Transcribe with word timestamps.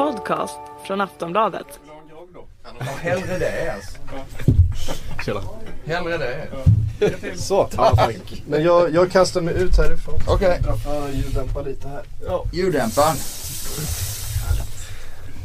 podcast 0.00 0.58
från 0.86 1.00
Aftonbladet. 1.00 1.66
Ja, 2.78 2.84
hellre 3.00 3.38
det 3.38 3.74
alltså. 3.74 3.98
Tjena. 5.24 5.40
Hellre 5.86 6.18
det. 6.18 6.48
Så, 7.36 7.64
tack. 7.64 8.42
Men 8.46 8.62
jag, 8.62 8.94
jag 8.94 9.12
kastar 9.12 9.40
mig 9.40 9.54
ut 9.54 9.76
härifrån. 9.76 10.20
Okej. 10.26 10.60
Får 10.84 11.08
ljuddämpa 11.08 11.62
lite 11.62 11.88
här. 11.88 12.02
Ja. 12.26 12.44
Ljuddämparen. 12.52 13.16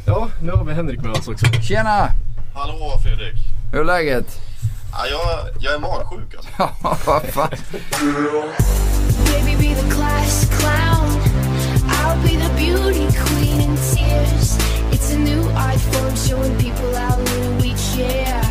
Ja, 0.06 0.28
nu 0.42 0.52
har 0.52 0.64
vi 0.64 0.72
Henrik 0.72 1.00
med 1.00 1.10
oss 1.10 1.28
också. 1.28 1.46
Tjena! 1.46 2.08
Hallå 2.54 2.98
Fredrik. 3.02 3.36
Hur 3.72 3.80
är 3.80 3.84
läget? 3.84 4.26
Ja, 4.92 5.06
jag, 5.06 5.48
jag 5.60 5.74
är 5.74 5.78
magsjuk 5.78 6.34
alltså. 6.34 6.50
Ja, 6.58 6.96
vad 7.06 7.22
fan. 7.22 7.48
I'll 12.16 12.22
be 12.22 12.36
the 12.36 12.48
beauty 12.56 13.06
queen 13.24 13.60
in 13.60 13.76
tears. 13.92 14.56
It's 14.90 15.12
a 15.12 15.18
new 15.18 15.42
art 15.50 15.80
form 15.80 16.16
showing 16.16 16.56
people 16.58 16.94
how 16.94 17.18
little 17.18 17.54
we 17.60 17.74
care. 17.94 18.42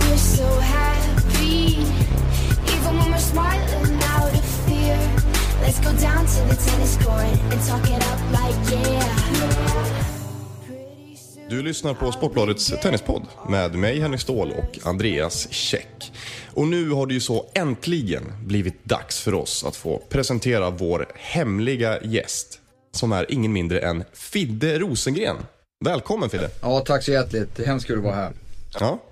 We're 0.00 0.16
so 0.16 0.48
happy, 0.60 1.84
even 2.72 2.98
when 2.98 3.10
we're 3.10 3.18
smiling 3.18 4.02
out 4.16 4.32
of 4.32 4.44
fear. 4.66 4.98
Let's 5.60 5.80
go 5.80 5.92
down 6.00 6.24
to 6.26 6.40
the 6.48 6.56
tennis 6.66 6.96
court 7.04 7.38
and 7.52 7.60
talk 7.68 7.84
it 7.90 8.02
up 8.10 8.20
like 8.32 8.56
yeah. 8.72 9.24
Du 11.48 11.62
lyssnar 11.62 11.94
på 11.94 12.12
Sportbladets 12.12 12.66
tennispodd 12.82 13.22
med 13.48 13.74
mig 13.74 14.00
Henrik 14.00 14.20
Ståhl 14.20 14.52
och 14.52 14.78
Andreas 14.84 15.52
Käck. 15.52 16.12
Och 16.54 16.68
nu 16.68 16.90
har 16.90 17.06
det 17.06 17.14
ju 17.14 17.20
så 17.20 17.50
äntligen 17.54 18.22
blivit 18.44 18.84
dags 18.84 19.20
för 19.20 19.34
oss 19.34 19.64
att 19.64 19.76
få 19.76 20.02
presentera 20.08 20.70
vår 20.70 21.06
hemliga 21.14 22.02
gäst. 22.02 22.60
Som 22.92 23.12
är 23.12 23.32
ingen 23.32 23.52
mindre 23.52 23.80
än 23.80 24.04
Fidde 24.12 24.78
Rosengren. 24.78 25.36
Välkommen 25.84 26.30
Fidde! 26.30 26.50
Ja, 26.62 26.80
tack 26.80 27.04
så 27.04 27.12
hjärtligt. 27.12 27.66
Hemskt 27.66 27.86
kul 27.86 27.98
att 27.98 28.04
vara 28.04 28.14
här. 28.14 28.32
Ja. 28.80 29.02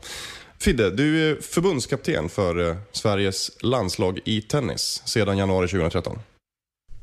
Fidde, 0.58 0.90
du 0.90 1.30
är 1.30 1.40
förbundskapten 1.40 2.28
för 2.28 2.68
eh, 2.70 2.76
Sveriges 2.92 3.50
landslag 3.62 4.20
i 4.24 4.42
tennis 4.42 5.02
sedan 5.04 5.38
januari 5.38 5.68
2013. 5.68 6.18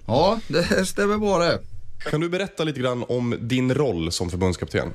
Ja, 0.08 0.40
det 0.48 0.86
stämmer 0.86 1.18
bra 1.18 1.38
det. 1.38 1.60
Kan 2.10 2.22
du 2.22 2.30
berätta 2.30 2.64
lite 2.64 2.80
grann 2.80 3.06
om 3.08 3.36
din 3.40 3.74
roll 3.74 4.12
som 4.12 4.30
förbundskapten? 4.30 4.94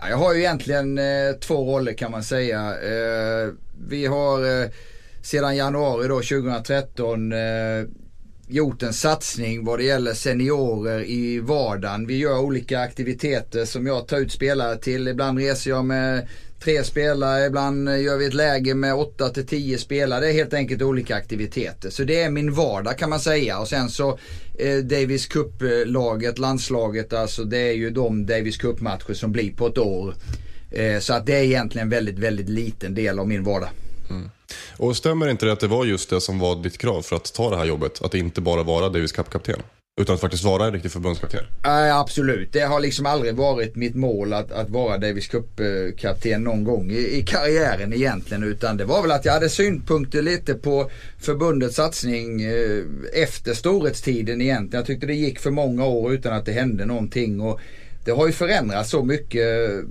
Ja, 0.00 0.08
jag 0.08 0.16
har 0.16 0.34
ju 0.34 0.40
egentligen 0.40 0.98
eh, 0.98 1.32
två 1.40 1.76
roller 1.76 1.92
kan 1.92 2.10
man 2.10 2.24
säga. 2.24 2.58
Eh, 2.82 3.48
vi 3.88 4.06
har 4.06 4.62
eh, 4.62 4.68
sedan 5.22 5.56
januari 5.56 6.08
då 6.08 6.14
2013 6.14 7.32
eh, 7.32 7.38
gjort 8.48 8.82
en 8.82 8.92
satsning 8.92 9.64
vad 9.64 9.78
det 9.78 9.84
gäller 9.84 10.14
seniorer 10.14 11.04
i 11.04 11.40
vardagen. 11.40 12.06
Vi 12.06 12.16
gör 12.16 12.38
olika 12.38 12.80
aktiviteter 12.80 13.64
som 13.64 13.86
jag 13.86 14.08
tar 14.08 14.18
ut 14.18 14.32
spelare 14.32 14.76
till. 14.76 15.08
Ibland 15.08 15.38
reser 15.38 15.70
jag 15.70 15.84
med 15.84 16.28
tre 16.64 16.84
spelare, 16.84 17.46
ibland 17.46 17.88
gör 17.88 18.16
vi 18.16 18.26
ett 18.26 18.34
läge 18.34 18.74
med 18.74 18.94
åtta 18.94 19.28
till 19.28 19.46
tio 19.46 19.78
spelare. 19.78 20.20
Det 20.20 20.30
är 20.30 20.32
helt 20.32 20.54
enkelt 20.54 20.82
olika 20.82 21.16
aktiviteter. 21.16 21.90
Så 21.90 22.04
det 22.04 22.20
är 22.20 22.30
min 22.30 22.52
vardag 22.52 22.98
kan 22.98 23.10
man 23.10 23.20
säga. 23.20 23.58
Och 23.58 23.68
sen 23.68 23.88
så 23.88 24.18
eh, 24.58 24.76
Davis 24.76 25.26
Cup-laget, 25.26 26.38
landslaget, 26.38 27.12
alltså 27.12 27.44
det 27.44 27.58
är 27.58 27.72
ju 27.72 27.90
de 27.90 28.26
Davis 28.26 28.56
Cup-matcher 28.56 29.14
som 29.14 29.32
blir 29.32 29.52
på 29.52 29.66
ett 29.66 29.78
år. 29.78 30.14
Eh, 30.70 30.98
så 30.98 31.14
att 31.14 31.26
det 31.26 31.36
är 31.36 31.42
egentligen 31.42 31.86
en 31.86 31.90
väldigt, 31.90 32.18
väldigt 32.18 32.48
liten 32.48 32.94
del 32.94 33.18
av 33.18 33.28
min 33.28 33.44
vardag. 33.44 33.68
Mm. 34.10 34.30
Och 34.76 34.96
stämmer 34.96 35.28
inte 35.28 35.46
det 35.46 35.52
att 35.52 35.60
det 35.60 35.66
var 35.66 35.84
just 35.84 36.10
det 36.10 36.20
som 36.20 36.38
var 36.38 36.62
ditt 36.62 36.78
krav 36.78 37.02
för 37.02 37.16
att 37.16 37.34
ta 37.34 37.50
det 37.50 37.56
här 37.56 37.64
jobbet? 37.64 38.02
Att 38.02 38.14
inte 38.14 38.40
bara 38.40 38.62
vara 38.62 38.88
Davis 38.88 39.12
Cup-kapten? 39.12 39.62
Utan 40.00 40.14
att 40.14 40.20
faktiskt 40.20 40.44
vara 40.44 40.66
en 40.66 40.72
riktig 40.72 40.92
förbundskapten? 40.92 41.44
Nej, 41.64 41.90
absolut. 41.90 42.52
Det 42.52 42.60
har 42.60 42.80
liksom 42.80 43.06
aldrig 43.06 43.34
varit 43.34 43.76
mitt 43.76 43.94
mål 43.94 44.32
att, 44.32 44.52
att 44.52 44.70
vara 44.70 44.98
Davis 44.98 45.28
Cup-kapten 45.28 46.44
någon 46.44 46.64
gång 46.64 46.90
i, 46.90 47.16
i 47.18 47.22
karriären 47.22 47.92
egentligen. 47.92 48.42
Utan 48.42 48.76
det 48.76 48.84
var 48.84 49.02
väl 49.02 49.10
att 49.10 49.24
jag 49.24 49.32
hade 49.32 49.48
synpunkter 49.48 50.22
lite 50.22 50.54
på 50.54 50.90
förbundets 51.18 51.76
satsning 51.76 52.42
eh, 52.42 52.82
efter 53.14 53.54
storhetstiden 53.54 54.40
egentligen. 54.40 54.80
Jag 54.80 54.86
tyckte 54.86 55.06
det 55.06 55.14
gick 55.14 55.38
för 55.38 55.50
många 55.50 55.86
år 55.86 56.12
utan 56.12 56.32
att 56.32 56.46
det 56.46 56.52
hände 56.52 56.84
någonting. 56.84 57.40
Och 57.40 57.60
det 58.04 58.10
har 58.10 58.26
ju 58.26 58.32
förändrats 58.32 58.90
så 58.90 59.04
mycket. 59.04 59.70
Eh, 59.70 59.84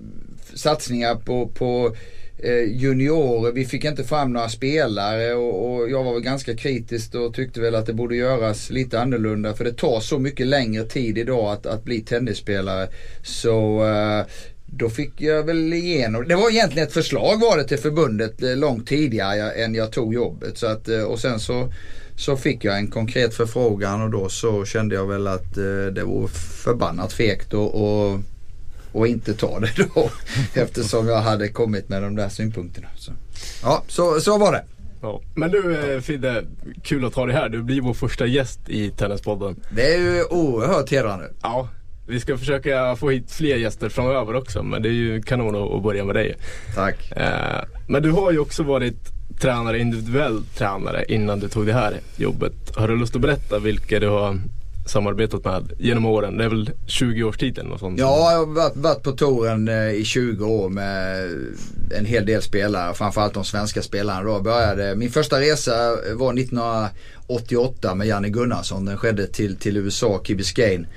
satsningar 0.53 1.15
på, 1.15 1.47
på 1.47 1.95
Eh, 2.43 2.63
juniorer. 2.63 3.51
Vi 3.51 3.65
fick 3.65 3.85
inte 3.85 4.03
fram 4.03 4.33
några 4.33 4.49
spelare 4.49 5.33
och, 5.33 5.73
och 5.73 5.89
jag 5.89 6.03
var 6.03 6.13
väl 6.13 6.21
ganska 6.21 6.55
kritisk 6.55 7.15
och 7.15 7.33
tyckte 7.33 7.61
väl 7.61 7.75
att 7.75 7.85
det 7.85 7.93
borde 7.93 8.15
göras 8.15 8.69
lite 8.69 9.01
annorlunda. 9.01 9.53
För 9.53 9.63
det 9.63 9.73
tar 9.73 9.99
så 9.99 10.19
mycket 10.19 10.47
längre 10.47 10.83
tid 10.83 11.17
idag 11.17 11.53
att, 11.53 11.65
att 11.65 11.83
bli 11.83 12.01
tennisspelare. 12.01 12.87
Så 13.23 13.85
eh, 13.85 14.25
då 14.65 14.89
fick 14.89 15.21
jag 15.21 15.43
väl 15.43 15.73
igenom. 15.73 16.27
Det 16.27 16.35
var 16.35 16.49
egentligen 16.49 16.87
ett 16.87 16.93
förslag 16.93 17.39
var 17.39 17.57
det 17.57 17.63
till 17.63 17.77
förbundet 17.77 18.43
eh, 18.43 18.55
långt 18.55 18.87
tidigare 18.87 19.51
än 19.51 19.75
jag 19.75 19.91
tog 19.91 20.13
jobbet. 20.13 20.57
Så 20.57 20.67
att, 20.67 20.87
eh, 20.87 21.03
och 21.03 21.19
sen 21.19 21.39
så, 21.39 21.73
så 22.15 22.37
fick 22.37 22.63
jag 22.63 22.77
en 22.77 22.91
konkret 22.91 23.33
förfrågan 23.33 24.01
och 24.01 24.09
då 24.09 24.29
så 24.29 24.65
kände 24.65 24.95
jag 24.95 25.07
väl 25.07 25.27
att 25.27 25.57
eh, 25.57 25.85
det 25.93 26.03
var 26.03 26.27
förbannat 26.63 27.13
fegt 27.13 27.53
och, 27.53 27.75
och 27.75 28.19
och 28.91 29.07
inte 29.07 29.33
ta 29.33 29.59
det 29.59 29.71
då 29.95 30.09
eftersom 30.61 31.07
jag 31.07 31.21
hade 31.21 31.47
kommit 31.47 31.89
med 31.89 32.01
de 32.03 32.15
där 32.15 32.29
synpunkterna. 32.29 32.87
Så. 32.97 33.11
Ja, 33.63 33.83
så, 33.87 34.19
så 34.19 34.37
var 34.37 34.51
det. 34.51 34.63
Ja. 35.01 35.21
Men 35.35 35.51
du 35.51 35.93
eh, 35.95 35.99
Fidde, 36.01 36.43
kul 36.83 37.05
att 37.05 37.15
ha 37.15 37.25
dig 37.25 37.35
här. 37.35 37.49
Du 37.49 37.63
blir 37.63 37.81
vår 37.81 37.93
första 37.93 38.25
gäst 38.25 38.59
i 38.69 38.89
Tennispodden. 38.91 39.55
Det 39.75 39.93
är 39.95 39.99
ju 39.99 40.23
oerhört 40.23 40.91
hedrande. 40.91 41.31
Ja, 41.41 41.69
vi 42.07 42.19
ska 42.19 42.37
försöka 42.37 42.95
få 42.95 43.09
hit 43.09 43.31
fler 43.31 43.55
gäster 43.57 43.89
framöver 43.89 44.35
också. 44.35 44.63
Men 44.63 44.81
det 44.81 44.89
är 44.89 44.93
ju 44.93 45.21
kanon 45.21 45.55
att- 45.55 45.71
att 45.77 45.83
börja 45.83 46.05
med 46.05 46.15
dig. 46.15 46.35
Tack. 46.75 47.11
Eh, 47.11 47.63
men 47.87 48.03
du 48.03 48.11
har 48.11 48.31
ju 48.31 48.39
också 48.39 48.63
varit 48.63 48.97
tränare, 49.41 49.79
individuell 49.79 50.43
tränare 50.57 51.05
innan 51.07 51.39
du 51.39 51.47
tog 51.49 51.65
det 51.65 51.73
här 51.73 51.97
jobbet. 52.17 52.53
Har 52.75 52.87
du 52.87 52.95
lust 52.95 53.15
att 53.15 53.21
berätta 53.21 53.59
vilka 53.59 53.99
du 53.99 54.07
har 54.07 54.39
samarbetat 54.89 55.45
med 55.45 55.71
genom 55.79 56.05
åren? 56.05 56.37
Det 56.37 56.43
är 56.45 56.49
väl 56.49 56.71
20 56.87 57.23
års 57.23 57.37
tid 57.37 57.57
eller 57.57 57.69
något 57.69 57.79
sånt? 57.79 57.99
Ja, 57.99 58.31
jag 58.31 58.37
har 58.39 58.45
varit, 58.45 58.75
varit 58.75 59.03
på 59.03 59.11
touren 59.11 59.67
eh, 59.67 59.89
i 59.91 60.03
20 60.05 60.45
år 60.45 60.69
med 60.69 61.29
en 61.97 62.05
hel 62.05 62.25
del 62.25 62.41
spelare. 62.41 62.93
Framförallt 62.93 63.33
de 63.33 63.45
svenska 63.45 63.81
spelarna. 63.81 64.23
Då 64.23 64.39
började, 64.39 64.95
min 64.95 65.09
första 65.11 65.39
resa 65.39 65.73
var 66.15 66.33
1988 66.33 67.95
med 67.95 68.07
Janne 68.07 68.29
Gunnarsson. 68.29 68.85
Den 68.85 68.97
skedde 68.97 69.27
till, 69.27 69.55
till 69.55 69.77
USA, 69.77 70.21
Key 70.23 70.35
Biscayne. 70.35 70.87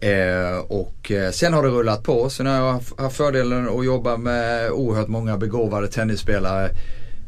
Eh, 0.00 0.58
och 0.58 1.10
eh, 1.12 1.30
sen 1.30 1.52
har 1.52 1.62
det 1.62 1.68
rullat 1.68 2.02
på. 2.02 2.30
Sen 2.30 2.46
har 2.46 2.54
jag 2.54 2.72
haft- 2.72 3.16
fördelen 3.16 3.68
att 3.78 3.84
jobba 3.84 4.16
med 4.16 4.70
oerhört 4.70 5.08
många 5.08 5.36
begåvade 5.36 5.88
tennisspelare. 5.88 6.70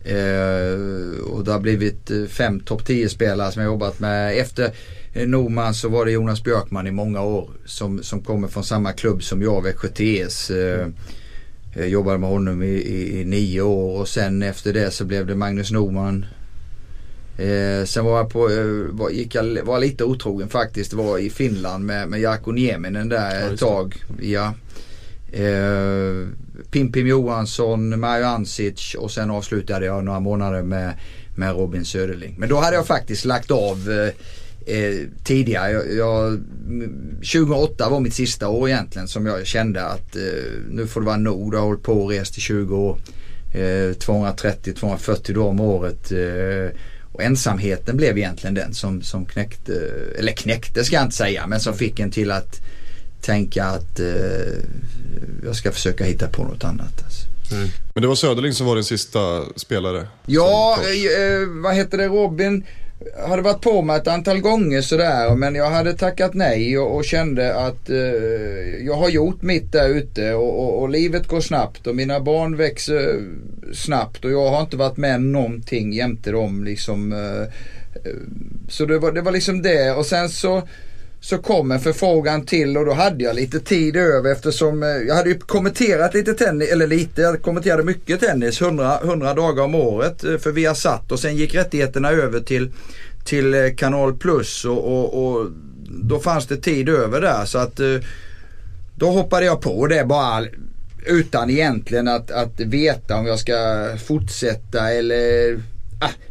Eh, 0.04 0.78
och 1.30 1.44
det 1.44 1.52
har 1.52 1.60
blivit 1.60 2.10
eh, 2.10 2.24
fem 2.28 2.60
topp 2.60 2.86
10 2.86 3.08
spelare 3.08 3.52
som 3.52 3.62
jag 3.62 3.70
jobbat 3.72 4.00
med. 4.00 4.38
Efter 4.38 4.70
Norman 5.14 5.74
så 5.74 5.88
var 5.88 6.04
det 6.04 6.10
Jonas 6.10 6.44
Björkman 6.44 6.86
i 6.86 6.90
många 6.90 7.22
år 7.22 7.50
som, 7.64 8.02
som 8.02 8.20
kommer 8.20 8.48
från 8.48 8.64
samma 8.64 8.92
klubb 8.92 9.22
som 9.22 9.42
jag, 9.42 9.62
Växjö 9.62 9.88
TS. 9.88 10.50
Eh, 10.50 10.88
jag 11.76 11.88
jobbade 11.88 12.18
med 12.18 12.30
honom 12.30 12.62
i, 12.62 12.66
i, 12.66 13.20
i 13.20 13.24
nio 13.24 13.60
år 13.60 14.00
och 14.00 14.08
sen 14.08 14.42
efter 14.42 14.72
det 14.72 14.90
så 14.90 15.04
blev 15.04 15.26
det 15.26 15.34
Magnus 15.34 15.70
Norman. 15.70 16.26
Eh, 17.38 17.84
sen 17.84 18.04
var 18.04 18.18
jag 18.18 18.30
på, 18.30 18.50
eh, 18.50 18.66
var, 18.90 19.10
gick 19.10 19.34
jag, 19.34 19.64
var 19.64 19.78
lite 19.78 20.04
otrogen 20.04 20.48
faktiskt. 20.48 20.92
Var 20.92 21.18
i 21.18 21.30
Finland 21.30 21.84
med, 21.84 22.08
med 22.08 22.20
Jarkko 22.20 22.52
Nieminen 22.52 23.08
där 23.08 23.40
Ja, 23.40 23.52
ett 23.52 23.60
tag. 23.60 24.04
Ja. 24.20 24.54
Eh, 25.32 26.28
Pim 26.70 26.92
Pim 26.92 27.06
Johansson, 27.06 28.00
Mario 28.00 28.24
Ansic 28.24 28.94
och 28.98 29.10
sen 29.10 29.30
avslutade 29.30 29.86
jag 29.86 30.04
några 30.04 30.20
månader 30.20 30.62
med, 30.62 30.92
med 31.36 31.56
Robin 31.56 31.84
Söderling. 31.84 32.34
Men 32.38 32.48
då 32.48 32.56
hade 32.56 32.76
jag 32.76 32.86
faktiskt 32.86 33.24
lagt 33.24 33.50
av 33.50 33.90
eh, 33.90 34.14
eh, 34.66 34.94
tidigare. 35.24 35.70
Jag, 35.72 35.94
jag, 35.96 36.32
m- 36.68 37.16
2008 37.32 37.88
var 37.88 38.00
mitt 38.00 38.14
sista 38.14 38.48
år 38.48 38.68
egentligen 38.68 39.08
som 39.08 39.26
jag 39.26 39.46
kände 39.46 39.82
att 39.84 40.16
eh, 40.16 40.22
nu 40.70 40.86
får 40.86 41.00
det 41.00 41.06
vara 41.06 41.16
nog. 41.16 41.54
Jag 41.54 41.58
har 41.58 41.66
hållit 41.66 41.82
på 41.82 41.92
och 42.04 42.10
rest 42.10 42.38
i 42.38 42.40
20 42.40 42.76
år. 42.76 42.98
Eh, 43.54 43.58
230-240 43.58 45.32
dagar 45.34 45.48
om 45.48 45.60
året. 45.60 46.12
Eh, 46.12 46.78
och 47.12 47.22
ensamheten 47.22 47.96
blev 47.96 48.18
egentligen 48.18 48.54
den 48.54 48.74
som, 48.74 49.02
som 49.02 49.26
knäckte, 49.26 49.90
eller 50.18 50.32
knäckte 50.32 50.84
ska 50.84 50.96
jag 50.96 51.04
inte 51.04 51.16
säga, 51.16 51.46
men 51.46 51.60
som 51.60 51.74
fick 51.74 52.00
en 52.00 52.10
till 52.10 52.30
att 52.30 52.60
tänka 53.20 53.64
att 53.64 54.00
eh, 54.00 54.06
jag 55.44 55.56
ska 55.56 55.72
försöka 55.72 56.04
hitta 56.04 56.28
på 56.28 56.44
något 56.44 56.64
annat. 56.64 57.02
Alltså. 57.04 57.26
Men 57.94 58.02
det 58.02 58.08
var 58.08 58.14
Söderling 58.14 58.52
som 58.52 58.66
var 58.66 58.74
din 58.74 58.84
sista 58.84 59.42
spelare? 59.56 60.06
Ja, 60.26 60.78
eh, 60.82 61.48
vad 61.62 61.74
heter 61.74 61.98
det 61.98 62.06
Robin 62.06 62.64
hade 63.28 63.42
varit 63.42 63.60
på 63.60 63.82
mig 63.82 63.96
ett 63.96 64.08
antal 64.08 64.40
gånger 64.40 64.80
sådär 64.80 65.34
men 65.34 65.54
jag 65.54 65.70
hade 65.70 65.92
tackat 65.92 66.34
nej 66.34 66.78
och, 66.78 66.96
och 66.96 67.04
kände 67.04 67.54
att 67.54 67.90
eh, 67.90 68.84
jag 68.86 68.94
har 68.94 69.08
gjort 69.08 69.42
mitt 69.42 69.72
där 69.72 69.88
ute 69.88 70.34
och, 70.34 70.58
och, 70.58 70.82
och 70.82 70.88
livet 70.88 71.28
går 71.28 71.40
snabbt 71.40 71.86
och 71.86 71.96
mina 71.96 72.20
barn 72.20 72.56
växer 72.56 73.20
snabbt 73.72 74.24
och 74.24 74.30
jag 74.30 74.50
har 74.50 74.60
inte 74.60 74.76
varit 74.76 74.96
med 74.96 75.20
någonting 75.22 75.92
jämte 75.92 76.30
dem 76.30 76.64
liksom. 76.64 77.12
Eh, 77.12 77.42
eh, 78.04 78.16
så 78.68 78.86
det 78.86 78.98
var, 78.98 79.12
det 79.12 79.22
var 79.22 79.32
liksom 79.32 79.62
det 79.62 79.92
och 79.92 80.06
sen 80.06 80.28
så 80.28 80.62
så 81.24 81.38
kom 81.38 81.70
en 81.70 81.80
förfrågan 81.80 82.46
till 82.46 82.76
och 82.76 82.86
då 82.86 82.92
hade 82.92 83.24
jag 83.24 83.36
lite 83.36 83.60
tid 83.60 83.96
över 83.96 84.32
eftersom 84.32 84.82
eh, 84.82 84.88
jag 84.88 85.14
hade 85.14 85.28
ju 85.28 85.38
kommenterat 85.38 86.14
lite 86.14 86.34
tennis, 86.34 86.72
eller 86.72 86.86
lite, 86.86 87.22
jag 87.22 87.42
kommenterade 87.42 87.82
mycket 87.82 88.20
tennis 88.20 88.62
100, 88.62 88.98
100 89.04 89.34
dagar 89.34 89.64
om 89.64 89.74
året 89.74 90.24
eh, 90.24 90.38
för 90.38 90.52
vi 90.52 90.64
har 90.64 90.74
satt 90.74 91.12
och 91.12 91.20
sen 91.20 91.36
gick 91.36 91.54
rättigheterna 91.54 92.10
över 92.10 92.40
till, 92.40 92.72
till 93.24 93.54
eh, 93.54 93.74
Kanal 93.76 94.16
Plus 94.16 94.64
och, 94.64 94.78
och, 94.78 95.24
och 95.24 95.50
då 95.88 96.18
fanns 96.18 96.46
det 96.46 96.56
tid 96.56 96.88
över 96.88 97.20
där. 97.20 97.44
Så 97.44 97.58
att 97.58 97.80
då 98.96 99.10
hoppade 99.10 99.46
jag 99.46 99.60
på 99.60 99.86
det 99.86 100.04
bara 100.04 100.44
utan 101.06 101.50
egentligen 101.50 102.08
att, 102.08 102.30
att 102.30 102.60
veta 102.60 103.16
om 103.16 103.26
jag 103.26 103.38
ska 103.38 103.88
fortsätta 104.06 104.90
eller 104.90 105.58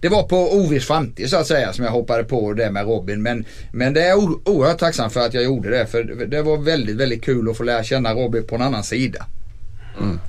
det 0.01 0.09
var 0.09 0.23
på 0.23 0.37
oviss 0.37 0.87
framtid 0.87 1.29
så 1.29 1.37
att 1.37 1.47
säga 1.47 1.73
som 1.73 1.85
jag 1.85 1.91
hoppade 1.91 2.23
på 2.23 2.53
det 2.53 2.71
med 2.71 2.85
Robin. 2.85 3.21
Men, 3.21 3.45
men 3.71 3.93
det 3.93 4.01
är 4.03 4.09
jag 4.09 4.47
oerhört 4.49 4.79
tacksam 4.79 5.09
för 5.09 5.19
att 5.19 5.33
jag 5.33 5.43
gjorde 5.43 5.69
det. 5.69 5.85
För 5.85 6.03
det 6.03 6.41
var 6.41 6.57
väldigt, 6.57 6.95
väldigt 6.95 7.23
kul 7.23 7.49
att 7.49 7.57
få 7.57 7.63
lära 7.63 7.83
känna 7.83 8.13
Robin 8.13 8.47
på 8.47 8.55
en 8.55 8.61
annan 8.61 8.83
sida. 8.83 9.25
Mm. 10.01 10.19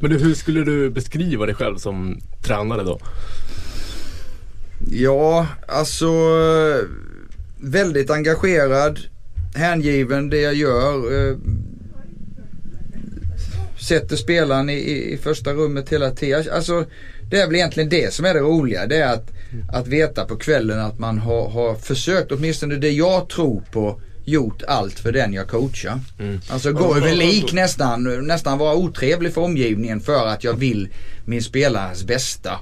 Men 0.00 0.10
du, 0.10 0.18
hur 0.18 0.34
skulle 0.34 0.64
du 0.64 0.90
beskriva 0.90 1.46
dig 1.46 1.54
själv 1.54 1.76
som 1.76 2.20
tränare 2.42 2.82
då? 2.82 3.00
Ja, 4.90 5.46
alltså 5.68 6.10
väldigt 7.60 8.10
engagerad, 8.10 8.98
hängiven 9.54 10.30
det 10.30 10.40
jag 10.40 10.54
gör. 10.54 11.28
Eh, 11.30 11.36
sätter 13.80 14.16
spelaren 14.16 14.70
i, 14.70 14.74
i, 15.12 15.18
första 15.22 15.52
rummet 15.52 15.88
hela 15.88 16.10
tiden. 16.10 16.44
Alltså 16.52 16.84
det 17.32 17.40
är 17.40 17.46
väl 17.46 17.54
egentligen 17.54 17.88
det 17.88 18.14
som 18.14 18.24
är 18.24 18.34
det 18.34 18.40
roliga. 18.40 18.86
Det 18.86 18.96
är 18.96 19.12
att, 19.12 19.30
att 19.72 19.86
veta 19.86 20.24
på 20.24 20.36
kvällen 20.36 20.80
att 20.80 20.98
man 20.98 21.18
har, 21.18 21.48
har 21.48 21.74
försökt, 21.74 22.32
åtminstone 22.32 22.76
det 22.76 22.90
jag 22.90 23.28
tror 23.28 23.62
på, 23.72 24.00
gjort 24.24 24.62
allt 24.62 24.98
för 24.98 25.12
den 25.12 25.32
jag 25.32 25.48
coachar. 25.48 26.00
Mm. 26.18 26.40
Alltså 26.48 26.72
gå 26.72 26.96
över 26.96 27.14
lik 27.14 27.52
nästan, 27.52 28.26
nästan 28.26 28.58
vara 28.58 28.74
otrevlig 28.74 29.34
för 29.34 29.40
omgivningen 29.40 30.00
för 30.00 30.26
att 30.26 30.44
jag 30.44 30.54
vill 30.54 30.88
min 31.24 31.42
spelares 31.42 32.04
bästa. 32.04 32.52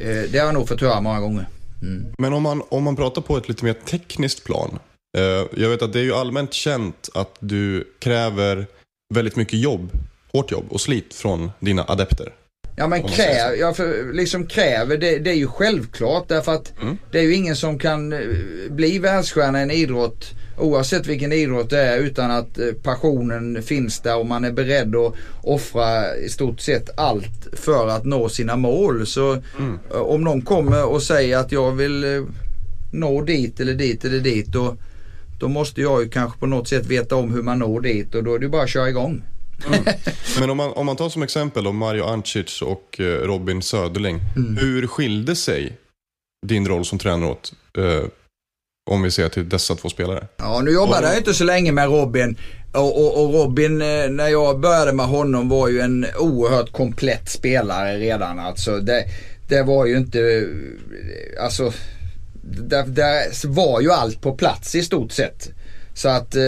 Eh, 0.00 0.22
det 0.32 0.38
har 0.38 0.46
jag 0.46 0.54
nog 0.54 0.68
fått 0.68 0.80
höra 0.80 1.00
många 1.00 1.20
gånger. 1.20 1.48
Mm. 1.82 2.06
Men 2.18 2.32
om 2.32 2.42
man, 2.42 2.62
om 2.68 2.82
man 2.84 2.96
pratar 2.96 3.22
på 3.22 3.36
ett 3.36 3.48
lite 3.48 3.64
mer 3.64 3.72
tekniskt 3.72 4.44
plan. 4.44 4.78
Eh, 5.18 5.62
jag 5.62 5.70
vet 5.70 5.82
att 5.82 5.92
det 5.92 5.98
är 5.98 6.04
ju 6.04 6.14
allmänt 6.14 6.52
känt 6.54 7.08
att 7.14 7.36
du 7.40 7.84
kräver 7.98 8.66
väldigt 9.14 9.36
mycket 9.36 9.58
jobb, 9.58 9.90
hårt 10.32 10.50
jobb 10.52 10.64
och 10.68 10.80
slit 10.80 11.14
från 11.14 11.50
dina 11.60 11.84
adepter. 11.88 12.32
Ja 12.78 12.86
men 12.86 13.02
kräv, 13.02 13.54
ja, 13.60 13.74
för, 13.74 14.12
liksom 14.12 14.46
kräver, 14.46 14.96
det, 14.96 15.18
det, 15.18 15.30
är 15.30 15.34
ju 15.34 15.46
självklart 15.46 16.28
därför 16.28 16.52
att 16.52 16.72
mm. 16.82 16.98
det 17.12 17.18
är 17.18 17.22
ju 17.22 17.34
ingen 17.34 17.56
som 17.56 17.78
kan 17.78 18.12
eh, 18.12 18.18
bli 18.70 18.98
världsstjärna 18.98 19.60
i 19.60 19.62
en 19.62 19.70
idrott 19.70 20.34
oavsett 20.58 21.06
vilken 21.06 21.32
idrott 21.32 21.70
det 21.70 21.80
är 21.80 21.98
utan 21.98 22.30
att 22.30 22.58
eh, 22.58 22.66
passionen 22.82 23.62
finns 23.62 24.00
där 24.00 24.18
och 24.18 24.26
man 24.26 24.44
är 24.44 24.52
beredd 24.52 24.96
att 24.96 25.14
offra 25.42 26.16
i 26.16 26.28
stort 26.28 26.60
sett 26.60 26.98
allt 26.98 27.48
för 27.52 27.88
att 27.88 28.04
nå 28.04 28.28
sina 28.28 28.56
mål. 28.56 29.06
Så 29.06 29.32
mm. 29.32 29.78
Eh, 29.90 30.00
om 30.00 30.24
någon 30.24 30.42
kommer 30.42 30.86
och 30.86 31.02
säger 31.02 31.38
att 31.38 31.52
jag 31.52 31.72
vill 31.72 32.26
nå 32.92 33.22
dit 33.22 33.60
eller 33.60 33.74
dit 33.74 34.04
eller 34.04 34.20
dit 34.20 34.46
då, 34.46 34.76
då 35.40 35.48
måste 35.48 35.80
jag 35.80 36.02
ju 36.02 36.08
kanske 36.08 36.38
på 36.38 36.46
något 36.46 36.68
sätt 36.68 36.86
veta 36.86 37.16
om 37.16 37.34
hur 37.34 37.42
man 37.42 37.58
når 37.58 37.80
dit 37.80 38.14
och 38.14 38.24
då 38.24 38.34
är 38.34 38.38
det 38.38 38.48
bara 38.48 38.62
att 38.62 38.70
köra 38.70 38.88
igång. 38.88 39.22
Mm. 39.66 39.84
Men 40.40 40.50
om 40.50 40.56
man, 40.56 40.72
om 40.72 40.86
man 40.86 40.96
tar 40.96 41.08
som 41.08 41.22
exempel 41.22 41.64
då 41.64 41.72
Mario 41.72 42.02
Ancic 42.04 42.62
och 42.62 43.00
eh, 43.00 43.04
Robin 43.04 43.62
Söderling. 43.62 44.20
Mm. 44.36 44.56
Hur 44.56 44.86
skilde 44.86 45.36
sig 45.36 45.76
din 46.46 46.68
roll 46.68 46.84
som 46.84 46.98
tränare 46.98 47.30
åt? 47.30 47.52
Eh, 47.78 48.04
om 48.90 49.02
vi 49.02 49.10
ser 49.10 49.28
till 49.28 49.48
dessa 49.48 49.74
två 49.74 49.88
spelare. 49.88 50.26
Ja, 50.36 50.60
nu 50.60 50.70
jobbade 50.70 51.06
jag 51.06 51.16
inte 51.16 51.34
så 51.34 51.44
länge 51.44 51.72
med 51.72 51.88
Robin. 51.88 52.38
Och, 52.72 53.04
och, 53.04 53.24
och, 53.24 53.34
Robin, 53.34 53.82
eh, 53.82 54.10
när 54.10 54.28
jag 54.28 54.60
började 54.60 54.92
med 54.92 55.06
honom 55.06 55.48
var 55.48 55.68
ju 55.68 55.80
en 55.80 56.06
oerhört 56.18 56.72
komplett 56.72 57.28
spelare 57.28 57.98
redan. 57.98 58.38
Alltså 58.38 58.78
det, 58.78 59.04
det 59.48 59.62
var 59.62 59.86
ju 59.86 59.96
inte, 59.96 60.48
alltså, 61.40 61.72
där, 62.42 62.86
där 62.86 63.48
var 63.48 63.80
ju 63.80 63.92
allt 63.92 64.20
på 64.20 64.34
plats 64.34 64.74
i 64.74 64.82
stort 64.82 65.12
sett. 65.12 65.48
Så 65.94 66.08
att 66.08 66.36
eh, 66.36 66.42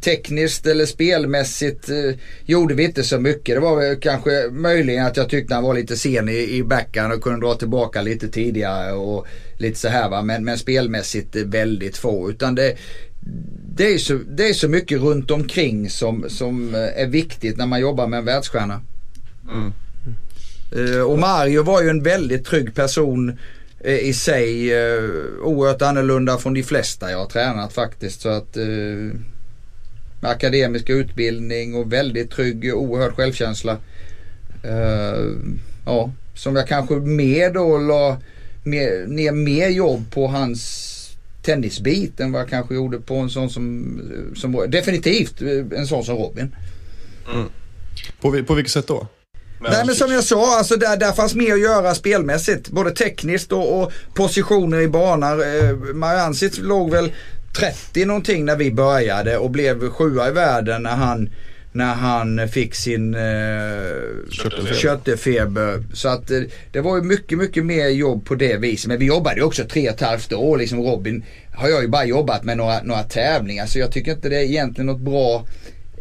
tekniskt 0.00 0.66
eller 0.66 0.86
spelmässigt 0.86 1.88
eh, 1.88 2.14
gjorde 2.44 2.74
vi 2.74 2.84
inte 2.84 3.02
så 3.02 3.18
mycket. 3.18 3.56
Det 3.56 3.60
var 3.60 3.76
väl 3.76 3.96
kanske 3.96 4.48
möjligen 4.50 5.06
att 5.06 5.16
jag 5.16 5.28
tyckte 5.28 5.54
han 5.54 5.64
var 5.64 5.74
lite 5.74 5.96
sen 5.96 6.28
i, 6.28 6.56
i 6.56 6.62
backhand 6.62 7.12
och 7.12 7.22
kunde 7.22 7.46
dra 7.46 7.54
tillbaka 7.54 8.02
lite 8.02 8.28
tidigare 8.28 8.92
och 8.92 9.26
lite 9.58 9.78
så 9.78 9.88
här 9.88 10.08
va. 10.08 10.22
Men, 10.22 10.44
men 10.44 10.58
spelmässigt 10.58 11.36
väldigt 11.36 11.96
få. 11.96 12.30
Utan 12.30 12.54
det, 12.54 12.76
det, 13.76 13.94
är 13.94 13.98
så, 13.98 14.18
det 14.28 14.48
är 14.48 14.54
så 14.54 14.68
mycket 14.68 15.00
runt 15.00 15.30
omkring 15.30 15.90
som, 15.90 16.24
som 16.28 16.74
eh, 16.74 17.02
är 17.02 17.06
viktigt 17.06 17.56
när 17.56 17.66
man 17.66 17.80
jobbar 17.80 18.06
med 18.06 18.18
en 18.18 18.24
världsstjärna. 18.24 18.80
Mm. 19.52 19.72
Uh, 20.76 21.00
och 21.00 21.18
Mario 21.18 21.62
var 21.62 21.82
ju 21.82 21.88
en 21.88 22.02
väldigt 22.02 22.44
trygg 22.44 22.74
person 22.74 23.38
uh, 23.86 23.98
i 23.98 24.12
sig. 24.12 24.74
Uh, 24.74 25.10
oerhört 25.42 25.82
annorlunda 25.82 26.38
från 26.38 26.54
de 26.54 26.62
flesta 26.62 27.10
jag 27.10 27.18
har 27.18 27.26
tränat 27.26 27.72
faktiskt. 27.72 28.20
Så 28.20 28.28
att 28.28 28.56
med 30.20 30.30
akademisk 30.30 30.90
utbildning 30.90 31.74
och 31.74 31.92
väldigt 31.92 32.30
trygg, 32.30 32.74
oerhörd 32.74 33.14
självkänsla. 33.14 33.76
Uh, 34.64 35.36
ja, 35.86 36.12
som 36.34 36.56
jag 36.56 36.68
kanske 36.68 36.94
mer 36.94 37.50
då 37.50 37.78
la 37.78 38.16
mer, 38.64 39.06
ner 39.06 39.32
mer 39.32 39.68
jobb 39.68 40.10
på 40.10 40.26
hans 40.26 40.94
tennisbit 41.42 42.20
än 42.20 42.32
vad 42.32 42.40
jag 42.40 42.48
kanske 42.48 42.74
gjorde 42.74 43.00
på 43.00 43.16
en 43.16 43.30
sån 43.30 43.50
som, 43.50 44.00
som 44.36 44.64
definitivt 44.68 45.42
en 45.76 45.86
sån 45.86 46.04
som 46.04 46.16
Robin. 46.16 46.54
Mm. 47.34 47.46
På, 48.20 48.42
på 48.44 48.54
vilket 48.54 48.72
sätt 48.72 48.86
då? 48.86 49.06
Nej 49.60 49.82
men 49.86 49.94
som 49.94 50.12
jag 50.12 50.24
sa, 50.24 50.58
alltså 50.58 50.76
där, 50.76 50.96
där 50.96 51.12
fanns 51.12 51.34
mer 51.34 51.52
att 51.52 51.60
göra 51.60 51.94
spelmässigt. 51.94 52.68
Både 52.68 52.90
tekniskt 52.90 53.52
och, 53.52 53.82
och 53.82 53.92
positioner 54.14 54.80
i 54.80 54.88
banan. 54.88 55.40
Eh, 55.40 55.72
Mariansic 55.94 56.58
låg 56.58 56.90
väl 56.90 57.12
30 57.58 58.04
någonting 58.04 58.44
när 58.44 58.56
vi 58.56 58.72
började 58.72 59.38
och 59.38 59.50
blev 59.50 59.90
sjua 59.90 60.28
i 60.28 60.32
världen 60.32 60.82
när 60.82 60.96
han 60.96 61.30
när 61.72 61.94
han 61.94 62.48
fick 62.48 62.74
sin 62.74 63.14
eh, 63.14 63.20
köttefeber. 64.74 65.84
Så 65.92 66.08
att 66.08 66.30
eh, 66.30 66.40
det 66.72 66.80
var 66.80 66.96
ju 66.96 67.02
mycket, 67.02 67.38
mycket 67.38 67.64
mer 67.64 67.88
jobb 67.88 68.26
på 68.26 68.34
det 68.34 68.56
viset. 68.56 68.88
Men 68.88 68.98
vi 68.98 69.06
jobbade 69.06 69.36
ju 69.36 69.42
också 69.42 69.64
tre 69.64 69.88
och 69.88 69.94
ett 69.94 70.00
halvt 70.00 70.32
år. 70.32 70.58
Liksom 70.58 70.82
Robin 70.82 71.24
har 71.54 71.68
jag 71.68 71.82
ju 71.82 71.88
bara 71.88 72.04
jobbat 72.04 72.44
med 72.44 72.56
några, 72.56 72.82
några 72.82 73.02
tävlingar. 73.02 73.66
Så 73.66 73.78
jag 73.78 73.92
tycker 73.92 74.12
inte 74.12 74.28
det 74.28 74.36
är 74.36 74.44
egentligen 74.44 74.86
något 74.86 75.00
bra 75.00 75.46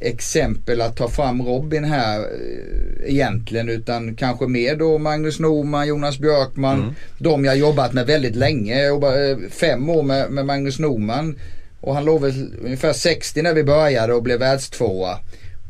exempel 0.01 0.81
att 0.81 0.97
ta 0.97 1.07
fram 1.07 1.41
Robin 1.41 1.83
här 1.83 2.19
eh, 2.19 3.09
egentligen 3.13 3.69
utan 3.69 4.15
kanske 4.15 4.47
mer 4.47 4.75
då 4.75 4.97
Magnus 4.97 5.39
Norman, 5.39 5.87
Jonas 5.87 6.19
Björkman. 6.19 6.81
Mm. 6.81 6.93
De 7.19 7.45
jag 7.45 7.57
jobbat 7.57 7.93
med 7.93 8.05
väldigt 8.07 8.35
länge. 8.35 8.77
Jag 8.77 8.87
jobbade 8.87 9.31
eh, 9.31 9.37
fem 9.49 9.89
år 9.89 10.03
med, 10.03 10.31
med 10.31 10.45
Magnus 10.45 10.79
Norman 10.79 11.35
och 11.81 11.95
han 11.95 12.05
låg 12.05 12.21
väl 12.21 12.53
ungefär 12.63 12.93
60 12.93 13.41
när 13.41 13.53
vi 13.53 13.63
började 13.63 14.13
och 14.13 14.23
blev 14.23 14.39
världstvåa. 14.39 15.19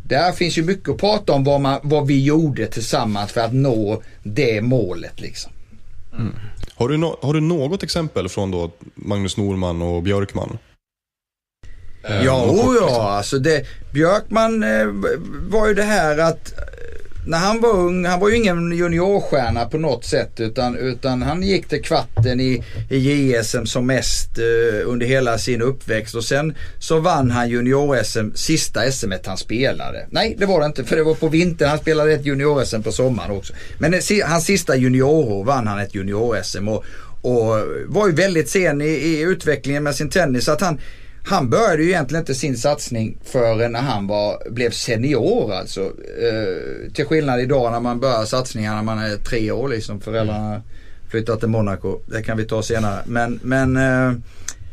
Där 0.08 0.32
finns 0.32 0.58
ju 0.58 0.64
mycket 0.64 0.90
att 0.90 0.98
prata 0.98 1.34
om 1.34 1.44
vad, 1.44 1.62
man, 1.62 1.80
vad 1.84 2.08
vi 2.08 2.24
gjorde 2.24 2.68
tillsammans 2.68 3.32
för 3.32 3.42
att 3.42 3.54
nå 3.54 4.02
det 4.24 4.62
målet 4.62 5.22
liksom. 5.22 5.52
Mm. 6.14 6.36
Har, 6.76 6.90
du 6.90 6.98
no 6.98 7.18
har 7.22 7.34
du 7.34 7.42
något 7.42 7.84
exempel 7.84 8.30
från 8.30 8.52
då 8.52 8.72
Magnus 8.96 9.38
Norman 9.38 9.82
och 9.82 10.04
Björkman? 10.04 10.58
Eh, 12.04 12.26
ja, 12.26 12.46
oh 12.46 12.76
ja, 12.82 13.12
alltså 13.12 13.40
det, 13.40 13.66
Björkman 13.94 14.64
eh, 14.64 14.88
var 15.50 15.68
ju 15.68 15.74
det 15.74 15.84
här 15.84 16.18
att 16.18 16.58
eh, 16.58 16.64
när 17.28 17.38
han 17.38 17.62
var 17.62 17.70
ung, 17.70 18.06
han 18.06 18.20
var 18.20 18.30
ju 18.30 18.36
ingen 18.36 18.78
juniorstjärna 18.78 19.66
på 19.66 19.78
något 19.78 20.06
sätt 20.06 20.40
utan, 20.40 20.78
utan 20.78 21.22
han 21.22 21.44
gick 21.44 21.68
till 21.68 21.82
kvarten 21.82 22.40
i, 22.40 22.64
i 22.90 22.98
JSM 22.98 23.66
som 23.66 23.86
mest 23.86 24.38
eh, 24.38 24.90
under 24.90 25.06
hela 25.06 25.38
sin 25.38 25.62
uppväxt 25.62 26.16
och 26.16 26.24
sen 26.24 26.56
så 26.80 27.00
vann 27.00 27.32
han 27.32 27.50
junior-SM, 27.50 28.32
sista 28.36 28.92
SM 28.92 29.12
han 29.26 29.38
spelade. 29.38 30.08
Nej 30.12 30.36
det 30.40 30.46
var 30.46 30.60
det 30.60 30.66
inte 30.66 30.84
för 30.84 30.96
det 30.96 31.04
var 31.04 31.16
på 31.16 31.28
vintern, 31.28 31.70
han 31.70 31.80
spelade 31.80 32.14
ett 32.14 32.26
junior-SM 32.26 32.82
på 32.82 32.92
sommaren 32.92 33.32
också. 33.32 33.54
Men 33.80 33.94
eh, 33.94 34.00
hans 34.26 34.46
sista 34.46 34.76
juniorår 34.76 35.44
vann 35.44 35.68
han 35.68 35.80
ett 35.80 35.96
junior-SM 35.96 36.68
och, 36.68 36.86
och 37.22 37.56
var 37.86 38.08
ju 38.08 38.14
väldigt 38.14 38.50
sen 38.50 38.82
i, 38.82 38.86
i 38.86 39.22
utvecklingen 39.22 39.84
med 39.84 39.96
sin 39.96 40.10
tennis 40.10 40.46
så 40.46 40.52
att 40.52 40.62
han 40.62 40.80
han 41.28 41.50
började 41.50 41.84
ju 41.84 41.90
egentligen 41.90 42.22
inte 42.22 42.36
sin 42.36 42.58
satsning 42.58 43.18
förrän 43.24 43.72
när 43.72 43.82
han 43.82 44.08
var, 44.08 44.50
blev 44.50 44.72
senior 44.72 45.54
alltså. 45.54 45.82
Eh, 45.82 46.92
till 46.94 47.06
skillnad 47.06 47.40
idag 47.40 47.72
när 47.72 47.80
man 47.80 48.00
börjar 48.00 48.26
satsningar 48.26 48.76
när 48.76 48.84
man 48.84 49.00
är 49.00 49.16
tre 49.16 49.52
år 49.52 49.70
liksom. 49.70 50.02
Föräldrarna 50.02 50.52
flyttar 50.52 51.10
flyttat 51.10 51.40
till 51.40 51.50
Monaco. 51.50 52.00
Det 52.06 52.24
kan 52.24 52.38
vi 52.38 52.46
ta 52.46 52.64
senare. 52.64 53.02
Men, 53.06 53.40
men 53.44 53.78
eh, 53.78 54.14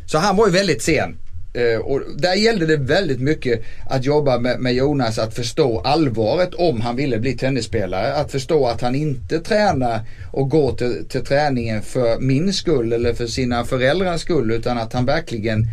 så 0.07 0.19
han 0.19 0.37
var 0.37 0.47
ju 0.47 0.53
väldigt 0.53 0.83
sen. 0.83 1.17
Eh, 1.55 1.81
och 1.81 2.03
där 2.17 2.35
gällde 2.35 2.67
det 2.67 2.77
väldigt 2.77 3.21
mycket 3.21 3.63
att 3.91 4.05
jobba 4.05 4.39
med, 4.39 4.61
med, 4.61 4.75
Jonas 4.75 5.19
att 5.19 5.35
förstå 5.35 5.81
allvaret 5.81 6.55
om 6.55 6.81
han 6.81 6.97
ville 6.97 7.19
bli 7.19 7.37
tennisspelare. 7.37 8.15
Att 8.15 8.33
förstå 8.33 8.67
att 8.67 8.81
han 8.81 8.95
inte 8.95 9.41
tränar 9.41 10.01
och 10.33 10.51
går 10.51 10.73
till, 10.73 11.05
till 11.09 11.25
träningen 11.25 11.83
för 11.83 12.21
min 12.21 12.53
skull 12.53 12.93
eller 12.93 13.15
för 13.15 13.27
sina 13.27 13.65
föräldrars 13.65 14.21
skull 14.21 14.51
utan 14.51 14.79
att 14.79 14.93
han 14.93 15.07
verkligen 15.07 15.69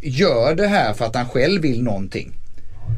gör 0.00 0.54
det 0.54 0.66
här 0.66 0.92
för 0.92 1.04
att 1.04 1.14
han 1.14 1.28
själv 1.28 1.62
vill 1.62 1.82
någonting. 1.82 2.34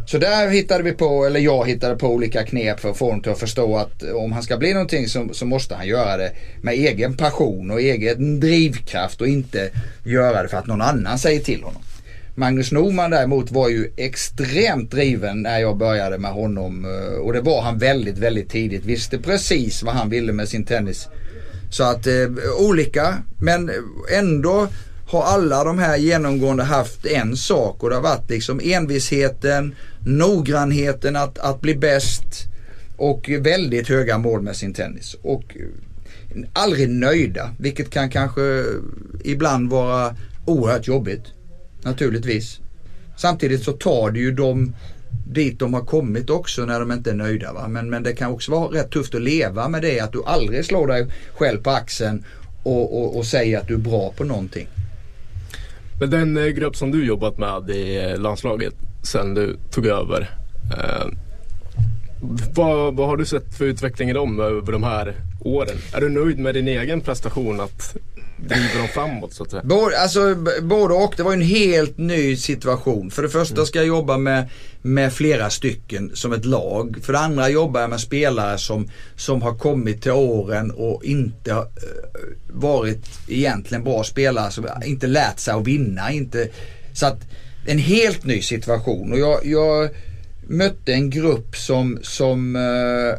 Så 0.06 0.18
där 0.18 0.48
hittade 0.48 0.84
vi 0.84 0.92
på, 0.92 1.26
eller 1.26 1.40
jag 1.40 1.68
hittade 1.68 1.96
på 1.96 2.08
olika 2.08 2.44
knep 2.44 2.80
för 2.80 2.90
att 2.90 2.96
få 2.96 3.04
honom 3.04 3.22
till 3.22 3.32
att 3.32 3.40
förstå 3.40 3.76
att 3.76 4.02
om 4.02 4.32
han 4.32 4.42
ska 4.42 4.56
bli 4.56 4.72
någonting 4.72 5.08
så, 5.08 5.28
så 5.32 5.46
måste 5.46 5.74
han 5.74 5.86
göra 5.86 6.16
det 6.16 6.32
med 6.62 6.74
egen 6.74 7.16
passion 7.16 7.70
och 7.70 7.80
egen 7.80 8.40
drivkraft 8.40 9.20
och 9.20 9.28
inte 9.28 9.70
göra 10.04 10.42
det 10.42 10.48
för 10.48 10.56
att 10.56 10.66
någon 10.66 10.80
annan 10.80 11.18
säger 11.18 11.40
till 11.40 11.62
honom. 11.62 11.82
Magnus 12.34 12.72
Norman 12.72 13.10
däremot 13.10 13.50
var 13.50 13.68
ju 13.68 13.92
extremt 13.96 14.90
driven 14.90 15.42
när 15.42 15.58
jag 15.58 15.76
började 15.76 16.18
med 16.18 16.30
honom 16.30 16.84
eh, 16.84 17.18
och 17.20 17.32
det 17.32 17.40
var 17.40 17.62
han 17.62 17.78
väldigt, 17.78 18.18
väldigt 18.18 18.50
tidigt. 18.50 18.84
Visste 18.84 19.18
precis 19.18 19.82
vad 19.82 19.94
han 19.94 20.10
ville 20.10 20.32
med 20.32 20.48
sin 20.48 20.64
tennis. 20.64 21.08
Så 21.70 21.84
att 21.84 22.06
eh, 22.06 22.14
olika 22.58 23.14
men 23.40 23.70
ändå 24.18 24.68
har 25.10 25.22
alla 25.22 25.64
de 25.64 25.78
här 25.78 25.96
genomgående 25.96 26.62
haft 26.62 27.06
en 27.06 27.36
sak 27.36 27.82
och 27.82 27.88
det 27.88 27.94
har 27.94 28.02
varit 28.02 28.30
liksom 28.30 28.60
envisheten, 28.64 29.74
noggrannheten 30.06 31.16
att, 31.16 31.38
att 31.38 31.60
bli 31.60 31.74
bäst 31.74 32.24
och 32.96 33.30
väldigt 33.40 33.88
höga 33.88 34.18
mål 34.18 34.42
med 34.42 34.56
sin 34.56 34.74
tennis. 34.74 35.16
Och 35.22 35.56
eh, 35.56 35.66
aldrig 36.52 36.88
nöjda, 36.88 37.50
vilket 37.58 37.90
kan 37.90 38.10
kanske 38.10 38.64
ibland 39.24 39.70
vara 39.70 40.16
oerhört 40.44 40.86
jobbigt. 40.86 41.22
Naturligtvis. 41.82 42.60
Samtidigt 43.16 43.64
så 43.64 43.72
tar 43.72 44.10
det 44.10 44.18
ju 44.18 44.32
dem 44.32 44.74
dit 45.26 45.58
de 45.58 45.74
har 45.74 45.84
kommit 45.84 46.30
också 46.30 46.64
när 46.64 46.80
de 46.80 46.92
inte 46.92 47.10
är 47.10 47.14
nöjda. 47.14 47.52
Va? 47.52 47.68
Men, 47.68 47.90
men 47.90 48.02
det 48.02 48.12
kan 48.12 48.30
också 48.30 48.50
vara 48.50 48.74
rätt 48.74 48.90
tufft 48.90 49.14
att 49.14 49.22
leva 49.22 49.68
med 49.68 49.82
det 49.82 50.00
att 50.00 50.12
du 50.12 50.22
aldrig 50.24 50.64
slår 50.64 50.86
dig 50.86 51.06
själv 51.34 51.62
på 51.62 51.70
axeln 51.70 52.24
och, 52.62 53.00
och, 53.00 53.16
och 53.16 53.26
säger 53.26 53.58
att 53.58 53.68
du 53.68 53.74
är 53.74 53.78
bra 53.78 54.12
på 54.16 54.24
någonting. 54.24 54.68
Men 56.00 56.10
den 56.10 56.36
eh, 56.36 56.46
grupp 56.46 56.76
som 56.76 56.90
du 56.90 57.04
jobbat 57.04 57.38
med 57.38 57.70
i 57.70 57.96
eh, 57.96 58.20
landslaget 58.20 58.74
sen 59.02 59.34
du 59.34 59.56
tog 59.70 59.86
över. 59.86 60.30
Eh, 60.78 61.06
vad, 62.54 62.96
vad 62.96 63.08
har 63.08 63.16
du 63.16 63.24
sett 63.24 63.54
för 63.54 63.64
utveckling 63.64 64.10
i 64.10 64.12
dem 64.12 64.40
över 64.40 64.72
de 64.72 64.82
här 64.82 65.14
åren? 65.40 65.76
Är 65.92 66.00
du 66.00 66.08
nöjd 66.08 66.38
med 66.38 66.54
din 66.54 66.68
egen 66.68 67.00
prestation 67.00 67.60
att 67.60 67.96
driver 68.48 68.78
dem 68.78 68.88
framåt 68.88 69.34
så 69.34 69.42
att 69.42 69.50
säga? 69.50 69.62
Både, 69.64 70.00
alltså, 70.00 70.34
både 70.62 70.94
och. 70.94 71.14
Det 71.16 71.22
var 71.22 71.32
en 71.32 71.40
helt 71.40 71.98
ny 71.98 72.36
situation. 72.36 73.10
För 73.10 73.22
det 73.22 73.28
första 73.28 73.66
ska 73.66 73.78
jag 73.78 73.88
jobba 73.88 74.18
med, 74.18 74.48
med 74.82 75.12
flera 75.12 75.50
stycken 75.50 76.10
som 76.14 76.32
ett 76.32 76.44
lag. 76.44 76.96
För 77.02 77.12
det 77.12 77.18
andra 77.18 77.48
jobbar 77.48 77.80
jag 77.80 77.90
med 77.90 78.00
spelare 78.00 78.58
som, 78.58 78.88
som 79.16 79.42
har 79.42 79.58
kommit 79.58 80.02
till 80.02 80.12
åren 80.12 80.70
och 80.70 81.04
inte 81.04 81.50
uh, 81.50 81.60
varit 82.48 83.04
egentligen 83.28 83.84
bra 83.84 84.04
spelare. 84.04 84.50
Som 84.50 84.66
inte 84.84 85.06
lärt 85.06 85.38
sig 85.38 85.54
att 85.54 85.66
vinna. 85.66 86.12
Inte, 86.12 86.48
så 86.92 87.06
att 87.06 87.20
en 87.66 87.78
helt 87.78 88.24
ny 88.24 88.42
situation. 88.42 89.12
Och 89.12 89.18
jag, 89.18 89.46
jag 89.46 89.90
mötte 90.48 90.92
en 90.92 91.10
grupp 91.10 91.56
som, 91.56 91.98
som 92.02 92.56
uh, 92.56 93.14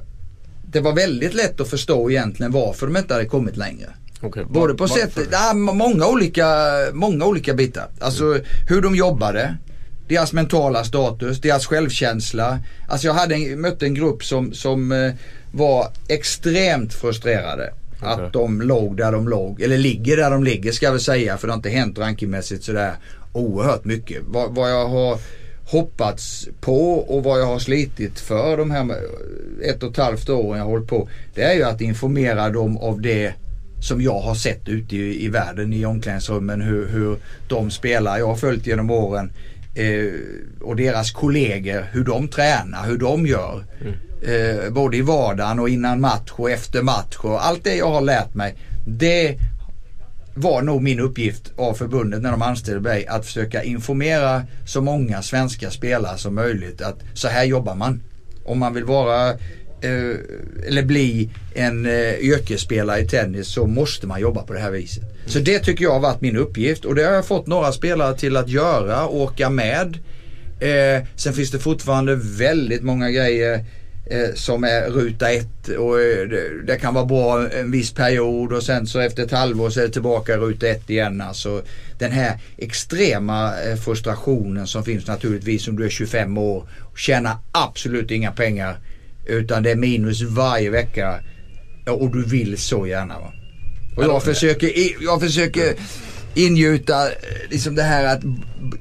det 0.72 0.80
var 0.80 0.94
väldigt 0.94 1.34
lätt 1.34 1.60
att 1.62 1.70
förstå 1.70 2.10
egentligen 2.10 2.52
varför 2.52 2.88
de 2.88 2.98
inte 2.98 3.14
hade 3.14 3.26
kommit 3.26 3.58
längre. 3.58 3.90
Okay, 4.22 4.44
Både 4.50 4.74
på 4.74 4.88
sättet, 4.88 5.28
ja, 5.32 5.54
många, 5.54 6.08
olika, 6.08 6.48
många 6.94 7.26
olika 7.26 7.54
bitar. 7.54 7.88
Alltså 8.00 8.24
mm. 8.24 8.42
hur 8.68 8.82
de 8.82 8.96
jobbade, 8.96 9.58
deras 10.08 10.34
mentala 10.34 10.84
status, 10.84 11.42
deras 11.42 11.66
självkänsla. 11.66 12.60
Alltså 12.88 13.08
jag 13.08 13.14
hade 13.14 13.36
en, 13.36 13.62
mötte 13.62 13.86
en 13.86 13.94
grupp 13.94 14.24
som, 14.24 14.54
som 14.54 14.92
eh, 14.92 15.14
var 15.52 15.88
extremt 16.08 16.94
frustrerade. 16.94 17.74
Okay. 17.98 18.26
Att 18.26 18.34
de 18.34 18.62
låg 18.62 18.98
där 18.98 19.12
de 19.12 19.28
låg, 19.28 19.62
eller 19.62 19.78
ligger 19.78 20.18
där 20.18 20.32
de 20.32 20.44
ligger 20.44 20.72
ska 20.72 20.86
jag 20.86 20.92
väl 20.94 21.02
säga. 21.02 21.38
För 21.38 21.48
det 21.48 21.54
har 21.54 21.58
inte 21.58 21.70
hänt 21.70 21.98
rankingmässigt 21.98 22.64
sådär 22.64 22.94
oerhört 23.34 23.86
mycket. 23.86 24.22
Vad, 24.28 24.56
vad 24.56 24.72
jag 24.72 24.88
har 24.88 25.18
hoppats 25.66 26.48
på 26.62 26.94
och 26.94 27.24
vad 27.24 27.40
jag 27.40 27.46
har 27.46 27.60
slitit 27.60 28.20
för 28.20 28.58
de 28.58 28.72
här 28.72 28.96
ett 29.64 29.84
och 29.84 29.92
ett 29.92 29.98
halvt 29.98 30.30
åren 30.30 30.58
jag 30.58 30.66
har 30.66 30.72
hållit 30.72 30.88
på. 30.88 31.10
Det 31.34 31.44
är 31.44 31.54
ju 31.54 31.64
att 31.64 31.82
informera 31.82 32.50
dem 32.50 32.78
av 32.78 33.02
det 33.02 33.34
som 33.82 34.02
jag 34.02 34.20
har 34.20 34.36
sett 34.36 34.70
ute 34.70 34.96
i, 34.96 35.26
i 35.26 35.30
världen 35.30 35.74
i 35.74 35.86
omklädningsrummen 35.86 36.62
hur, 36.62 36.88
hur 36.88 37.18
de 37.48 37.72
spelar. 37.72 38.18
Jag 38.18 38.28
har 38.28 38.36
följt 38.36 38.68
genom 38.68 38.92
åren 38.92 39.32
eh, 39.76 40.14
och 40.62 40.76
deras 40.76 41.12
kollegor 41.12 41.86
hur 41.92 42.04
de 42.04 42.28
tränar, 42.28 42.86
hur 42.86 42.98
de 42.98 43.28
gör. 43.28 43.64
Mm. 43.82 43.94
Eh, 44.22 44.70
både 44.70 44.98
i 44.98 45.02
vardagen 45.02 45.60
och 45.60 45.70
innan 45.70 46.02
match 46.02 46.32
och 46.32 46.52
efter 46.52 46.82
match 46.82 47.18
och 47.18 47.46
allt 47.46 47.64
det 47.64 47.76
jag 47.76 47.92
har 47.92 48.02
lärt 48.02 48.34
mig. 48.34 48.56
Det 48.88 49.38
var 50.34 50.62
nog 50.62 50.82
min 50.82 51.00
uppgift 51.00 51.52
av 51.56 51.74
förbundet 51.74 52.22
när 52.22 52.32
de 52.32 52.42
anställde 52.42 52.82
mig 52.82 53.08
att 53.08 53.26
försöka 53.26 53.64
informera 53.64 54.44
så 54.66 54.82
många 54.82 55.22
svenska 55.22 55.72
spelare 55.72 56.18
som 56.18 56.36
möjligt 56.36 56.82
att 56.82 57.00
så 57.14 57.28
här 57.28 57.44
jobbar 57.44 57.76
man. 57.76 58.02
Om 58.46 58.60
man 58.60 58.74
vill 58.74 58.84
vara 58.84 59.34
eller 60.68 60.84
bli 60.84 61.30
en 61.54 61.86
eh, 61.86 62.14
yrkesspelare 62.14 63.00
i 63.00 63.08
tennis 63.08 63.48
så 63.48 63.68
måste 63.68 64.08
man 64.08 64.22
jobba 64.22 64.42
på 64.42 64.54
det 64.54 64.60
här 64.60 64.72
viset. 64.72 65.04
Mm. 65.04 65.16
Så 65.26 65.40
det 65.40 65.60
tycker 65.60 65.84
jag 65.84 65.92
har 65.92 66.00
varit 66.00 66.22
min 66.22 66.38
uppgift 66.38 66.86
och 66.86 66.96
det 66.96 67.04
har 67.04 67.14
jag 67.14 67.26
fått 67.26 67.48
några 67.48 67.72
spelare 67.72 68.18
till 68.18 68.38
att 68.38 68.50
göra, 68.50 69.08
åka 69.08 69.50
med. 69.50 69.98
Eh, 70.60 71.06
sen 71.16 71.34
finns 71.34 71.52
det 71.52 71.60
fortfarande 71.60 72.16
väldigt 72.16 72.84
många 72.84 73.12
grejer 73.12 73.66
eh, 74.06 74.34
som 74.36 74.64
är 74.64 74.90
ruta 74.90 75.32
ett 75.32 75.68
och 75.68 76.02
eh, 76.02 76.28
det, 76.28 76.66
det, 76.66 76.78
kan 76.78 76.94
vara 76.94 77.06
bra 77.06 77.50
en 77.50 77.72
viss 77.72 77.94
period 77.94 78.54
och 78.54 78.64
sen 78.64 78.88
så 78.88 79.00
efter 79.00 79.24
ett 79.24 79.32
halvår 79.32 79.70
så 79.70 79.80
är 79.80 79.84
det 79.84 79.94
tillbaka 79.94 80.38
ruta 80.38 80.68
ett 80.68 80.90
igen. 80.90 81.22
Alltså 81.22 81.62
den 82.00 82.12
här 82.12 82.40
extrema 82.58 83.62
eh, 83.62 83.76
frustrationen 83.76 84.68
som 84.68 84.84
finns 84.84 85.08
naturligtvis 85.08 85.68
om 85.68 85.76
du 85.76 85.86
är 85.86 85.90
25 85.90 86.38
år 86.38 86.68
och 86.92 87.00
tjänar 87.00 87.36
absolut 87.52 88.12
inga 88.12 88.32
pengar 88.32 88.78
utan 89.36 89.64
det 89.64 89.72
är 89.72 89.76
minus 89.76 90.22
varje 90.22 90.70
vecka. 90.70 91.20
Och 91.90 92.12
du 92.12 92.26
vill 92.26 92.58
så 92.58 92.88
gärna. 92.88 93.20
Va? 93.20 93.34
Och 93.96 94.04
jag 94.04 94.24
försöker, 94.24 94.72
jag 95.04 95.22
försöker 95.22 95.76
ingjuta 96.34 97.08
liksom 97.50 97.76
det 97.76 97.84
här 97.84 98.16
att 98.16 98.22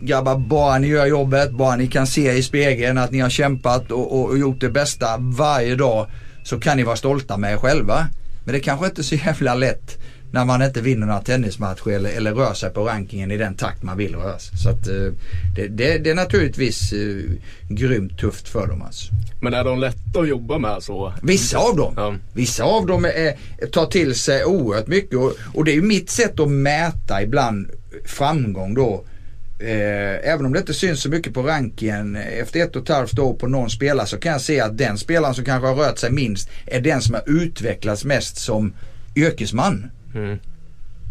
grabbar, 0.00 0.38
bara 0.38 0.78
ni 0.78 0.88
gör 0.88 1.06
jobbet, 1.06 1.50
bara 1.50 1.76
ni 1.76 1.86
kan 1.86 2.06
se 2.06 2.32
i 2.32 2.42
spegeln 2.42 2.98
att 2.98 3.10
ni 3.10 3.18
har 3.18 3.30
kämpat 3.30 3.90
och, 3.90 4.20
och, 4.20 4.28
och 4.28 4.38
gjort 4.38 4.60
det 4.60 4.70
bästa 4.70 5.16
varje 5.18 5.74
dag 5.74 6.06
så 6.44 6.60
kan 6.60 6.76
ni 6.76 6.82
vara 6.82 6.96
stolta 6.96 7.36
med 7.36 7.52
er 7.52 7.56
själva. 7.56 8.06
Men 8.44 8.54
det 8.54 8.60
kanske 8.60 8.86
inte 8.86 9.00
är 9.00 9.02
så 9.02 9.14
jävla 9.14 9.54
lätt 9.54 9.98
när 10.32 10.44
man 10.44 10.62
inte 10.62 10.80
vinner 10.80 11.06
några 11.06 11.20
tennismatcher 11.20 11.90
eller, 11.90 12.10
eller 12.10 12.34
rör 12.34 12.54
sig 12.54 12.70
på 12.70 12.84
rankingen 12.84 13.30
i 13.30 13.36
den 13.36 13.54
takt 13.54 13.82
man 13.82 13.96
vill 13.96 14.16
röra 14.16 14.38
sig. 14.38 14.58
Så 14.58 14.68
att, 14.68 14.86
eh, 14.86 14.94
det, 15.56 15.68
det, 15.68 15.98
det, 15.98 16.10
är 16.10 16.14
naturligtvis 16.14 16.92
uh, 16.92 17.30
grymt 17.68 18.18
tufft 18.18 18.48
för 18.48 18.66
dem 18.66 18.82
alltså. 18.82 19.12
Men 19.40 19.54
är 19.54 19.64
de 19.64 19.78
lätta 19.78 20.20
att 20.20 20.28
jobba 20.28 20.58
med 20.58 20.82
så? 20.82 21.12
Vissa 21.22 21.58
av 21.58 21.76
dem. 21.76 21.94
Ja. 21.96 22.14
Vissa 22.32 22.64
av 22.64 22.86
dem 22.86 23.04
är, 23.04 23.66
tar 23.66 23.86
till 23.86 24.14
sig 24.14 24.44
oerhört 24.44 24.86
mycket 24.86 25.18
och, 25.18 25.32
och 25.54 25.64
det 25.64 25.72
är 25.72 25.74
ju 25.74 25.82
mitt 25.82 26.10
sätt 26.10 26.40
att 26.40 26.50
mäta 26.50 27.22
ibland 27.22 27.70
framgång 28.04 28.74
då. 28.74 29.04
Eh, 29.60 30.30
även 30.32 30.46
om 30.46 30.52
det 30.52 30.58
inte 30.58 30.74
syns 30.74 31.02
så 31.02 31.08
mycket 31.08 31.34
på 31.34 31.42
rankingen 31.42 32.16
efter 32.16 32.60
ett 32.60 32.76
och 32.76 32.82
ett 32.82 32.88
halvt 32.88 33.18
år 33.18 33.34
på 33.34 33.46
någon 33.46 33.70
spelare 33.70 34.06
så 34.06 34.18
kan 34.18 34.32
jag 34.32 34.40
se 34.40 34.60
att 34.60 34.78
den 34.78 34.98
spelaren 34.98 35.34
som 35.34 35.44
kanske 35.44 35.68
har 35.68 35.74
rört 35.74 35.98
sig 35.98 36.10
minst 36.10 36.50
är 36.66 36.80
den 36.80 37.00
som 37.00 37.14
har 37.14 37.22
utvecklats 37.26 38.04
mest 38.04 38.36
som 38.36 38.72
yrkesman. 39.16 39.90
Mm. 40.14 40.38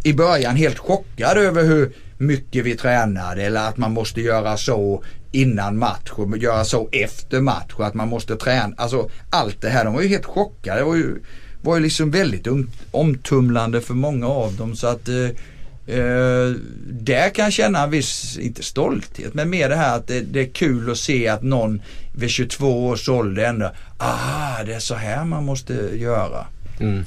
I 0.03 0.13
början 0.13 0.56
helt 0.56 0.79
chockad 0.79 1.38
över 1.38 1.63
hur 1.63 1.94
mycket 2.18 2.65
vi 2.65 2.75
tränade 2.75 3.44
eller 3.44 3.70
att 3.70 3.77
man 3.77 3.91
måste 3.91 4.22
göra 4.22 4.58
så 4.58 5.03
innan 5.32 5.77
match 5.77 6.12
och 6.12 6.38
göra 6.38 6.65
så 6.65 6.89
efter 6.91 7.41
match 7.41 7.74
och 7.74 7.88
att 7.88 7.94
man 7.94 8.08
måste 8.08 8.36
träna. 8.36 8.75
Alltså 8.77 9.10
allt 9.29 9.62
det 9.62 9.70
här, 9.70 9.86
de 9.86 9.94
var 9.94 10.01
ju 10.01 10.08
helt 10.08 10.25
chockade. 10.25 10.79
Det 10.79 10.86
var 10.86 10.96
ju, 10.96 11.15
var 11.62 11.75
ju 11.75 11.84
liksom 11.84 12.12
väldigt 12.12 12.48
omtumlande 12.91 13.82
för 13.82 13.94
många 13.94 14.27
av 14.27 14.56
dem 14.56 14.75
så 14.75 14.88
att 14.88 15.08
eh, 15.08 15.98
eh, 15.98 16.53
där 16.89 17.29
kan 17.29 17.44
jag 17.44 17.53
känna 17.53 17.84
en 17.84 17.91
viss, 17.91 18.38
inte 18.38 18.63
stolthet, 18.63 19.34
men 19.34 19.50
mer 19.50 19.70
det 19.70 19.75
här 19.75 19.98
att 19.98 20.08
det, 20.08 20.22
det, 20.22 20.39
är 20.39 20.50
kul 20.53 20.91
att 20.91 20.98
se 20.98 21.27
att 21.27 21.44
någon 21.44 21.82
vid 22.15 22.29
22 22.29 22.88
års 22.88 23.10
ålder 23.10 23.44
ändå, 23.44 23.72
ah 23.98 24.63
det 24.65 24.74
är 24.74 24.79
så 24.79 24.96
här 24.96 25.25
man 25.25 25.46
måste 25.46 25.74
göra. 25.94 26.48
Mm. 26.79 27.03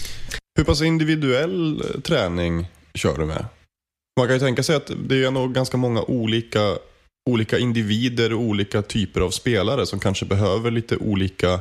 Hur 0.63 0.67
pass 0.67 0.83
individuell 0.83 1.81
eh, 1.81 2.01
träning 2.01 2.67
kör 2.95 3.19
du 3.19 3.25
med? 3.25 3.45
Man 4.21 4.27
kan 4.27 4.37
ju 4.37 4.41
tänka 4.41 4.63
sig 4.63 4.77
att 4.77 4.91
det 5.09 5.25
är 5.25 5.31
nog 5.31 5.55
ganska 5.55 5.77
många 5.77 6.03
olika, 6.03 6.79
olika 7.31 7.59
individer 7.59 8.33
och 8.33 8.41
olika 8.41 8.83
typer 8.83 9.21
av 9.21 9.31
spelare 9.31 9.87
som 9.87 10.01
kanske 10.01 10.25
behöver 10.25 10.71
lite 10.71 10.97
olika 10.97 11.61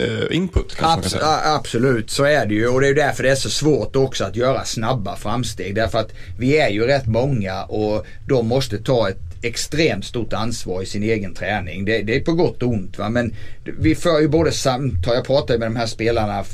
eh, 0.00 0.36
input. 0.36 0.76
Abs 0.80 1.14
absolut, 1.44 2.10
så 2.10 2.24
är 2.24 2.46
det 2.46 2.54
ju. 2.54 2.68
Och 2.68 2.80
det 2.80 2.88
är 2.88 2.94
därför 2.94 3.22
det 3.22 3.30
är 3.30 3.34
så 3.34 3.50
svårt 3.50 3.96
också 3.96 4.24
att 4.24 4.36
göra 4.36 4.64
snabba 4.64 5.16
framsteg. 5.16 5.74
Därför 5.74 5.98
att 5.98 6.12
vi 6.38 6.58
är 6.58 6.68
ju 6.68 6.86
rätt 6.86 7.06
många 7.06 7.64
och 7.64 8.06
de 8.28 8.46
måste 8.46 8.78
ta 8.78 9.08
ett 9.08 9.29
extremt 9.42 10.04
stort 10.04 10.32
ansvar 10.32 10.82
i 10.82 10.86
sin 10.86 11.02
egen 11.02 11.34
träning. 11.34 11.84
Det, 11.84 12.02
det 12.02 12.16
är 12.16 12.20
på 12.20 12.32
gott 12.32 12.62
och 12.62 12.68
ont. 12.68 12.98
Va? 12.98 13.08
Men 13.08 13.34
vi 13.78 13.94
för 13.94 14.20
ju 14.20 14.28
både 14.28 14.52
samtal, 14.52 15.14
jag 15.14 15.24
pratar 15.24 15.58
med 15.58 15.66
de 15.66 15.76
här 15.76 15.86
spelarna 15.86 16.38
eh, 16.38 16.44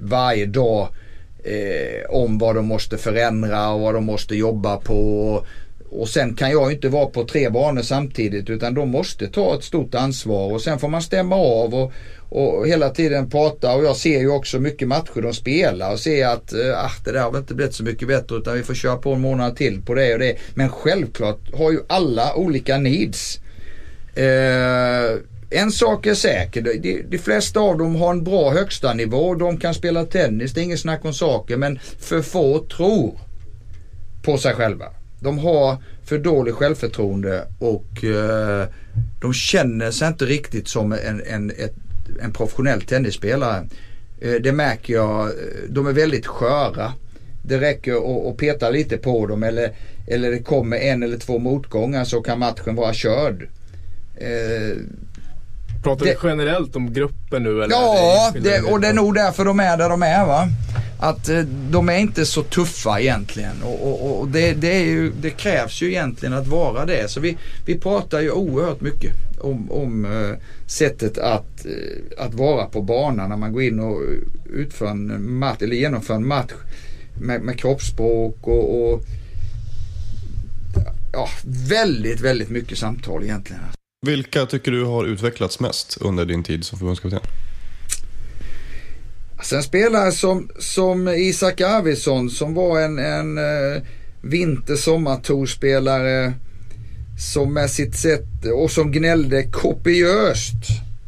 varje 0.00 0.46
dag 0.46 0.88
eh, 1.44 2.10
om 2.10 2.38
vad 2.38 2.54
de 2.54 2.66
måste 2.66 2.98
förändra 2.98 3.68
och 3.68 3.80
vad 3.80 3.94
de 3.94 4.04
måste 4.04 4.34
jobba 4.34 4.76
på 4.76 5.46
och 5.90 6.08
sen 6.08 6.34
kan 6.34 6.50
jag 6.50 6.72
inte 6.72 6.88
vara 6.88 7.06
på 7.06 7.24
tre 7.24 7.50
banor 7.50 7.82
samtidigt 7.82 8.50
utan 8.50 8.74
de 8.74 8.88
måste 8.88 9.26
ta 9.26 9.54
ett 9.54 9.64
stort 9.64 9.94
ansvar 9.94 10.52
och 10.52 10.62
sen 10.62 10.78
får 10.78 10.88
man 10.88 11.02
stämma 11.02 11.36
av 11.36 11.74
och, 11.74 11.92
och 12.28 12.68
hela 12.68 12.90
tiden 12.90 13.30
prata 13.30 13.74
och 13.74 13.84
jag 13.84 13.96
ser 13.96 14.18
ju 14.18 14.30
också 14.30 14.58
mycket 14.58 14.88
matcher 14.88 15.22
de 15.22 15.34
spelar 15.34 15.92
och 15.92 16.00
ser 16.00 16.26
att 16.26 16.52
äh, 16.52 16.90
det 17.04 17.12
där 17.12 17.20
har 17.20 17.30
väl 17.30 17.40
inte 17.40 17.54
blivit 17.54 17.74
så 17.74 17.84
mycket 17.84 18.08
bättre 18.08 18.36
utan 18.36 18.54
vi 18.54 18.62
får 18.62 18.74
köra 18.74 18.96
på 18.96 19.12
en 19.12 19.20
månad 19.20 19.56
till 19.56 19.82
på 19.82 19.94
det 19.94 20.12
och 20.12 20.18
det. 20.18 20.36
Men 20.54 20.68
självklart 20.68 21.54
har 21.54 21.72
ju 21.72 21.80
alla 21.86 22.34
olika 22.34 22.78
needs. 22.78 23.40
Eh, 24.14 25.18
en 25.50 25.72
sak 25.72 26.06
är 26.06 26.14
säker, 26.14 26.62
de, 26.62 27.02
de, 27.08 27.18
flesta 27.18 27.60
av 27.60 27.78
dem 27.78 27.96
har 27.96 28.10
en 28.10 28.24
bra 28.24 28.50
högsta 28.50 28.94
nivå. 28.94 29.34
De 29.34 29.56
kan 29.56 29.74
spela 29.74 30.04
tennis, 30.04 30.52
det 30.52 30.60
är 30.60 30.62
inget 30.62 30.80
snack 30.80 31.04
om 31.04 31.14
saker. 31.14 31.56
Men 31.56 31.78
för 31.98 32.22
få 32.22 32.58
tror 32.58 33.18
på 34.22 34.38
sig 34.38 34.54
själva. 34.54 34.86
De 35.20 35.38
har 35.38 35.76
för 36.04 36.18
dåligt 36.18 36.54
självförtroende 36.54 37.46
och 37.58 38.04
eh, 38.04 38.66
de 39.20 39.32
känner 39.32 39.90
sig 39.90 40.08
inte 40.08 40.24
riktigt 40.24 40.68
som 40.68 40.92
en, 40.92 41.22
en, 41.26 41.50
ett, 41.50 41.74
en 42.22 42.32
professionell 42.32 42.82
tennisspelare. 42.82 43.66
Eh, 44.20 44.32
det 44.32 44.52
märker 44.52 44.94
jag. 44.94 45.26
Eh, 45.26 45.32
de 45.68 45.86
är 45.86 45.92
väldigt 45.92 46.26
sköra. 46.26 46.92
Det 47.42 47.60
räcker 47.60 48.28
att 48.30 48.36
peta 48.36 48.70
lite 48.70 48.96
på 48.96 49.26
dem 49.26 49.42
eller, 49.42 49.70
eller 50.06 50.30
det 50.30 50.42
kommer 50.42 50.76
en 50.76 51.02
eller 51.02 51.18
två 51.18 51.38
motgångar 51.38 52.04
så 52.04 52.20
kan 52.20 52.38
matchen 52.38 52.74
vara 52.74 52.94
körd. 52.94 53.48
Eh, 54.16 54.76
Pratar 55.82 56.04
det, 56.04 56.16
vi 56.22 56.28
generellt 56.28 56.76
om 56.76 56.92
gruppen 56.92 57.42
nu? 57.42 57.62
Eller 57.62 57.74
ja, 57.74 58.32
det, 58.40 58.60
och 58.60 58.80
det 58.80 58.88
är 58.88 58.92
nog 58.92 59.14
därför 59.14 59.44
de 59.44 59.60
är 59.60 59.76
där 59.76 59.88
de 59.88 60.02
är. 60.02 60.26
va. 60.26 60.48
Att 61.00 61.28
eh, 61.28 61.40
de 61.70 61.88
är 61.88 61.98
inte 61.98 62.26
så 62.26 62.42
tuffa 62.42 63.00
egentligen. 63.00 63.62
Och, 63.62 63.88
och, 63.88 64.20
och 64.20 64.28
det, 64.28 64.52
det, 64.52 64.80
ju, 64.80 65.12
det, 65.20 65.30
krävs 65.30 65.82
ju 65.82 65.88
egentligen 65.88 66.34
att 66.34 66.46
vara 66.46 66.86
det. 66.86 67.10
Så 67.10 67.20
vi, 67.20 67.36
vi 67.66 67.78
pratar 67.78 68.20
ju 68.20 68.30
oerhört 68.30 68.80
mycket 68.80 69.12
om, 69.40 69.70
om 69.70 70.04
uh, 70.04 70.36
sättet 70.66 71.18
att, 71.18 71.66
uh, 71.66 72.24
att 72.24 72.34
vara 72.34 72.66
på 72.66 72.82
banan 72.82 73.28
när 73.28 73.36
man 73.36 73.52
går 73.52 73.62
in 73.62 73.80
och 73.80 74.00
utför 74.52 74.86
en 74.86 75.32
match, 75.32 75.58
eller 75.60 75.76
genomför 75.76 76.14
en 76.14 76.26
match 76.26 76.52
med, 77.20 77.40
med 77.40 77.58
kroppsspråk 77.58 78.36
och, 78.40 78.92
och 78.92 79.04
ja, 81.12 81.28
väldigt, 81.68 82.20
väldigt 82.20 82.50
mycket 82.50 82.78
samtal 82.78 83.22
egentligen. 83.22 83.62
Vilka 84.06 84.46
tycker 84.46 84.72
du 84.72 84.84
har 84.84 85.04
utvecklats 85.04 85.60
mest 85.60 85.98
under 86.00 86.24
din 86.24 86.42
tid 86.42 86.64
som 86.64 86.78
förbundskapten? 86.78 87.20
Alltså 89.36 89.56
en 89.56 89.62
spelare 89.62 90.12
som, 90.12 90.50
som 90.58 91.08
Isak 91.08 91.60
Arvidsson 91.60 92.30
som 92.30 92.54
var 92.54 92.80
en, 92.80 92.98
en 92.98 93.38
uh, 93.38 93.82
vintersommartorspelare 94.22 96.32
som 97.18 97.54
med 97.54 97.70
sitt 97.70 97.96
sätt 97.96 98.44
och 98.54 98.70
som 98.70 98.92
gnällde 98.92 99.42
kopiöst 99.42 100.64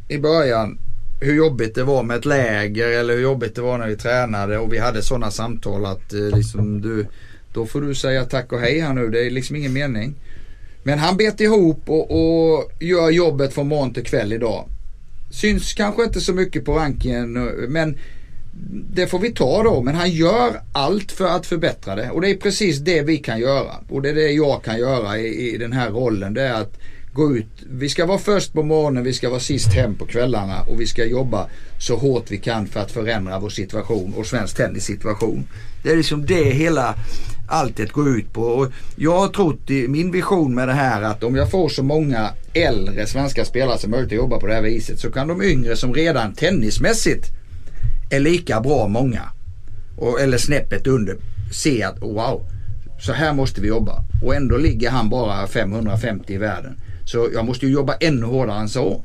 i 0.09 0.17
början 0.17 0.79
hur 1.21 1.35
jobbigt 1.35 1.75
det 1.75 1.83
var 1.83 2.03
med 2.03 2.17
ett 2.17 2.25
läger 2.25 2.87
eller 2.87 3.13
hur 3.13 3.21
jobbigt 3.21 3.55
det 3.55 3.61
var 3.61 3.77
när 3.77 3.87
vi 3.87 3.95
tränade 3.95 4.57
och 4.57 4.73
vi 4.73 4.77
hade 4.77 5.01
sådana 5.01 5.31
samtal 5.31 5.85
att 5.85 6.13
eh, 6.13 6.37
liksom 6.37 6.81
du, 6.81 7.05
då 7.53 7.65
får 7.65 7.81
du 7.81 7.95
säga 7.95 8.25
tack 8.25 8.51
och 8.51 8.59
hej 8.59 8.79
här 8.79 8.93
nu. 8.93 9.09
Det 9.09 9.25
är 9.25 9.29
liksom 9.29 9.55
ingen 9.55 9.73
mening. 9.73 10.15
Men 10.83 10.99
han 10.99 11.17
bet 11.17 11.41
ihop 11.41 11.89
och, 11.89 12.11
och 12.11 12.71
gör 12.79 13.09
jobbet 13.09 13.53
från 13.53 13.67
morgon 13.67 13.93
till 13.93 14.03
kväll 14.03 14.33
idag. 14.33 14.65
Syns 15.31 15.73
kanske 15.73 16.03
inte 16.03 16.21
så 16.21 16.33
mycket 16.33 16.65
på 16.65 16.73
rankingen 16.73 17.33
men 17.67 17.97
det 18.93 19.07
får 19.07 19.19
vi 19.19 19.31
ta 19.31 19.63
då. 19.63 19.81
Men 19.81 19.95
han 19.95 20.11
gör 20.11 20.61
allt 20.71 21.11
för 21.11 21.27
att 21.27 21.45
förbättra 21.45 21.95
det. 21.95 22.09
Och 22.09 22.21
det 22.21 22.29
är 22.29 22.35
precis 22.35 22.77
det 22.77 23.01
vi 23.01 23.17
kan 23.17 23.39
göra. 23.39 23.71
Och 23.89 24.01
det 24.01 24.09
är 24.09 24.15
det 24.15 24.31
jag 24.31 24.63
kan 24.63 24.79
göra 24.79 25.17
i, 25.17 25.53
i 25.53 25.57
den 25.57 25.73
här 25.73 25.89
rollen. 25.89 26.33
Det 26.33 26.41
är 26.41 26.53
att 26.53 26.77
gå 27.13 27.35
ut. 27.35 27.47
Vi 27.69 27.89
ska 27.89 28.05
vara 28.05 28.17
först 28.17 28.53
på 28.53 28.63
morgonen, 28.63 29.03
vi 29.03 29.13
ska 29.13 29.29
vara 29.29 29.39
sist 29.39 29.73
hem 29.73 29.95
på 29.95 30.05
kvällarna 30.05 30.61
och 30.61 30.81
vi 30.81 30.87
ska 30.87 31.05
jobba 31.05 31.47
så 31.79 31.95
hårt 31.95 32.31
vi 32.31 32.37
kan 32.37 32.67
för 32.67 32.79
att 32.79 32.91
förändra 32.91 33.39
vår 33.39 33.49
situation 33.49 34.13
och 34.17 34.25
svensk 34.25 34.57
tennis 34.57 34.85
situation. 34.85 35.47
Det 35.83 35.91
är 35.91 35.95
liksom 35.95 36.25
det 36.25 36.43
hela 36.43 36.95
alltet 37.47 37.91
går 37.91 38.09
ut 38.17 38.33
på. 38.33 38.41
Och 38.41 38.71
jag 38.95 39.19
har 39.19 39.27
trott 39.27 39.69
i 39.69 39.87
min 39.87 40.11
vision 40.11 40.55
med 40.55 40.67
det 40.67 40.73
här 40.73 41.01
att 41.01 41.23
om 41.23 41.35
jag 41.35 41.51
får 41.51 41.69
så 41.69 41.83
många 41.83 42.29
äldre 42.53 43.07
svenska 43.07 43.45
spelare 43.45 43.77
som 43.77 43.91
möjligt 43.91 44.11
att 44.11 44.17
jobba 44.17 44.39
på 44.39 44.47
det 44.47 44.53
här 44.53 44.61
viset 44.61 44.99
så 44.99 45.11
kan 45.11 45.27
de 45.27 45.43
yngre 45.43 45.75
som 45.75 45.93
redan 45.93 46.33
tennismässigt 46.33 47.27
är 48.09 48.19
lika 48.19 48.61
bra 48.61 48.87
många 48.87 49.21
och, 49.97 50.21
eller 50.21 50.37
snäppet 50.37 50.87
under 50.87 51.17
se 51.51 51.83
att 51.83 52.03
oh, 52.03 52.13
wow, 52.13 52.45
så 52.99 53.13
här 53.13 53.33
måste 53.33 53.61
vi 53.61 53.67
jobba. 53.67 54.03
Och 54.23 54.35
ändå 54.35 54.57
ligger 54.57 54.89
han 54.89 55.09
bara 55.09 55.47
550 55.47 56.33
i 56.33 56.37
världen. 56.37 56.75
Så 57.05 57.29
jag 57.33 57.45
måste 57.45 57.65
ju 57.65 57.71
jobba 57.71 57.93
ännu 57.93 58.25
hårdare 58.25 58.59
än 58.59 58.69
så. 58.69 59.03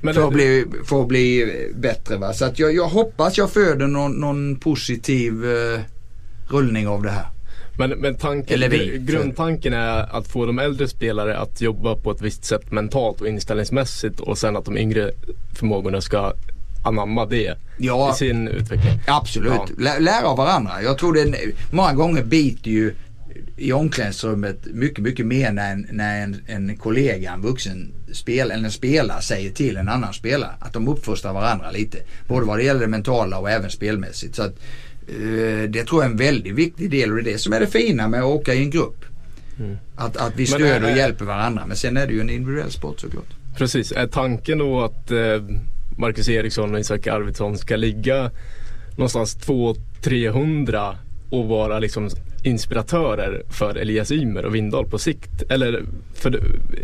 Men 0.00 0.14
för, 0.14 0.28
att 0.28 0.32
bli, 0.32 0.64
för 0.84 1.02
att 1.02 1.08
bli 1.08 1.52
bättre. 1.74 2.16
Va? 2.16 2.32
Så 2.32 2.44
att 2.44 2.58
jag, 2.58 2.74
jag 2.74 2.88
hoppas 2.88 3.38
jag 3.38 3.50
föder 3.50 3.86
någon, 3.86 4.12
någon 4.12 4.56
positiv 4.56 5.44
eh, 5.44 5.80
rullning 6.50 6.88
av 6.88 7.02
det 7.02 7.10
här. 7.10 7.26
Men, 7.78 7.90
men 7.90 8.14
tanken, 8.14 8.70
vi, 8.70 8.98
grundtanken 9.00 9.72
är 9.72 10.16
att 10.16 10.28
få 10.28 10.46
de 10.46 10.58
äldre 10.58 10.88
spelare 10.88 11.38
att 11.38 11.60
jobba 11.60 11.96
på 11.96 12.10
ett 12.10 12.22
visst 12.22 12.44
sätt 12.44 12.72
mentalt 12.72 13.20
och 13.20 13.28
inställningsmässigt 13.28 14.20
och 14.20 14.38
sen 14.38 14.56
att 14.56 14.64
de 14.64 14.78
yngre 14.78 15.10
förmågorna 15.58 16.00
ska 16.00 16.32
anamma 16.84 17.26
det 17.26 17.58
ja, 17.78 18.12
i 18.12 18.16
sin 18.16 18.48
utveckling. 18.48 19.00
Absolut, 19.06 19.52
ja. 19.78 19.92
lära 19.98 20.26
av 20.26 20.36
varandra. 20.36 20.82
Jag 20.82 20.98
tror 20.98 21.14
det 21.14 21.34
många 21.70 21.92
gånger 21.92 22.24
biter 22.24 22.70
ju 22.70 22.94
i 23.56 23.72
omklädningsrummet 23.72 24.66
mycket, 24.66 25.04
mycket 25.04 25.26
mer 25.26 25.52
när 25.52 25.72
en, 25.72 25.86
när 25.90 26.22
en, 26.22 26.40
en 26.46 26.76
kollega, 26.76 27.32
en 27.32 27.42
vuxen 27.42 27.92
spel, 28.12 28.50
eller 28.50 28.64
en 28.64 28.72
spelare 28.72 29.22
säger 29.22 29.50
till 29.50 29.76
en 29.76 29.88
annan 29.88 30.14
spelare. 30.14 30.52
Att 30.58 30.72
de 30.72 30.88
uppfostrar 30.88 31.32
varandra 31.32 31.70
lite. 31.70 31.98
Både 32.28 32.46
vad 32.46 32.58
det 32.58 32.62
gäller 32.62 32.80
det 32.80 32.86
mentala 32.86 33.38
och 33.38 33.50
även 33.50 33.70
spelmässigt. 33.70 34.34
Så 34.36 34.42
att, 34.42 34.54
det 35.68 35.84
tror 35.84 36.02
jag 36.02 36.08
är 36.08 36.10
en 36.10 36.16
väldigt 36.16 36.54
viktig 36.54 36.90
del 36.90 37.10
och 37.10 37.16
det 37.16 37.30
är 37.30 37.32
det 37.32 37.38
som 37.38 37.52
är 37.52 37.60
det 37.60 37.66
fina 37.66 38.08
med 38.08 38.20
att 38.20 38.26
åka 38.26 38.54
i 38.54 38.58
en 38.58 38.70
grupp. 38.70 39.04
Mm. 39.58 39.76
Att, 39.96 40.16
att 40.16 40.36
vi 40.36 40.46
stöder 40.46 40.84
och 40.84 40.96
hjälper 40.96 41.24
varandra. 41.24 41.66
Men 41.66 41.76
sen 41.76 41.96
är 41.96 42.06
det 42.06 42.12
ju 42.12 42.20
en 42.20 42.30
individuell 42.30 42.70
sport 42.70 43.00
såklart. 43.00 43.26
Precis, 43.56 43.92
är 43.92 44.06
tanken 44.06 44.58
då 44.58 44.80
att 44.80 45.10
eh, 45.10 45.18
Marcus 45.98 46.28
Eriksson 46.28 46.74
och 46.74 46.80
Isak 46.80 47.06
Arvidsson 47.06 47.58
ska 47.58 47.76
ligga 47.76 48.30
någonstans 48.96 49.38
200-300 49.38 50.96
och 51.30 51.48
vara 51.48 51.78
liksom 51.78 52.08
inspiratörer 52.42 53.42
för 53.48 53.74
Elias 53.74 54.12
Ymer 54.12 54.44
och 54.44 54.54
Windahl 54.54 54.86
på 54.86 54.98
sikt? 54.98 55.42
Eller 55.48 55.82
för 56.14 56.40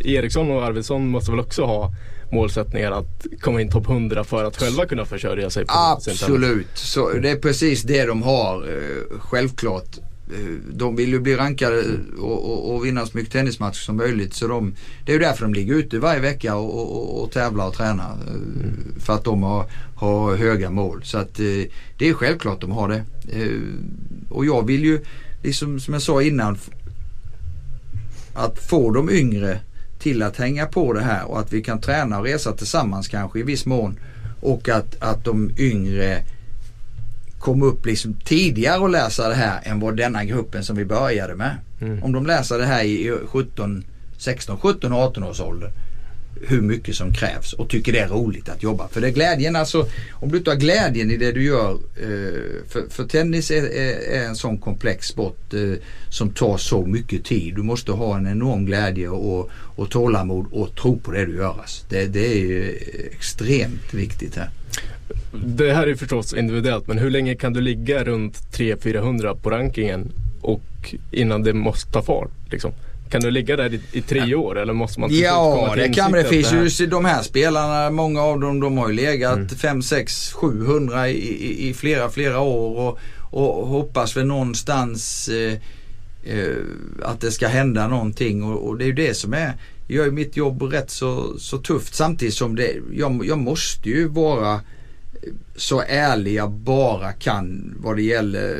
Eriksson 0.06 0.50
och 0.50 0.64
Arvidsson 0.64 1.08
måste 1.08 1.30
väl 1.30 1.40
också 1.40 1.64
ha 1.64 1.92
målsättningar 2.32 2.92
att 2.92 3.26
komma 3.40 3.60
in 3.60 3.70
topp 3.70 3.88
100 3.88 4.24
för 4.24 4.44
att 4.44 4.56
själva 4.56 4.87
kunna 4.87 5.04
försörja 5.04 5.50
sig? 5.50 5.66
På 5.66 5.72
Absolut, 5.74 6.68
så 6.74 7.12
det 7.12 7.30
är 7.30 7.37
precis 7.37 7.82
det 7.82 8.04
de 8.04 8.22
har. 8.22 8.68
Eh, 8.68 9.18
självklart. 9.18 9.98
Eh, 10.32 10.54
de 10.72 10.96
vill 10.96 11.08
ju 11.08 11.20
bli 11.20 11.37
rankade 11.37 11.84
och, 12.18 12.52
och, 12.52 12.74
och 12.74 12.87
vinna 12.87 13.06
så 13.06 13.16
mycket 13.16 13.32
tennismatcher 13.32 13.80
som 13.80 13.96
möjligt. 13.96 14.34
Så 14.34 14.46
de, 14.46 14.74
det 15.04 15.12
är 15.12 15.14
ju 15.14 15.22
därför 15.22 15.42
de 15.42 15.54
ligger 15.54 15.74
ute 15.74 15.98
varje 15.98 16.20
vecka 16.20 16.56
och, 16.56 16.96
och, 16.96 17.22
och 17.22 17.32
tävlar 17.32 17.66
och 17.66 17.74
tränar. 17.74 18.12
Mm. 18.12 18.94
För 19.00 19.14
att 19.14 19.24
de 19.24 19.42
har, 19.42 19.66
har 19.96 20.37
höga 20.37 20.70
mål. 20.70 21.00
Så 21.04 21.18
att 21.18 21.34
det 21.98 22.08
är 22.08 22.12
självklart 22.12 22.60
de 22.60 22.70
har 22.70 22.88
det. 22.88 23.04
Och 24.30 24.46
jag 24.46 24.66
vill 24.66 24.84
ju 24.84 25.00
liksom 25.42 25.80
som 25.80 25.94
jag 25.94 26.02
sa 26.02 26.22
innan, 26.22 26.58
att 28.34 28.58
få 28.58 28.90
de 28.90 29.10
yngre 29.10 29.60
till 30.04 30.22
att 30.22 30.36
hänga 30.36 30.66
på 30.66 30.92
det 30.92 31.00
här 31.00 31.24
och 31.24 31.40
att 31.40 31.52
vi 31.52 31.62
kan 31.62 31.80
träna 31.80 32.18
och 32.18 32.24
resa 32.24 32.52
tillsammans 32.52 33.08
kanske 33.08 33.38
i 33.38 33.42
viss 33.42 33.66
mån. 33.66 33.98
Och 34.40 34.68
att, 34.68 34.96
att 34.98 35.24
de 35.24 35.50
yngre 35.58 36.22
kommer 37.38 37.66
upp 37.66 37.86
liksom 37.86 38.14
tidigare 38.14 38.78
och 38.78 38.88
läsa 38.88 39.28
det 39.28 39.34
här 39.34 39.60
än 39.62 39.80
vad 39.80 39.96
denna 39.96 40.24
gruppen 40.24 40.64
som 40.64 40.76
vi 40.76 40.84
började 40.84 41.34
med. 41.34 41.56
Mm. 41.80 42.02
Om 42.02 42.12
de 42.12 42.26
läser 42.26 42.58
det 42.58 42.66
här 42.66 42.84
i 42.84 43.18
17, 43.26 43.84
16, 44.18 44.58
17, 44.58 44.92
18 44.92 45.24
års 45.24 45.40
ålder 45.40 45.70
hur 46.48 46.61
mycket 46.61 46.96
som 46.96 47.14
krävs 47.14 47.52
och 47.52 47.68
tycker 47.68 47.92
det 47.92 47.98
är 47.98 48.09
roligt 48.09 48.48
att 48.48 48.62
jobba. 48.62 48.88
För 48.88 49.00
det 49.00 49.07
är 49.07 49.12
glädjen, 49.12 49.57
alltså 49.57 49.87
om 50.12 50.30
du 50.30 50.38
inte 50.38 50.50
har 50.50 50.57
glädjen 50.57 51.11
i 51.11 51.16
det 51.16 51.33
du 51.33 51.44
gör. 51.44 51.72
Eh, 51.72 52.68
för, 52.68 52.90
för 52.90 53.04
tennis 53.04 53.50
är, 53.50 53.64
är, 53.64 54.26
en 54.26 54.37
sån 54.37 54.59
komplex 54.59 55.07
sport 55.07 55.54
eh, 55.54 55.61
som 56.09 56.30
tar 56.30 56.57
så 56.57 56.87
mycket 56.87 57.24
tid. 57.24 57.54
Du 57.54 57.62
måste 57.62 57.92
ha 57.92 58.16
en 58.16 58.26
enorm 58.26 58.64
glädje 58.66 59.09
och, 59.09 59.50
och 59.76 59.90
tålamod 59.90 60.46
och 60.52 60.74
tro 60.74 60.98
på 60.98 61.11
det 61.11 61.26
du 61.26 61.37
gör. 61.37 61.57
Alltså, 61.61 61.87
det, 61.88 62.07
det 62.07 62.26
är 62.26 62.74
extremt 63.12 63.94
viktigt 63.94 64.37
här. 64.37 64.50
Det 65.46 65.72
här 65.72 65.87
är 65.87 65.94
förstås 65.94 66.35
individuellt 66.35 66.87
men 66.87 66.98
hur 66.98 67.11
länge 67.11 67.35
kan 67.35 67.52
du 67.52 67.61
ligga 67.61 68.04
runt 68.04 68.37
300-400 68.52 69.37
på 69.42 69.50
rankingen 69.50 70.12
och 70.40 70.94
innan 71.11 71.42
det 71.42 71.52
måste 71.52 71.92
ta 71.92 72.02
fart? 72.02 72.30
Liksom? 72.50 72.72
Kan 73.14 73.22
du 73.22 73.31
ligga 73.31 73.57
där 73.57 73.74
i, 73.74 73.81
i 73.92 74.00
tre 74.00 74.35
år 74.35 74.59
eller 74.59 74.72
måste 74.72 75.00
man 75.00 75.11
Ja 75.12 75.72
det 75.77 75.88
kan. 75.88 76.12
Det 76.12 76.24
finns 76.24 76.81
ju 76.81 76.87
de 76.87 77.05
här 77.05 77.22
spelarna, 77.22 77.90
många 77.90 78.22
av 78.22 78.40
dem 78.40 78.61
de 78.61 78.79
har 78.79 78.88
ju 78.88 78.94
legat 78.94 79.53
5, 79.53 79.83
6, 79.83 80.33
700 80.33 81.09
i, 81.09 81.12
i, 81.12 81.68
i, 81.68 81.74
flera, 81.74 82.11
flera 82.11 82.40
år 82.40 82.79
och, 82.79 82.98
och 83.40 83.66
hoppas 83.68 84.16
väl 84.16 84.27
någonstans 84.27 85.29
eh, 85.29 85.53
eh, 86.24 86.57
att 87.03 87.20
det 87.20 87.31
ska 87.31 87.48
hända 87.48 87.88
någonting. 87.88 88.42
Och, 88.42 88.68
och 88.68 88.79
det 88.79 88.85
är 88.85 88.87
ju 88.87 88.92
det 88.92 89.14
som 89.14 89.35
är 89.35 89.53
gör 89.88 90.11
mitt 90.11 90.37
jobb 90.37 90.62
rätt 90.62 90.90
så, 90.90 91.38
så 91.38 91.59
tufft. 91.59 91.94
Samtidigt 91.94 92.35
som 92.35 92.57
det, 92.57 92.77
jag, 92.92 93.27
jag 93.27 93.38
måste 93.38 93.88
ju 93.88 94.09
vara 94.09 94.61
så 95.56 95.82
ärlig 95.88 96.34
jag 96.34 96.50
bara 96.50 97.12
kan 97.12 97.74
vad 97.78 97.96
det 97.96 98.02
gäller 98.02 98.56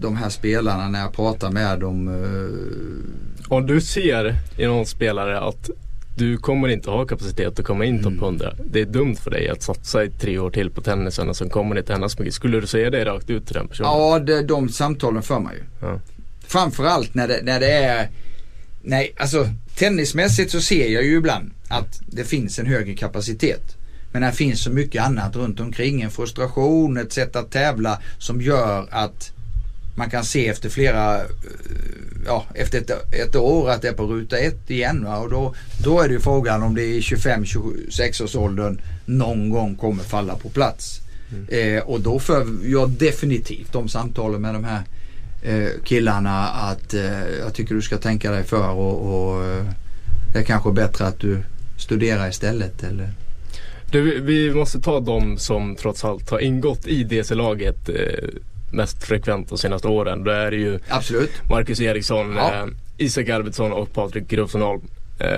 de 0.00 0.16
här 0.16 0.28
spelarna 0.28 0.88
när 0.88 1.00
jag 1.00 1.12
pratar 1.12 1.50
med 1.50 1.80
dem. 1.80 2.08
eh, 2.08 3.48
Om 3.52 3.66
du 3.66 3.80
ser 3.80 4.36
i 4.58 4.66
någon 4.66 4.86
spelare 4.86 5.40
att 5.40 5.70
du 6.16 6.36
kommer 6.38 6.68
inte 6.68 6.90
ha 6.90 7.04
kapacitet 7.06 7.58
att 7.58 7.64
komma 7.66 7.84
in 7.84 8.02
topp 8.02 8.22
100. 8.22 8.54
Det 8.64 8.80
är 8.80 8.84
dumt 8.86 9.16
för 9.16 9.30
dig 9.30 9.48
att 9.48 9.62
satsa 9.62 10.04
i 10.04 10.10
tre 10.10 10.38
år 10.38 10.50
till 10.50 10.70
på 10.70 10.80
tennisen 10.80 11.28
och 11.28 11.36
sen 11.36 11.50
kommer 11.50 11.74
det 11.74 11.78
inte 11.80 11.92
hända 11.92 12.08
så 12.08 12.18
mycket. 12.18 12.34
Skulle 12.34 12.60
du 12.60 12.66
säga 12.66 12.90
det 12.90 13.04
rakt 13.04 13.30
ut 13.30 13.46
till 13.46 13.54
den 13.54 13.68
personen? 13.68 13.90
Ja, 13.90 14.18
det, 14.18 14.42
de 14.42 14.68
samtalen 14.68 15.22
för 15.22 15.38
man 15.38 15.52
ju. 15.52 15.62
Ja. 15.86 16.00
Framförallt 16.46 17.14
när 17.14 17.28
det, 17.28 17.40
när 17.42 17.60
det 17.60 17.72
är 17.72 18.08
Nej, 18.84 19.14
alltså 19.16 19.46
tennismässigt 19.78 20.50
så 20.50 20.60
ser 20.60 20.88
jag 20.88 21.04
ju 21.04 21.16
ibland 21.16 21.50
att 21.68 22.00
det 22.06 22.24
finns 22.24 22.58
en 22.58 22.66
högre 22.66 22.94
kapacitet. 22.94 23.76
Men 24.12 24.22
det 24.22 24.32
finns 24.32 24.62
så 24.62 24.70
mycket 24.70 25.02
annat 25.02 25.36
runt 25.36 25.60
omkring. 25.60 26.02
En 26.02 26.10
frustration, 26.10 26.96
ett 26.96 27.12
sätt 27.12 27.36
att 27.36 27.50
tävla 27.50 27.98
som 28.18 28.40
gör 28.40 28.86
att 28.90 29.32
man 29.94 30.10
kan 30.10 30.24
se 30.24 30.48
efter 30.48 30.68
flera, 30.68 31.18
eh, 31.18 31.24
ja 32.26 32.46
efter 32.54 32.78
ett, 32.78 32.90
ett 33.14 33.36
år 33.36 33.70
att 33.70 33.82
det 33.82 33.88
är 33.88 33.92
på 33.92 34.06
ruta 34.06 34.38
ett 34.38 34.70
igen. 34.70 35.04
Va? 35.04 35.18
Och 35.18 35.30
då, 35.30 35.54
då 35.84 36.00
är 36.00 36.08
det 36.08 36.14
ju 36.14 36.20
frågan 36.20 36.62
om 36.62 36.74
det 36.74 36.84
i 36.84 37.00
25-26 37.00 38.24
års 38.24 38.36
åldern 38.36 38.80
någon 39.06 39.50
gång 39.50 39.76
kommer 39.76 40.02
falla 40.02 40.34
på 40.34 40.48
plats. 40.48 41.02
Eh, 41.48 41.82
och 41.82 42.00
då 42.00 42.18
för 42.18 42.46
jag 42.64 42.90
definitivt 42.90 43.72
de 43.72 43.88
samtalen 43.88 44.40
med 44.40 44.54
de 44.54 44.64
här 44.64 44.82
eh, 45.42 45.68
killarna 45.84 46.48
att 46.48 46.94
eh, 46.94 47.28
jag 47.40 47.54
tycker 47.54 47.74
du 47.74 47.82
ska 47.82 47.98
tänka 47.98 48.30
dig 48.30 48.44
för 48.44 48.70
och, 48.70 49.14
och 49.14 49.44
eh, 49.44 49.64
det 50.32 50.38
är 50.38 50.42
kanske 50.42 50.72
bättre 50.72 51.06
att 51.06 51.20
du 51.20 51.42
studerar 51.78 52.28
istället. 52.28 52.82
Eller? 52.82 53.10
Du, 53.92 54.20
vi 54.20 54.54
måste 54.54 54.80
ta 54.80 55.00
de 55.00 55.38
som 55.38 55.76
trots 55.76 56.04
allt 56.04 56.30
har 56.30 56.38
ingått 56.38 56.86
i 56.86 57.04
DC-laget 57.04 57.88
eh, 57.88 58.28
mest 58.72 59.04
frekvent 59.04 59.48
de 59.48 59.58
senaste 59.58 59.88
åren. 59.88 60.24
Då 60.24 60.30
är 60.30 60.50
det 60.50 60.56
ju 60.56 60.78
Absolut. 60.88 61.30
Marcus 61.50 61.80
Eriksson, 61.80 62.34
Ja. 62.36 62.52
eh, 62.54 62.66
Isak 62.98 63.28
Arvidsson 63.28 63.72
och 63.72 63.92
Patrik 63.92 64.32
Rosenholm. 64.32 64.82
Eh, 65.18 65.28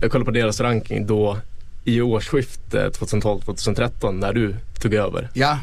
jag 0.00 0.10
kollade 0.10 0.24
på 0.24 0.30
deras 0.30 0.60
ranking 0.60 1.06
då 1.06 1.38
i 1.84 2.00
årsskiftet 2.00 2.98
2012-2013 3.00 4.12
när 4.12 4.32
du 4.32 4.54
tog 4.80 4.94
över. 4.94 5.28
Ja. 5.34 5.58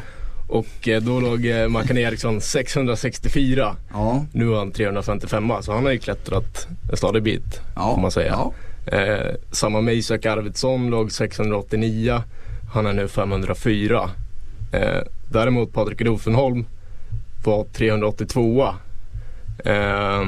Och 0.48 0.88
eh, 0.88 1.02
då 1.02 1.20
låg 1.20 1.46
eh, 1.46 1.68
Mackan 1.68 1.98
Eriksson 1.98 2.40
664. 2.40 3.76
Ja. 3.92 4.26
Nu 4.32 4.46
har 4.48 4.58
han 4.58 4.72
355 4.72 5.52
så 5.62 5.72
han 5.72 5.84
har 5.84 5.92
ju 5.92 5.98
klättrat 5.98 6.66
en 6.90 6.96
stadig 6.96 7.22
bit 7.22 7.60
Ja. 7.76 7.94
får 7.94 8.02
man 8.02 8.10
säga. 8.10 8.30
Ja. 8.32 8.52
Eh, 8.86 9.34
samma 9.50 9.80
med 9.80 9.94
Isak 9.94 10.26
Arvidsson 10.26 10.90
låg 10.90 11.12
689. 11.12 12.22
Han 12.74 12.86
är 12.86 12.92
nu 12.92 13.08
504. 13.08 14.10
Eh, 14.72 14.98
däremot 15.30 15.72
Patrik 15.72 16.00
Rosenholm 16.00 16.64
var 17.44 17.64
382. 17.64 18.74
Eh, 19.64 20.22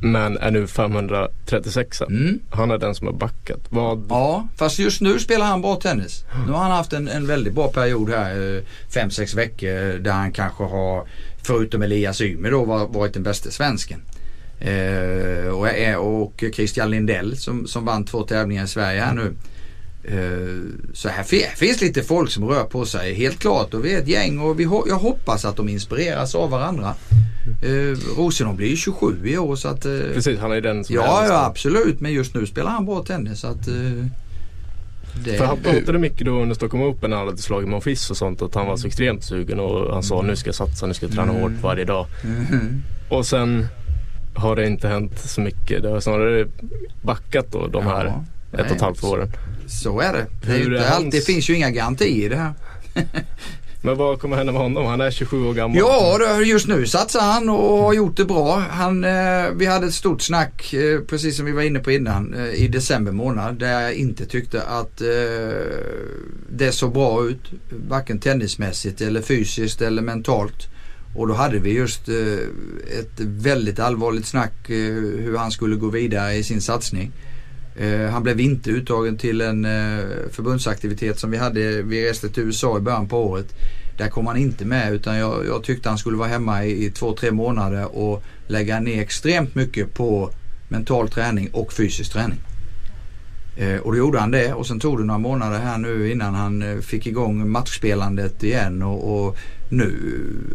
men 0.00 0.38
är 0.38 0.50
nu 0.50 0.66
536. 0.66 2.00
Mm. 2.02 2.40
Han 2.50 2.70
är 2.70 2.78
den 2.78 2.94
som 2.94 3.06
har 3.06 3.14
backat. 3.14 3.60
Vad, 3.68 4.06
Ja, 4.08 4.48
fast 4.56 4.78
just 4.78 5.00
nu 5.00 5.18
spelar 5.18 5.46
han 5.46 5.62
bra 5.62 5.76
tennis. 5.76 6.24
Nu 6.46 6.52
har 6.52 6.58
han 6.62 6.70
haft 6.70 6.92
en, 6.92 7.08
en 7.08 7.26
väldigt 7.26 7.54
bra 7.54 7.68
period 7.68 8.10
här, 8.10 8.56
eh, 8.56 8.62
fem 8.94 9.10
sex 9.10 9.34
veckor 9.34 9.98
där 9.98 10.12
han 10.12 10.32
kanske 10.32 10.64
har, 10.64 11.04
förutom 11.42 11.82
Elias 11.82 12.20
Ymer 12.20 12.50
då, 12.50 12.64
var- 12.64 12.86
varit 12.86 13.14
den 13.14 13.22
bästa 13.22 13.50
svensken. 13.50 14.00
Eh, 14.60 15.48
och, 15.48 15.68
är- 15.68 15.98
och 15.98 16.44
Christian 16.54 16.90
Lindell 16.90 17.36
som, 17.36 17.66
som 17.66 17.84
vann 17.84 18.04
två 18.04 18.22
tävlingar 18.22 18.64
i 18.64 18.68
Sverige 18.68 19.00
här 19.00 19.14
nu. 19.14 19.32
Eh, 20.04 20.92
så 20.94 21.08
här, 21.08 21.22
fi- 21.22 21.42
här 21.42 21.56
finns 21.56 21.80
lite 21.80 22.02
folk 22.02 22.30
som 22.30 22.44
rör 22.48 22.64
på 22.64 22.84
sig, 22.86 23.14
helt 23.14 23.38
klart. 23.38 23.74
Och 23.74 23.84
vi 23.84 23.94
är 23.94 23.98
ett 23.98 24.08
gäng 24.08 24.38
och 24.40 24.60
vi, 24.60 24.64
jag 24.64 24.96
hoppas 24.98 25.44
att 25.44 25.56
de 25.56 25.68
inspireras 25.68 26.34
av 26.34 26.50
varandra. 26.50 26.94
Eh, 27.62 27.96
Rosenholm 28.16 28.56
blir 28.56 28.68
ju 28.68 28.76
27 28.76 29.16
i 29.28 29.38
år 29.38 29.56
så 29.56 29.68
att... 29.68 29.84
Eh, 29.86 29.98
precis, 30.14 30.38
han 30.38 30.52
är 30.52 30.60
den 30.60 30.84
som 30.84 30.94
är 30.96 31.00
Ja, 31.00 31.18
äldst. 31.18 31.32
ja 31.32 31.44
absolut. 31.46 32.00
Men 32.00 32.12
just 32.12 32.34
nu 32.34 32.46
spelar 32.46 32.70
han 32.70 32.86
bra 32.86 33.02
tennis. 33.04 33.40
Så 33.40 33.46
att, 33.46 33.68
eh, 33.68 33.74
det, 35.24 35.38
För 35.38 35.44
han 35.44 35.56
pratade 35.62 35.98
mycket 35.98 36.26
då 36.26 36.42
under 36.42 36.54
Stockholm 36.54 36.84
Open 36.84 37.10
när 37.10 37.16
han 37.16 37.26
hade 37.26 37.38
slagit 37.38 37.68
Monfils 37.68 38.10
och 38.10 38.16
sånt 38.16 38.42
att 38.42 38.54
han 38.54 38.66
var 38.66 38.76
så 38.76 38.86
extremt 38.86 39.24
sugen 39.24 39.60
och 39.60 39.94
han 39.94 40.02
sa 40.02 40.22
nu 40.22 40.36
ska 40.36 40.48
jag 40.48 40.54
satsa, 40.54 40.86
nu 40.86 40.94
ska 40.94 41.06
jag 41.06 41.14
träna 41.14 41.30
Mm. 41.30 41.42
hårt 41.42 41.62
varje 41.62 41.84
dag. 41.84 42.06
Mhm. 42.24 42.82
Och 43.08 43.26
sen 43.26 43.66
har 44.36 44.56
det 44.56 44.66
inte 44.66 44.88
hänt 44.88 45.18
så 45.24 45.40
mycket. 45.40 45.82
Det 45.82 45.88
har 45.88 46.00
snarare 46.00 46.46
backat 47.02 47.52
då 47.52 47.66
de 47.66 47.86
här 47.86 48.04
Ja, 48.52 48.58
ett 48.58 48.70
och 48.70 48.76
ett 48.76 48.82
halvt 48.82 49.04
åren. 49.04 49.28
Så 49.66 50.00
är 50.00 50.12
det. 50.12 50.26
Det, 50.46 50.52
är 50.52 50.58
Hur 50.58 50.74
är 50.74 50.88
hans- 50.90 51.10
det 51.14 51.20
finns 51.20 51.50
ju 51.50 51.54
inga 51.54 51.70
garantier 51.70 52.26
i 52.26 52.28
det 52.28 52.36
här. 52.36 52.52
Men 53.82 53.96
vad 53.96 54.20
kommer 54.20 54.36
hända 54.36 54.52
med 54.52 54.62
honom? 54.62 54.86
Han 54.86 55.00
är 55.00 55.10
27 55.10 55.46
år 55.46 55.54
gammal. 55.54 55.78
Ja, 55.78 56.40
just 56.42 56.66
nu 56.66 56.86
satsar 56.86 57.20
han 57.20 57.48
och 57.48 57.78
har 57.78 57.92
gjort 57.94 58.16
det 58.16 58.24
bra. 58.24 58.56
Han, 58.70 59.04
eh, 59.04 59.50
vi 59.56 59.66
hade 59.66 59.86
ett 59.86 59.94
stort 59.94 60.22
snack, 60.22 60.72
eh, 60.72 61.00
precis 61.00 61.36
som 61.36 61.46
vi 61.46 61.52
var 61.52 61.62
inne 61.62 61.78
på 61.78 61.90
innan, 61.92 62.34
eh, 62.34 62.62
i 62.62 62.68
december 62.68 63.12
månad 63.12 63.54
där 63.58 63.80
jag 63.80 63.94
inte 63.94 64.26
tyckte 64.26 64.62
att 64.62 65.02
det 66.50 66.72
såg 66.72 66.92
bra 66.92 67.26
ut. 67.26 67.40
Varken 67.88 68.18
tennismässigt 68.18 69.00
eller 69.00 69.22
fysiskt 69.22 69.82
eller 69.82 70.02
mentalt. 70.02 70.68
Och 71.16 71.28
då 71.28 71.34
hade 71.34 71.58
vi 71.58 71.72
just 71.72 72.08
eh, 72.08 72.14
ett 73.00 73.20
väldigt 73.20 73.78
allvarligt 73.78 74.26
snack 74.26 74.70
eh, 74.70 74.76
hur 74.94 75.36
han 75.36 75.50
skulle 75.50 75.76
gå 75.76 75.88
vidare 75.88 76.34
i 76.34 76.42
sin 76.44 76.60
satsning. 76.60 77.12
Eh, 77.76 78.10
han 78.10 78.22
blev 78.22 78.40
inte 78.40 78.70
uttagen 78.70 79.16
till 79.16 79.40
en 79.40 79.64
eh, 79.64 80.04
förbundsaktivitet 80.30 81.18
som 81.18 81.30
vi 81.30 81.36
hade. 81.36 81.82
Vi 81.82 82.10
reste 82.10 82.28
till 82.28 82.42
USA 82.42 82.78
i 82.78 82.80
början 82.80 83.08
på 83.08 83.26
året. 83.26 83.46
Där 83.98 84.08
kom 84.08 84.26
han 84.26 84.36
inte 84.36 84.64
med 84.64 84.94
utan 84.94 85.16
jag, 85.16 85.46
jag 85.46 85.64
tyckte 85.64 85.88
han 85.88 85.98
skulle 85.98 86.16
vara 86.16 86.28
hemma 86.28 86.64
i, 86.64 86.86
i 86.86 86.90
två, 86.90 87.16
tre 87.16 87.30
månader 87.30 87.96
och 87.96 88.22
lägga 88.46 88.80
ner 88.80 89.02
extremt 89.02 89.54
mycket 89.54 89.94
på 89.94 90.30
mental 90.68 91.08
träning 91.08 91.48
och 91.52 91.72
fysisk 91.72 92.12
träning. 92.12 92.38
Eh, 93.56 93.76
och 93.76 93.92
då 93.92 93.98
gjorde 93.98 94.18
han 94.18 94.30
det 94.30 94.52
och 94.52 94.66
sen 94.66 94.80
tog 94.80 94.98
det 94.98 95.04
några 95.04 95.18
månader 95.18 95.58
här 95.58 95.78
nu 95.78 96.10
innan 96.10 96.34
han 96.34 96.62
eh, 96.62 96.78
fick 96.80 97.06
igång 97.06 97.50
matchspelandet 97.50 98.42
igen 98.42 98.82
och, 98.82 99.26
och 99.26 99.36
nu, 99.68 99.92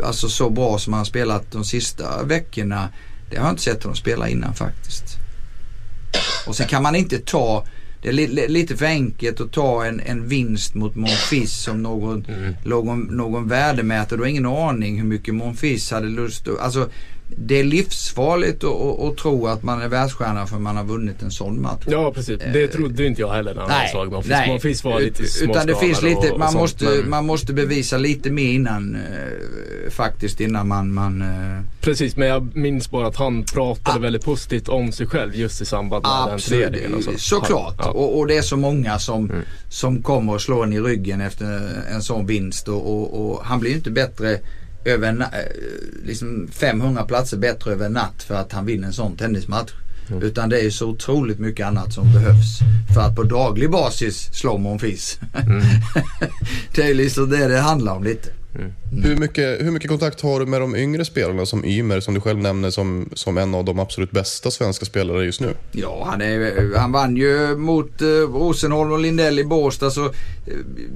alltså 0.03 0.29
så 0.29 0.49
bra 0.49 0.77
som 0.77 0.93
han 0.93 1.05
spelat 1.05 1.51
de 1.51 1.65
sista 1.65 2.23
veckorna, 2.23 2.89
det 3.29 3.37
har 3.37 3.45
jag 3.45 3.53
inte 3.53 3.63
sett 3.63 3.83
honom 3.83 3.95
spela 3.95 4.29
innan 4.29 4.53
faktiskt. 4.53 5.03
Och 6.47 6.55
sen 6.55 6.67
kan 6.67 6.83
man 6.83 6.95
inte 6.95 7.19
ta, 7.19 7.65
det 8.01 8.09
är 8.09 8.13
li, 8.13 8.27
li, 8.27 8.47
lite 8.47 8.77
för 8.77 8.85
enkelt 8.85 9.41
att 9.41 9.51
ta 9.51 9.85
en, 9.85 9.99
en 9.99 10.27
vinst 10.27 10.75
mot 10.75 10.95
Monfils 10.95 11.53
som 11.53 11.83
någon, 11.83 12.25
någon, 12.63 13.01
någon 13.01 13.47
värdemätare. 13.47 14.17
Du 14.17 14.23
har 14.23 14.29
ingen 14.29 14.45
aning 14.45 14.97
hur 14.97 15.07
mycket 15.07 15.35
Monfils 15.35 15.91
hade 15.91 16.07
lust 16.07 16.47
att, 16.47 16.59
alltså 16.59 16.89
det 17.37 17.59
är 17.59 17.63
livsfarligt 17.63 18.63
att, 18.63 19.17
tro 19.17 19.47
att 19.47 19.63
man 19.63 19.81
är 19.81 19.87
världsstjärna 19.87 20.45
för 20.47 20.57
man 20.59 20.77
har 20.77 20.83
vunnit 20.83 21.21
en 21.21 21.31
sån 21.31 21.61
match. 21.61 21.83
Ja 21.87 22.11
precis, 22.13 22.39
det 22.53 22.67
trodde 22.67 23.05
inte 23.05 23.21
jag 23.21 23.31
heller 23.33 23.53
när 23.53 23.61
han 23.61 23.71
hade 23.71 23.89
slagit 23.89 24.11
Monfils. 24.13 24.47
Monfils 24.47 24.83
var 24.83 24.99
lite 24.99 25.23
Ut- 25.23 25.41
Utan 25.41 25.67
det 25.67 25.75
finns 25.75 26.01
lite, 26.01 26.31
och- 26.31 26.39
man, 26.39 26.47
och 26.47 26.51
sånt, 26.51 26.61
måste, 26.61 26.85
men- 26.85 27.09
man 27.09 27.25
måste 27.25 27.53
bevisa 27.53 27.97
lite 27.97 28.31
mer 28.31 28.51
innan 28.53 28.95
eh, 28.95 29.91
faktiskt 29.91 30.41
innan 30.41 30.67
man, 30.67 30.93
man 30.93 31.21
eh, 31.21 31.61
Precis, 31.81 32.15
men 32.15 32.27
jag 32.27 32.55
minns 32.55 32.91
bara 32.91 33.07
att 33.07 33.15
han 33.15 33.43
pratade 33.43 33.97
Ah. 33.97 34.01
väldigt 34.01 34.25
positivt 34.25 34.69
om 34.69 34.91
sig 34.91 35.07
själv 35.07 35.35
just 35.35 35.61
i 35.61 35.65
samband 35.65 36.03
med 36.03 36.11
den 36.27 36.33
Absolut, 36.35 36.63
turneringen. 36.65 36.93
och 36.97 37.03
så. 37.03 37.11
såklart. 37.17 37.75
Ja. 37.79 37.89
Och, 37.91 38.19
och 38.19 38.27
det 38.27 38.37
är 38.37 38.41
så 38.41 38.57
många 38.57 38.99
som, 38.99 39.29
Mm. 39.29 39.41
som 39.69 40.01
kommer 40.01 40.33
och 40.33 40.41
slår 40.41 40.63
en 40.63 40.73
i 40.73 40.79
ryggen 40.79 41.21
efter 41.21 41.69
en 41.91 42.01
sån 42.01 42.25
vinst. 42.25 42.67
Och, 42.67 42.91
och, 42.93 43.31
och 43.31 43.45
han 43.45 43.59
blir 43.59 43.69
ju 43.71 43.77
inte 43.77 43.91
bättre 43.91 44.39
över 44.85 45.21
eh, 45.21 45.27
liksom 46.05 46.47
500 46.51 47.03
platser 47.03 47.37
bättre 47.37 47.71
över 47.71 47.85
en 47.85 47.93
natt 47.93 48.23
för 48.23 48.35
att 48.35 48.51
han 48.51 48.65
vinner 48.65 48.87
en 48.87 48.93
sån 48.93 49.17
tennismatch. 49.17 49.71
Mm. 50.09 50.23
Utan 50.23 50.49
det 50.49 50.59
är 50.59 50.69
så 50.69 50.89
otroligt 50.89 51.39
mycket 51.39 51.67
annat 51.67 51.93
som 51.93 52.13
behövs 52.13 52.59
för 52.93 53.01
att 53.01 53.15
på 53.15 53.23
daglig 53.23 53.71
basis 53.71 54.29
slå 54.33 54.57
Monfils. 54.57 55.19
Mm. 55.33 55.61
det 56.75 56.81
är 56.81 56.93
liksom 56.93 57.29
det 57.29 57.47
det 57.47 57.59
handlar 57.59 57.95
om 57.95 58.03
lite. 58.03 58.29
Hur, 59.03 59.15
mycket, 59.15 59.61
hur 59.61 59.71
mycket 59.71 59.89
kontakt 59.89 60.21
har 60.21 60.39
du 60.39 60.45
med 60.45 60.61
de 60.61 60.75
yngre 60.75 61.05
spelarna 61.05 61.45
som 61.45 61.65
Ymer, 61.65 61.99
som 61.99 62.13
du 62.13 62.21
själv 62.21 62.39
nämner 62.39 62.69
som, 62.69 63.09
som 63.13 63.37
en 63.37 63.55
av 63.55 63.65
de 63.65 63.79
absolut 63.79 64.11
bästa 64.11 64.51
svenska 64.51 64.85
spelare 64.85 65.25
just 65.25 65.41
nu? 65.41 65.53
Ja, 65.71 66.07
han, 66.11 66.21
är, 66.21 66.77
han 66.77 66.91
vann 66.91 67.17
ju 67.17 67.55
mot 67.55 68.01
eh, 68.01 68.07
Rosenholm 68.07 68.91
och 68.91 68.99
Lindell 68.99 69.39
i 69.39 69.43
Båstad 69.43 69.91
så 69.91 70.05
eh, 70.05 70.11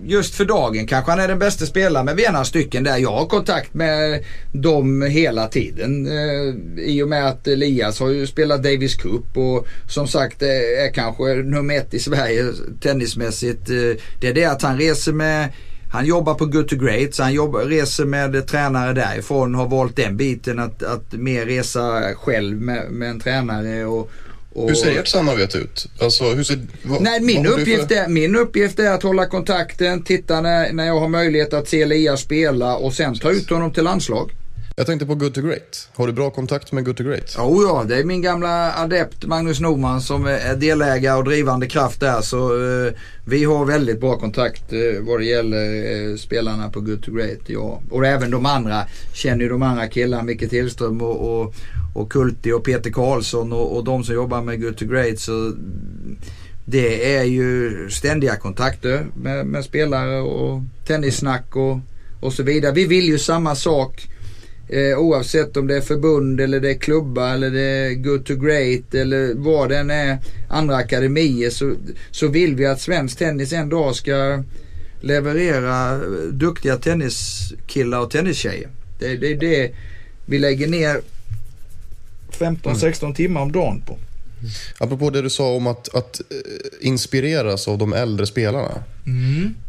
just 0.06 0.36
för 0.36 0.46
dagen 0.46 0.88
kanske 0.88 1.12
han 1.12 1.20
är 1.20 1.28
den 1.28 1.40
bästa 1.40 1.66
spelaren 1.66 2.06
men 2.06 2.16
vi 2.16 2.26
är 2.26 2.32
några 2.32 2.46
stycken 2.46 2.84
där. 2.84 2.98
Jag 2.98 3.12
har 3.12 3.26
kontakt 3.26 3.74
med 3.74 4.24
dem 4.52 5.02
hela 5.02 5.48
tiden 5.48 6.08
eh, 6.08 6.84
i 6.84 7.04
och 7.04 7.10
med 7.10 7.28
att 7.28 7.48
Elias 7.48 8.00
har 8.00 8.10
ju 8.10 8.28
spelat 8.28 8.64
Davis 8.64 8.96
Cup 8.96 9.38
och 9.38 9.68
som 9.90 10.08
sagt 10.08 10.42
eh, 10.42 10.50
är 10.86 10.94
kanske 10.94 11.24
nummer 11.24 11.78
ett 11.78 11.94
i 11.94 12.00
Sverige 12.00 12.44
tennismässigt. 12.82 13.70
Eh, 13.70 14.02
det 14.22 14.28
är 14.28 14.34
det 14.34 14.46
att 14.46 14.62
han 14.62 14.78
reser 14.78 15.14
med 15.14 15.50
han 15.96 16.06
jobbar 16.06 16.34
på 16.34 16.46
Good 16.46 16.68
to 16.68 16.76
Great 16.76 17.14
så 17.14 17.24
han 17.24 17.34
jobbar, 17.34 17.62
reser 17.62 18.06
med 18.06 18.48
tränare 18.48 18.94
därifrån. 18.94 19.56
Har 19.56 19.68
valt 19.68 19.96
den 19.96 20.18
biten 20.18 20.60
att, 20.60 20.84
att 20.84 21.14
mer 21.14 21.46
resa 21.46 22.14
själv 22.16 22.62
med, 22.62 22.92
med 22.92 23.10
en 23.10 23.20
tränare. 23.20 23.86
Och, 23.86 24.12
och... 24.54 24.70
Hur 24.70 24.76
ser 24.76 25.00
ert 25.00 25.08
samarbete 25.08 25.58
ut? 25.58 25.88
Alltså, 26.02 26.24
hur 26.24 26.44
ser, 26.44 26.60
vad, 26.84 27.02
Nej, 27.02 27.22
min, 27.22 27.46
uppgift 27.46 27.88
för- 27.88 27.96
är, 27.96 28.08
min 28.08 28.36
uppgift 28.36 28.80
är 28.80 28.92
att 28.92 29.04
hålla 29.04 29.26
kontakten, 29.26 30.04
titta 30.04 30.42
när, 30.42 30.74
när 30.74 30.86
jag 30.86 31.00
har 31.00 31.08
möjlighet 31.08 31.54
att 31.54 31.70
se 31.70 31.82
Elias 31.82 32.22
spela 32.22 32.76
och 32.76 32.94
sen 32.94 33.20
ta 33.20 33.32
ut 33.32 33.50
honom 33.50 33.74
till 33.74 33.84
landslag. 33.84 34.32
Jag 34.78 34.88
tänkte 34.88 35.06
på 35.06 35.16
Good 35.16 35.34
to 35.34 35.42
Great. 35.42 35.90
Har 35.94 36.08
du 36.08 36.14
bra 36.14 36.30
kontakt 36.30 36.72
med 36.72 36.86
Good 36.86 36.98
to 36.98 37.04
Great? 37.04 37.38
Oh 37.40 37.64
ja, 37.64 37.84
det 37.88 37.98
är 38.00 38.04
min 38.04 38.22
gamla 38.22 38.74
adept 38.74 39.26
Magnus 39.26 39.60
Norman 39.60 40.02
som 40.02 40.26
är 40.26 40.56
delägare 40.56 41.18
och 41.18 41.24
drivande 41.24 41.68
kraft 41.68 42.00
där. 42.00 42.22
Så 42.22 42.64
eh, 42.88 42.94
vi 43.26 43.44
har 43.44 43.66
väldigt 43.66 44.00
bra 44.00 44.18
kontakt 44.18 44.74
eh, 44.74 45.02
vad 45.02 45.20
det 45.20 45.26
gäller 45.26 46.12
eh, 46.12 46.16
spelarna 46.16 46.70
på 46.70 46.82
Good 46.82 47.04
to 47.04 47.12
Great. 47.12 47.40
Ja. 47.48 47.82
Och 47.90 48.06
även 48.06 48.32
de 48.32 48.46
andra 48.46 48.84
känner 49.14 49.44
ju 49.44 49.50
de 49.50 49.62
andra 49.62 49.88
killarna, 49.88 50.24
Micke 50.24 50.50
Tillström 50.50 51.02
och, 51.02 51.42
och, 51.42 51.54
och 51.96 52.12
Kulti 52.12 52.52
och 52.52 52.64
Peter 52.64 52.92
Karlsson 52.92 53.54
och, 53.54 53.78
och 53.78 53.84
de 53.84 54.04
som 54.04 54.16
jobbar 54.16 54.42
med 54.42 54.62
Good 54.62 54.78
to 54.78 54.86
Great. 54.86 55.20
Så 55.20 55.54
det 56.66 57.16
är 57.16 57.24
ju 57.24 57.72
ständiga 57.90 58.36
kontakter 58.36 59.06
med, 59.16 59.46
med 59.46 59.66
spelare 59.66 60.22
och 60.22 60.62
tennissnack 60.88 61.56
och, 61.56 61.80
och 62.22 62.34
så 62.34 62.44
vidare. 62.44 62.72
Vi 62.72 62.86
vill 62.86 63.06
ju 63.06 63.18
samma 63.18 63.56
sak. 63.56 64.10
Eh, 64.70 65.00
oavsett 65.00 65.58
om 65.58 65.68
det 65.68 65.78
är 65.78 65.82
förbund 65.82 66.42
eller 66.42 66.60
det 66.60 66.70
är 66.70 66.78
klubbar 66.78 67.34
eller 67.34 67.52
det 67.52 67.62
är 67.62 67.94
good 67.94 68.26
to 68.26 68.36
great 68.36 68.94
eller 68.94 69.34
vad 69.34 69.70
den 69.70 69.90
är. 69.90 70.18
Andra 70.50 70.76
akademier 70.76 71.50
så, 71.50 71.74
så 72.12 72.28
vill 72.28 72.56
vi 72.56 72.66
att 72.66 72.82
svensk 72.82 73.18
tennis 73.18 73.54
en 73.54 73.70
dag 73.70 73.96
ska 73.96 74.44
leverera 75.02 75.98
duktiga 76.32 76.78
tenniskillar 76.78 78.00
och 78.00 78.12
tennistjejer. 78.12 78.70
Det, 79.00 79.18
det 79.18 79.32
är 79.32 79.38
det 79.38 79.72
vi 80.26 80.40
lägger 80.40 80.68
ner 80.68 81.02
15-16 82.32 83.16
timmar 83.16 83.42
om 83.42 83.52
dagen 83.52 83.82
på. 83.82 83.98
Apropå 84.78 85.10
det 85.10 85.22
du 85.22 85.30
sa 85.30 85.56
om 85.56 85.68
att, 85.68 85.96
att 85.96 86.20
eh, 86.20 86.88
inspireras 86.88 87.68
av 87.68 87.78
de 87.78 87.94
äldre 87.94 88.26
spelarna. 88.26 88.84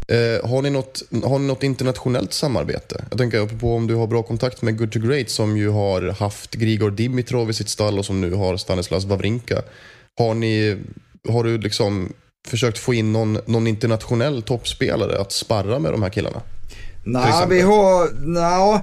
Eh, 0.09 0.49
har, 0.51 0.63
ni 0.63 0.71
något, 0.71 1.03
har 1.25 1.39
ni 1.39 1.47
något 1.47 1.63
internationellt 1.63 2.33
samarbete? 2.33 3.05
Jag 3.11 3.19
tänker 3.19 3.41
apropå 3.41 3.75
om 3.75 3.87
du 3.87 3.95
har 3.95 4.07
bra 4.07 4.23
kontakt 4.23 4.63
med 4.63 4.79
Good 4.79 4.93
to 4.93 4.99
Great 4.99 5.31
som 5.31 5.57
ju 5.57 5.69
har 5.69 6.03
haft 6.03 6.55
Grigor 6.55 6.91
Dimitrov 6.91 7.51
i 7.51 7.53
sitt 7.53 7.69
stall 7.69 7.99
och 7.99 8.05
som 8.05 8.21
nu 8.21 8.35
har 8.35 8.57
Stanislas 8.57 9.05
Wawrinka. 9.05 9.63
Har, 10.19 10.35
ni, 10.35 10.77
har 11.29 11.45
du 11.45 11.59
liksom 11.59 12.13
försökt 12.49 12.79
få 12.79 12.95
in 12.95 13.13
någon, 13.13 13.39
någon 13.47 13.67
internationell 13.67 14.43
toppspelare 14.43 15.21
att 15.21 15.33
sparra 15.33 15.79
med 15.79 15.93
de 15.93 16.03
här 16.03 16.11
killarna? 16.11 16.43
Nej, 17.05 17.47
vi 17.49 17.61
har, 17.61 18.11
nej, 18.21 18.81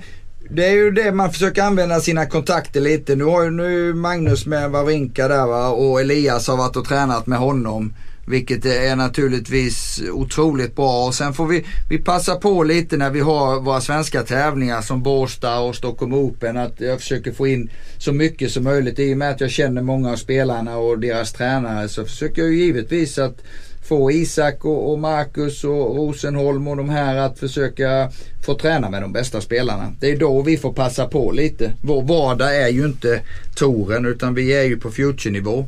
det 0.50 0.66
är 0.66 0.72
ju 0.72 0.92
det 0.92 1.12
man 1.12 1.32
försöker 1.32 1.64
använda 1.64 2.00
sina 2.00 2.26
kontakter 2.26 2.82
lite. 2.82 3.16
Nu 3.16 3.24
har 3.24 3.44
ju 3.44 3.50
nu 3.50 3.94
Magnus 3.94 4.46
med 4.46 4.72
Wawrinka 4.72 5.28
där 5.28 5.48
va 5.48 5.68
och 5.70 6.02
Elias 6.02 6.48
har 6.48 6.58
varit 6.58 6.76
och 6.76 6.86
tränat 6.86 7.28
med 7.28 7.40
honom. 7.40 7.94
Vilket 8.28 8.66
är 8.66 8.96
naturligtvis 8.96 10.04
otroligt 10.12 10.76
bra. 10.76 11.08
Och 11.08 11.16
sen 11.16 11.34
får 11.34 11.48
vi, 11.48 11.66
vi 11.90 11.98
passa 11.98 12.36
på 12.36 12.64
lite 12.64 12.98
när 12.98 13.10
vi 13.10 13.20
har 13.20 13.60
våra 13.60 13.82
svenska 13.82 14.24
tävlingar 14.24 14.82
som 14.82 15.04
Båstad 15.04 15.60
och 15.60 15.76
Stockholm 15.76 16.14
Open. 16.14 16.58
Att 16.58 16.82
jag 16.82 17.00
försöker 17.00 17.32
få 17.32 17.48
in 17.48 17.70
så 17.98 18.14
mycket 18.14 18.52
som 18.52 18.64
möjligt. 18.64 19.00
I 19.00 19.14
och 19.14 19.18
med 19.18 19.32
att 19.32 19.42
jag 19.42 19.52
känner 19.52 19.82
många 19.82 20.12
av 20.12 20.16
spelarna 20.16 20.78
och 20.78 21.00
deras 21.00 21.34
tränare 21.34 21.90
så 21.90 22.06
försöker 22.06 22.42
jag 22.42 22.52
ju 22.52 22.58
givetvis 22.58 23.18
att 23.18 23.38
få 23.84 24.12
Isak 24.12 24.66
och, 24.66 24.92
och 24.92 25.00
Marcus 25.00 25.64
och 25.64 25.96
Rosenholm 25.96 26.68
och 26.68 26.78
de 26.78 26.90
här 26.90 27.16
att 27.16 27.40
försöka 27.40 28.12
få 28.46 28.54
träna 28.54 28.90
med 28.90 29.02
de 29.02 29.14
bästa 29.14 29.42
spelarna. 29.42 29.94
Det 30.00 30.12
är 30.12 30.18
då 30.18 30.42
vi 30.42 30.58
får 30.58 30.74
passa 30.74 31.08
på 31.08 31.32
lite. 31.32 31.74
Vår 31.82 32.02
vardag 32.02 32.58
är 32.58 32.70
ju 32.70 32.86
inte 32.86 33.22
touren 33.56 34.06
utan 34.06 34.36
vi 34.36 34.54
är 34.54 34.64
ju 34.64 34.78
på 34.78 34.92
future-nivå. 34.92 35.66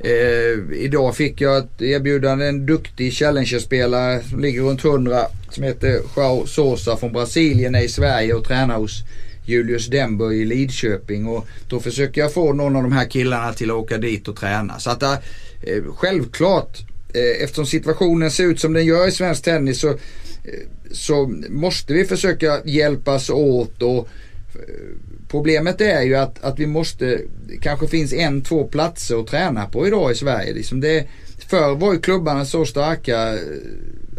Eh, 0.00 0.78
idag 0.78 1.16
fick 1.16 1.40
jag 1.40 1.58
ett 1.58 1.82
erbjudande, 1.82 2.46
en 2.46 2.66
duktig 2.66 3.12
Challenger-spelare 3.12 4.22
som 4.22 4.40
ligger 4.40 4.62
runt 4.62 4.84
100 4.84 5.26
som 5.50 5.62
heter 5.62 6.00
Joao 6.16 6.46
Sosa 6.46 6.96
från 6.96 7.12
Brasilien 7.12 7.74
är 7.74 7.82
i 7.82 7.88
Sverige 7.88 8.34
och 8.34 8.44
tränar 8.44 8.76
hos 8.76 9.04
Julius 9.46 9.86
Dembo 9.86 10.32
i 10.32 10.44
Lidköping 10.44 11.26
och 11.26 11.46
då 11.68 11.80
försöker 11.80 12.20
jag 12.20 12.32
få 12.32 12.52
någon 12.52 12.76
av 12.76 12.82
de 12.82 12.92
här 12.92 13.04
killarna 13.04 13.52
till 13.52 13.70
att 13.70 13.76
åka 13.76 13.98
dit 13.98 14.28
och 14.28 14.36
träna. 14.36 14.78
Så 14.78 14.90
att 14.90 15.02
eh, 15.02 15.10
självklart 15.96 16.78
Eh, 17.14 17.44
eftersom 17.44 17.66
situationen 17.66 18.30
ser 18.30 18.44
ut 18.44 18.60
som 18.60 18.72
den 18.72 18.84
gör 18.84 19.08
i 19.08 19.12
svensk 19.12 19.44
tennis 19.44 19.80
så, 19.80 19.88
eh, 19.88 19.96
så 20.92 21.32
måste 21.48 21.92
vi 21.92 22.04
försöka 22.04 22.60
hjälpas 22.64 23.30
åt 23.30 23.82
och 23.82 24.08
eh, 24.54 24.94
Problemet 25.28 25.80
är 25.80 26.02
ju 26.02 26.14
att, 26.14 26.44
att 26.44 26.58
vi 26.58 26.66
måste, 26.66 27.20
kanske 27.60 27.88
finns 27.88 28.12
en, 28.12 28.42
två 28.42 28.64
platser 28.64 29.20
att 29.20 29.26
träna 29.26 29.66
på 29.66 29.86
idag 29.86 30.12
i 30.12 30.14
Sverige. 30.14 30.54
Liksom 30.54 30.80
det, 30.80 31.06
förr 31.48 31.74
var 31.74 31.92
ju 31.92 32.00
klubbarna 32.00 32.44
så 32.44 32.64
starka. 32.64 33.38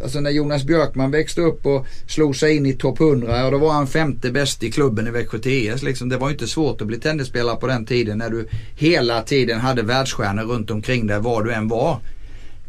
Alltså 0.04 0.20
när 0.20 0.32
Jonas 0.32 0.64
Björkman 0.64 1.12
växte 1.12 1.42
upp 1.42 1.66
och 1.66 1.86
slog 2.08 2.36
sig 2.36 2.56
in 2.56 2.66
i 2.66 2.74
topp 2.74 3.00
100 3.00 3.46
och 3.46 3.52
då 3.52 3.58
var 3.58 3.72
han 3.72 3.88
femte 3.88 4.32
bäst 4.32 4.64
i 4.64 4.72
klubben 4.72 5.08
i 5.08 5.12
Växjö 5.12 5.38
TS. 5.38 5.84
Liksom. 5.84 6.10
Det 6.10 6.18
var 6.18 6.28
ju 6.28 6.34
inte 6.34 6.48
svårt 6.48 6.82
att 6.82 6.88
bli 6.88 7.00
tennisspelare 7.00 7.56
på 7.56 7.68
den 7.68 7.86
tiden 7.86 8.18
när 8.18 8.30
du 8.30 8.48
hela 8.76 9.22
tiden 9.22 9.60
hade 9.60 9.82
världsstjärnor 9.82 10.44
runt 10.44 10.72
omkring 10.72 11.08
dig 11.08 11.20
var 11.20 11.44
du 11.44 11.54
än 11.54 11.68
var. 11.68 12.00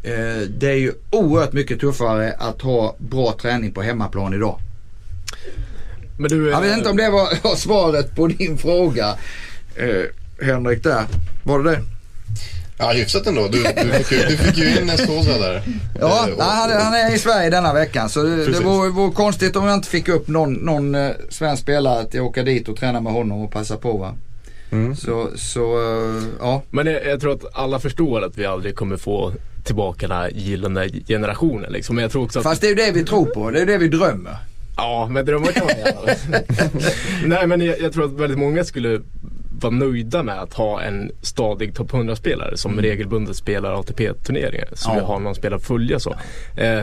Eh, 0.07 0.41
Det 0.49 0.67
är 0.71 0.75
ju 0.77 0.93
oerhört 1.11 1.53
mycket 1.53 1.81
tuffare 1.81 2.33
att 2.39 2.63
ha 2.63 2.97
bra 2.99 3.35
träning 3.43 3.73
på 3.73 3.83
hemmaplan 3.83 4.35
idag. 4.35 4.59
Men 6.19 6.31
du, 6.31 6.51
Jag 6.51 6.61
vet 6.61 6.77
inte 6.79 6.91
om 6.91 6.97
det 6.97 7.11
var, 7.11 7.29
var 7.45 7.57
svaret 7.57 8.15
på 8.17 8.27
din 8.27 8.59
fråga 8.59 9.15
eh, 9.77 10.47
Henrik 10.47 10.83
där. 10.83 11.05
Var 11.45 11.59
det 11.63 11.71
det? 11.71 11.81
Ja, 12.79 12.93
hyfsat 12.93 13.27
ändå. 13.27 13.49
Du, 13.49 13.63
du, 13.63 13.93
fick, 13.93 14.13
ju, 14.13 14.19
du 14.29 14.37
fick 14.37 14.57
ju 14.59 14.81
in 14.81 14.91
Sosa 14.99 15.39
där. 15.39 15.63
Ja, 16.01 16.27
Eh, 16.29 16.35
och- 16.35 16.43
han, 16.43 16.71
är- 16.71 16.81
han 16.81 16.95
är 16.95 17.15
i 17.15 17.19
Sverige 17.19 17.51
denna 17.51 17.73
veckan 17.75 18.09
så 18.09 18.23
det, 18.23 18.47
det 18.47 18.61
vore, 18.61 18.91
vore 18.91 19.13
konstigt 19.15 19.57
om 19.57 19.65
jag 19.67 19.75
inte 19.75 19.89
fick 19.89 20.09
upp 20.09 20.29
någon, 20.29 20.53
någon 20.55 20.95
eh, 20.95 21.11
svensk 21.31 21.63
spelare 21.63 22.01
att 22.01 22.15
åka 22.15 22.43
dit 22.43 22.69
och 22.69 22.77
träna 22.77 23.01
med 23.01 23.13
honom 23.13 23.43
och 23.43 23.53
passa 23.53 23.77
på 23.77 23.97
va. 23.97 24.15
Mm. 24.73 24.97
Så, 24.97 25.29
så 25.37 25.63
eh, 25.63 26.23
ja. 26.41 26.63
Men 26.71 26.87
jag, 26.87 27.07
jag 27.07 27.21
tror 27.21 27.33
att 27.33 27.45
alla 27.57 27.79
förstår 27.81 28.25
att 28.25 28.39
vi 28.39 28.47
aldrig 28.47 28.75
kommer 28.77 28.97
få 28.97 29.33
tillbaka 29.67 30.09
den 30.09 30.17
här 30.17 30.31
gyllene 30.35 30.89
generationen 30.89 31.73
liksom. 31.73 31.95
Men 31.97 32.03
jag 32.03 32.13
tror 32.13 32.25
också 32.25 32.39
att... 32.39 32.43
Fast 32.43 32.61
det 32.61 32.67
är 32.67 32.69
ju 32.69 32.75
det 32.75 32.91
vi 32.93 33.05
tror 33.05 33.27
på. 33.27 33.51
Det 33.51 33.61
är 33.61 33.67
det 33.67 33.79
vi 33.79 33.89
drömmer. 33.89 34.37
Ja, 34.77 35.09
men 35.11 35.25
drömmar 35.27 35.53
kan 35.53 35.67
man 35.67 35.79
göra. 35.79 36.17
Nej, 37.27 37.47
men 37.47 37.61
jag, 37.61 37.81
jag 37.81 37.93
tror 37.93 38.05
att 38.05 38.13
väldigt 38.13 38.39
många 38.39 38.65
skulle 38.65 39.01
vara 39.61 39.73
nöjda 39.73 40.23
med 40.23 40.41
att 40.41 40.55
ha 40.55 40.83
en 40.83 41.11
stadig 41.23 41.75
topp 41.75 41.91
100-spelare 41.93 42.57
som 42.57 42.81
regelbundet 42.81 43.37
spelar 43.37 43.81
ATP-turneringar. 43.81 44.69
Som 44.73 44.93
Ja. 44.95 44.99
jag 45.01 45.07
har 45.07 45.21
någon 45.21 45.35
spelare 45.35 45.57
att 45.57 45.67
följa 45.67 45.99
så. 46.01 46.11
Eh, 46.57 46.83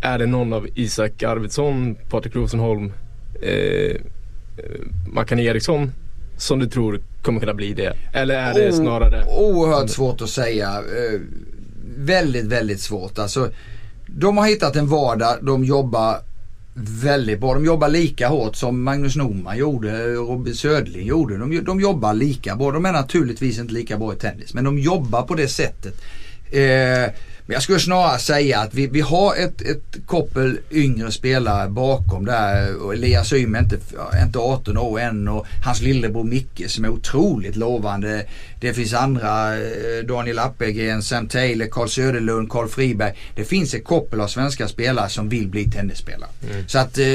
är 0.00 0.18
det 0.18 0.26
någon 0.26 0.52
av 0.52 0.68
Isak 0.74 1.22
Arvidsson, 1.22 1.96
Patrik 2.10 2.34
Rosenholm, 2.36 2.92
eh, 3.42 3.50
eh, 3.50 3.96
Mackan 5.12 5.38
Eriksson 5.38 5.92
som 6.36 6.58
du 6.58 6.66
tror 6.66 7.00
kommer 7.22 7.40
kunna 7.40 7.54
bli 7.54 7.72
det? 7.72 7.92
Eller 8.12 8.34
är 8.34 8.54
det 8.54 8.72
snarare... 8.72 9.24
Oerhört 9.38 9.90
svårt 9.90 10.20
att 10.20 10.28
säga. 10.28 10.82
Väldigt, 11.96 12.44
väldigt 12.44 12.80
svårt. 12.80 13.18
Alltså, 13.18 13.50
de 14.06 14.36
har 14.36 14.46
hittat 14.46 14.76
en 14.76 14.86
vardag. 14.86 15.36
De 15.42 15.64
jobbar 15.64 16.18
väldigt 16.74 17.40
bra. 17.40 17.54
De 17.54 17.64
jobbar 17.64 17.88
lika 17.88 18.28
hårt 18.28 18.56
som 18.56 18.82
Magnus 18.82 19.16
Norman 19.16 19.58
gjorde 19.58 20.14
Robin 20.14 20.54
Södling 20.54 21.06
gjorde. 21.06 21.38
De, 21.38 21.60
de 21.60 21.80
jobbar 21.80 22.14
lika 22.14 22.56
bra. 22.56 22.70
De 22.72 22.86
är 22.86 22.92
naturligtvis 22.92 23.58
inte 23.58 23.74
lika 23.74 23.98
bra 23.98 24.12
i 24.12 24.16
tennis. 24.16 24.54
Men 24.54 24.64
de 24.64 24.78
jobbar 24.78 25.22
på 25.22 25.34
det 25.34 25.48
sättet. 25.48 26.00
Eh, 26.50 27.10
men 27.46 27.54
jag 27.54 27.62
skulle 27.62 27.80
snarare 27.80 28.18
säga 28.18 28.60
att 28.60 28.74
vi, 28.74 28.86
vi 28.86 29.00
har 29.00 29.34
ett, 29.34 29.62
ett 29.62 29.96
koppel 30.06 30.58
yngre 30.70 31.12
spelare 31.12 31.68
bakom 31.68 32.24
där. 32.24 32.76
Och 32.76 32.94
Elias 32.94 33.32
Ym 33.32 33.54
är 33.54 33.58
inte, 33.58 33.78
inte 34.22 34.38
18 34.38 34.78
år 34.78 35.00
än 35.00 35.28
och 35.28 35.46
hans 35.64 35.80
lillebror 35.80 36.24
Micke 36.24 36.62
som 36.70 36.84
är 36.84 36.88
otroligt 36.88 37.56
lovande. 37.56 38.26
Det 38.60 38.74
finns 38.74 38.94
andra, 38.94 39.54
eh, 39.54 40.04
Daniel 40.08 40.38
Appelgren, 40.38 41.02
Sam 41.02 41.28
Taylor, 41.28 41.66
Carl 41.66 41.88
Söderlund, 41.88 42.50
Carl 42.50 42.68
Friberg. 42.68 43.14
Det 43.34 43.44
finns 43.44 43.74
ett 43.74 43.84
koppel 43.84 44.20
av 44.20 44.28
svenska 44.28 44.68
spelare 44.68 45.08
som 45.08 45.28
vill 45.28 45.48
bli 45.48 45.70
tennisspelare. 45.70 46.30
Så 46.66 46.78
att 46.78 46.98
eh, 46.98 47.06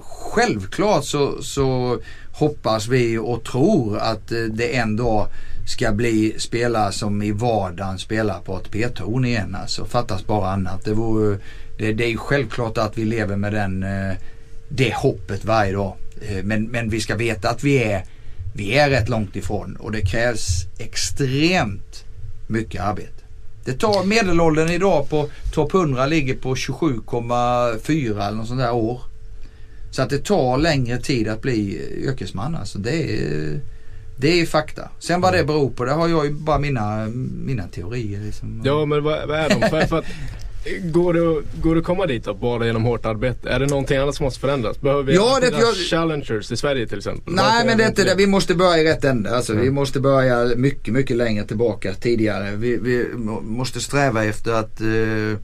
självklart 0.00 1.04
så, 1.04 1.42
så 1.42 1.98
hoppas 2.32 2.88
vi 2.88 3.18
och 3.18 3.44
tror 3.44 3.98
att 3.98 4.32
eh, 4.32 4.38
det 4.38 4.76
en 4.76 4.96
dag 4.96 5.28
ska 5.66 5.92
bli 5.92 6.34
spelare 6.38 6.92
som 6.92 7.22
i 7.22 7.32
vardagen 7.32 7.98
spelar 7.98 8.40
på 8.40 8.58
ett 8.58 8.70
P-torn 8.70 9.24
igen. 9.24 9.56
Alltså 9.60 9.84
fattas 9.84 10.26
bara 10.26 10.50
annat. 10.50 10.84
Det, 10.84 10.94
vore, 10.94 11.38
det, 11.78 11.92
det 11.92 12.04
är 12.04 12.08
ju 12.08 12.16
självklart 12.16 12.78
att 12.78 12.98
vi 12.98 13.04
lever 13.04 13.36
med 13.36 13.52
den, 13.52 13.82
eh, 13.82 14.16
det 14.68 14.94
hoppet 14.94 15.44
varje 15.44 15.72
dag. 15.72 15.96
Eh, 16.28 16.44
men, 16.44 16.64
men 16.64 16.90
vi 16.90 17.00
ska 17.00 17.16
veta 17.16 17.50
att 17.50 17.64
vi 17.64 17.82
är, 17.82 18.04
vi 18.54 18.78
är 18.78 18.90
rätt 18.90 19.08
långt 19.08 19.36
ifrån 19.36 19.76
och 19.76 19.92
det 19.92 20.00
krävs 20.00 20.66
extremt 20.78 22.04
mycket 22.46 22.82
arbete. 22.82 23.24
Det 23.64 23.72
tar 23.72 24.04
medelåldern 24.04 24.68
idag 24.68 25.08
på 25.08 25.28
topp 25.52 25.74
100 25.74 26.06
ligger 26.06 26.34
på 26.34 26.54
27,4 26.54 28.26
eller 28.26 28.36
något 28.36 28.48
sånt 28.48 28.60
där 28.60 28.72
år. 28.72 29.00
Så 29.90 30.02
att 30.02 30.10
det 30.10 30.24
tar 30.24 30.58
längre 30.58 30.98
tid 30.98 31.28
att 31.28 31.42
bli 31.42 31.76
eh, 31.76 32.08
yrkesman. 32.08 32.54
Alltså 32.54 32.78
det 32.78 33.02
är, 33.02 33.60
det 34.16 34.40
är 34.40 34.46
fakta. 34.46 34.88
Sen 34.98 35.20
vad 35.20 35.32
det 35.32 35.44
beror 35.44 35.70
på 35.70 35.84
det 35.84 35.92
har 35.92 36.08
jag 36.08 36.24
ju 36.26 36.32
bara 36.32 36.58
mina, 36.58 37.06
mina 37.44 37.62
teorier. 37.68 38.20
Liksom. 38.20 38.62
Ja 38.64 38.84
men 38.86 39.04
vad, 39.04 39.28
vad 39.28 39.38
är 39.38 39.48
de? 39.48 39.68
för, 39.70 39.86
för 39.86 39.98
att, 39.98 40.04
går, 40.92 41.14
det, 41.14 41.42
går 41.62 41.74
det 41.74 41.78
att 41.78 41.84
komma 41.86 42.06
dit 42.06 42.24
då, 42.24 42.34
bara 42.34 42.66
genom 42.66 42.84
hårt 42.84 43.06
arbete? 43.06 43.50
Är 43.50 43.60
det 43.60 43.66
någonting 43.66 43.96
annat 43.96 44.14
som 44.14 44.24
måste 44.24 44.40
förändras? 44.40 44.80
Behöver 44.80 45.02
vi 45.02 45.14
Ja, 45.14 45.38
det- 45.40 45.50
jag- 45.60 45.74
challengers 45.76 46.52
i 46.52 46.56
Sverige 46.56 46.86
till 46.86 46.98
exempel? 46.98 47.34
Nej 47.34 47.66
men 47.66 47.78
det 47.78 47.84
är 47.84 47.88
inte 47.88 48.04
det. 48.04 48.14
Vi 48.14 48.26
måste 48.26 48.54
börja 48.54 48.78
i 48.78 48.84
rätt 48.84 49.04
ände. 49.04 49.36
Alltså, 49.36 49.52
Vi 49.52 49.62
Mm. 49.62 49.74
måste 49.74 50.00
börja 50.00 50.44
mycket, 50.56 50.94
mycket 50.94 51.16
längre 51.16 51.46
tillbaka 51.46 51.94
tidigare. 51.94 52.56
Vi, 52.56 52.76
vi 52.76 53.06
må- 53.16 53.40
måste 53.40 53.80
sträva 53.80 54.24
efter 54.24 54.52
att, 54.52 54.80
eh, 54.80 55.38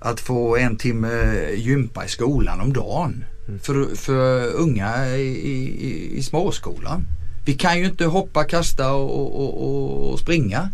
att 0.00 0.20
få 0.20 0.56
en 0.56 0.76
timme 0.76 1.34
gympa 1.54 2.04
i 2.04 2.08
skolan 2.08 2.60
om 2.60 2.72
dagen. 2.72 3.24
För, 3.62 3.96
för 3.96 4.52
unga 4.54 5.16
i, 5.16 5.20
i, 5.22 6.10
i 6.18 6.22
småskolan. 6.22 7.06
Vi 7.44 7.54
kan 7.54 7.78
ju 7.78 7.84
inte 7.86 8.04
hoppa, 8.04 8.44
kasta 8.44 8.92
och, 8.92 9.40
och, 9.40 9.62
och, 9.62 10.12
och 10.12 10.18
springa 10.18 10.70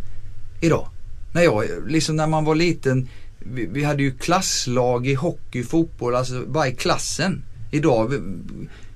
idag. 0.61 0.89
När, 1.33 1.43
jag, 1.43 1.65
liksom 1.89 2.17
när 2.17 2.27
man 2.27 2.45
var 2.45 2.55
liten, 2.55 3.09
vi, 3.39 3.67
vi 3.67 3.85
hade 3.85 4.03
ju 4.03 4.11
klasslag 4.11 5.07
i 5.07 5.15
hockey, 5.15 5.63
fotboll, 5.63 6.15
alltså 6.15 6.47
bara 6.47 6.69
i 6.69 6.75
klassen. 6.75 7.43
Idag 7.71 8.13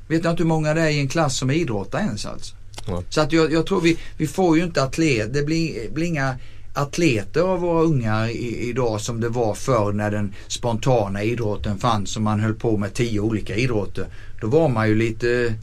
vet 0.09 0.25
jag 0.25 0.33
inte 0.33 0.43
hur 0.43 0.49
många 0.49 0.75
det 0.75 0.81
är 0.81 0.89
i 0.89 1.01
en 1.01 1.09
klass 1.09 1.37
som 1.37 1.51
idrottar 1.51 1.99
ens 1.99 2.27
alltså. 2.27 2.55
Ja. 2.87 3.03
Så 3.09 3.21
att 3.21 3.33
jag, 3.33 3.53
jag 3.53 3.67
tror 3.67 3.81
vi, 3.81 3.99
vi 4.17 4.27
får 4.27 4.57
ju 4.57 4.65
inte 4.65 4.83
atlet, 4.83 5.35
det 5.35 5.43
blir, 5.43 5.91
blir 5.91 6.07
inga 6.07 6.37
atleter 6.75 7.41
av 7.41 7.61
våra 7.61 7.83
ungar 7.83 8.29
i, 8.29 8.69
idag 8.69 9.01
som 9.01 9.21
det 9.21 9.29
var 9.29 9.55
förr 9.55 9.93
när 9.93 10.11
den 10.11 10.35
spontana 10.47 11.23
idrotten 11.23 11.79
fanns 11.79 12.17
och 12.17 12.23
man 12.23 12.41
höll 12.41 12.55
på 12.55 12.77
med 12.77 12.95
tio 12.95 13.21
olika 13.21 13.57
idrotter. 13.57 14.07
Då 14.41 14.47
var 14.47 14.69
man 14.69 14.89
ju 14.89 14.95
lite, 14.95 15.55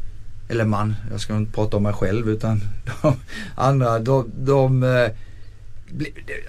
eller 0.48 0.66
man, 0.66 0.96
jag 1.12 1.22
ska 1.22 1.38
inte 1.38 1.54
prata 1.54 1.78
om 1.78 1.84
mig 1.84 1.94
själv 1.94 2.30
utan 2.30 2.62
de 3.02 3.16
andra, 3.56 4.00
de, 4.00 4.32
de 4.36 4.84
eh, 4.84 5.12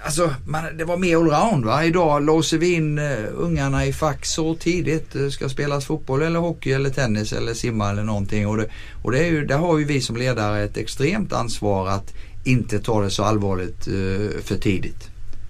Alltså 0.05 0.33
man, 0.45 0.77
det 0.77 0.85
var 0.85 0.97
mer 0.97 1.15
allround 1.15 1.65
va. 1.65 1.85
Idag 1.85 2.23
låser 2.23 2.57
vi 2.57 2.73
in 2.73 2.99
uh, 2.99 3.25
ungarna 3.33 3.85
i 3.85 3.93
fack 3.93 4.25
så 4.25 4.55
tidigt. 4.55 5.11
Det 5.11 5.31
ska 5.31 5.49
spelas 5.49 5.85
fotboll 5.85 6.21
eller 6.21 6.39
hockey 6.39 6.71
eller 6.71 6.89
tennis 6.89 7.33
eller 7.33 7.53
simma 7.53 7.89
eller 7.89 8.03
någonting. 8.03 8.47
Och, 8.47 8.57
det, 8.57 8.65
och 9.03 9.11
det 9.11 9.19
är 9.19 9.25
ju, 9.25 9.45
där 9.45 9.57
har 9.57 9.77
ju 9.77 9.85
vi 9.85 10.01
som 10.01 10.17
ledare 10.17 10.63
ett 10.63 10.77
extremt 10.77 11.33
ansvar 11.33 11.87
att 11.87 12.13
inte 12.43 12.79
ta 12.79 13.01
det 13.01 13.09
så 13.09 13.23
allvarligt 13.23 13.87
eh, 13.87 14.41
för 14.43 14.57
tidigt. 14.61 15.09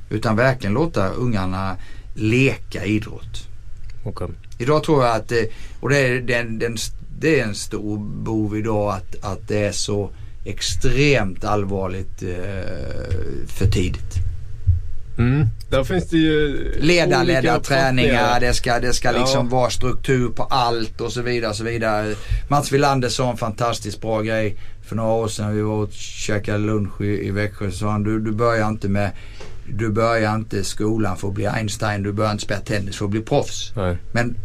Utan 0.09 0.35
verkligen 0.35 0.73
låta 0.73 1.09
ungarna 1.09 1.77
leka 2.13 2.85
idrott. 2.85 3.47
Okej. 4.03 4.27
Idag 4.57 4.83
tror 4.83 5.05
jag 5.05 5.15
att, 5.15 5.31
eh, 5.31 5.43
och 5.79 5.89
det 5.89 5.97
är, 5.97 6.21
den, 6.21 6.59
den, 6.59 6.77
det 7.19 7.39
är 7.39 7.43
en 7.43 7.55
stor 7.55 7.97
bov 7.99 8.57
idag 8.57 8.93
att, 8.93 9.15
att 9.21 9.47
det 9.47 9.65
är 9.65 9.71
så 9.71 10.09
extremt 10.45 11.43
allvarligt 11.43 12.23
eh, 12.23 13.47
för 13.47 13.65
tidigt. 13.71 14.15
Mm. 15.17 15.47
Där 15.69 15.83
finns 15.83 16.09
det 16.09 16.17
ju 16.17 16.71
Ledarledda 16.79 17.39
olika 17.39 17.59
träningar, 17.59 18.13
uppfattningar. 18.13 18.39
det 18.39 18.53
ska, 18.53 18.79
det 18.79 18.93
ska 18.93 19.11
liksom 19.11 19.45
Ja. 19.51 19.55
vara 19.55 19.69
struktur 19.69 20.29
på 20.29 20.43
allt 20.43 21.01
och 21.01 21.11
så 21.13 21.21
vidare. 21.21 21.49
Och 21.49 21.55
så 21.55 21.63
vidare. 21.63 22.15
Mats 22.49 22.71
Wilander 22.71 23.09
sa 23.09 23.31
en 23.31 23.37
fantastiskt 23.37 24.01
bra 24.01 24.21
grej 24.21 24.57
för 24.85 24.95
några 24.95 25.11
år 25.11 25.27
sedan. 25.27 25.55
Vi 25.55 25.61
var 25.61 25.73
och 25.73 25.91
käkade 25.93 26.57
lunch 26.57 27.01
i, 27.01 27.27
i 27.27 27.31
Växjö. 27.31 27.71
Så 27.71 27.77
sa 27.77 27.91
han, 27.91 28.03
du, 28.03 28.19
du 28.19 28.31
börjar 28.31 28.67
inte 28.67 28.87
med 28.89 29.11
du 29.73 29.89
börjar 29.89 30.35
inte 30.35 30.63
skolan 30.63 31.17
för 31.17 31.27
att 31.27 31.33
bli 31.33 31.47
Einstein, 31.47 32.03
du 32.03 32.11
börjar 32.11 32.31
inte 32.31 32.43
spela 32.43 32.59
tennis 32.59 32.97
för 32.97 33.05
att 33.05 33.11
bli 33.11 33.21
proffs. 33.21 33.73
Nej. 33.75 33.97
Men 34.11 34.37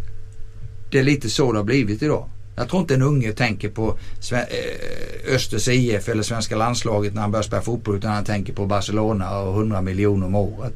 det 0.90 0.98
är 0.98 1.02
lite 1.02 1.30
så 1.30 1.52
det 1.52 1.58
har 1.58 1.64
blivit 1.64 2.02
idag. 2.02 2.30
Jag 2.56 2.68
tror 2.68 2.80
inte 2.82 2.94
en 2.94 3.02
unge 3.02 3.32
tänker 3.32 3.68
på 3.68 3.98
eh, 4.32 5.34
Östers 5.34 5.68
IF 5.68 6.08
eller 6.08 6.22
svenska 6.22 6.56
landslaget 6.56 7.14
när 7.14 7.22
han 7.22 7.30
börjar 7.30 7.42
spela 7.42 7.62
fotboll 7.62 7.96
utan 7.96 8.10
han 8.10 8.24
tänker 8.24 8.52
på 8.52 8.66
Barcelona 8.66 9.38
och 9.38 9.54
100 9.54 9.80
miljoner 9.80 10.26
om 10.26 10.34
året. 10.34 10.74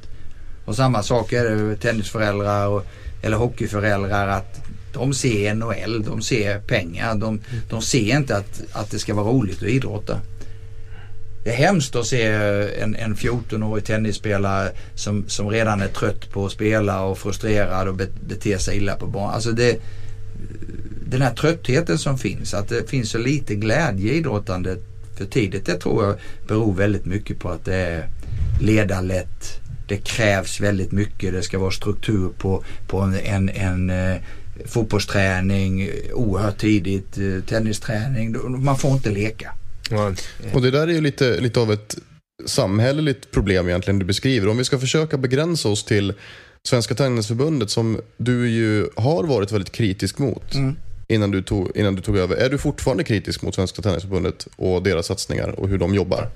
Och 0.65 0.77
samma 0.77 1.03
sak 1.03 1.33
är 1.33 1.45
det 1.45 1.57
med 1.57 1.81
tennisföräldrar 1.81 2.69
och, 2.69 2.85
eller 3.23 3.37
hockeyföräldrar 3.37 4.29
att 4.29 4.61
de 4.93 5.15
ser 5.15 5.55
NHL, 5.55 6.03
de 6.03 6.23
ser 6.23 6.59
pengar. 6.59 7.15
De, 7.15 7.41
de 7.71 7.83
ser 7.83 8.17
inte 8.17 8.37
att, 8.37 8.63
att 8.73 8.91
det 8.91 8.99
ska 8.99 9.15
vara 9.15 9.29
roligt 9.29 9.63
att 9.63 9.69
idrotta. 9.69 10.21
Det 11.45 11.51
är 11.51 11.57
hemskt 11.57 11.97
att 11.97 12.07
se 12.07 12.23
en, 12.83 12.97
en 12.97 13.17
14-årig 13.17 13.85
tennisspelare 13.85 14.71
som, 14.95 15.25
som 15.29 15.51
redan 15.51 15.81
är 15.81 15.89
trött 15.89 16.31
på 16.31 16.47
att 16.47 16.53
spela 16.53 17.03
och 17.03 17.19
frustrerad 17.19 17.89
och 17.89 17.95
be, 17.95 18.07
bete 18.29 18.59
sig 18.59 18.77
illa 18.77 18.97
på 18.97 19.07
banan. 19.07 19.35
Alltså 19.35 19.53
det, 19.53 19.81
den 21.11 21.23
här 21.23 21.35
tröttheten 21.35 21.99
som 21.99 22.19
finns, 22.19 22.55
att 22.55 22.69
det 22.69 22.91
finns 22.91 23.11
så 23.11 23.19
lite 23.19 23.55
glädje 23.55 24.13
i 24.13 24.17
idrottandet 24.17 24.79
för 25.19 25.25
tidigt. 25.25 25.67
Det 25.67 25.75
tror 25.75 26.05
jag 26.05 26.15
beror 26.49 26.75
väldigt 26.75 27.05
mycket 27.05 27.39
på 27.39 27.49
att 27.49 27.65
det 27.65 27.75
är 27.75 28.09
ledarlätt. 28.61 29.61
Det 29.89 29.97
krävs 29.97 30.61
väldigt 30.61 30.93
mycket. 30.93 31.33
Det 31.33 31.43
ska 31.43 31.59
vara 31.59 31.71
struktur 31.71 32.29
på, 32.39 32.65
på 32.87 33.01
en, 33.01 33.15
en, 33.15 33.49
en 33.49 33.91
eh, 33.91 34.17
fotbollsträning 34.67 35.91
oerhört 36.13 36.59
tidigt, 36.59 37.19
eh, 37.19 37.45
tennisträning. 37.49 38.37
Man 38.65 38.79
får 38.79 38.93
inte 38.93 39.11
leka. 39.11 39.53
Ja. 39.91 40.13
Och 40.53 40.63
det 40.63 40.71
där 40.71 40.89
är 40.89 40.93
ju 40.93 41.01
lite, 41.01 41.41
lite 41.41 41.61
av 41.61 41.73
ett 41.73 41.99
samhälleligt 42.47 43.31
problem 43.31 43.69
egentligen 43.69 43.99
du 43.99 44.05
beskriver. 44.05 44.49
Om 44.49 44.59
vi 44.59 44.65
ska 44.65 44.79
försöka 44.79 45.19
begränsa 45.19 45.69
oss 45.69 45.85
till 45.85 46.13
Svenska 46.69 46.95
Tennisförbundet 46.95 47.71
som 47.71 48.01
du 48.17 48.49
ju 48.51 48.89
har 48.97 49.25
varit 49.25 49.53
väldigt 49.53 49.73
kritisk 49.73 50.19
mot 50.19 50.55
innan, 51.09 51.31
du 51.31 51.43
tog, 51.43 51.77
innan 51.77 51.95
du 51.95 52.03
tog 52.03 52.17
över. 52.17 52.37
Är 52.37 52.51
du 52.51 52.59
fortfarande 52.59 53.05
kritisk 53.05 53.43
mot 53.43 53.55
Svenska 53.55 53.83
Tennisförbundet 53.83 54.49
och 54.57 54.83
deras 54.83 55.07
satsningar 55.07 55.61
och 55.61 55.69
hur 55.69 55.79
de 55.79 55.95
jobbar? 55.95 56.29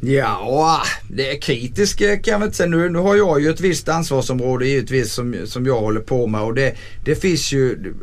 Ja, 0.00 0.82
det 1.10 1.30
är 1.30 1.40
kritisk 1.40 2.00
eh, 2.00 2.20
kan 2.20 2.32
jag 2.32 2.38
väl 2.38 2.46
inte 2.46 2.56
säga. 2.56 2.68
Nu, 2.68 2.88
nu 2.88 2.98
har 2.98 3.16
jag 3.16 3.40
ju 3.40 3.50
ett 3.50 3.60
visst 3.60 3.88
ansvarsområde 3.88 4.66
givetvis 4.66 5.12
som, 5.12 5.36
som 5.44 5.66
jag 5.66 5.80
håller 5.80 6.00
på 6.00 6.26
med 6.26 6.40
och 6.40 6.54
det, 6.54 6.74
det 7.04 7.14
finns 7.14 7.52
ju 7.52 7.94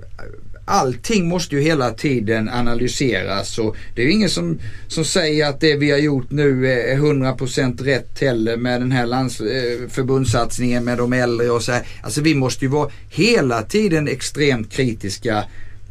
Allting 0.67 1.27
måste 1.27 1.55
ju 1.55 1.61
hela 1.61 1.91
tiden 1.91 2.49
analyseras 2.49 3.59
och 3.59 3.75
det 3.95 4.01
är 4.01 4.05
ju 4.05 4.11
ingen 4.11 4.29
som, 4.29 4.59
som 4.87 5.05
säger 5.05 5.49
att 5.49 5.59
det 5.59 5.75
vi 5.75 5.91
har 5.91 5.97
gjort 5.97 6.31
nu 6.31 6.67
är 6.67 6.97
100% 6.97 7.83
rätt 7.83 8.19
heller 8.21 8.57
med 8.57 8.81
den 8.81 8.91
här 8.91 9.05
lands, 9.05 9.41
eh, 9.41 9.87
förbundssatsningen 9.89 10.83
med 10.83 10.97
de 10.97 11.13
äldre 11.13 11.49
och 11.49 11.63
så 11.63 11.71
här. 11.71 11.83
Alltså 12.01 12.21
vi 12.21 12.35
måste 12.35 12.65
ju 12.65 12.71
vara 12.71 12.89
hela 13.09 13.61
tiden 13.61 14.07
extremt 14.07 14.71
kritiska 14.71 15.43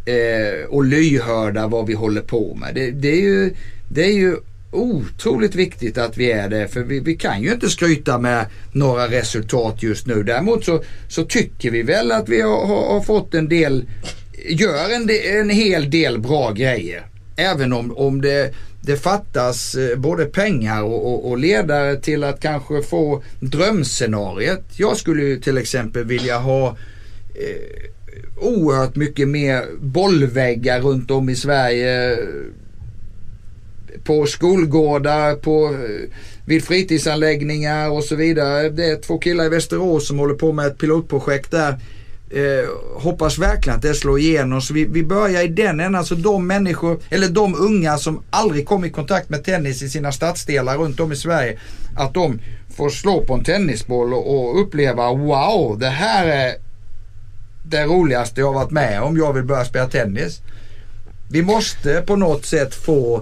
eh, 0.05 0.67
och 0.69 0.85
lyhörda 0.85 1.67
vad 1.67 1.87
vi 1.87 1.95
håller 1.95 2.21
på 2.21 2.55
med. 2.55 2.75
Det, 2.75 2.91
det 2.91 3.09
är 3.09 3.21
ju, 3.21 3.55
det 3.89 4.05
är 4.05 4.13
ju 4.13 4.37
otroligt 4.75 5.55
viktigt 5.55 5.99
att 5.99 6.17
vi 6.17 6.33
är 6.33 6.49
det 6.49 6.69
för 6.69 6.81
vi, 6.81 7.01
vi 7.01 7.15
kan 7.15 7.43
ju 7.43 7.53
inte 7.53 7.71
skryta 7.71 8.19
med 8.19 8.47
några 8.73 9.09
resultat 9.09 9.83
just 9.83 10.07
nu. 10.07 10.23
Däremot 10.23 10.65
så, 10.65 10.83
så 11.09 11.25
tycker 11.25 11.71
vi 11.71 11.83
väl 11.83 12.13
att 12.13 12.29
vi 12.29 12.41
har, 12.41 12.67
har, 12.67 12.93
har 12.93 13.01
fått 13.01 13.35
en 13.35 13.49
del, 13.49 13.85
gör 14.49 14.95
en, 14.95 15.11
en 15.41 15.51
hel 15.51 15.91
del 15.91 16.19
bra 16.19 16.53
grejer. 16.53 17.07
Även 17.37 17.73
om, 17.73 17.97
om 17.97 18.21
det, 18.21 18.55
det 18.81 18.97
fattas 18.97 19.75
eh, 19.75 19.99
både 19.99 20.25
pengar 20.25 20.83
och, 20.83 21.13
och, 21.13 21.31
och 21.31 21.39
ledare 21.39 21.97
till 21.97 22.25
att 22.25 22.41
kanske 22.41 22.83
få 22.83 23.23
drömscenariet. 23.41 24.65
Jag 24.77 24.97
skulle 24.97 25.23
ju 25.23 25.41
till 25.41 25.59
exempel 25.59 26.05
vilja 26.05 26.39
ha 26.39 26.69
eh, 27.35 27.91
oerhört 28.37 28.97
mycket 28.97 29.29
mer 29.29 29.65
bollväggar 29.81 30.81
runt 30.81 31.11
om 31.11 31.29
i 31.29 31.37
Sverige 31.37 32.19
på 34.05 34.27
skolgårdar, 34.27 35.35
på, 35.35 35.67
eh, 35.67 36.17
vid 36.47 36.65
fritidsanläggningar 36.65 37.91
och 37.91 38.05
så 38.05 38.17
vidare. 38.17 38.69
Det 38.69 38.85
är 38.85 38.97
två 38.97 39.19
killar 39.19 39.45
i 39.45 39.49
Västerås 39.49 40.09
som 40.09 40.19
håller 40.19 40.35
på 40.35 40.53
med 40.53 40.67
ett 40.67 40.79
pilotprojekt 40.79 41.51
där. 41.51 41.79
Eh, 42.31 42.69
hoppas 42.95 43.39
verkligen 43.39 43.77
att 43.77 43.83
det 43.83 43.95
slår 43.95 44.19
igenom. 44.19 44.61
Så 44.61 44.75
vi, 44.75 44.85
vi 44.85 45.05
börjar 45.05 45.43
i 45.43 45.49
den 45.49 45.81
änden. 45.81 45.95
Alltså 45.95 46.15
de 46.15 46.47
människor, 46.47 47.01
eller 47.11 47.29
de 47.29 47.55
unga 47.55 47.99
som 47.99 48.23
aldrig 48.31 48.67
kom 48.67 48.85
i 48.85 48.91
kontakt 48.91 49.31
med 49.31 49.45
tennis 49.45 49.83
i 49.83 49.89
sina 49.89 50.13
stadsdelar 50.13 50.79
runt 50.79 51.01
om 51.01 51.13
i 51.13 51.17
Sverige. 51.17 51.59
Att 51.97 52.15
de 52.15 52.39
får 52.77 52.89
slå 52.89 53.25
på 53.25 53.35
en 53.35 53.45
tennisboll 53.45 54.15
och, 54.15 54.35
och 54.35 54.61
uppleva 54.61 55.13
wow, 55.13 55.79
det 55.79 55.89
här 55.89 56.27
är 56.27 56.55
det 57.67 57.85
roligaste 57.85 58.41
jag 58.41 58.47
har 58.47 58.55
varit 58.55 58.71
med 58.71 59.03
om. 59.03 59.17
Jag 59.17 59.33
vill 59.33 59.45
börja 59.45 59.65
spela 59.65 59.89
tennis. 59.89 60.41
Vi 61.31 61.43
måste 61.43 62.03
på 62.07 62.17
något 62.17 62.47
sätt 62.47 62.75
få 62.75 63.17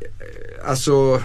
eh, 0.00 0.68
alltså 0.68 1.22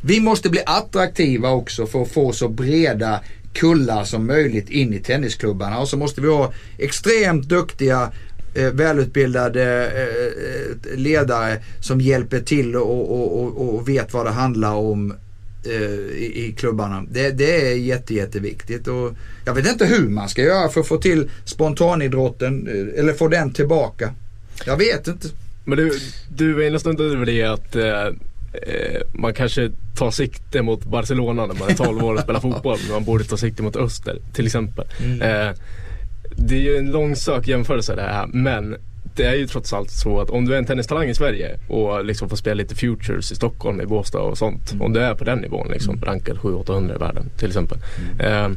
vi 0.00 0.20
måste 0.20 0.50
bli 0.50 0.62
attraktiva 0.66 1.50
också 1.50 1.86
för 1.86 2.02
att 2.02 2.12
få 2.12 2.32
så 2.32 2.48
breda 2.48 3.20
kullar 3.52 4.04
som 4.04 4.26
möjligt 4.26 4.70
in 4.70 4.94
i 4.94 4.98
tennisklubbarna 4.98 5.78
och 5.78 5.88
så 5.88 5.96
måste 5.96 6.20
vi 6.20 6.28
ha 6.28 6.52
extremt 6.78 7.48
duktiga 7.48 8.12
eh, 8.54 8.70
välutbildade 8.70 9.86
eh, 9.86 10.92
eh 10.92 10.98
ledare 10.98 11.62
som 11.80 12.00
hjälper 12.00 12.40
till 12.40 12.76
och, 12.76 13.10
och, 13.10 13.42
och, 13.42 13.74
och 13.74 13.88
vet 13.88 14.12
vad 14.12 14.26
det 14.26 14.30
handlar 14.30 14.74
om 14.74 15.14
i, 15.66 16.46
i 16.46 16.54
klubbarna. 16.58 17.04
Det, 17.10 17.30
det 17.30 17.70
är 17.70 17.74
jätte, 17.74 18.14
jätteviktigt. 18.14 18.88
Och 18.88 19.12
jag 19.44 19.54
vet 19.54 19.68
inte 19.68 19.86
hur 19.86 20.08
man 20.08 20.28
ska 20.28 20.42
göra 20.42 20.68
för 20.68 20.80
att 20.80 20.88
få 20.88 20.96
till 20.96 21.30
spontanidrotten 21.44 22.68
eh, 22.68 23.00
eller 23.00 23.12
få 23.12 23.28
den 23.28 23.52
tillbaka. 23.52 24.14
Jag 24.66 24.76
vet 24.76 25.06
inte. 25.06 25.28
Men 25.64 25.78
du, 25.78 25.98
du 26.28 26.66
inne 26.66 26.74
och 26.74 26.80
stundade 26.80 27.10
över 27.10 27.26
det 27.26 27.42
att 27.44 27.76
eh, 27.76 28.06
eh, 28.52 29.00
man 29.12 29.34
kanske 29.34 29.70
tar 29.96 30.10
sikte 30.10 30.62
mot 30.62 30.84
Barcelona 30.84 31.46
när 31.46 31.54
man 31.54 31.68
är 31.68 31.74
12 31.74 32.04
år 32.04 32.14
och 32.14 32.20
spelar 32.20 32.40
fotboll. 32.40 32.78
Men 32.82 32.92
man 32.92 33.04
borde 33.04 33.24
ta 33.24 33.36
sikte 33.36 33.62
mot 33.62 33.76
Öster 33.76 34.18
till 34.32 34.46
exempel. 34.46 34.86
Eh, 35.00 35.50
det 36.36 36.54
är 36.54 36.60
ju 36.60 36.76
en 36.76 36.90
långsök 36.90 37.48
jämförelse 37.48 37.94
det 37.94 38.02
här 38.02 38.26
men 38.26 38.76
det 39.16 39.24
är 39.24 39.34
ju 39.34 39.46
trots 39.46 39.72
allt 39.72 39.90
så 39.90 40.20
att 40.20 40.30
om 40.30 40.44
du 40.44 40.54
är 40.54 40.58
en 40.58 40.66
tennistalang 40.66 41.08
i 41.08 41.14
Sverige 41.14 41.58
och 41.68 42.04
liksom 42.04 42.28
får 42.28 42.36
spela 42.36 42.54
lite 42.54 42.74
futures 42.74 43.32
i 43.32 43.34
Stockholm, 43.34 43.80
i 43.80 43.86
Båstad 43.86 44.20
och 44.20 44.38
sånt. 44.38 44.74
Om 44.80 44.92
du 44.92 45.00
är 45.00 45.14
på 45.14 45.24
den 45.24 45.38
nivån 45.38 45.68
liksom, 45.70 46.00
rankad 46.02 46.36
700-800 46.36 46.96
i 46.96 46.98
världen 46.98 47.30
till 47.36 47.48
exempel. 47.48 47.78
Eh, 48.18 48.48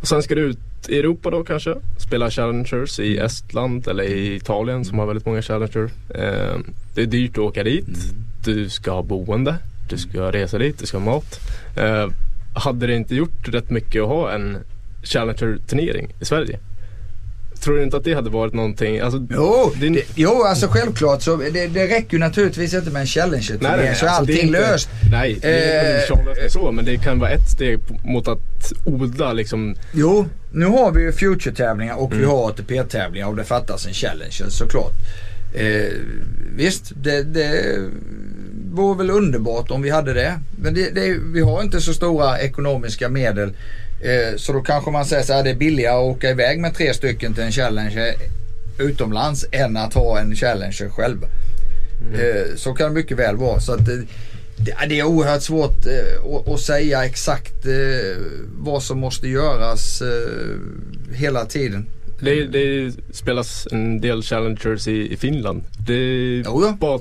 och 0.00 0.08
sen 0.08 0.22
ska 0.22 0.34
du 0.34 0.40
ut 0.40 0.58
i 0.88 0.98
Europa 0.98 1.30
då 1.30 1.44
kanske, 1.44 1.74
spela 1.98 2.30
challengers 2.30 3.00
i 3.00 3.18
Estland 3.18 3.88
eller 3.88 4.04
i 4.04 4.34
Italien 4.34 4.84
som 4.84 4.98
har 4.98 5.06
väldigt 5.06 5.26
många 5.26 5.42
challengers. 5.42 5.90
Eh, 6.14 6.58
det 6.94 7.02
är 7.02 7.06
dyrt 7.06 7.30
att 7.30 7.38
åka 7.38 7.64
dit. 7.64 8.14
Du 8.44 8.68
ska 8.68 8.90
ha 8.92 9.02
boende, 9.02 9.56
du 9.88 9.98
ska 9.98 10.32
resa 10.32 10.58
dit, 10.58 10.78
du 10.78 10.86
ska 10.86 10.98
ha 10.98 11.04
mat. 11.04 11.40
Eh, 11.76 12.08
hade 12.54 12.86
det 12.86 12.96
inte 12.96 13.14
gjort 13.14 13.48
rätt 13.48 13.70
mycket 13.70 14.02
att 14.02 14.08
ha 14.08 14.32
en 14.32 14.58
challenger-turnering 15.02 16.08
i 16.20 16.24
Sverige? 16.24 16.58
Tror 17.60 17.76
du 17.76 17.82
inte 17.82 17.96
att 17.96 18.04
det 18.04 18.14
hade 18.14 18.30
varit 18.30 18.54
någonting? 18.54 19.00
Alltså, 19.00 19.26
Jo, 19.30 19.72
är- 19.82 19.90
det, 19.90 20.02
jo 20.14 20.42
alltså 20.42 20.66
självklart 20.68 21.22
så 21.22 21.36
det, 21.36 21.66
det 21.66 21.86
räcker 21.86 22.12
ju 22.12 22.18
naturligtvis 22.18 22.74
inte 22.74 22.90
med 22.90 23.00
en 23.00 23.06
challenge 23.06 23.48
Nej, 23.50 23.58
nej, 23.60 23.76
så 23.78 23.82
är 23.82 23.88
alltså, 23.88 24.06
allting 24.06 24.38
inte- 24.46 24.60
löst. 24.60 24.88
Nej, 25.10 25.38
det 25.42 25.48
är 25.48 25.94
Eh, 25.94 26.00
inte 26.02 26.14
Charles 26.14 26.52
så, 26.52 26.72
men 26.72 26.84
det 26.84 26.96
kan 26.96 27.18
vara 27.18 27.30
ett 27.30 27.48
steg 27.50 27.78
mot 28.04 28.28
att 28.28 28.72
odla 28.84 29.32
liksom. 29.32 29.74
Jo, 29.92 30.26
nu 30.52 30.66
har 30.66 30.92
vi 30.92 31.02
ju 31.02 31.12
Future-tävlingar 31.12 31.94
och 31.94 32.12
vi 32.20 32.24
har 32.24 32.48
ATP-tävlingar 32.48 33.26
och 33.26 33.36
det 33.36 33.44
fattas 33.44 33.86
en 33.86 33.94
challenge 33.94 34.36
såklart. 34.48 34.92
Eh, 35.54 35.92
visst, 36.56 36.92
det, 37.02 37.22
det 37.22 37.78
vore 38.72 38.98
väl 38.98 39.10
underbart 39.10 39.70
om 39.70 39.82
vi 39.82 39.90
hade 39.90 40.12
det. 40.14 40.38
Men 40.62 40.74
det, 40.74 40.90
det, 40.94 41.16
vi 41.32 41.40
har 41.40 41.62
inte 41.62 41.80
så 41.80 41.92
stora 41.94 42.38
ekonomiska 42.40 43.08
medel. 43.08 43.52
Eh, 44.02 44.36
så 44.36 44.52
då 44.52 44.60
kanske 44.60 44.90
man 44.90 45.04
säger 45.04 45.22
så 45.22 45.32
här, 45.32 45.44
det 45.44 45.50
är 45.50 45.54
billigare 45.54 45.94
att 45.94 46.16
åka 46.16 46.30
iväg 46.30 46.60
med 46.60 46.74
tre 46.74 46.94
stycken 46.94 47.34
till 47.34 47.42
en 47.42 47.52
challenge 47.52 48.14
utomlands 48.78 49.46
än 49.52 49.76
att 49.76 49.94
ha 49.94 50.18
en 50.18 50.36
challenge 50.36 50.88
själv. 50.90 51.24
Eh, 52.14 52.56
så 52.56 52.74
kan 52.74 52.88
det 52.88 52.94
mycket 52.94 53.18
väl 53.18 53.36
vara. 53.36 53.60
Så 53.60 53.72
att 53.72 53.86
det, 53.86 54.06
det, 54.88 55.00
är 55.00 55.04
oerhört 55.04 55.42
svårt 55.42 55.86
eh, 55.86 56.52
att, 56.52 56.60
säga 56.60 57.04
exakt 57.04 57.66
eh, 57.66 58.22
vad 58.58 58.82
som 58.82 59.00
måste 59.00 59.28
göras 59.28 60.02
eh, 60.02 61.16
hela 61.16 61.44
tiden. 61.44 61.86
Det, 62.22 62.44
det 62.44 62.92
spelas 63.12 63.68
en 63.70 64.00
del 64.00 64.22
challengers 64.22 64.88
i, 64.88 65.12
i 65.12 65.16
Finland. 65.16 65.62
Det 65.86 66.44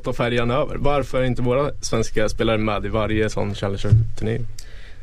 ta 0.04 0.14
färjan 0.14 0.52
över. 0.52 0.76
Varför 0.76 1.22
är 1.22 1.26
inte 1.26 1.42
våra 1.42 1.72
svenska 1.82 2.30
spelare 2.30 2.58
med 2.58 2.86
i 2.86 2.88
varje 2.88 3.30
sån 3.30 3.56
challenger-turnering? 3.56 4.46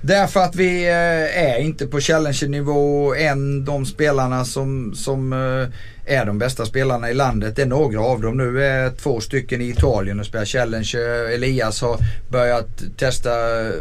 Därför 0.01 0.41
att 0.41 0.57
vi 0.57 0.85
eh, 0.85 1.45
är 1.45 1.59
inte 1.59 1.87
på 1.87 2.01
challenger-nivå 2.01 3.15
än 3.15 3.65
de 3.65 3.87
spelarna 3.87 4.45
som, 4.45 4.95
som 4.95 5.33
eh, 5.33 5.69
är 6.07 6.25
de 6.25 6.39
bästa 6.39 6.67
spelarna 6.67 7.11
i 7.11 7.15
landet. 7.15 7.57
Det 7.57 7.63
är 7.63 7.67
några 7.67 8.01
av 8.01 8.21
dem. 8.21 8.37
Nu 8.37 8.65
är 8.65 8.91
två 8.91 9.21
stycken 9.21 9.61
i 9.61 9.69
Italien 9.69 10.21
och 10.21 10.27
spelar 10.27 10.45
challenge. 10.45 10.93
Elias 11.35 11.81
har 11.83 11.99
börjat 12.29 12.83
testa 12.97 13.31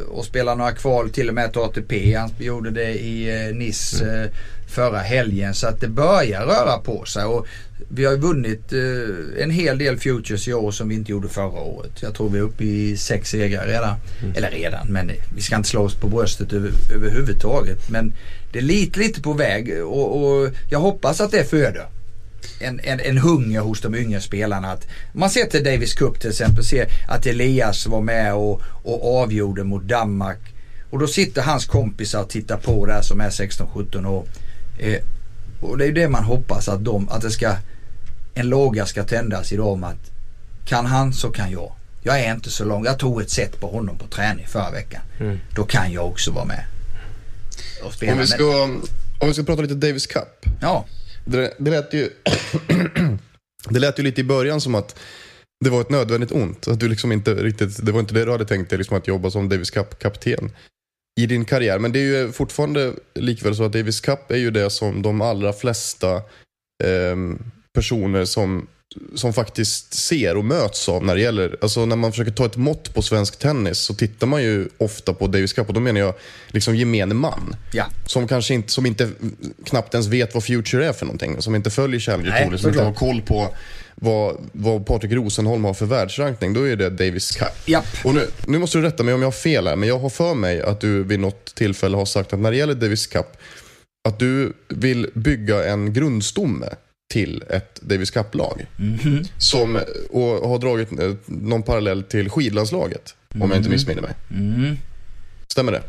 och 0.10 0.26
spela 0.26 0.56
några 0.56 0.72
kval 0.72 1.10
till 1.10 1.30
och 1.30 1.36
med 1.36 1.52
till 1.52 1.62
ATP. 1.62 2.14
Han 2.16 2.30
gjorde 2.40 2.72
det 2.72 2.92
i 2.92 3.48
eh, 3.48 3.56
Nice 3.56 4.06
eh, 4.06 4.30
förra 4.68 5.00
helgen. 5.00 5.54
Så 5.54 5.68
att 5.68 5.82
det 5.82 5.88
börjar 5.88 6.46
röra 6.46 6.78
på 6.78 7.06
sig. 7.06 7.24
Och 7.24 7.48
vi 7.90 8.06
har 8.06 8.18
vunnit 8.18 8.74
eh, 8.74 9.44
en 9.44 9.52
hel 9.52 9.78
del 9.78 9.98
Futures 9.98 10.48
i 10.48 10.54
år 10.54 10.72
som 10.72 10.90
vi 10.90 10.96
inte 10.96 11.12
gjorde 11.12 11.28
förra 11.28 11.60
året. 11.60 11.92
Jag 12.02 12.14
tror 12.14 12.30
vi 12.30 12.38
är 12.38 12.44
uppe 12.44 12.64
i 12.64 12.98
sex 12.98 13.30
segrar 13.30 13.68
redan. 13.68 13.96
Eller 14.36 14.52
redan, 14.52 14.88
men 14.88 15.12
vi 15.36 15.42
ska 15.42 15.56
inte 15.56 15.70
slå 15.70 15.84
oss 15.84 15.96
på 15.96 16.08
bröstet 16.08 16.54
över, 16.54 16.72
överhuvudtaget. 16.94 17.90
Men 17.90 18.14
det 18.52 18.60
är 18.60 18.64
lite, 18.64 19.00
lite 19.00 19.22
på 19.22 19.34
väg 19.34 19.84
och, 19.84 20.24
och 20.24 20.50
jag 20.70 20.80
hoppas 20.80 21.22
att 21.22 21.32
det 21.32 21.50
föder 21.50 21.86
en, 22.60 22.80
en, 22.84 23.00
en 23.00 23.18
hunger 23.18 23.60
hos 23.60 23.82
de 23.82 23.96
yngre 23.96 24.22
spelarna. 24.22 24.72
Att 24.72 24.88
man 25.14 25.30
ser 25.30 25.46
till 25.46 25.64
Davis 25.64 25.94
Cup 25.94 26.20
till 26.20 26.30
exempel, 26.30 26.64
ser 26.64 26.88
att 27.08 27.26
Elias 27.26 27.88
var 27.88 28.02
med 28.02 28.34
och, 28.34 28.62
och 28.84 29.22
avgjorde 29.22 29.64
mot 29.64 29.84
Danmark. 29.84 30.40
Och 30.90 31.00
då 31.00 31.08
sitter 31.08 31.42
hans 31.42 31.66
kompisar 31.66 32.22
och 32.22 32.30
tittar 32.30 32.58
på 32.58 32.86
där 32.86 33.02
som 33.02 33.22
är 33.22 33.30
16-17 33.30 34.06
år. 34.06 34.26
Eh, 34.80 35.02
och 35.62 35.78
det 35.78 35.84
är 35.84 35.88
ju 35.88 35.94
det 35.94 36.08
man 36.10 36.24
hoppas 36.24 36.70
att, 36.70 36.84
de, 36.86 37.10
att 37.10 37.22
det 37.22 37.32
ska, 37.32 37.56
en 38.34 38.50
låga 38.50 38.86
ska 38.86 39.04
tändas 39.04 39.52
i 39.52 39.56
dem 39.58 39.84
att 39.84 40.12
kan 40.66 40.86
han 40.86 41.14
så 41.14 41.30
kan 41.32 41.52
jag. 41.52 41.72
Jag 42.04 42.20
är 42.20 42.32
inte 42.34 42.50
så 42.50 42.66
lång. 42.66 42.86
Jag 42.86 43.00
tog 43.00 43.22
ett 43.22 43.30
set 43.30 43.60
på 43.60 43.68
honom 43.68 43.98
på 43.98 44.08
träning 44.08 44.48
förra 44.48 44.72
veckan. 44.72 45.02
Då 45.56 45.64
kan 45.64 45.92
jag 45.92 46.06
också 46.08 46.32
vara 46.32 46.46
med. 46.46 46.66
Och 47.84 47.94
spela 47.94 48.12
Om 48.12 48.18
vi, 48.18 48.22
med- 48.22 48.30
ska, 48.30 48.64
om 49.20 49.28
vi 49.28 49.34
ska 49.34 49.44
prata 49.44 49.62
lite 49.62 49.74
Davis 49.76 50.08
Cup. 50.08 50.46
Ja, 50.62 50.86
Det, 51.26 51.54
det, 51.60 51.72
lät 51.72 51.94
ju, 51.94 52.10
det 53.70 53.80
lät 53.80 54.00
ju 54.00 54.04
lite 54.04 54.22
i 54.22 54.24
början 54.24 54.62
som 54.62 54.76
att 54.76 54.96
det 55.64 55.70
var 55.70 55.82
ett 55.82 55.90
nödvändigt 55.90 56.32
ont. 56.32 56.68
Att 56.68 56.80
du 56.80 56.88
liksom 56.88 57.12
inte 57.12 57.34
riktigt, 57.34 57.86
det 57.86 57.92
var 57.92 58.00
inte 58.00 58.14
det 58.14 58.26
du 58.26 58.32
hade 58.32 58.46
tänkt 58.46 58.70
dig, 58.70 58.78
liksom 58.78 58.98
att 58.98 59.08
jobba 59.08 59.32
som 59.32 59.50
Davis 59.50 59.72
Cup-kapten 59.72 60.52
i 61.20 61.26
din 61.26 61.46
karriär. 61.46 61.80
Men 61.80 61.92
det 61.92 62.00
är 62.00 62.04
ju 62.04 62.32
fortfarande 62.32 62.94
likväl 63.16 63.56
så 63.56 63.64
att 63.64 63.74
Davis 63.74 64.00
Cup 64.00 64.32
är 64.32 64.38
ju 64.38 64.52
det 64.52 64.70
som 64.70 65.02
de 65.02 65.22
allra 65.22 65.54
flesta 65.54 66.22
ehm, 66.84 67.40
personer 67.74 68.26
som, 68.26 68.68
som 69.16 69.34
faktiskt 69.34 69.94
ser 69.94 70.38
och 70.38 70.46
möts 70.46 70.90
av 70.90 71.06
när 71.06 71.16
det 71.16 71.22
gäller, 71.22 71.58
alltså 71.62 71.86
när 71.86 71.96
man 71.96 72.12
försöker 72.12 72.32
ta 72.32 72.46
ett 72.46 72.56
mått 72.56 72.94
på 72.94 73.02
svensk 73.02 73.40
tennis 73.40 73.78
så 73.80 73.94
tittar 73.94 74.28
man 74.28 74.44
ju 74.44 74.68
ofta 74.78 75.14
på 75.14 75.28
Davis 75.28 75.54
Cup 75.54 75.68
och 75.68 75.74
då 75.74 75.80
menar 75.80 76.00
jag 76.00 76.14
liksom 76.48 76.76
gemene 76.76 77.14
man. 77.14 77.56
ja. 77.72 77.86
Som 78.06 78.28
kanske 78.28 78.54
inte, 78.54 78.72
som 78.72 78.86
inte 78.86 79.10
knappt 79.66 79.94
ens 79.94 80.08
vet 80.08 80.34
vad 80.34 80.44
Future 80.44 80.88
är 80.88 80.94
för 80.94 81.06
någonting. 81.06 81.42
Som 81.42 81.56
inte 81.56 81.70
följer 81.70 82.00
Challenger 82.00 82.46
Tour, 82.48 82.58
som 82.58 82.70
inte 82.70 82.84
har 82.84 82.94
koll 82.94 83.22
på 83.22 83.56
vad, 83.96 84.36
vad 84.52 84.86
Patrik 84.86 85.12
Rosenholm 85.12 85.64
har 85.64 85.74
för 85.74 85.86
världsrankning. 85.86 86.54
Då 86.54 86.68
är 86.68 86.76
det 86.76 86.90
Davis 86.90 87.32
Cup. 87.32 87.48
Japp. 87.66 87.86
Och 88.04 88.14
nu, 88.14 88.28
nu 88.48 88.60
måste 88.60 88.78
du 88.78 88.82
rätta 88.82 89.04
mig 89.04 89.14
om 89.14 89.22
jag 89.22 89.28
har 89.28 89.32
fel 89.32 89.68
här, 89.68 89.76
men 89.76 89.90
jag 89.90 90.00
har 90.00 90.10
för 90.10 90.34
mig 90.34 90.62
att 90.62 90.82
du 90.82 91.04
vid 91.04 91.20
något 91.20 91.56
tillfälle 91.56 91.98
har 91.98 92.06
sagt 92.06 92.34
att 92.34 92.40
när 92.40 92.52
det 92.52 92.58
gäller 92.58 92.74
Davis 92.74 93.08
Cup, 93.08 93.38
att 94.08 94.20
du 94.20 94.54
vill 94.68 95.10
bygga 95.14 95.66
en 95.66 95.94
grundstomme 95.94 96.70
till 97.14 97.44
ett 97.50 97.82
Davis 97.82 98.12
Cup-lag. 98.12 98.66
Som, 99.38 99.80
och 100.10 100.50
har 100.50 100.58
dragit 100.58 101.00
eh, 101.00 101.12
någon 101.26 101.64
parallell 101.64 102.04
till 102.04 102.30
skidlandslaget, 102.30 103.16
om 103.40 103.50
jag 103.50 103.58
inte 103.58 103.70
missminner 103.70 104.02
mig. 104.02 104.14
Stämmer 105.48 105.72
det? 105.72 105.82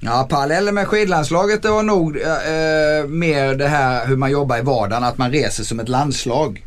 Ja, 0.00 0.26
parallellen 0.30 0.74
med 0.74 0.86
skidlandslaget 0.88 1.62
det 1.62 1.70
var 1.70 1.82
nog 1.82 2.16
eh, 2.16 3.08
mer 3.08 3.54
det 3.54 3.68
här 3.68 4.06
hur 4.06 4.16
man 4.16 4.30
jobbar 4.30 4.58
i 4.58 4.62
vardagen. 4.62 5.04
Att 5.04 5.18
man 5.18 5.32
reser 5.32 5.64
som 5.64 5.80
ett 5.80 5.88
landslag. 5.88 6.64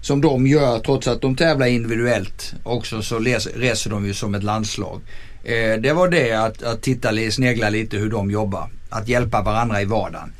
Som 0.00 0.20
de 0.20 0.46
gör 0.46 0.78
trots 0.78 1.08
att 1.08 1.20
de 1.20 1.36
tävlar 1.36 1.66
individuellt. 1.66 2.54
Också 2.62 3.02
så 3.02 3.18
reser 3.54 3.90
de 3.90 4.06
ju 4.06 4.14
som 4.14 4.34
ett 4.34 4.42
landslag. 4.42 5.00
Eh, 5.44 5.80
det 5.80 5.92
var 5.92 6.08
det 6.08 6.32
att, 6.32 6.62
att 6.62 6.82
titta, 6.82 7.08
snegla 7.30 7.70
lite 7.70 7.96
hur 7.96 8.10
de 8.10 8.30
jobbar. 8.30 8.70
Att 8.88 9.08
hjälpa 9.08 9.42
varandra 9.42 9.82
i 9.82 9.84
vardagen. 9.84 10.32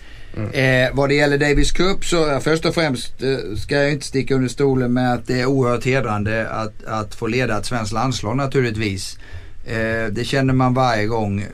Eh, 0.52 0.88
vad 0.92 1.08
det 1.08 1.14
gäller 1.14 1.38
Davis 1.38 1.72
Cup 1.72 2.04
så 2.04 2.32
eh, 2.32 2.40
först 2.40 2.64
och 2.64 2.74
främst 2.74 3.22
eh, 3.22 3.56
ska 3.56 3.76
jag 3.76 3.92
inte 3.92 4.06
sticka 4.06 4.34
under 4.34 4.48
stolen 4.48 4.92
med 4.92 5.12
att 5.12 5.26
det 5.26 5.40
är 5.40 5.46
oerhört 5.46 5.84
hedrande 5.84 6.48
att, 6.48 6.84
att 6.84 7.14
få 7.14 7.26
leda 7.26 7.58
ett 7.58 7.66
svenskt 7.66 7.92
landslag 7.92 8.36
naturligtvis. 8.36 9.18
Eh, 9.66 10.06
det 10.10 10.24
känner 10.24 10.54
man 10.54 10.74
varje 10.74 11.06
gång 11.06 11.40
eh, 11.40 11.48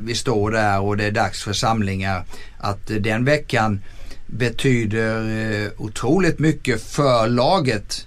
vi 0.00 0.14
står 0.14 0.50
där 0.50 0.80
och 0.80 0.96
det 0.96 1.04
är 1.04 1.10
dags 1.10 1.42
för 1.42 1.52
samlingar. 1.52 2.24
Att 2.58 2.90
eh, 2.90 2.96
den 2.96 3.24
veckan 3.24 3.82
betyder 4.38 5.20
eh, 5.64 5.70
otroligt 5.76 6.38
mycket 6.38 6.82
för 6.82 7.28
laget 7.28 8.06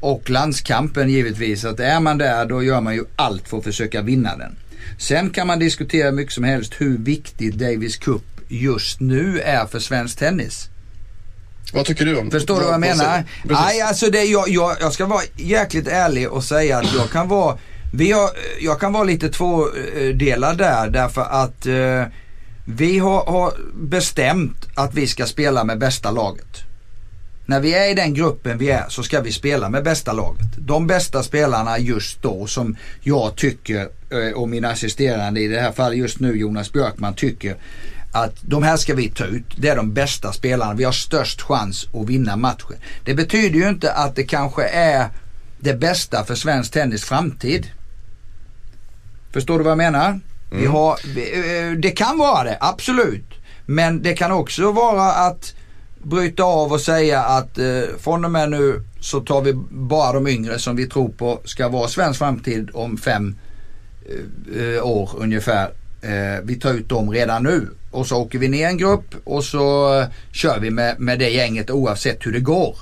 och 0.00 0.30
landskampen 0.30 1.10
givetvis. 1.10 1.64
Att 1.64 1.80
är 1.80 2.00
man 2.00 2.18
där 2.18 2.46
då 2.46 2.62
gör 2.62 2.80
man 2.80 2.94
ju 2.94 3.04
allt 3.16 3.48
för 3.48 3.58
att 3.58 3.64
försöka 3.64 4.02
vinna 4.02 4.36
den. 4.36 4.56
Sen 4.98 5.30
kan 5.30 5.46
man 5.46 5.58
diskutera 5.58 6.12
mycket 6.12 6.32
som 6.32 6.44
helst 6.44 6.74
hur 6.78 6.98
viktigt 6.98 7.54
Davis 7.54 7.96
Cup 7.96 8.22
just 8.48 9.00
nu 9.00 9.40
är 9.40 9.66
för 9.66 9.78
svensk 9.78 10.18
tennis. 10.18 10.68
Vad 11.72 11.84
tycker 11.84 12.04
du 12.04 12.18
om 12.18 12.30
Förstår 12.30 12.58
du 12.58 12.64
vad 12.64 12.72
jag 12.72 12.80
menar? 12.80 13.24
Nej, 13.44 13.80
alltså 13.80 14.10
det, 14.10 14.24
jag, 14.24 14.48
jag, 14.48 14.76
jag 14.80 14.92
ska 14.92 15.06
vara 15.06 15.22
jäkligt 15.36 15.88
ärlig 15.88 16.28
och 16.28 16.44
säga 16.44 16.78
att 16.78 16.94
jag 16.94 17.10
kan 17.10 17.28
vara, 17.28 17.58
vi 17.94 18.12
har, 18.12 18.30
jag 18.60 18.80
kan 18.80 18.92
vara 18.92 19.04
lite 19.04 19.28
tvådelad 19.28 20.58
där 20.58 20.90
därför 20.90 21.22
att 21.22 21.66
eh, 21.66 22.02
vi 22.70 22.98
har, 22.98 23.24
har 23.26 23.52
bestämt 23.74 24.68
att 24.74 24.94
vi 24.94 25.06
ska 25.06 25.26
spela 25.26 25.64
med 25.64 25.78
bästa 25.78 26.10
laget. 26.10 26.64
När 27.46 27.60
vi 27.60 27.74
är 27.74 27.90
i 27.90 27.94
den 27.94 28.14
gruppen 28.14 28.58
vi 28.58 28.70
är 28.70 28.84
så 28.88 29.02
ska 29.02 29.20
vi 29.20 29.32
spela 29.32 29.68
med 29.68 29.84
bästa 29.84 30.12
laget. 30.12 30.46
De 30.58 30.86
bästa 30.86 31.22
spelarna 31.22 31.78
just 31.78 32.22
då 32.22 32.46
som 32.46 32.76
jag 33.00 33.36
tycker 33.36 33.88
eh, 34.10 34.32
och 34.34 34.48
min 34.48 34.64
assisterande 34.64 35.40
i 35.40 35.48
det 35.48 35.60
här 35.60 35.72
fallet 35.72 35.98
just 35.98 36.20
nu 36.20 36.36
Jonas 36.36 36.72
Björkman 36.72 37.14
tycker 37.14 37.56
att 38.12 38.34
de 38.42 38.62
här 38.62 38.76
ska 38.76 38.94
vi 38.94 39.10
ta 39.10 39.24
ut. 39.24 39.54
Det 39.56 39.68
är 39.68 39.76
de 39.76 39.92
bästa 39.94 40.32
spelarna. 40.32 40.74
Vi 40.74 40.84
har 40.84 40.92
störst 40.92 41.42
chans 41.42 41.88
att 41.94 42.08
vinna 42.08 42.36
matchen. 42.36 42.76
Det 43.04 43.14
betyder 43.14 43.58
ju 43.58 43.68
inte 43.68 43.92
att 43.92 44.16
det 44.16 44.24
kanske 44.24 44.68
är 44.68 45.08
det 45.60 45.74
bästa 45.74 46.24
för 46.24 46.34
svensk 46.34 46.72
tennis 46.72 47.04
framtid. 47.04 47.70
Förstår 49.32 49.58
du 49.58 49.64
vad 49.64 49.70
jag 49.70 49.78
menar? 49.78 50.20
Vi 50.50 50.66
har, 50.66 50.90
eh, 50.92 51.72
det 51.78 51.90
kan 51.90 52.18
vara 52.18 52.44
det, 52.44 52.58
absolut. 52.60 53.24
Men 53.66 54.02
det 54.02 54.14
kan 54.14 54.32
också 54.32 54.72
vara 54.72 55.12
att 55.12 55.54
bryta 56.02 56.42
av 56.42 56.72
och 56.72 56.80
säga 56.80 57.20
att 57.20 57.58
eh, 57.58 57.82
från 57.98 58.24
och 58.24 58.30
med 58.30 58.50
nu 58.50 58.82
så 59.00 59.20
tar 59.20 59.42
vi 59.42 59.52
bara 59.70 60.12
de 60.12 60.26
yngre 60.26 60.58
som 60.58 60.76
vi 60.76 60.86
tror 60.86 61.08
på 61.08 61.40
ska 61.44 61.68
vara 61.68 61.88
svensk 61.88 62.18
framtid 62.18 62.70
om 62.74 62.96
fem 62.96 63.36
eh, 64.56 64.62
eh, 64.62 64.86
år 64.86 65.10
ungefär. 65.18 65.70
Eh, 66.02 66.44
vi 66.44 66.54
tar 66.54 66.74
ut 66.74 66.88
dem 66.88 67.10
redan 67.10 67.42
nu 67.42 67.68
och 67.90 68.06
så 68.06 68.16
åker 68.16 68.38
vi 68.38 68.48
ner 68.48 68.68
en 68.68 68.78
grupp 68.78 69.14
och 69.24 69.44
så 69.44 69.98
eh, 70.00 70.06
kör 70.32 70.60
vi 70.60 70.70
med, 70.70 71.00
med 71.00 71.18
det 71.18 71.30
gänget 71.30 71.70
oavsett 71.70 72.26
hur 72.26 72.32
det 72.32 72.40
går. 72.40 72.76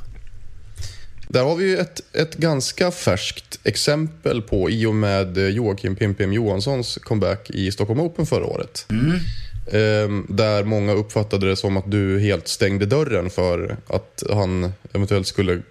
Där 1.29 1.45
har 1.45 1.57
vi 1.57 1.65
ju 1.65 1.77
ett, 1.77 2.17
ett 2.17 2.37
ganska 2.37 2.91
färskt 2.91 3.61
exempel 3.65 4.43
på 4.43 4.71
i 4.71 4.87
och 4.87 4.95
med 4.95 5.39
Joakim 5.39 5.97
Pimpim 5.97 6.33
Johanssons 6.33 6.99
comeback 7.03 7.51
i 7.51 7.73
Stockholm 7.73 8.01
Open 8.01 8.27
förra 8.27 8.47
året. 8.47 8.87
Mm. 8.91 10.27
där 10.29 10.65
många 10.65 10.93
uppfattade 10.93 11.49
det 11.49 11.57
som 11.57 11.77
att 11.77 11.91
du 11.91 12.21
helt 12.21 12.49
stängde 12.49 12.87
dörren 12.87 13.31
för 13.31 13.77
att 13.87 14.23
han 14.31 14.73
eventuellt 14.93 15.27
skulle 15.27 15.63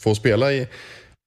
få 0.00 0.14
spela 0.14 0.52
i, 0.52 0.66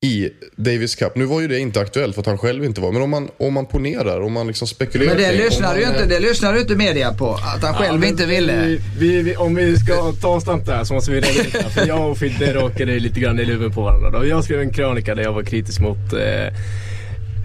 i 0.06 0.30
Davis 0.56 0.95
Cup. 0.95 1.16
Nu 1.16 1.26
var 1.26 1.41
ju 1.41 1.47
det 1.47 1.60
inte 1.60 1.80
aktuellt 1.82 2.14
för 2.16 2.22
att 2.22 2.26
han 2.28 2.38
själv 2.38 2.64
inte 2.66 2.82
var, 2.82 2.91
men 2.91 3.01
om 3.01 3.10
man, 3.10 3.30
om 3.38 3.53
man 3.53 3.66
ponerar, 3.66 4.22
om 4.22 4.34
man 4.34 4.47
liksom 4.47 4.68
spekulerar 4.68 5.10
Men 5.10 5.18
det 5.24 5.30
kring- 5.30 5.38
lyssnar 5.45 5.68
man 5.68 5.76
du 5.76 5.82
ju 5.82 5.88
är- 5.88 5.93
inte, 5.93 6.06
det 6.06 6.20
lyssnar 6.20 6.53
du 6.53 6.60
inte 6.62 6.76
media 6.76 7.14
på. 7.14 7.34
Att 7.56 7.64
han 7.64 7.74
själv 7.74 8.03
inte 8.03 8.26
ville. 8.26 8.66
Vi, 8.66 8.80
vi, 8.99 9.22
vi, 9.22 9.36
om 9.36 9.56
vi 9.56 9.78
ska 9.78 10.12
ta 10.22 10.28
avstamp 10.28 10.66
där 10.66 10.84
så 10.84 10.93
måste 10.93 11.12
vi 11.12 11.18
reda 11.22 11.41
ut. 11.41 11.74
För 11.74 11.88
jag 11.88 12.12
och 12.12 12.18
Fidde 12.18 12.53
råkade 12.53 12.99
lite 12.99 13.20
grann 13.20 13.39
i 13.39 13.45
luven 13.45 13.72
på 13.74 13.82
varandra. 13.82 14.10
Då. 14.20 14.26
Jag 14.28 14.43
skrev 14.43 14.62
en 14.62 14.74
krönika 14.74 15.16
där 15.16 15.24
jag 15.24 15.34
var 15.34 15.43
kritisk 15.43 15.80
mot 15.80 16.14
eh, 16.14 16.53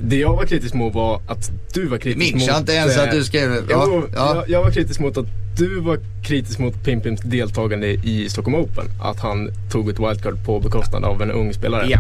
det 0.02 0.16
jag 0.16 0.36
var 0.36 0.44
kritisk 0.46 0.74
mot 0.74 0.94
var 0.94 1.20
att 1.26 1.50
du 1.72 1.86
var 1.86 1.98
kritisk 1.98 2.18
Minns 2.18 2.34
mot... 2.34 2.48
jag 2.48 2.58
inte 2.58 2.72
ens 2.72 2.98
att 2.98 3.10
du 3.10 3.24
skrev. 3.24 3.50
Ja, 3.70 3.84
Jo, 3.88 4.04
ja. 4.14 4.34
Jag, 4.34 4.48
jag 4.50 4.62
var 4.64 4.70
kritisk 4.70 5.00
mot 5.00 5.16
att 5.16 5.26
du 5.58 5.80
var 5.80 5.98
kritisk 6.24 6.58
mot 6.58 6.84
Pimpims 6.84 7.20
deltagande 7.20 7.86
i 7.88 8.28
Stockholm 8.28 8.54
Open. 8.54 8.84
Att 9.02 9.20
han 9.20 9.50
tog 9.72 9.90
ett 9.90 9.98
wildcard 9.98 10.44
på 10.44 10.60
bekostnad 10.60 11.04
av 11.04 11.22
en 11.22 11.30
ung 11.30 11.52
spelare. 11.54 11.86
Ja. 11.88 11.98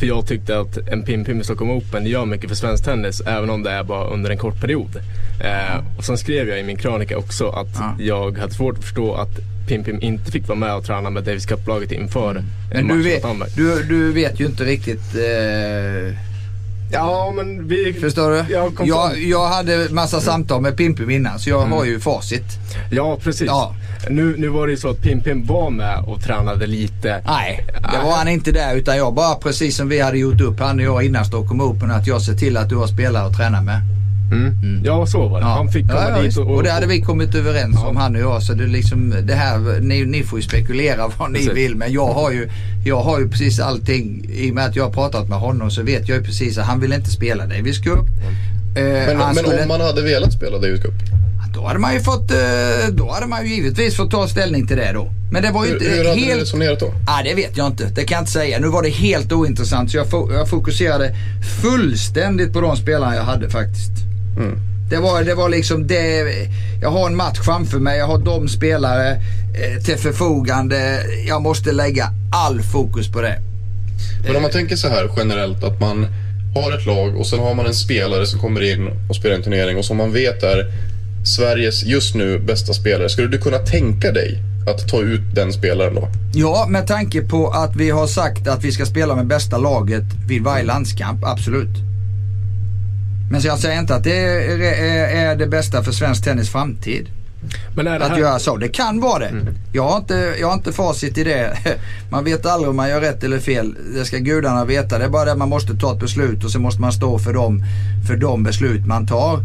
För 0.00 0.06
jag 0.06 0.26
tyckte 0.26 0.58
att 0.58 0.76
en 0.76 1.02
Pimpim 1.02 1.40
i 1.40 1.44
Stockholm 1.44 1.70
Open 1.70 2.06
gör 2.06 2.26
mycket 2.26 2.48
för 2.48 2.56
svensk 2.56 2.84
tennis 2.84 3.20
även 3.20 3.50
om 3.50 3.62
det 3.62 3.70
är 3.70 3.82
bara 3.84 4.04
under 4.08 4.30
en 4.30 4.38
kort 4.38 4.60
period. 4.60 4.96
Eh, 5.40 5.98
och 5.98 6.04
sen 6.04 6.18
skrev 6.18 6.48
jag 6.48 6.60
i 6.60 6.62
min 6.62 6.76
krönika 6.76 7.18
också 7.18 7.48
att 7.48 7.68
Ja. 7.74 7.96
jag 7.98 8.38
hade 8.38 8.54
svårt 8.54 8.78
att 8.78 8.84
förstå 8.84 9.14
att 9.14 9.38
Pimpim 9.68 9.98
inte 10.02 10.32
fick 10.32 10.48
vara 10.48 10.58
med 10.58 10.74
och 10.74 10.84
träna 10.84 11.10
med 11.10 11.24
Davis 11.24 11.46
Cup-laget 11.46 11.92
inför 11.92 12.32
Men 12.34 12.44
en 12.80 12.88
du 12.88 12.94
match 12.94 13.06
vet, 13.06 13.22
mot 13.22 13.32
Danmark. 13.32 13.56
du, 13.56 13.82
du 13.82 14.12
vet 14.12 14.40
ju 14.40 14.46
inte 14.46 14.64
riktigt. 14.64 15.14
Eh, 15.14 16.14
Ja, 16.92 17.32
men 17.36 17.68
vi... 17.68 17.92
förstår 17.92 18.30
du? 18.30 18.52
Jag 18.52 18.72
Jag, 18.84 19.22
jag 19.22 19.48
hade 19.48 19.88
massa 19.90 20.20
samtal 20.20 20.60
med 20.62 20.76
Pimpim 20.76 21.10
innan 21.10 21.38
så 21.38 21.50
jag 21.50 21.60
Mm. 21.62 21.72
har 21.72 21.84
ju 21.84 22.00
facit. 22.00 22.44
Ja, 22.90 23.18
precis. 23.22 23.46
Ja. 23.46 23.74
Nu, 24.08 24.34
nu 24.38 24.48
var 24.48 24.66
det 24.66 24.70
ju 24.70 24.76
så 24.76 24.88
att 24.90 25.02
Pimpim 25.02 25.46
var 25.46 25.70
med 25.70 26.04
och 26.06 26.22
tränade 26.22 26.66
lite. 26.66 27.22
Nej, 27.26 27.64
det 27.92 27.98
var 28.04 28.16
han 28.16 28.28
inte 28.28 28.52
där 28.52 28.74
utan 28.76 28.96
jag 28.96 29.14
bara 29.14 29.34
precis 29.34 29.76
som 29.76 29.88
vi 29.88 30.00
hade 30.00 30.18
gjort 30.18 30.40
upp 30.40 30.60
han 30.60 30.78
och 30.78 30.84
jag 30.84 31.04
innan 31.04 31.24
Stockholm 31.24 31.60
Open 31.60 31.90
att 31.90 32.06
jag 32.06 32.22
ser 32.22 32.34
till 32.34 32.56
att 32.56 32.68
du 32.68 32.76
har 32.76 32.86
spelare 32.86 33.26
att 33.26 33.36
träna 33.36 33.60
med. 33.62 33.80
Mm. 34.32 34.82
Ja, 34.84 35.06
så 35.06 35.28
var 35.28 35.40
det. 35.40 35.46
Han 35.46 35.68
fick 35.72 35.88
komma 35.88 36.00
ja, 36.08 36.16
ja, 36.16 36.22
dit 36.22 36.36
och, 36.36 36.54
och, 36.54 36.62
det 36.62 36.70
hade 36.70 36.86
vi 36.86 37.00
kommit 37.00 37.34
överens 37.34 37.76
Ja. 37.82 37.88
om 37.88 37.96
han 37.96 38.14
och 38.16 38.20
jag. 38.22 38.42
Så 38.42 38.52
det 38.52 38.66
liksom 38.66 39.14
det 39.22 39.34
här, 39.34 39.80
ni, 39.80 40.04
ni 40.04 40.22
får 40.22 40.38
ju 40.38 40.42
spekulera 40.42 41.10
vad 41.18 41.30
ni 41.30 41.38
Precis. 41.38 41.54
vill. 41.56 41.76
Men 41.76 41.92
jag 41.92 42.06
har, 42.06 42.30
ju, 42.30 42.48
jag 42.84 43.00
har 43.02 43.20
ju 43.20 43.28
precis 43.28 43.60
allting. 43.60 44.26
I 44.32 44.50
och 44.50 44.54
med 44.54 44.64
att 44.66 44.76
jag 44.76 44.84
har 44.84 44.92
pratat 44.92 45.28
med 45.28 45.38
honom 45.38 45.70
så 45.70 45.82
vet 45.82 46.08
jag 46.08 46.18
ju 46.18 46.24
precis 46.24 46.58
att 46.58 46.66
han 46.66 46.80
vill 46.80 46.92
inte 46.92 47.10
spela 47.10 47.46
Davis 47.46 47.78
Cup. 47.78 47.98
Eh, 47.98 48.82
Men, 48.84 49.18
men 49.18 49.34
skulle- 49.34 49.62
om 49.62 49.68
man 49.68 49.80
hade 49.80 50.02
velat 50.02 50.32
spela 50.32 50.58
Davis 50.58 50.82
Cup? 50.82 50.94
Då 51.54 51.66
hade 51.66 51.78
man 51.78 51.94
ju 51.94 52.00
fått, 52.00 52.30
eh, 52.30 52.38
då 52.90 53.10
hade 53.12 53.26
man 53.26 53.46
ju 53.46 53.54
givetvis 53.54 53.96
fått 53.96 54.10
ta 54.10 54.28
ställning 54.28 54.66
till 54.66 54.76
det 54.76 54.92
då. 54.94 55.10
Men 55.32 55.42
det 55.42 55.50
var 55.50 55.64
ju 55.64 55.70
Hur, 55.70 55.76
inte 55.76 55.88
hur 55.96 56.04
hade 56.04 56.14
du 56.20 56.24
helt... 56.26 56.42
resonerat 56.42 56.80
då? 56.80 56.94
Ah, 57.06 57.22
det 57.22 57.34
vet 57.34 57.56
jag 57.56 57.66
inte. 57.66 57.84
Det 57.84 58.04
kan 58.04 58.14
jag 58.16 58.22
inte 58.22 58.32
säga. 58.32 58.58
Nu 58.58 58.66
var 58.68 58.82
det 58.82 58.88
helt 58.88 59.32
ointressant 59.32 59.90
så 59.90 59.96
jag, 59.96 60.06
fo- 60.06 60.32
jag 60.34 60.48
fokuserade 60.48 61.14
fullständigt 61.62 62.52
på 62.52 62.60
de 62.60 62.76
spelarna 62.76 63.16
jag 63.16 63.22
hade 63.24 63.50
faktiskt. 63.50 63.90
Mm. 64.36 64.58
Det 64.90 64.98
var, 64.98 65.22
det 65.22 65.34
var 65.34 65.48
liksom 65.48 65.86
det. 65.86 66.24
Jag 66.82 66.90
har 66.90 67.06
en 67.06 67.16
match 67.16 67.38
framför 67.44 67.78
mig. 67.78 67.98
Jag 67.98 68.06
har 68.06 68.18
de 68.18 68.48
spelare 68.48 69.10
eh, 69.10 69.82
till 69.82 69.96
förfogande. 69.96 71.00
Jag 71.26 71.42
måste 71.42 71.72
lägga 71.72 72.10
all 72.32 72.62
fokus 72.62 73.12
på 73.12 73.20
det. 73.20 73.38
Men 74.26 74.36
om 74.36 74.42
man 74.42 74.50
tänker 74.50 74.76
så 74.76 74.88
här 74.88 75.10
generellt 75.16 75.64
att 75.64 75.80
man 75.80 76.06
har 76.54 76.78
ett 76.78 76.86
lag 76.86 77.16
och 77.16 77.26
sen 77.26 77.38
har 77.38 77.54
man 77.54 77.66
en 77.66 77.74
spelare 77.74 78.26
som 78.26 78.40
kommer 78.40 78.72
in 78.72 78.88
och 79.08 79.16
spelar 79.16 79.36
en 79.36 79.42
turnering 79.42 79.78
och 79.78 79.84
som 79.84 79.96
man 79.96 80.12
vet 80.12 80.42
är 80.42 80.72
Sveriges 81.24 81.84
just 81.84 82.14
nu 82.14 82.38
bästa 82.38 82.72
spelare. 82.72 83.08
Skulle 83.08 83.28
du 83.28 83.38
kunna 83.38 83.58
tänka 83.58 84.12
dig 84.12 84.38
att 84.66 84.88
ta 84.88 85.00
ut 85.00 85.34
den 85.34 85.52
spelaren 85.52 85.94
då? 85.94 86.08
Ja, 86.34 86.66
med 86.68 86.86
tanke 86.86 87.22
på 87.22 87.50
att 87.50 87.76
vi 87.76 87.90
har 87.90 88.06
sagt 88.06 88.48
att 88.48 88.64
vi 88.64 88.72
ska 88.72 88.86
spela 88.86 89.16
med 89.16 89.26
bästa 89.26 89.58
laget 89.58 90.04
vid 90.28 90.42
varje 90.42 90.64
landskamp. 90.64 91.24
Absolut. 91.24 91.91
Men 93.32 93.42
så 93.42 93.48
jag 93.48 93.58
säger 93.58 93.80
inte 93.80 93.94
att 93.94 94.04
det 94.04 94.16
är, 94.16 94.60
är, 94.60 95.30
är 95.30 95.36
det 95.36 95.46
bästa 95.46 95.82
för 95.82 95.92
svensk 95.92 96.24
tennis 96.24 96.50
framtid. 96.50 97.08
Men 97.76 97.86
är 97.86 97.98
det 97.98 98.04
Att 98.04 98.10
här... 98.10 98.18
göra 98.18 98.38
så. 98.38 98.56
Det 98.56 98.68
kan 98.68 99.00
vara 99.00 99.18
det. 99.18 99.32
Jag, 99.72 99.88
har 99.88 99.96
inte, 99.96 100.34
jag 100.40 100.46
har 100.46 100.54
inte 100.54 100.72
facit 100.72 101.18
i 101.18 101.24
det. 101.24 101.58
Man 102.10 102.24
vet 102.24 102.46
aldrig 102.46 102.70
om 102.70 102.76
man 102.76 102.88
gör 102.88 103.00
rätt 103.00 103.24
eller 103.24 103.38
fel. 103.38 103.74
Det 103.94 104.04
ska 104.04 104.16
gudarna 104.16 104.64
veta. 104.64 104.98
Det 104.98 105.04
är 105.04 105.08
bara 105.08 105.24
det 105.24 105.32
att 105.32 105.38
man 105.38 105.48
måste 105.48 105.74
ta 105.74 105.92
ett 105.92 106.00
beslut 106.00 106.44
och 106.44 106.50
så 106.50 106.58
måste 106.58 106.80
man 106.80 106.92
stå 106.92 107.18
för 107.18 107.32
de, 107.32 107.64
för 108.08 108.16
de 108.16 108.42
beslut 108.42 108.86
man 108.86 109.06
tar. 109.06 109.38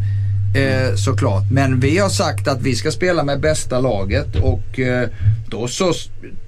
Eh, 0.58 0.96
såklart. 0.96 1.44
Men 1.52 1.80
vi 1.80 1.98
har 1.98 2.10
sagt 2.10 2.48
att 2.48 2.62
vi 2.62 2.76
ska 2.76 2.92
spela 2.92 3.24
med 3.24 3.40
bästa 3.40 3.80
laget 3.80 4.36
och 4.36 4.80
eh, 4.80 5.10
då 5.50 5.68
så 5.68 5.94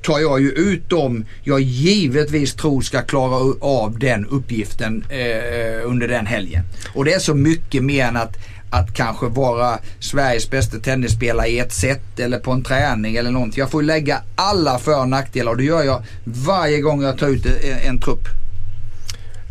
tar 0.01 0.19
jag 0.19 0.41
ju 0.41 0.51
ut 0.51 0.89
dem 0.89 1.25
jag 1.43 1.59
givetvis 1.59 2.53
tror 2.53 2.81
ska 2.81 3.01
klara 3.01 3.53
av 3.61 3.99
den 3.99 4.25
uppgiften 4.25 5.05
eh, 5.09 5.89
under 5.89 6.07
den 6.07 6.25
helgen. 6.25 6.63
Och 6.93 7.05
det 7.05 7.13
är 7.13 7.19
så 7.19 7.33
mycket 7.33 7.83
mer 7.83 8.05
än 8.05 8.17
att 8.17 8.37
att 8.71 8.93
kanske 8.93 9.27
vara 9.27 9.79
Sveriges 9.99 10.49
bästa 10.49 10.79
tennisspelare 10.79 11.47
i 11.47 11.59
ett 11.59 11.73
set 11.73 12.19
eller 12.19 12.39
på 12.39 12.51
en 12.51 12.63
träning 12.63 13.15
eller 13.15 13.31
någonting. 13.31 13.59
Jag 13.59 13.71
får 13.71 13.83
lägga 13.83 14.21
alla 14.35 14.79
för 14.79 14.99
och 14.99 15.09
nackdelar 15.09 15.51
och 15.51 15.57
det 15.57 15.63
gör 15.63 15.83
jag 15.83 16.03
varje 16.23 16.81
gång 16.81 17.01
jag 17.01 17.17
tar 17.17 17.27
ut 17.27 17.45
en, 17.45 17.79
en 17.89 18.01
trupp. 18.01 18.27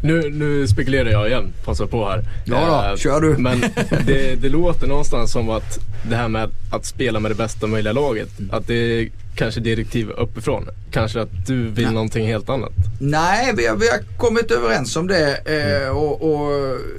Nu, 0.03 0.31
nu 0.31 0.69
spekulerar 0.69 1.11
jag 1.11 1.29
igen, 1.29 1.53
passa 1.65 1.87
på 1.87 2.09
här. 2.09 2.25
Ja 2.45 2.67
då, 2.85 2.91
Eh, 2.93 2.97
kör 2.97 3.21
du. 3.21 3.37
Men 3.39 3.61
det, 4.07 4.35
det 4.43 4.49
låter 4.49 4.87
någonstans 4.87 5.33
som 5.33 5.51
att 5.51 5.79
det 6.11 6.17
här 6.17 6.29
med 6.29 6.51
att 6.71 6.85
spela 6.87 7.21
med 7.21 7.31
det 7.31 7.35
bästa 7.35 7.67
möjliga 7.67 7.93
laget, 7.93 8.39
Mm. 8.39 8.51
att 8.55 8.67
det 8.67 8.75
är 8.75 9.09
kanske 9.37 9.61
direktiv 9.61 10.11
uppifrån. 10.11 10.69
Kanske 10.91 11.21
att 11.21 11.47
du 11.47 11.63
vill 11.69 11.85
Nej. 11.85 11.95
någonting 11.95 12.27
helt 12.27 12.49
annat. 12.49 12.73
Nej, 13.01 13.53
vi 13.57 13.67
har, 13.67 13.77
vi 13.77 13.89
har 13.89 13.99
kommit 14.19 14.51
överens 14.51 14.97
om 14.97 15.07
det 15.07 15.37
eh, 15.85 15.89
och, 15.97 16.23
och 16.35 16.51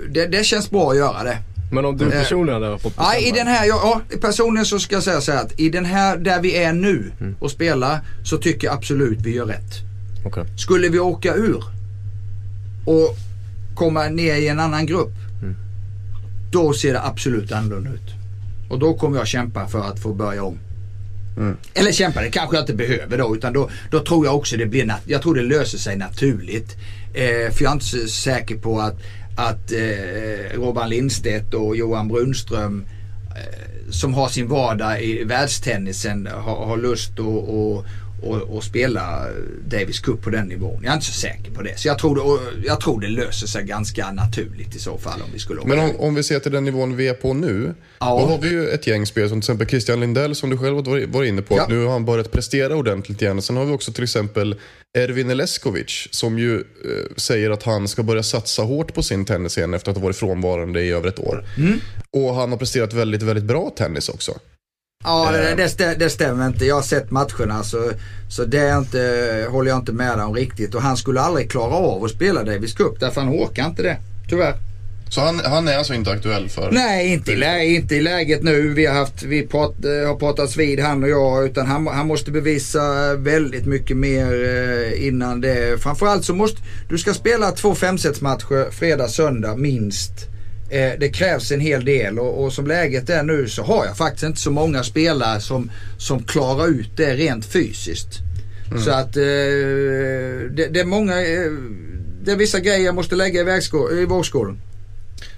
det, 0.09 0.25
det 0.25 0.43
känns 0.45 0.69
bra 0.69 0.91
att 0.91 0.97
göra 0.97 1.23
det. 1.23 1.37
Men 1.71 1.85
om 1.85 1.97
du 1.97 2.05
Eh, 2.05 2.11
personligen 2.11 2.63
hade 2.63 2.77
fått 2.79 2.97
Nej, 2.99 3.21
i 3.27 3.31
bestämma. 3.31 3.49
den 3.49 3.55
här, 3.57 3.65
ja, 3.67 4.01
personligen 4.21 4.65
så 4.65 4.79
ska 4.79 4.95
jag 4.95 5.03
säga 5.03 5.21
så 5.21 5.31
här 5.31 5.41
att 5.41 5.59
i 5.59 5.69
den 5.69 5.85
här 5.85 6.17
där 6.17 6.41
vi 6.41 6.55
är 6.63 6.73
nu 6.73 7.11
Mm. 7.19 7.35
och 7.39 7.51
spelar 7.51 7.99
så 8.23 8.37
tycker 8.37 8.67
jag 8.67 8.75
absolut 8.75 9.19
vi 9.21 9.35
gör 9.35 9.45
rätt. 9.45 9.73
Okej. 10.25 10.43
Skulle 10.57 10.89
vi 10.89 10.99
åka 10.99 11.33
ur 11.35 11.63
och 12.89 13.17
komma 13.75 14.07
ner 14.07 14.35
i 14.35 14.47
en 14.47 14.59
annan 14.59 14.85
grupp. 14.85 15.13
Mm. 15.41 15.55
Då 16.51 16.73
ser 16.73 16.93
det 16.93 17.01
absolut 17.03 17.51
annorlunda 17.51 17.89
ut. 17.89 18.13
Och 18.69 18.79
då 18.79 18.93
kommer 18.93 19.17
jag 19.17 19.27
kämpa 19.27 19.67
för 19.67 19.79
att 19.79 19.99
få 19.99 20.13
börja 20.13 20.43
om. 20.43 20.59
Mm. 21.37 21.57
Eller 21.73 21.91
kämpa, 21.91 22.21
det 22.21 22.29
kanske 22.29 22.55
jag 22.55 22.63
inte 22.63 22.73
behöver 22.73 23.17
då. 23.17 23.35
Utan 23.35 23.53
då, 23.53 23.69
då 23.91 23.99
tror 23.99 24.25
jag 24.25 24.35
också 24.35 24.57
det 24.57 24.65
blir, 24.65 24.93
jag 25.05 25.21
tror 25.21 25.35
det 25.35 25.41
löser 25.41 25.77
sig 25.77 25.97
naturligt. 25.97 26.77
Eh, 27.13 27.53
för 27.53 27.63
jag 27.63 27.69
är 27.69 27.73
inte 27.73 27.85
så 27.85 28.07
säker 28.07 28.57
på 28.57 28.79
att, 28.79 28.95
att 29.37 29.71
eh, 29.71 30.57
Robban 30.59 30.89
Lindstedt 30.89 31.53
och 31.53 31.75
Johan 31.75 32.07
Brunström 32.07 32.85
eh, 33.35 33.91
som 33.91 34.13
har 34.13 34.27
sin 34.27 34.47
vardag 34.47 35.03
i 35.03 35.23
världstennisen 35.23 36.29
har, 36.31 36.65
har 36.65 36.77
lust 36.77 37.11
att 37.11 37.19
och, 37.19 37.85
och, 38.21 38.35
och 38.35 38.63
spela 38.63 39.25
Davis 39.65 39.99
Cup 39.99 40.21
på 40.21 40.29
den 40.29 40.47
nivån. 40.47 40.79
Jag 40.83 40.91
är 40.91 40.93
inte 40.93 41.05
så 41.05 41.13
säker 41.13 41.51
på 41.51 41.61
det. 41.61 41.79
Så 41.79 41.87
jag 41.87 41.99
tror 41.99 42.15
det, 42.15 42.67
jag 42.67 42.79
tror 42.79 43.01
det 43.01 43.07
löser 43.07 43.47
sig 43.47 43.63
ganska 43.63 44.11
naturligt 44.11 44.75
i 44.75 44.79
så 44.79 44.97
fall 44.97 45.21
om 45.21 45.29
vi 45.33 45.39
skulle 45.39 45.61
Men 45.65 45.79
om, 45.79 45.91
om 45.99 46.15
vi 46.15 46.23
ser 46.23 46.39
till 46.39 46.51
den 46.51 46.63
nivån 46.63 46.95
vi 46.95 47.07
är 47.07 47.13
på 47.13 47.33
nu. 47.33 47.73
Ja. 47.99 48.19
Då 48.19 48.25
har 48.25 48.37
vi 48.37 48.49
ju 48.49 48.69
ett 48.69 48.87
gäng 48.87 49.05
spel 49.05 49.29
som 49.29 49.41
till 49.41 49.45
exempel 49.45 49.67
Christian 49.67 49.99
Lindell 49.99 50.35
som 50.35 50.49
du 50.49 50.57
själv 50.57 50.75
varit 51.11 51.27
inne 51.27 51.41
på. 51.41 51.57
Ja. 51.57 51.65
Nu 51.69 51.83
har 51.83 51.91
han 51.91 52.05
börjat 52.05 52.31
prestera 52.31 52.75
ordentligt 52.75 53.21
igen. 53.21 53.41
Sen 53.41 53.57
har 53.57 53.65
vi 53.65 53.71
också 53.71 53.91
till 53.93 54.03
exempel 54.03 54.55
Ervin 54.97 55.29
Eleskovic 55.29 56.07
som 56.11 56.39
ju 56.39 56.55
eh, 56.55 57.15
säger 57.15 57.49
att 57.49 57.63
han 57.63 57.87
ska 57.87 58.03
börja 58.03 58.23
satsa 58.23 58.61
hårt 58.61 58.93
på 58.93 59.03
sin 59.03 59.25
tennis 59.25 59.57
igen 59.57 59.73
efter 59.73 59.91
att 59.91 59.97
ha 59.97 60.03
varit 60.03 60.15
frånvarande 60.15 60.81
i 60.81 60.91
över 60.91 61.07
ett 61.07 61.19
år. 61.19 61.45
Mm. 61.57 61.79
Och 62.11 62.35
han 62.35 62.51
har 62.51 62.57
presterat 62.57 62.93
väldigt, 62.93 63.21
väldigt 63.21 63.43
bra 63.43 63.69
tennis 63.77 64.09
också. 64.09 64.39
Ja, 65.03 65.31
det, 65.31 65.49
Eh. 65.49 65.55
det, 65.57 65.67
stä- 65.67 65.95
det 65.99 66.09
stämmer 66.09 66.47
inte. 66.47 66.65
Jag 66.65 66.75
har 66.75 66.81
sett 66.81 67.11
matcherna 67.11 67.63
så, 67.63 67.91
så 68.29 68.45
det 68.45 68.77
inte, 68.77 69.47
håller 69.49 69.69
jag 69.71 69.79
inte 69.79 69.91
med 69.91 70.19
om 70.19 70.35
riktigt. 70.35 70.75
Och 70.75 70.81
han 70.81 70.97
skulle 70.97 71.21
aldrig 71.21 71.51
klara 71.51 71.73
av 71.75 72.03
att 72.03 72.11
spela 72.11 72.43
Davis 72.43 72.73
Cup 72.73 72.99
därför 72.99 73.21
han 73.21 73.29
orkar 73.29 73.65
inte 73.65 73.83
det. 73.83 73.97
Tyvärr. 74.29 74.55
Så 75.09 75.21
han, 75.21 75.39
han 75.45 75.67
är 75.67 75.77
alltså 75.77 75.93
inte 75.93 76.11
aktuell 76.11 76.49
för... 76.49 76.71
Nej, 76.71 77.13
inte 77.13 77.31
i, 77.31 77.35
lä- 77.35 77.63
inte 77.65 77.95
i 77.95 78.01
läget 78.01 78.43
nu. 78.43 78.73
Vi 78.73 78.85
har, 78.85 78.95
haft, 78.95 79.23
vi 79.23 79.47
prat, 79.47 79.85
eh, 79.85 80.07
har 80.07 80.15
pratats 80.15 80.57
vid 80.57 80.79
han 80.79 81.03
och 81.03 81.09
jag. 81.09 81.45
Utan 81.45 81.65
han, 81.67 81.87
han 81.87 82.07
måste 82.07 82.31
bevisa 82.31 83.13
väldigt 83.15 83.65
mycket 83.65 83.97
mer 83.97 84.45
eh, 84.45 85.07
innan 85.07 85.41
det. 85.41 85.81
Framförallt 85.81 86.25
så 86.25 86.33
måste 86.33 86.61
du 86.89 86.97
ska 86.97 87.13
spela 87.13 87.51
två 87.51 87.75
femsetsmatcher 87.75 88.71
fredag, 88.71 89.07
söndag 89.07 89.55
minst. 89.55 90.11
Eh, 90.69 90.91
det 90.99 91.09
krävs 91.09 91.51
en 91.51 91.59
hel 91.59 91.85
del 91.85 92.19
och, 92.19 92.43
och 92.43 92.53
som 92.53 92.67
läget 92.67 93.09
är 93.09 93.23
nu 93.23 93.47
så 93.47 93.63
har 93.63 93.85
jag 93.85 93.97
faktiskt 93.97 94.23
inte 94.23 94.39
så 94.39 94.51
många 94.51 94.83
spelare 94.83 95.41
som, 95.41 95.71
som 95.97 96.23
klarar 96.23 96.67
ut 96.67 96.89
det 96.95 97.15
rent 97.15 97.45
fysiskt. 97.45 98.19
Så 98.85 98.91
att 98.91 99.17
eh, 99.17 99.23
det, 100.51 100.67
det 100.71 100.79
är 100.79 100.85
många, 100.85 101.21
eh, 101.21 101.51
det 102.23 102.31
är 102.31 102.35
vissa 102.35 102.59
grejer 102.59 102.85
jag 102.85 102.95
måste 102.95 103.15
lägga 103.15 103.57
i, 103.57 103.61
i 104.01 104.05
vågskålen. 104.05 104.61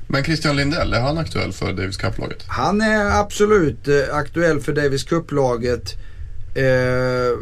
Men 0.07 0.23
Christian 0.23 0.55
Lindell, 0.55 0.93
är 0.93 0.99
han 0.99 1.17
aktuell 1.17 1.53
för 1.53 1.73
Davis 1.73 1.97
Cup-laget? 1.97 2.43
Han 2.47 2.81
är 2.81 3.19
absolut 3.19 3.87
eh, 3.87 4.15
aktuell 4.15 4.59
för 4.59 4.73
Davis 4.73 5.03
Cup-laget. 5.03 5.93
Eh, 6.55 7.39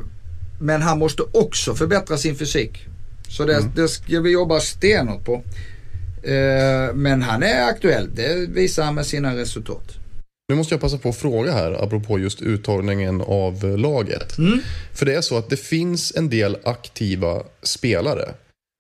men 0.60 0.82
han 0.82 1.00
måste 1.00 1.24
också 1.32 1.76
förbättra 1.76 2.18
sin 2.18 2.36
fysik. 2.36 2.86
Så 3.30 3.46
det, 3.46 3.64
det 3.76 3.88
ska 3.88 4.20
vi 4.20 4.32
jobba 4.32 4.60
stenhårt 4.60 5.26
på. 5.26 5.44
Eh, 6.24 6.94
men 6.94 7.22
han 7.22 7.44
är 7.44 7.70
aktuell. 7.70 8.10
Det 8.16 8.50
visar 8.50 8.84
han 8.84 8.96
med 8.96 9.06
sina 9.06 9.36
resultat. 9.36 10.00
Nu 10.50 10.56
måste 10.56 10.74
jag 10.74 10.82
passa 10.82 10.98
på 10.98 11.10
att 11.10 11.18
fråga 11.18 11.52
här, 11.52 11.84
apropå 11.84 12.20
just 12.20 12.42
uttagningen 12.42 13.22
av 13.22 13.78
laget. 13.78 14.36
För 14.94 15.06
det 15.06 15.16
är 15.16 15.22
så 15.22 15.38
att 15.38 15.50
det 15.50 15.58
finns 15.58 16.16
en 16.16 16.30
del 16.30 16.58
aktiva 16.64 17.44
spelare 17.64 18.30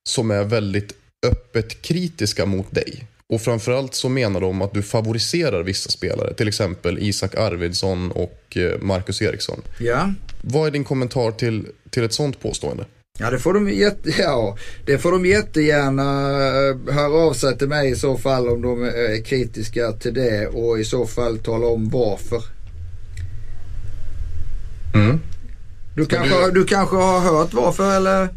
som 0.09 0.31
är 0.31 0.43
väldigt 0.43 0.93
öppet 1.27 1.81
kritiska 1.81 2.45
mot 2.45 2.75
dig. 2.75 3.07
Och 3.33 3.41
framförallt 3.41 3.95
så 3.95 4.09
menar 4.09 4.41
de 4.41 4.61
att 4.61 4.73
du 4.73 4.83
favoriserar 4.83 5.63
vissa 5.63 5.89
spelare, 5.89 6.33
till 6.33 6.47
exempel 6.47 6.97
Isak 6.99 7.35
Arvidsson 7.35 8.11
och 8.11 8.57
eh, 8.57 8.79
Marcus 8.81 9.21
Eriksson. 9.21 9.61
Ja. 9.79 10.13
Vad 10.41 10.67
är 10.67 10.71
din 10.71 10.83
kommentar 10.83 11.31
till, 11.31 11.67
till 11.89 12.03
ett 12.03 12.13
sånt 12.13 12.39
påstående? 12.39 12.85
Ja 13.19 13.29
det 13.29 13.39
får 13.39 13.53
de 13.53 13.69
jätte, 13.69 14.09
ja, 14.21 14.57
det 14.85 14.97
får 14.97 15.11
de 15.11 15.25
jättegärna 15.25 16.29
eh, 16.31 16.93
höra 16.93 17.13
av 17.13 17.33
sig 17.33 17.57
till 17.57 17.67
mig 17.67 17.89
i 17.91 17.95
så 17.95 18.17
fall 18.17 18.47
om 18.49 18.61
de 18.61 18.83
är 18.83 19.23
kritiska 19.23 19.91
till 19.91 20.13
det 20.13 20.47
och 20.47 20.79
i 20.79 20.83
så 20.83 21.05
fall 21.07 21.37
tala 21.37 21.67
om 21.67 21.89
varför. 21.89 22.43
Mm. 24.95 25.19
Du 25.95 26.05
kanske, 26.05 26.45
du- 26.45 26.51
du 26.51 26.65
kanske 26.65 26.95
har 26.95 27.19
hört 27.19 27.53
varför 27.53 27.95
eller? 27.97 28.29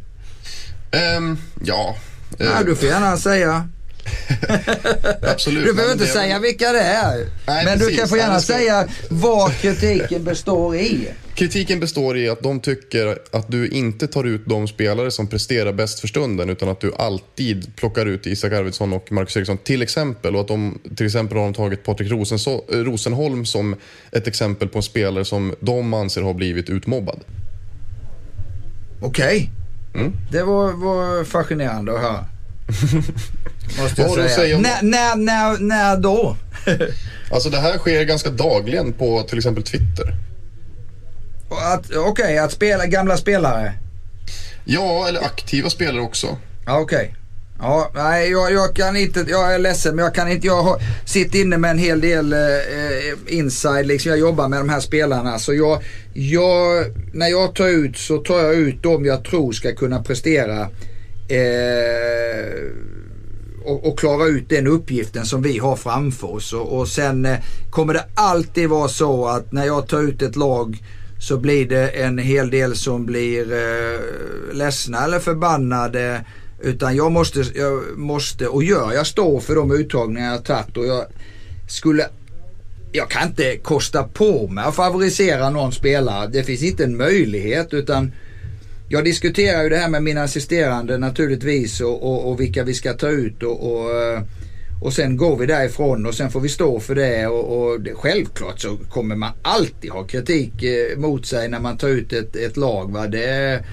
Ehm, 0.91 1.37
ja, 1.64 1.97
eh, 2.39 2.47
Nej, 2.55 2.64
du 2.64 2.74
får 2.74 2.89
gärna 2.89 3.16
säga. 3.16 3.68
absolut. 5.33 5.65
Du 5.65 5.75
behöver 5.75 5.93
inte 5.93 6.05
det 6.05 6.11
säga 6.11 6.39
vilka 6.39 6.73
det 6.73 6.81
är. 6.81 7.27
Nej, 7.47 7.65
men 7.65 7.79
du 7.79 7.85
precis. 7.85 7.99
kan 8.01 8.09
få 8.09 8.17
gärna 8.17 8.33
Nej, 8.33 8.43
ska- 8.43 8.53
säga 8.53 8.89
vad 9.11 9.57
kritiken 9.57 10.25
består 10.25 10.77
i. 10.77 11.09
Kritiken 11.35 11.81
består 11.81 12.19
i 12.19 12.29
att 12.29 12.43
de 12.43 12.61
tycker 12.61 13.19
att 13.31 13.51
du 13.51 13.69
inte 13.69 14.07
tar 14.09 14.25
ut 14.25 14.43
de 14.47 14.69
spelare 14.69 15.11
som 15.11 15.27
presterar 15.27 15.73
bäst 15.73 16.01
för 16.01 16.09
stunden 16.09 16.51
utan 16.51 16.69
att 16.69 16.81
du 16.81 16.93
alltid 16.99 17.77
plockar 17.77 18.07
ut 18.07 18.27
Isak 18.27 18.53
Arvidsson 18.53 18.93
och 18.93 19.13
Marcus 19.13 19.37
Eriksson 19.37 19.59
till 19.59 19.83
exempel. 19.83 20.35
Och 20.35 20.41
att 20.41 20.49
de 20.49 20.79
till 20.97 21.07
exempel 21.07 21.39
har 21.39 21.45
de 21.45 21.55
tagit 21.55 21.85
Patrik 21.85 22.13
Rosenholm 22.71 23.45
som 23.45 23.77
ett 24.13 24.27
exempel 24.27 24.69
på 24.69 24.79
en 24.79 24.83
spelare 24.83 25.25
som 25.25 25.55
de 25.61 25.95
anser 25.95 26.23
har 26.23 26.35
blivit 26.35 26.71
utmobbad. 26.71 27.21
Okej. 29.03 29.51
Mm. 29.95 30.13
Det 30.33 30.43
var, 30.43 30.73
var 30.73 31.25
fascinerande 31.25 31.95
att 31.95 32.01
höra. 32.01 32.25
Måste 33.79 34.03
jag 34.03 34.31
säga. 34.31 34.59
när, 34.59 34.83
när, 34.83 35.16
när, 35.16 35.59
när 35.59 35.97
då? 35.97 36.37
Alltså 37.31 37.51
det 37.51 37.59
här 37.59 37.79
sker 37.79 38.05
ganska 38.05 38.31
dagligen 38.31 38.93
på 38.93 39.23
till 39.23 39.39
exempel 39.39 39.62
Twitter. 39.62 40.14
Okej, 41.97 42.39
att 42.39 42.53
spela 42.53 42.87
gamla 42.87 43.16
spelare. 43.16 43.73
Ja, 44.64 45.09
eller 45.09 45.20
aktiva 45.20 45.70
spelare 45.70 46.03
också. 46.03 46.39
Ja, 46.66 46.79
okej. 46.79 47.14
Ja, 47.59 47.91
nej, 47.95 48.31
jag, 48.31 48.53
jag 48.53 48.77
kan 48.77 48.97
inte, 48.97 49.25
jag 49.29 49.55
är 49.55 49.59
ledsen 49.59 49.97
men 49.97 50.05
jag 50.05 50.14
kan 50.14 50.29
inte, 50.29 50.47
jag 50.47 50.62
har, 50.62 50.83
sitter 51.05 51.41
inne 51.41 51.59
med 51.59 51.70
en 51.70 51.79
hel 51.79 52.01
del 52.01 52.33
eh, 52.33 52.39
inside 53.27 53.87
liksom. 53.87 54.11
Jag 54.11 54.18
jobbar 54.18 54.49
med 54.49 54.61
de 54.61 54.68
här 54.68 54.81
spelarna 54.81 55.39
så 55.39 55.55
jag, 55.55 55.83
jag, 56.12 56.85
när 57.12 57.29
jag 57.29 57.55
tar 57.55 57.68
ut 57.68 57.99
så 57.99 58.18
tar 58.18 58.39
jag 58.39 58.55
ut 58.55 58.83
dem 58.83 59.05
jag 59.05 59.25
tror 59.25 59.53
ska 59.53 59.75
kunna 59.75 60.03
prestera 60.03 60.61
eh, 61.29 62.53
och, 63.65 63.87
och 63.87 63.99
klara 63.99 64.27
ut 64.27 64.49
den 64.49 64.67
uppgiften 64.67 65.27
som 65.27 65.43
vi 65.43 65.59
har 65.59 65.77
framför 65.77 66.35
oss. 66.35 66.53
Och, 66.53 66.79
och 66.79 66.89
sen 66.89 67.27
eh, 67.27 67.39
kommer 67.71 67.95
det 67.95 68.05
alltid 68.15 68.69
vara 68.69 68.89
så 68.89 69.27
att 69.27 69.53
när 69.53 69.67
jag 69.67 69.89
tar 69.89 70.03
ut 70.03 70.23
ett 70.23 70.37
lag 70.37 70.83
så 71.21 71.37
blir 71.37 71.69
det 71.69 71.89
en 71.89 72.19
hel 72.19 72.51
del 72.51 72.77
som 72.77 73.07
blir 73.07 73.53
eh, 73.53 74.01
ledsna 74.55 75.05
eller 75.05 75.19
förbannade. 75.19 76.25
Utan 76.63 76.97
jag 76.97 77.13
måste, 77.13 77.45
jag 77.55 77.99
måste 77.99 78.49
och 78.49 78.65
gör, 78.65 78.93
jag 78.93 79.07
står 79.07 79.41
för 79.41 79.55
de 79.55 79.73
uttagningar 79.73 80.27
jag 80.27 80.39
har 80.39 80.45
tagit 80.45 80.77
och 80.77 80.87
jag 80.87 81.05
skulle 81.69 82.07
jag 82.93 83.11
kan 83.11 83.29
inte 83.29 83.57
kosta 83.57 84.03
på 84.03 84.49
mig 84.49 84.65
att 84.65 84.75
favorisera 84.75 85.51
någon 85.51 85.73
spelare. 85.73 86.27
Det 86.27 86.45
finns 86.45 86.63
inte 86.63 86.85
en 86.85 86.97
möjlighet 86.97 87.75
utan 87.75 88.13
jag 88.93 89.05
diskuterar 89.05 89.62
ju 89.62 89.68
det 89.68 89.76
här 89.76 89.88
med 89.88 90.03
mina 90.03 90.22
assisterande 90.22 90.99
naturligtvis 90.99 91.80
och, 91.80 92.03
och, 92.03 92.30
och 92.30 92.40
vilka 92.40 92.64
vi 92.64 92.74
ska 92.74 92.93
ta 92.93 93.09
ut 93.09 93.43
och, 93.43 93.72
och, 93.72 93.90
eh, 93.90 94.22
och 94.82 94.93
sen 94.93 95.16
går 95.16 95.36
vi 95.36 95.47
därifrån 95.47 96.07
och 96.07 96.14
sen 96.14 96.30
får 96.30 96.40
vi 96.40 96.49
stå 96.49 96.80
för 96.80 96.95
det 96.95 97.26
och, 97.26 97.62
och 97.62 97.80
det, 97.80 97.95
självklart 97.95 98.61
så 98.61 98.76
kommer 98.90 99.16
man 99.16 99.30
alltid 99.43 99.90
ha 99.90 100.05
kritik 100.05 100.62
eh, 100.62 100.99
mot 100.99 101.26
sig 101.26 101.49
när 101.49 101.61
man 101.61 101.76
tar 101.76 101.88
ut 101.88 102.12
ett, 102.12 102.36
ett 102.36 102.57
lag. 102.57 102.93
Va? 102.93 103.07
Det, 103.07 103.64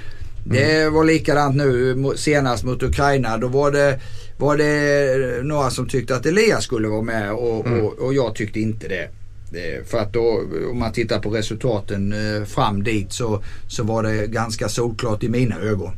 det 0.45 0.89
var 0.89 1.03
likadant 1.03 1.55
nu 1.55 2.03
senast 2.15 2.63
mot 2.63 2.84
Ukraina. 2.84 3.38
Då 3.38 3.47
var 3.47 3.72
det, 3.72 3.99
var 4.38 4.57
det 4.57 5.43
några 5.43 5.70
som 5.70 5.88
tyckte 5.88 6.15
att 6.15 6.26
Elias 6.26 6.63
skulle 6.63 6.88
vara 6.88 7.01
med 7.01 7.32
och, 7.32 7.65
och, 7.65 7.99
och 7.99 8.13
jag 8.13 8.36
tyckte 8.36 8.59
inte 8.59 8.88
det. 8.88 9.09
För 9.86 9.97
att 9.97 10.14
då, 10.14 10.43
om 10.72 10.80
man 10.80 10.91
tittar 10.91 11.20
på 11.20 11.30
resultaten 11.30 12.14
eh, 12.14 12.45
fram 12.45 12.84
dit 12.84 13.14
så, 13.14 13.43
så 13.68 13.84
var 13.84 14.04
det 14.04 14.28
ganska 14.28 14.70
solklart 14.70 15.24
i 15.24 15.30
mina 15.30 15.60
ögon. 15.60 15.91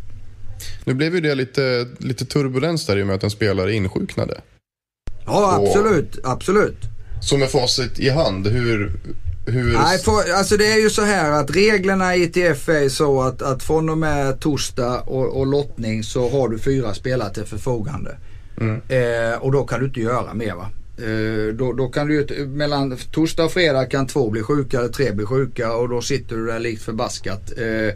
Nu 0.83 0.93
blev 0.93 1.15
ju 1.15 1.21
det 1.21 1.35
lite, 1.35 1.87
lite 1.97 2.25
turbulens 2.25 2.85
där 2.85 2.97
i 2.97 3.03
och 3.03 3.07
med 3.07 3.15
att 3.15 3.23
en 3.23 3.29
spelare 3.29 3.73
insjuknade. 3.73 4.41
Ja 5.25 5.57
Och- 5.57 5.67
absolut, 5.67 6.19
absolut. 6.23 6.77
Så 7.21 7.37
med 7.37 7.49
facit 7.49 7.99
i 7.99 8.09
hand, 8.09 8.47
hur... 8.47 8.91
hur 9.45 9.73
Nej, 9.73 9.97
för, 9.97 10.33
alltså 10.33 10.57
det 10.57 10.71
är 10.73 10.81
ju 10.81 10.89
så 10.89 11.01
här 11.01 11.31
att 11.31 11.55
reglerna 11.55 12.15
i 12.15 12.23
ITF 12.23 12.69
är 12.69 12.89
så 12.89 13.21
att, 13.21 13.41
att 13.41 13.63
från 13.63 13.89
och 13.89 13.97
med 13.97 14.39
torsdag 14.39 15.01
och, 15.01 15.39
och 15.39 15.47
lottning 15.47 16.03
så 16.03 16.29
har 16.29 16.49
du 16.49 16.59
fyra 16.59 16.93
spelare 16.93 17.33
till 17.33 17.45
förfogande. 17.45 18.17
Mm. 18.61 18.81
Eh, 18.87 19.37
och 19.37 19.51
då 19.51 19.63
kan 19.63 19.79
du 19.79 19.85
inte 19.85 19.99
göra 19.99 20.33
mer 20.33 20.55
va. 20.55 20.69
Eh, 21.01 21.53
då, 21.53 21.73
då 21.73 21.87
kan 21.87 22.07
du 22.07 22.13
ju, 22.13 22.47
mellan 22.47 22.97
torsdag 23.11 23.43
och 23.43 23.51
fredag 23.51 23.85
kan 23.85 24.07
två 24.07 24.29
bli 24.29 24.41
sjuka 24.41 24.79
eller 24.79 24.89
tre 24.89 25.11
bli 25.11 25.25
sjuka 25.25 25.73
och 25.73 25.89
då 25.89 26.01
sitter 26.01 26.35
du 26.35 26.45
där 26.45 26.59
likt 26.59 26.81
förbaskat. 26.81 27.53
Eh, 27.57 27.87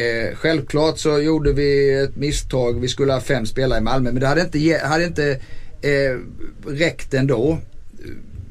eh 0.00 0.34
självklart 0.34 0.98
så 0.98 1.18
gjorde 1.18 1.52
vi 1.52 1.94
ett 1.94 2.16
misstag. 2.16 2.80
Vi 2.80 2.88
skulle 2.88 3.12
ha 3.12 3.20
fem 3.20 3.46
spelare 3.46 3.78
i 3.78 3.82
Malmö 3.82 4.12
men 4.12 4.20
det 4.20 4.26
hade 4.26 4.40
inte, 4.40 4.86
hade 4.86 5.04
inte 5.04 5.40
eh, 5.82 6.18
räckt 6.66 7.14
ändå 7.14 7.58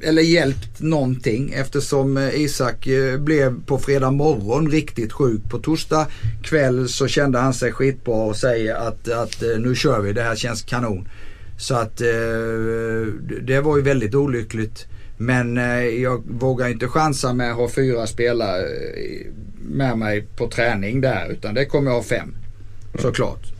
eller 0.03 0.21
hjälpt 0.21 0.81
någonting 0.81 1.53
eftersom 1.55 2.17
eh, 2.17 2.41
Isak 2.41 2.87
eh, 2.87 3.17
blev 3.17 3.65
på 3.65 3.77
fredag 3.77 4.11
morgon 4.11 4.71
riktigt 4.71 5.13
sjuk. 5.13 5.41
På 5.49 5.59
torsdag 5.59 6.07
kväll 6.43 6.89
så 6.89 7.07
kände 7.07 7.39
han 7.39 7.53
sig 7.53 7.71
skitbra 7.71 8.15
och 8.15 8.35
säger 8.35 8.75
att, 8.75 9.09
att 9.09 9.43
eh, 9.43 9.59
nu 9.59 9.75
kör 9.75 9.99
vi, 9.99 10.13
det 10.13 10.23
här 10.23 10.35
känns 10.35 10.61
kanon. 10.61 11.07
Så 11.57 11.75
att 11.75 12.01
eh, 12.01 12.07
det- 13.41 13.61
var 13.61 13.77
ju 13.77 13.83
väldigt 13.83 14.15
olyckligt. 14.15 14.85
Men 15.17 15.57
eh, 15.57 15.83
jag 15.83 16.23
vågar 16.27 16.67
inte 16.69 16.87
chansa 16.87 17.33
med 17.33 17.51
att 17.51 17.57
ha 17.57 17.69
fyra 17.69 18.07
spelare 18.07 18.61
eh, 18.63 19.27
med 19.69 19.97
mig 19.97 20.27
på 20.35 20.47
träning 20.49 21.01
där 21.01 21.29
utan 21.31 21.53
det 21.53 21.65
kommer 21.65 21.91
jag 21.91 21.95
ha 21.95 22.03
fem. 22.03 22.35
Såklart. 22.99 23.53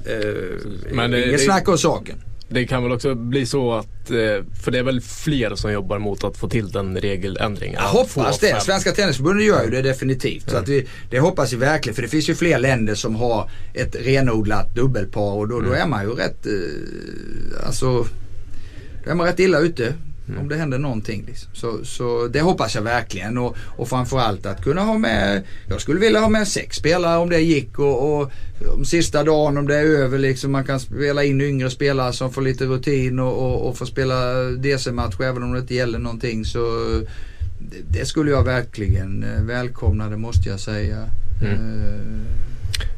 Men 0.91 1.12
det- 1.12 1.18
inget 1.28 1.32
det- 1.38 1.44
snack 1.44 1.68
om 1.70 1.78
saken. 1.78 2.16
Det 2.50 2.66
kan 2.66 2.84
väl 2.84 2.91
också 2.91 3.16
bli 3.16 3.46
så 3.46 3.74
att, 3.74 4.10
eh, 4.12 4.46
för 4.64 4.72
det 4.72 4.80
är 4.80 4.84
väl 4.84 5.02
fler 5.02 5.56
som 5.56 5.72
jobbar 5.72 6.00
mot 6.00 6.24
att 6.24 6.38
få 6.38 6.50
till 6.50 6.72
den 6.72 6.98
regeländringen? 6.98 7.76
Jag 7.82 7.89
hoppas 7.89 8.39
det. 8.39 8.62
Svenska 8.62 8.91
Tennisförbundet 8.91 9.46
gör 9.46 9.64
ju 9.64 9.70
det 9.70 9.82
definitivt. 9.82 10.50
Så 10.50 10.58
att 10.58 10.68
vi, 10.68 10.88
det 11.10 11.20
hoppas 11.20 11.54
vi 11.54 11.58
verkligen. 11.58 11.96
För 11.96 12.02
det 12.02 12.08
finns 12.08 12.30
ju 12.30 12.36
fler 12.36 12.60
länder 12.60 12.96
som 12.96 13.16
har 13.16 13.50
ett 13.74 13.96
renodlat 14.00 14.76
dubbelpar 14.76 15.34
och 15.34 15.48
då, 15.48 15.60
då 15.60 15.72
är 15.72 15.88
man 15.88 16.04
ju 16.04 16.10
rätt, 16.10 16.46
eh, 16.46 17.66
alltså, 17.68 18.08
då 19.06 19.12
är 19.12 19.16
man 19.16 19.28
rätt 19.28 19.39
illa 19.39 19.60
ute. 19.60 19.94
Om 20.40 20.50
det 20.50 20.56
händer 20.56 20.78
någonting. 20.78 21.24
Liksom. 21.28 21.50
Så, 21.54 21.86
så 21.86 22.28
det 22.28 22.42
hoppas 22.42 22.76
jag 22.76 22.82
verkligen 22.82 23.38
och, 23.38 23.56
och 23.78 23.90
framförallt 23.90 24.46
att 24.46 24.64
kunna 24.64 24.82
ha 24.82 24.98
med, 24.98 25.44
jag 25.70 25.82
skulle 25.82 26.00
vilja 26.00 26.20
ha 26.20 26.30
med 26.30 26.48
sex 26.48 26.78
spelare 26.78 27.18
om 27.18 27.30
det 27.30 27.40
gick 27.40 27.80
och, 27.80 28.22
och 28.22 28.32
om 28.74 28.86
sista 28.86 29.24
dagen 29.24 29.58
om 29.58 29.68
det 29.68 29.76
är 29.76 29.84
över 29.84 30.20
liksom 30.20 30.52
man 30.52 30.64
kan 30.64 30.80
spela 30.80 31.24
in 31.24 31.42
yngre 31.42 31.70
spelare 31.70 32.14
som 32.14 32.34
får 32.34 32.42
lite 32.42 32.66
rutin 32.66 33.20
och, 33.20 33.34
och, 33.34 33.70
och 33.70 33.78
får 33.78 33.86
spela 33.86 34.44
DC-match 34.44 35.16
även 35.20 35.44
om 35.44 35.54
det 35.54 35.60
inte 35.60 35.76
gäller 35.76 36.00
någonting 36.00 36.46
så 36.46 36.60
det, 37.60 38.00
det 38.00 38.06
skulle 38.06 38.32
jag 38.32 38.44
verkligen 38.44 39.24
eh, 39.24 39.44
välkomna, 39.44 40.10
det 40.10 40.18
måste 40.18 40.50
jag 40.50 40.60
säga. 40.60 41.10
Mm. 41.42 41.54
Eh, 41.54 42.44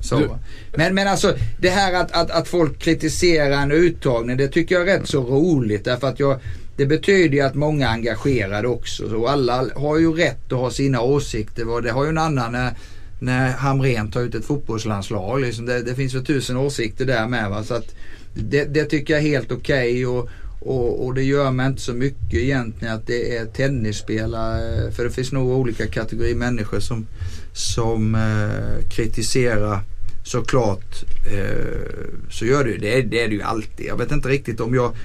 Så. 0.05 0.39
Men, 0.75 0.95
men 0.95 1.07
alltså 1.07 1.35
det 1.59 1.69
här 1.69 1.93
att, 1.93 2.11
att, 2.11 2.31
att 2.31 2.47
folk 2.47 2.79
kritiserar 2.79 3.61
en 3.63 3.71
uttagning 3.71 4.37
det 4.37 4.47
tycker 4.47 4.75
jag 4.75 4.89
är 4.89 4.99
rätt 4.99 5.09
så 5.09 5.23
roligt 5.23 5.85
därför 5.85 6.07
att 6.07 6.19
jag 6.19 6.39
det 6.77 6.85
betyder 6.85 7.37
ju 7.37 7.41
att 7.41 7.55
många 7.55 7.87
är 7.87 7.91
engagerade 7.91 8.67
också 8.67 9.05
och 9.05 9.31
alla 9.31 9.69
har 9.75 9.97
ju 9.97 10.13
rätt 10.13 10.51
att 10.51 10.59
ha 10.59 10.71
sina 10.71 11.01
åsikter 11.01 11.81
det 11.81 11.91
har 11.91 12.03
ju 12.03 12.09
en 12.09 12.17
annan 12.17 12.51
när, 12.51 12.73
när 13.19 13.51
Hamrén 13.51 14.11
tar 14.11 14.21
ut 14.21 14.35
ett 14.35 14.45
fotbollslandslag. 14.45 15.41
Liksom 15.41 15.65
det, 15.65 15.81
det 15.81 15.95
finns 15.95 16.15
ju 16.15 16.23
tusen 16.23 16.57
åsikter 16.57 17.05
där 17.05 17.27
med. 17.27 17.49
Va? 17.49 17.63
Så 17.63 17.73
att 17.73 17.95
det, 18.33 18.65
det 18.65 18.85
tycker 18.85 19.13
jag 19.13 19.23
är 19.23 19.27
helt 19.27 19.51
okej 19.51 20.05
och, 20.05 20.29
och, 20.59 21.05
och 21.05 21.13
det 21.13 21.23
gör 21.23 21.51
mig 21.51 21.67
inte 21.67 21.81
så 21.81 21.93
mycket 21.93 22.33
egentligen 22.33 22.93
att 22.93 23.07
det 23.07 23.37
är 23.37 23.45
tennisspelare. 23.45 24.91
För 24.91 25.03
det 25.03 25.09
finns 25.09 25.31
nog 25.31 25.49
olika 25.49 25.87
kategorier 25.87 26.35
människor 26.35 26.79
som, 26.79 27.07
som 27.53 28.15
eh, 28.15 28.89
kritiserar 28.89 29.79
såklart. 30.23 31.03
Eh, 31.33 32.29
så 32.31 32.45
gör 32.45 32.63
det 32.63 32.69
ju. 32.69 32.77
Det, 32.77 33.01
det 33.01 33.23
är 33.23 33.27
det 33.27 33.35
ju 33.35 33.41
alltid. 33.41 33.85
Jag 33.85 33.97
vet 33.97 34.11
inte 34.11 34.29
riktigt 34.29 34.59
om 34.59 34.75
jag 34.75 34.95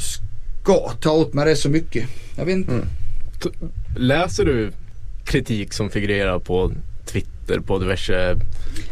ska 0.00 0.90
ta 1.00 1.10
åt 1.10 1.34
mig 1.34 1.44
det 1.44 1.56
så 1.56 1.68
mycket. 1.68 2.08
Jag 2.36 2.44
vet 2.44 2.54
inte. 2.56 2.72
T- 3.42 3.48
Läser 3.96 4.44
du 4.44 4.72
kritik 5.24 5.72
som 5.72 5.90
figurerar 5.90 6.38
på 6.38 6.72
Twitter, 7.06 7.60
på 7.60 7.78
diverse 7.78 8.36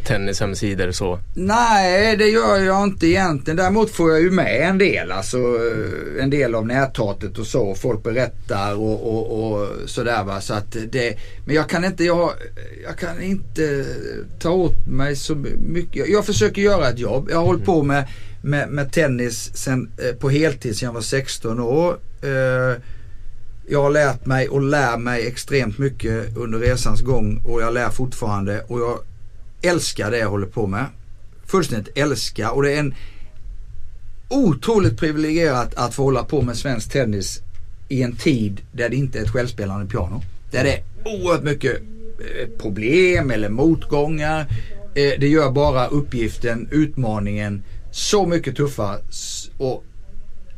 tennishemsidor 0.04 0.90
så? 0.92 1.18
Nej, 1.34 2.16
det 2.16 2.26
gör 2.26 2.58
jag 2.62 2.82
inte 2.84 3.06
egentligen. 3.06 3.56
Däremot 3.56 3.90
får 3.90 4.10
jag 4.10 4.20
ju 4.20 4.30
med 4.30 4.68
en 4.68 4.78
del. 4.78 5.12
Alltså 5.12 5.38
eh, 5.38 6.22
en 6.22 6.30
del 6.30 6.54
av 6.54 6.66
näthatet 6.66 7.38
och 7.38 7.46
så. 7.46 7.74
Folk 7.74 8.02
berättar 8.02 8.74
och, 8.74 9.14
och, 9.14 9.52
och 9.52 9.68
sådär 9.86 10.24
va. 10.24 10.40
Så 10.40 10.54
att 10.54 10.76
det, 10.92 11.16
men 11.46 11.54
jag 11.54 11.68
kan 11.68 11.84
inte, 11.84 12.04
jag, 12.04 12.30
jag 12.84 12.98
kan 12.98 13.22
inte 13.22 13.84
ta 14.38 14.50
åt 14.50 14.86
mig 14.86 15.16
så 15.16 15.34
mycket. 15.68 16.08
Jag 16.08 16.26
försöker 16.26 16.62
göra 16.62 16.88
ett 16.88 16.98
jobb. 16.98 17.28
Jag 17.30 17.36
har 17.38 17.44
hållit 17.46 17.64
på 17.64 17.82
med, 17.82 18.08
med, 18.42 18.68
med 18.68 18.92
tennis 18.92 19.50
sen, 19.54 19.90
eh, 19.98 20.16
på 20.16 20.30
heltid 20.30 20.76
sedan 20.76 20.86
jag 20.86 20.92
var 20.92 21.00
16 21.00 21.60
år. 21.60 21.98
Eh, 22.22 22.82
jag 23.70 23.82
har 23.82 23.90
lärt 23.90 24.26
mig 24.26 24.48
och 24.48 24.62
lär 24.62 24.98
mig 24.98 25.26
extremt 25.26 25.78
mycket 25.78 26.36
under 26.36 26.58
resans 26.58 27.00
gång 27.00 27.42
och 27.44 27.62
jag 27.62 27.74
lär 27.74 27.90
fortfarande 27.90 28.62
och 28.66 28.80
jag 28.80 28.98
älskar 29.62 30.10
det 30.10 30.18
jag 30.18 30.30
håller 30.30 30.46
på 30.46 30.66
med. 30.66 30.86
Fullständigt 31.46 31.98
älskar 31.98 32.50
och 32.50 32.62
det 32.62 32.72
är 32.72 32.80
en 32.80 32.94
otroligt 34.28 34.98
privilegierat 34.98 35.74
att 35.74 35.94
få 35.94 36.02
hålla 36.02 36.24
på 36.24 36.42
med 36.42 36.56
svensk 36.56 36.92
tennis 36.92 37.42
i 37.88 38.02
en 38.02 38.16
tid 38.16 38.60
där 38.72 38.88
det 38.88 38.96
inte 38.96 39.18
är 39.18 39.22
ett 39.22 39.32
självspelande 39.32 39.86
piano. 39.86 40.22
Där 40.50 40.64
det 40.64 40.72
är 40.72 40.82
oerhört 41.04 41.42
mycket 41.42 41.76
eh, 41.76 42.48
problem 42.58 43.30
eller 43.30 43.48
motgångar. 43.48 44.40
Eh, 44.94 45.20
det 45.20 45.28
gör 45.28 45.50
bara 45.50 45.86
uppgiften, 45.86 46.68
utmaningen 46.70 47.62
så 47.90 48.26
mycket 48.26 48.56
tuffare 48.56 48.98
och 49.58 49.84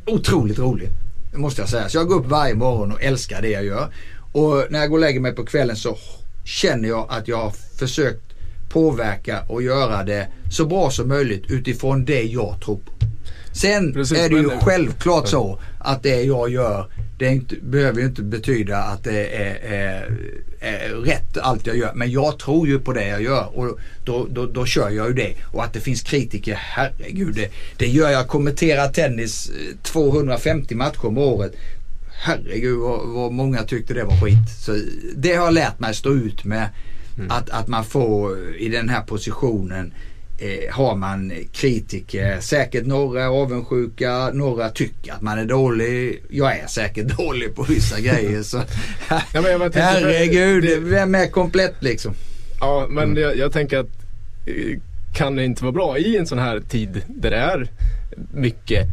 otroligt 0.07 0.59
rolig. 0.59 0.89
Det 1.31 1.37
måste 1.37 1.61
jag 1.61 1.69
säga. 1.69 1.89
Så 1.89 1.97
jag 1.97 2.07
går 2.07 2.15
upp 2.15 2.25
varje 2.25 2.55
morgon 2.55 2.91
och 2.91 3.03
älskar 3.03 3.41
det 3.41 3.49
jag 3.49 3.65
gör. 3.65 3.93
Och 4.31 4.65
när 4.69 4.79
jag 4.79 4.89
går 4.89 4.97
och 4.97 5.01
lägger 5.01 5.19
mig 5.19 5.35
på 5.35 5.45
kvällen 5.45 5.75
så 5.75 5.97
känner 6.45 6.89
jag 6.89 7.07
att 7.09 7.27
jag 7.27 7.37
har 7.37 7.51
försökt 7.79 8.21
påverka 8.69 9.43
och 9.47 9.63
göra 9.63 10.03
det 10.03 10.27
så 10.51 10.65
bra 10.65 10.89
som 10.89 11.07
möjligt 11.07 11.51
utifrån 11.51 12.05
det 12.05 12.21
jag 12.21 12.61
tror 12.61 12.75
på. 12.75 12.91
Sen 13.53 13.93
Precis, 13.93 14.17
är 14.17 14.29
det 14.29 14.35
ju 14.35 14.49
självklart 14.49 15.27
så 15.27 15.59
att 15.79 16.03
det 16.03 16.23
jag 16.23 16.49
gör 16.49 16.87
det 17.21 17.27
inte, 17.27 17.55
behöver 17.55 17.99
ju 17.99 18.05
inte 18.05 18.21
betyda 18.21 18.77
att 18.77 19.03
det 19.03 19.27
är, 19.27 19.55
är, 19.73 20.17
är 20.59 20.89
rätt 20.89 21.37
allt 21.37 21.67
jag 21.67 21.77
gör. 21.77 21.91
Men 21.95 22.11
jag 22.11 22.39
tror 22.39 22.67
ju 22.67 22.79
på 22.79 22.93
det 22.93 23.07
jag 23.07 23.21
gör 23.21 23.57
och 23.57 23.79
då, 24.05 24.27
då, 24.29 24.45
då 24.45 24.65
kör 24.65 24.89
jag 24.89 25.07
ju 25.07 25.13
det. 25.13 25.33
Och 25.51 25.63
att 25.63 25.73
det 25.73 25.79
finns 25.79 26.01
kritiker, 26.01 26.53
herregud. 26.53 27.35
Det, 27.35 27.51
det 27.77 27.87
gör 27.87 28.09
jag. 28.09 28.27
Kommenterar 28.27 28.87
tennis 28.87 29.49
eh, 29.49 29.77
250 29.81 30.75
matcher 30.75 31.05
om 31.05 31.17
året. 31.17 31.53
Herregud 32.11 32.79
vad, 32.79 33.07
vad 33.07 33.31
många 33.31 33.63
tyckte 33.63 33.93
det 33.93 34.03
var 34.03 34.21
skit. 34.21 34.49
Så 34.59 34.77
det 35.15 35.33
har 35.33 35.45
jag 35.45 35.53
lärt 35.53 35.79
mig 35.79 35.93
stå 35.93 36.13
ut 36.13 36.43
med. 36.43 36.69
Att, 37.29 37.49
att 37.49 37.67
man 37.67 37.85
får 37.85 38.55
i 38.55 38.69
den 38.69 38.89
här 38.89 39.01
positionen 39.01 39.93
eh, 40.41 40.73
har 40.73 40.95
man 40.95 41.31
kritiker, 41.51 42.39
säkert 42.39 42.85
några 42.85 43.29
avundsjuka, 43.29 44.29
några 44.33 44.69
tycker 44.69 45.13
att 45.13 45.21
man 45.21 45.39
är 45.39 45.45
dålig. 45.45 46.23
Jag 46.29 46.57
är 46.59 46.67
säkert 46.67 47.05
dålig 47.17 47.55
på 47.55 47.63
vissa 47.63 47.99
grejer. 47.99 48.43
Så, 48.43 48.61
Ja, 49.09 49.21
men 49.33 49.71
herregud, 49.73 50.63
det- 50.63 50.79
vem 50.79 51.15
är 51.15 51.27
komplett 51.27 51.75
liksom? 51.79 52.13
Ja, 52.59 52.87
men 52.89 53.15
jag, 53.15 53.37
jag 53.37 53.51
tänker 53.53 53.77
att 53.79 53.89
eh, 54.45 54.79
kan 55.15 55.35
det 55.35 55.45
inte 55.45 55.63
vara 55.63 55.71
bra 55.73 55.97
i 55.97 56.17
en 56.17 56.27
sån 56.27 56.39
här 56.39 56.59
tid 56.59 57.01
där 57.07 57.29
det 57.31 57.37
är 57.37 57.67
mycket 58.33 58.87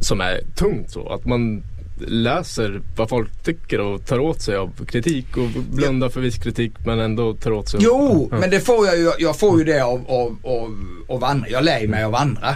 som 0.00 0.20
är 0.20 0.40
tungt 0.54 0.90
så 0.90 1.08
att 1.12 1.24
man 1.24 1.62
läser 2.06 2.82
vad 2.96 3.08
folk 3.08 3.42
tycker 3.44 3.80
och 3.80 4.06
tar 4.06 4.18
åt 4.18 4.42
sig 4.42 4.56
av 4.56 4.84
kritik 4.86 5.36
och 5.36 5.48
blundar 5.72 6.08
för 6.08 6.20
viss 6.20 6.38
kritik 6.38 6.72
men 6.86 7.00
ändå 7.00 7.34
tar 7.34 7.52
åt 7.52 7.68
sig. 7.68 7.80
Jo, 7.82 8.28
Ja. 8.32 8.38
men 8.40 8.50
det 8.50 8.60
får 8.60 8.86
jag 8.86 8.98
ju. 8.98 9.10
Jag 9.18 9.38
får 9.38 9.58
ju 9.58 9.64
det 9.64 9.80
av, 9.84 10.04
av, 10.08 10.36
av, 10.42 10.76
av 11.08 11.24
andra. 11.24 11.48
Jag 11.48 11.64
lär 11.64 11.86
mig 11.86 12.04
av 12.04 12.14
andra. 12.14 12.48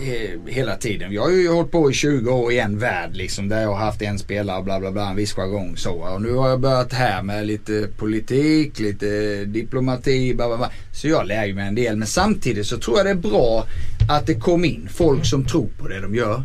eh, 0.00 0.40
Hela 0.52 0.76
tiden. 0.76 1.12
Jag 1.12 1.22
har 1.22 1.30
ju 1.30 1.48
hållit 1.48 1.70
på 1.70 1.90
i 1.90 1.94
20 1.94 2.30
år 2.30 2.52
i 2.52 2.58
en 2.58 2.78
värld 2.78 3.10
liksom. 3.16 3.48
Där 3.48 3.62
jag 3.62 3.68
har 3.68 3.76
haft 3.84 4.02
en 4.02 4.18
spelare 4.18 4.62
bla 4.62 4.80
bla 4.80 4.90
bla. 4.92 5.10
En 5.10 5.16
viss 5.16 5.32
jargong 5.32 5.76
så. 5.76 5.92
Och 5.92 6.22
nu 6.22 6.32
har 6.34 6.48
jag 6.48 6.60
börjat 6.60 6.92
här 6.92 7.22
med 7.22 7.46
lite 7.46 7.88
politik, 7.96 8.78
lite 8.80 9.44
diplomati, 9.44 10.34
bla 10.34 10.48
bla 10.48 10.56
bla. 10.56 10.70
Så 10.92 11.08
jag 11.08 11.26
lär 11.26 11.44
ju 11.46 11.54
mig 11.54 11.68
en 11.68 11.74
del. 11.74 11.96
Men 11.96 12.08
samtidigt 12.08 12.66
så 12.66 12.78
tror 12.78 12.96
jag 12.96 13.06
det 13.06 13.10
är 13.10 13.30
bra 13.30 13.66
att 14.10 14.26
det 14.26 14.34
kom 14.34 14.64
in 14.64 14.88
folk 14.92 15.26
som 15.26 15.44
tror 15.44 15.68
på 15.78 15.88
det 15.88 16.00
de 16.00 16.14
gör. 16.14 16.42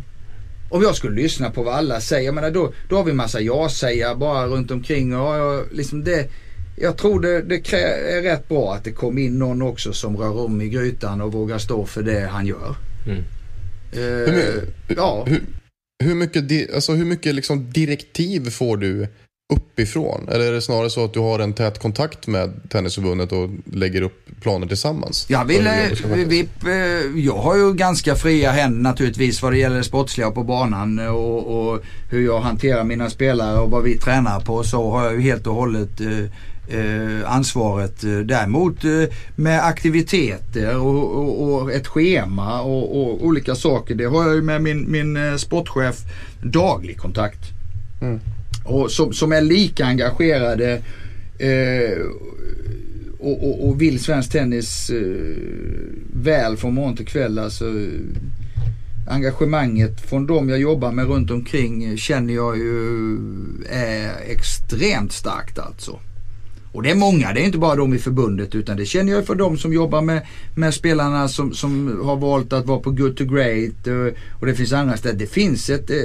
Om 0.72 0.82
jag 0.82 0.96
skulle 0.96 1.22
lyssna 1.22 1.50
på 1.50 1.62
vad 1.62 1.74
alla 1.74 2.00
säger, 2.00 2.26
jag 2.26 2.34
menar 2.34 2.50
då, 2.50 2.72
då 2.88 2.96
har 2.96 3.04
vi 3.04 3.12
massa 3.12 3.40
ja-sägare 3.40 4.14
bara 4.14 4.46
runt 4.46 4.70
omkring. 4.70 5.16
Och 5.16 5.36
jag, 5.36 5.64
liksom 5.72 6.04
det, 6.04 6.28
jag 6.76 6.96
tror 6.98 7.20
det, 7.20 7.42
det 7.42 7.72
är 7.72 8.22
rätt 8.22 8.48
bra 8.48 8.74
att 8.74 8.84
det 8.84 8.92
kom 8.92 9.18
in 9.18 9.38
någon 9.38 9.62
också 9.62 9.92
som 9.92 10.16
rör 10.16 10.44
om 10.44 10.60
i 10.60 10.68
grytan 10.68 11.20
och 11.20 11.32
vågar 11.32 11.58
stå 11.58 11.86
för 11.86 12.02
det 12.02 12.20
han 12.20 12.46
gör. 12.46 12.74
Mm. 13.06 13.22
Eh, 13.92 14.34
Hur, 14.34 14.74
ja. 14.96 15.24
hur, 15.28 15.42
hur 16.04 16.14
mycket, 16.14 16.74
alltså 16.74 16.92
hur 16.92 17.04
mycket 17.04 17.34
liksom 17.34 17.70
direktiv 17.70 18.50
får 18.50 18.76
du 18.76 19.08
uppifrån? 19.52 20.28
Eller 20.28 20.46
är 20.46 20.52
det 20.52 20.62
snarare 20.62 20.90
så 20.90 21.04
att 21.04 21.14
du 21.14 21.20
har 21.20 21.38
en 21.38 21.52
tät 21.52 21.78
kontakt 21.78 22.26
med 22.26 22.70
Tennisförbundet 22.70 23.32
och 23.32 23.50
lägger 23.72 24.02
upp 24.02 24.26
planer 24.40 24.66
tillsammans? 24.66 25.26
Jag, 25.28 25.44
vill, 25.44 25.68
hur 25.68 26.44
eh, 26.66 27.24
jag 27.24 27.36
har 27.36 27.56
ju 27.56 27.74
ganska 27.74 28.14
fria 28.14 28.50
händer 28.50 28.82
naturligtvis 28.82 29.42
vad 29.42 29.52
det 29.52 29.58
gäller 29.58 29.76
det 29.76 29.84
sportsliga 29.84 30.30
på 30.30 30.42
banan 30.42 30.98
och, 30.98 31.72
och 31.72 31.82
hur 32.10 32.24
jag 32.24 32.40
hanterar 32.40 32.84
mina 32.84 33.10
spelare 33.10 33.58
och 33.58 33.70
vad 33.70 33.82
vi 33.82 33.98
tränar 33.98 34.40
på. 34.40 34.62
Så 34.62 34.90
har 34.90 35.04
jag 35.04 35.14
ju 35.14 35.20
helt 35.20 35.46
och 35.46 35.54
hållet 35.54 36.00
eh, 36.00 36.78
eh, 36.78 37.32
ansvaret. 37.32 38.00
Däremot 38.00 38.84
eh, 38.84 38.90
med 39.36 39.66
aktiviteter 39.66 40.76
och, 40.76 41.16
och, 41.16 41.52
och 41.52 41.72
ett 41.72 41.86
schema 41.86 42.60
och, 42.60 43.00
och 43.00 43.24
olika 43.24 43.54
saker. 43.54 43.94
Det 43.94 44.04
har 44.04 44.26
jag 44.26 44.34
ju 44.34 44.42
med 44.42 44.62
min, 44.62 44.92
min 44.92 45.16
eh, 45.16 45.36
sportchef 45.36 45.96
daglig 46.42 46.98
kontakt. 46.98 47.40
Mm. 48.00 48.20
Och 48.64 48.90
som, 48.90 49.12
som 49.12 49.32
är 49.32 49.40
lika 49.40 49.86
engagerade 49.86 50.82
eh, 51.38 51.98
och, 53.18 53.48
och, 53.48 53.68
och 53.68 53.82
vill 53.82 54.00
svensk 54.00 54.32
tennis 54.32 54.90
eh, 54.90 55.02
väl 56.12 56.56
från 56.56 56.74
morgon 56.74 56.96
till 56.96 57.06
kväll. 57.06 57.38
Alltså, 57.38 57.64
engagemanget 59.08 60.00
från 60.00 60.26
de 60.26 60.48
jag 60.48 60.60
jobbar 60.60 60.92
med 60.92 61.06
runt 61.06 61.30
omkring 61.30 61.96
känner 61.96 62.34
jag 62.34 62.58
ju 62.58 63.18
är 63.70 64.12
extremt 64.26 65.12
starkt 65.12 65.58
alltså. 65.58 65.98
Och 66.72 66.82
det 66.82 66.90
är 66.90 66.94
många, 66.94 67.32
det 67.32 67.40
är 67.40 67.44
inte 67.44 67.58
bara 67.58 67.76
de 67.76 67.94
i 67.94 67.98
förbundet 67.98 68.54
utan 68.54 68.76
det 68.76 68.86
känner 68.86 69.12
jag 69.12 69.26
för 69.26 69.34
de 69.34 69.58
som 69.58 69.72
jobbar 69.72 70.02
med, 70.02 70.26
med 70.54 70.74
spelarna 70.74 71.28
som, 71.28 71.54
som 71.54 72.00
har 72.04 72.16
valt 72.16 72.52
att 72.52 72.66
vara 72.66 72.80
på 72.80 72.90
Good 72.90 73.16
to 73.16 73.24
Great 73.24 73.86
och, 73.86 74.40
och 74.40 74.46
det 74.46 74.54
finns 74.54 74.72
andra 74.72 74.96
ställen. 74.96 75.18
Det 75.18 75.26
finns 75.26 75.70
ett 75.70 75.90
eh, 75.90 75.96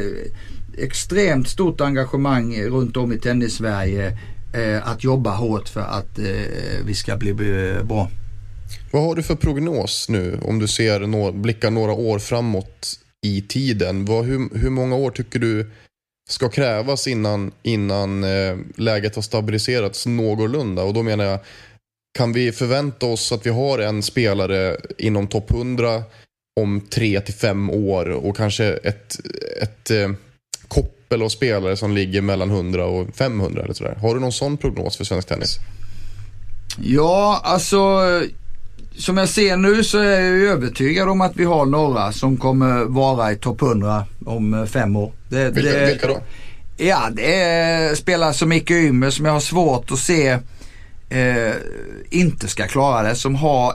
extremt 0.77 1.47
stort 1.47 1.81
engagemang 1.81 2.61
runt 2.61 2.97
om 2.97 3.13
i 3.13 3.19
tennis-Sverige 3.19 4.17
eh, 4.53 4.87
att 4.87 5.03
jobba 5.03 5.35
hårt 5.35 5.69
för 5.69 5.81
att 5.81 6.19
eh, 6.19 6.85
vi 6.85 6.93
ska 6.93 7.17
bli 7.17 7.33
bra. 7.83 8.09
Vad 8.91 9.03
har 9.03 9.15
du 9.15 9.23
för 9.23 9.35
prognos 9.35 10.09
nu 10.09 10.39
om 10.41 10.59
du 10.59 10.67
ser 10.67 10.99
nå 10.99 11.31
blickar 11.31 11.71
några 11.71 11.93
år 11.93 12.19
framåt 12.19 12.99
i 13.25 13.41
tiden? 13.41 14.05
Vad, 14.05 14.25
hur, 14.25 14.57
hur 14.57 14.69
många 14.69 14.95
år 14.95 15.11
tycker 15.11 15.39
du 15.39 15.71
ska 16.29 16.49
krävas 16.49 17.07
innan, 17.07 17.51
innan 17.63 18.23
eh, 18.23 18.57
läget 18.75 19.15
har 19.15 19.21
stabiliserats 19.21 20.05
någorlunda? 20.05 20.83
Och 20.83 20.93
då 20.93 21.03
menar 21.03 21.23
jag, 21.25 21.39
kan 22.17 22.33
vi 22.33 22.51
förvänta 22.51 23.05
oss 23.05 23.31
att 23.31 23.45
vi 23.45 23.49
har 23.49 23.79
en 23.79 24.03
spelare 24.03 24.77
inom 24.97 25.27
topp 25.27 25.51
100 25.51 26.03
om 26.59 26.81
tre 26.81 27.21
till 27.21 27.33
fem 27.33 27.69
år 27.69 28.09
och 28.09 28.37
kanske 28.37 28.65
ett, 28.65 29.19
ett 29.61 29.91
eh, 29.91 30.11
koppel 31.07 31.21
av 31.21 31.29
spelare 31.29 31.77
som 31.77 31.93
ligger 31.93 32.21
mellan 32.21 32.49
100 32.49 32.85
och 32.85 33.15
500 33.15 33.63
eller 33.63 33.73
sådär. 33.73 33.97
Har 34.01 34.13
du 34.13 34.19
någon 34.19 34.31
sån 34.31 34.57
prognos 34.57 34.97
för 34.97 35.03
svensk 35.03 35.27
tennis? 35.27 35.59
Ja, 36.81 37.41
alltså 37.43 38.01
som 38.97 39.17
jag 39.17 39.29
ser 39.29 39.57
nu 39.57 39.83
så 39.83 39.99
är 39.99 40.21
jag 40.21 40.51
övertygad 40.51 41.09
om 41.09 41.21
att 41.21 41.35
vi 41.35 41.43
har 41.43 41.65
några 41.65 42.11
som 42.11 42.37
kommer 42.37 42.85
vara 42.85 43.31
i 43.31 43.35
topp 43.35 43.61
100 43.61 44.05
om 44.25 44.53
eh, 44.53 44.65
fem 44.65 44.95
år. 44.95 45.11
Det, 45.29 45.49
vilka, 45.49 45.71
det, 45.71 45.85
vilka 45.85 46.07
då? 46.07 46.19
Ja, 46.77 47.09
det 47.13 47.35
är 47.35 47.95
spelare 47.95 48.33
som 48.33 48.49
Micke 48.49 48.71
Ymer 48.71 49.09
som 49.09 49.25
jag 49.25 49.33
har 49.33 49.39
svårt 49.39 49.91
att 49.91 49.99
se 49.99 50.29
eh, 51.09 51.53
inte 52.09 52.47
ska 52.47 52.67
klara 52.67 53.03
det. 53.03 53.15
Som 53.15 53.35
har 53.35 53.73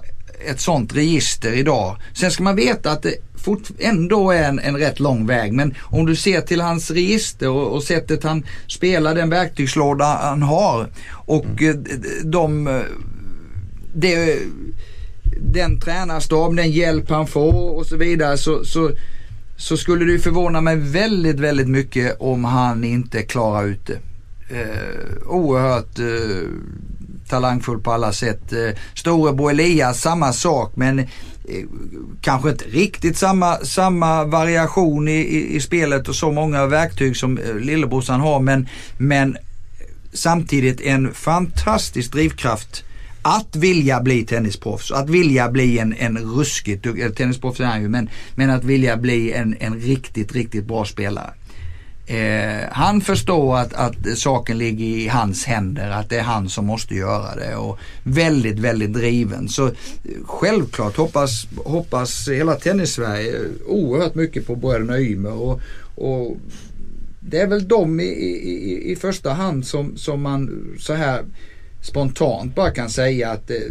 ett 0.50 0.60
sånt 0.60 0.94
register 0.94 1.52
idag. 1.52 1.96
Sen 2.14 2.30
ska 2.30 2.42
man 2.42 2.56
veta 2.56 2.90
att 2.90 3.02
det 3.02 3.14
fort, 3.44 3.70
ändå 3.78 4.30
är 4.30 4.42
en, 4.42 4.58
en 4.58 4.76
rätt 4.76 5.00
lång 5.00 5.26
väg. 5.26 5.52
Men 5.52 5.74
om 5.82 6.06
du 6.06 6.16
ser 6.16 6.40
till 6.40 6.60
hans 6.60 6.90
register 6.90 7.48
och, 7.50 7.74
och 7.74 7.82
sättet 7.82 8.24
han 8.24 8.44
spelar, 8.66 9.14
den 9.14 9.30
verktygslåda 9.30 10.04
han 10.04 10.42
har 10.42 10.88
och 11.10 11.62
mm. 11.62 11.84
de, 11.84 12.64
de 12.64 12.82
det 13.94 14.38
den 15.40 15.80
tränarstab, 15.80 16.56
den 16.56 16.70
hjälp 16.70 17.10
han 17.10 17.26
får 17.26 17.78
och 17.78 17.86
så 17.86 17.96
vidare 17.96 18.36
så, 18.36 18.64
så, 18.64 18.90
så 19.56 19.76
skulle 19.76 20.12
det 20.12 20.18
förvåna 20.18 20.60
mig 20.60 20.76
väldigt, 20.76 21.40
väldigt 21.40 21.68
mycket 21.68 22.16
om 22.20 22.44
han 22.44 22.84
inte 22.84 23.22
klarar 23.22 23.66
ut 23.66 23.86
det. 23.86 23.98
Eh, 24.60 25.26
oerhört 25.26 25.98
eh, 25.98 26.48
talangfull 27.28 27.80
på 27.80 27.92
alla 27.92 28.12
sätt. 28.12 28.52
Eh, 28.52 28.78
Storebror 28.94 29.50
Elias 29.50 30.00
samma 30.00 30.32
sak 30.32 30.72
men 30.74 30.98
eh, 30.98 31.06
Eh, 31.48 31.64
kanske 32.20 32.50
inte 32.50 32.64
riktigt 32.64 33.16
samma, 33.16 33.56
samma 33.56 34.24
variation 34.24 35.08
i, 35.08 35.12
i, 35.12 35.56
i, 35.56 35.60
spelet 35.60 36.08
och 36.08 36.14
så 36.14 36.32
många 36.32 36.66
verktyg 36.66 37.16
som 37.16 37.38
eh, 37.38 37.56
lillebrorsan 37.56 38.20
har 38.20 38.40
men, 38.40 38.68
men 38.98 39.36
samtidigt 40.12 40.80
en 40.80 41.14
fantastisk 41.14 42.12
drivkraft 42.12 42.84
att 43.22 43.56
vilja 43.56 44.00
bli 44.00 44.24
tennisproffs, 44.24 44.90
att 44.92 45.10
vilja 45.10 45.48
bli 45.50 45.78
en, 45.78 45.94
en 45.98 46.18
ruskigt, 46.18 46.86
tennisproffs 47.16 47.60
är 47.60 47.64
han 47.64 47.82
ju, 47.82 47.88
men, 47.88 48.08
men 48.34 48.50
att 48.50 48.64
vilja 48.64 48.96
bli 48.96 49.32
en, 49.32 49.56
en 49.60 49.80
riktigt, 49.80 50.32
riktigt 50.32 50.64
bra 50.64 50.84
spelare. 50.84 51.30
Eh, 52.06 52.68
han 52.70 53.00
förstår 53.00 53.58
att, 53.58 53.72
att 53.72 54.18
saken 54.18 54.58
ligger 54.58 54.86
i 54.86 55.08
hans 55.08 55.44
händer, 55.44 55.90
att 55.90 56.08
det 56.08 56.18
är 56.18 56.22
han 56.22 56.48
som 56.48 56.66
måste 56.66 56.94
göra 56.94 57.34
det 57.36 57.56
och 57.56 57.78
väldigt, 58.02 58.58
väldigt 58.58 58.92
driven. 58.92 59.48
Så 59.48 59.66
eh, 59.66 59.72
självklart 60.24 60.96
hoppas, 60.96 61.46
hoppas 61.64 62.28
hela 62.28 62.54
tennis-Sverige 62.54 63.36
eh, 63.36 63.42
oerhört 63.66 64.14
mycket 64.14 64.46
på 64.46 64.56
bröderna 64.56 65.00
Ymer 65.00 65.32
och, 65.32 65.60
och 65.94 66.36
det 67.20 67.40
är 67.40 67.46
väl 67.46 67.68
de 67.68 68.00
i, 68.00 68.04
i, 68.04 68.92
i 68.92 68.96
första 68.96 69.32
hand 69.32 69.66
som, 69.66 69.96
som 69.96 70.22
man 70.22 70.68
så 70.78 70.94
här 70.94 71.24
spontant 71.82 72.54
bara 72.54 72.70
kan 72.70 72.90
säga 72.90 73.30
att 73.30 73.48
det, 73.48 73.62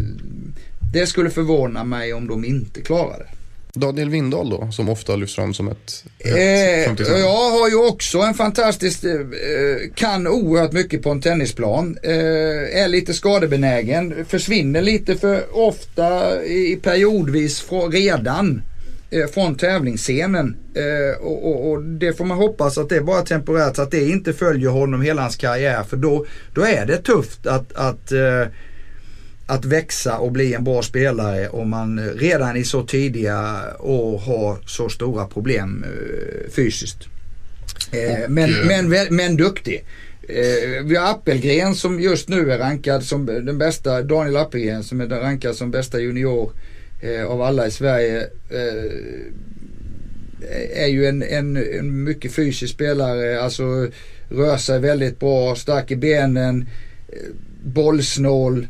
det 0.93 1.07
skulle 1.07 1.29
förvåna 1.29 1.83
mig 1.83 2.13
om 2.13 2.27
de 2.27 2.45
inte 2.45 2.81
klarar 2.81 3.17
det. 3.17 3.40
Daniel 3.73 4.09
Windahl 4.09 4.49
då, 4.49 4.71
som 4.71 4.89
ofta 4.89 5.15
lyfts 5.15 5.35
fram 5.35 5.53
som 5.53 5.67
ett 5.67 6.03
eh, 6.19 7.19
Jag 7.19 7.51
har 7.51 7.69
ju 7.69 7.87
också 7.87 8.19
en 8.19 8.33
fantastisk, 8.33 9.03
eh, 9.03 9.11
kan 9.95 10.27
oerhört 10.27 10.71
mycket 10.71 11.03
på 11.03 11.09
en 11.09 11.21
tennisplan. 11.21 11.97
Eh, 12.03 12.81
är 12.81 12.87
lite 12.87 13.13
skadebenägen, 13.13 14.25
försvinner 14.27 14.81
lite 14.81 15.15
för 15.15 15.57
ofta 15.57 16.41
i, 16.43 16.79
periodvis 16.83 17.65
redan 17.91 18.61
eh, 19.11 19.27
från 19.27 19.55
tävlingsscenen. 19.55 20.57
Eh, 20.75 21.21
och, 21.21 21.47
och, 21.47 21.71
och, 21.71 21.83
det 21.83 22.13
får 22.13 22.25
man 22.25 22.37
hoppas 22.37 22.77
att 22.77 22.89
det 22.89 22.95
är 22.95 23.01
bara 23.01 23.21
temporärt 23.21 23.75
så 23.75 23.81
att 23.81 23.91
det 23.91 24.09
inte 24.09 24.33
följer 24.33 24.69
honom 24.69 25.01
hela 25.01 25.21
hans 25.21 25.35
karriär. 25.35 25.83
För 25.83 25.97
då, 25.97 26.25
då 26.53 26.61
är 26.61 26.85
det 26.85 26.97
tufft 26.97 27.47
att, 27.47 27.73
att, 27.73 28.11
eh, 28.11 28.47
att 29.51 29.65
växa 29.65 30.17
och 30.17 30.31
bli 30.31 30.53
en 30.53 30.63
bra 30.63 30.81
spelare 30.81 31.49
om 31.49 31.69
man 31.69 32.09
redan 32.09 32.57
i 32.57 32.63
så 32.63 32.83
tidiga 32.83 33.59
år 33.79 34.19
har 34.19 34.57
så 34.65 34.89
stora 34.89 35.27
problem 35.27 35.85
eh, 35.87 36.51
fysiskt. 36.51 37.07
Eh, 37.91 38.29
men, 38.29 38.51
men, 38.67 39.15
men 39.15 39.37
duktig. 39.37 39.85
Eh, 40.29 40.83
vi 40.83 40.95
har 40.95 41.11
Appelgren 41.11 41.75
som 41.75 41.99
just 41.99 42.29
nu 42.29 42.51
är 42.51 42.57
rankad 42.57 43.03
som 43.03 43.25
den 43.25 43.57
bästa, 43.57 44.01
Daniel 44.01 44.37
Appelgren 44.37 44.83
som 44.83 45.01
är 45.01 45.07
rankad 45.07 45.55
som 45.55 45.71
bästa 45.71 45.99
junior 45.99 46.51
eh, 47.01 47.25
av 47.25 47.41
alla 47.41 47.67
i 47.67 47.71
Sverige 47.71 48.21
eh, 48.49 48.91
är 50.83 50.87
ju 50.87 51.05
en, 51.05 51.23
en, 51.23 51.57
en, 51.57 52.03
mycket 52.03 52.31
fysisk 52.31 52.73
spelare. 52.73 53.41
Alltså 53.41 53.87
rör 54.29 54.57
sig 54.57 54.79
väldigt 54.79 55.19
bra, 55.19 55.55
stark 55.55 55.91
i 55.91 55.95
benen, 55.95 56.69
eh, 57.07 57.29
bollsnål. 57.63 58.67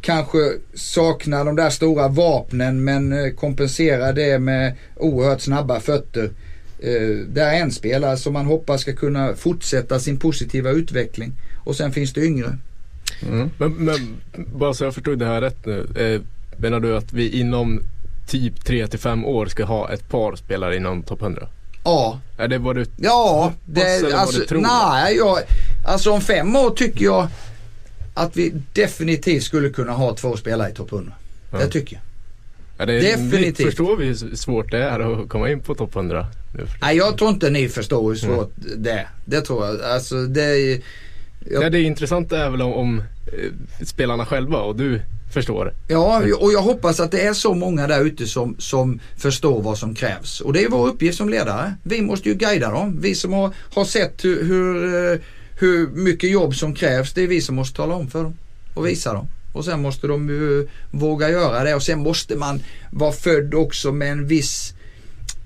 Kanske 0.00 0.38
saknar 0.74 1.44
de 1.44 1.56
där 1.56 1.70
stora 1.70 2.08
vapnen 2.08 2.84
men 2.84 3.12
eh, 3.12 3.32
kompenserar 3.32 4.12
det 4.12 4.38
med 4.38 4.76
oerhört 4.96 5.40
snabba 5.40 5.80
fötter. 5.80 6.30
Eh, 6.78 7.16
det 7.28 7.42
är 7.42 7.60
en 7.60 7.72
spelare 7.72 8.16
som 8.16 8.32
man 8.32 8.46
hoppas 8.46 8.80
ska 8.80 8.92
kunna 8.92 9.34
fortsätta 9.34 10.00
sin 10.00 10.18
positiva 10.18 10.70
utveckling. 10.70 11.32
Och 11.64 11.76
sen 11.76 11.92
finns 11.92 12.12
det 12.12 12.24
yngre. 12.24 12.56
Mm. 13.28 13.50
Men, 13.58 13.72
men, 13.72 14.16
bara 14.34 14.74
så 14.74 14.84
jag 14.84 14.94
förstod 14.94 15.18
det 15.18 15.26
här 15.26 15.40
rätt 15.40 15.66
nu. 15.66 15.86
Eh, 15.96 16.20
Menar 16.60 16.80
du 16.80 16.96
att 16.96 17.12
vi 17.12 17.40
inom 17.40 17.80
typ 18.26 18.64
3 18.64 18.86
till 18.86 18.98
5 18.98 19.24
år 19.24 19.46
ska 19.46 19.64
ha 19.64 19.92
ett 19.92 20.08
par 20.08 20.36
spelare 20.36 20.76
inom 20.76 21.02
topp 21.02 21.22
100? 21.22 21.48
Ja. 21.84 22.20
Är 22.38 22.48
det 22.48 22.58
vad 22.58 22.76
du 22.76 22.86
Ja, 22.96 23.52
det, 23.64 24.12
alltså, 24.14 24.46
tror? 24.46 24.60
Nej, 24.60 25.16
jag, 25.16 25.38
alltså 25.86 26.10
om 26.10 26.20
fem 26.20 26.56
år 26.56 26.70
tycker 26.70 27.04
jag 27.04 27.28
att 28.20 28.36
vi 28.36 28.52
definitivt 28.72 29.42
skulle 29.42 29.70
kunna 29.70 29.92
ha 29.92 30.14
två 30.14 30.36
spelare 30.36 30.70
i 30.70 30.74
topp 30.74 30.92
100. 30.92 31.12
Ja. 31.52 31.58
Det 31.58 31.66
tycker 31.66 31.96
jag. 31.96 32.02
Ja, 32.78 32.86
det, 32.86 33.00
definitivt. 33.00 33.60
Vi 33.60 33.64
förstår 33.64 33.96
vi 33.96 34.04
hur 34.04 34.36
svårt 34.36 34.70
det 34.70 34.78
är 34.78 35.00
att 35.00 35.28
komma 35.28 35.50
in 35.50 35.60
på 35.60 35.74
topp 35.74 35.96
100? 35.96 36.26
Nej, 36.80 36.96
jag 36.96 37.18
tror 37.18 37.30
inte 37.30 37.50
ni 37.50 37.68
förstår 37.68 38.08
hur 38.08 38.16
svårt 38.16 38.52
mm. 38.64 38.82
det 38.82 38.90
är. 38.90 39.08
Det 39.24 39.40
tror 39.40 39.66
jag. 39.66 39.82
Alltså 39.82 40.26
det 40.26 40.42
är... 40.42 40.80
Jag... 41.50 41.62
Ja, 41.62 41.70
det 41.70 41.82
intressanta 41.82 42.38
är 42.38 42.50
väl 42.50 42.62
om, 42.62 42.72
om 42.72 42.98
eh, 42.98 43.84
spelarna 43.86 44.26
själva 44.26 44.58
och 44.58 44.76
du 44.76 45.00
förstår. 45.32 45.74
Ja, 45.88 46.22
och 46.40 46.52
jag 46.52 46.62
hoppas 46.62 47.00
att 47.00 47.10
det 47.10 47.20
är 47.20 47.32
så 47.32 47.54
många 47.54 47.86
där 47.86 48.04
ute 48.04 48.26
som, 48.26 48.56
som 48.58 49.00
förstår 49.16 49.62
vad 49.62 49.78
som 49.78 49.94
krävs. 49.94 50.40
Och 50.40 50.52
det 50.52 50.64
är 50.64 50.68
vår 50.68 50.88
uppgift 50.88 51.18
som 51.18 51.28
ledare. 51.28 51.74
Vi 51.82 52.02
måste 52.02 52.28
ju 52.28 52.34
guida 52.34 52.70
dem. 52.70 52.98
Vi 53.00 53.14
som 53.14 53.32
har, 53.32 53.50
har 53.74 53.84
sett 53.84 54.24
hur, 54.24 54.44
hur, 54.44 54.94
eh, 55.12 55.18
hur 55.60 55.88
mycket 55.88 56.30
jobb 56.30 56.54
som 56.54 56.74
krävs, 56.74 57.12
det 57.12 57.22
är 57.22 57.26
vi 57.26 57.40
som 57.40 57.54
måste 57.54 57.76
tala 57.76 57.94
om 57.94 58.10
för 58.10 58.22
dem 58.22 58.34
och 58.74 58.86
visa 58.86 59.12
dem. 59.12 59.26
Och 59.52 59.64
sen 59.64 59.82
måste 59.82 60.06
de 60.06 60.28
ju 60.28 60.68
våga 60.90 61.30
göra 61.30 61.64
det 61.64 61.74
och 61.74 61.82
sen 61.82 61.98
måste 61.98 62.36
man 62.36 62.62
vara 62.90 63.12
född 63.12 63.54
också 63.54 63.92
med 63.92 64.12
en 64.12 64.26
viss 64.26 64.74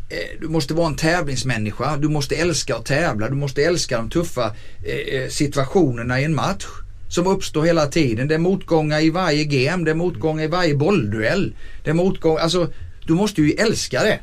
eh, 0.09 0.41
du 0.41 0.49
måste 0.49 0.75
vara 0.75 0.87
en 0.87 0.97
tävlingsmänniska. 0.97 1.97
Du 1.97 2.09
måste 2.09 2.37
älska 2.37 2.77
att 2.77 2.85
tävla. 2.85 3.29
Du 3.29 3.35
måste 3.35 3.65
älska 3.65 3.97
de 3.97 4.11
tuffa 4.11 4.55
eh, 4.85 5.21
eh, 5.21 5.29
situationerna 5.29 6.21
i 6.21 6.25
en 6.25 6.35
match 6.35 6.67
som 7.09 7.27
uppstår 7.27 7.65
hela 7.65 7.87
tiden. 7.87 8.29
Det 8.29 8.35
är 8.35 8.39
motgångar 8.39 9.01
i 9.01 9.11
varje 9.11 9.45
game, 9.45 9.85
det 9.85 9.91
är 9.91 9.95
motgångar 9.95 10.45
i 10.45 10.47
varje 10.47 10.75
bollduell. 10.75 11.55
Det 11.85 11.91
är 11.91 11.95
motgångar, 11.95 12.41
alltså 12.41 12.73
du 13.07 13.13
måste 13.13 13.43
ju 13.43 13.53
älska 13.53 14.03
det. 14.03 14.21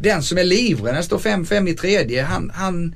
Den 0.00 0.22
som 0.22 0.38
är 0.38 0.44
livrädd 0.44 0.92
när 0.92 1.00
det 1.00 1.02
står 1.02 1.18
5-5 1.18 1.68
i 1.68 1.74
tredje, 1.74 2.22
han, 2.22 2.50
han 2.54 2.94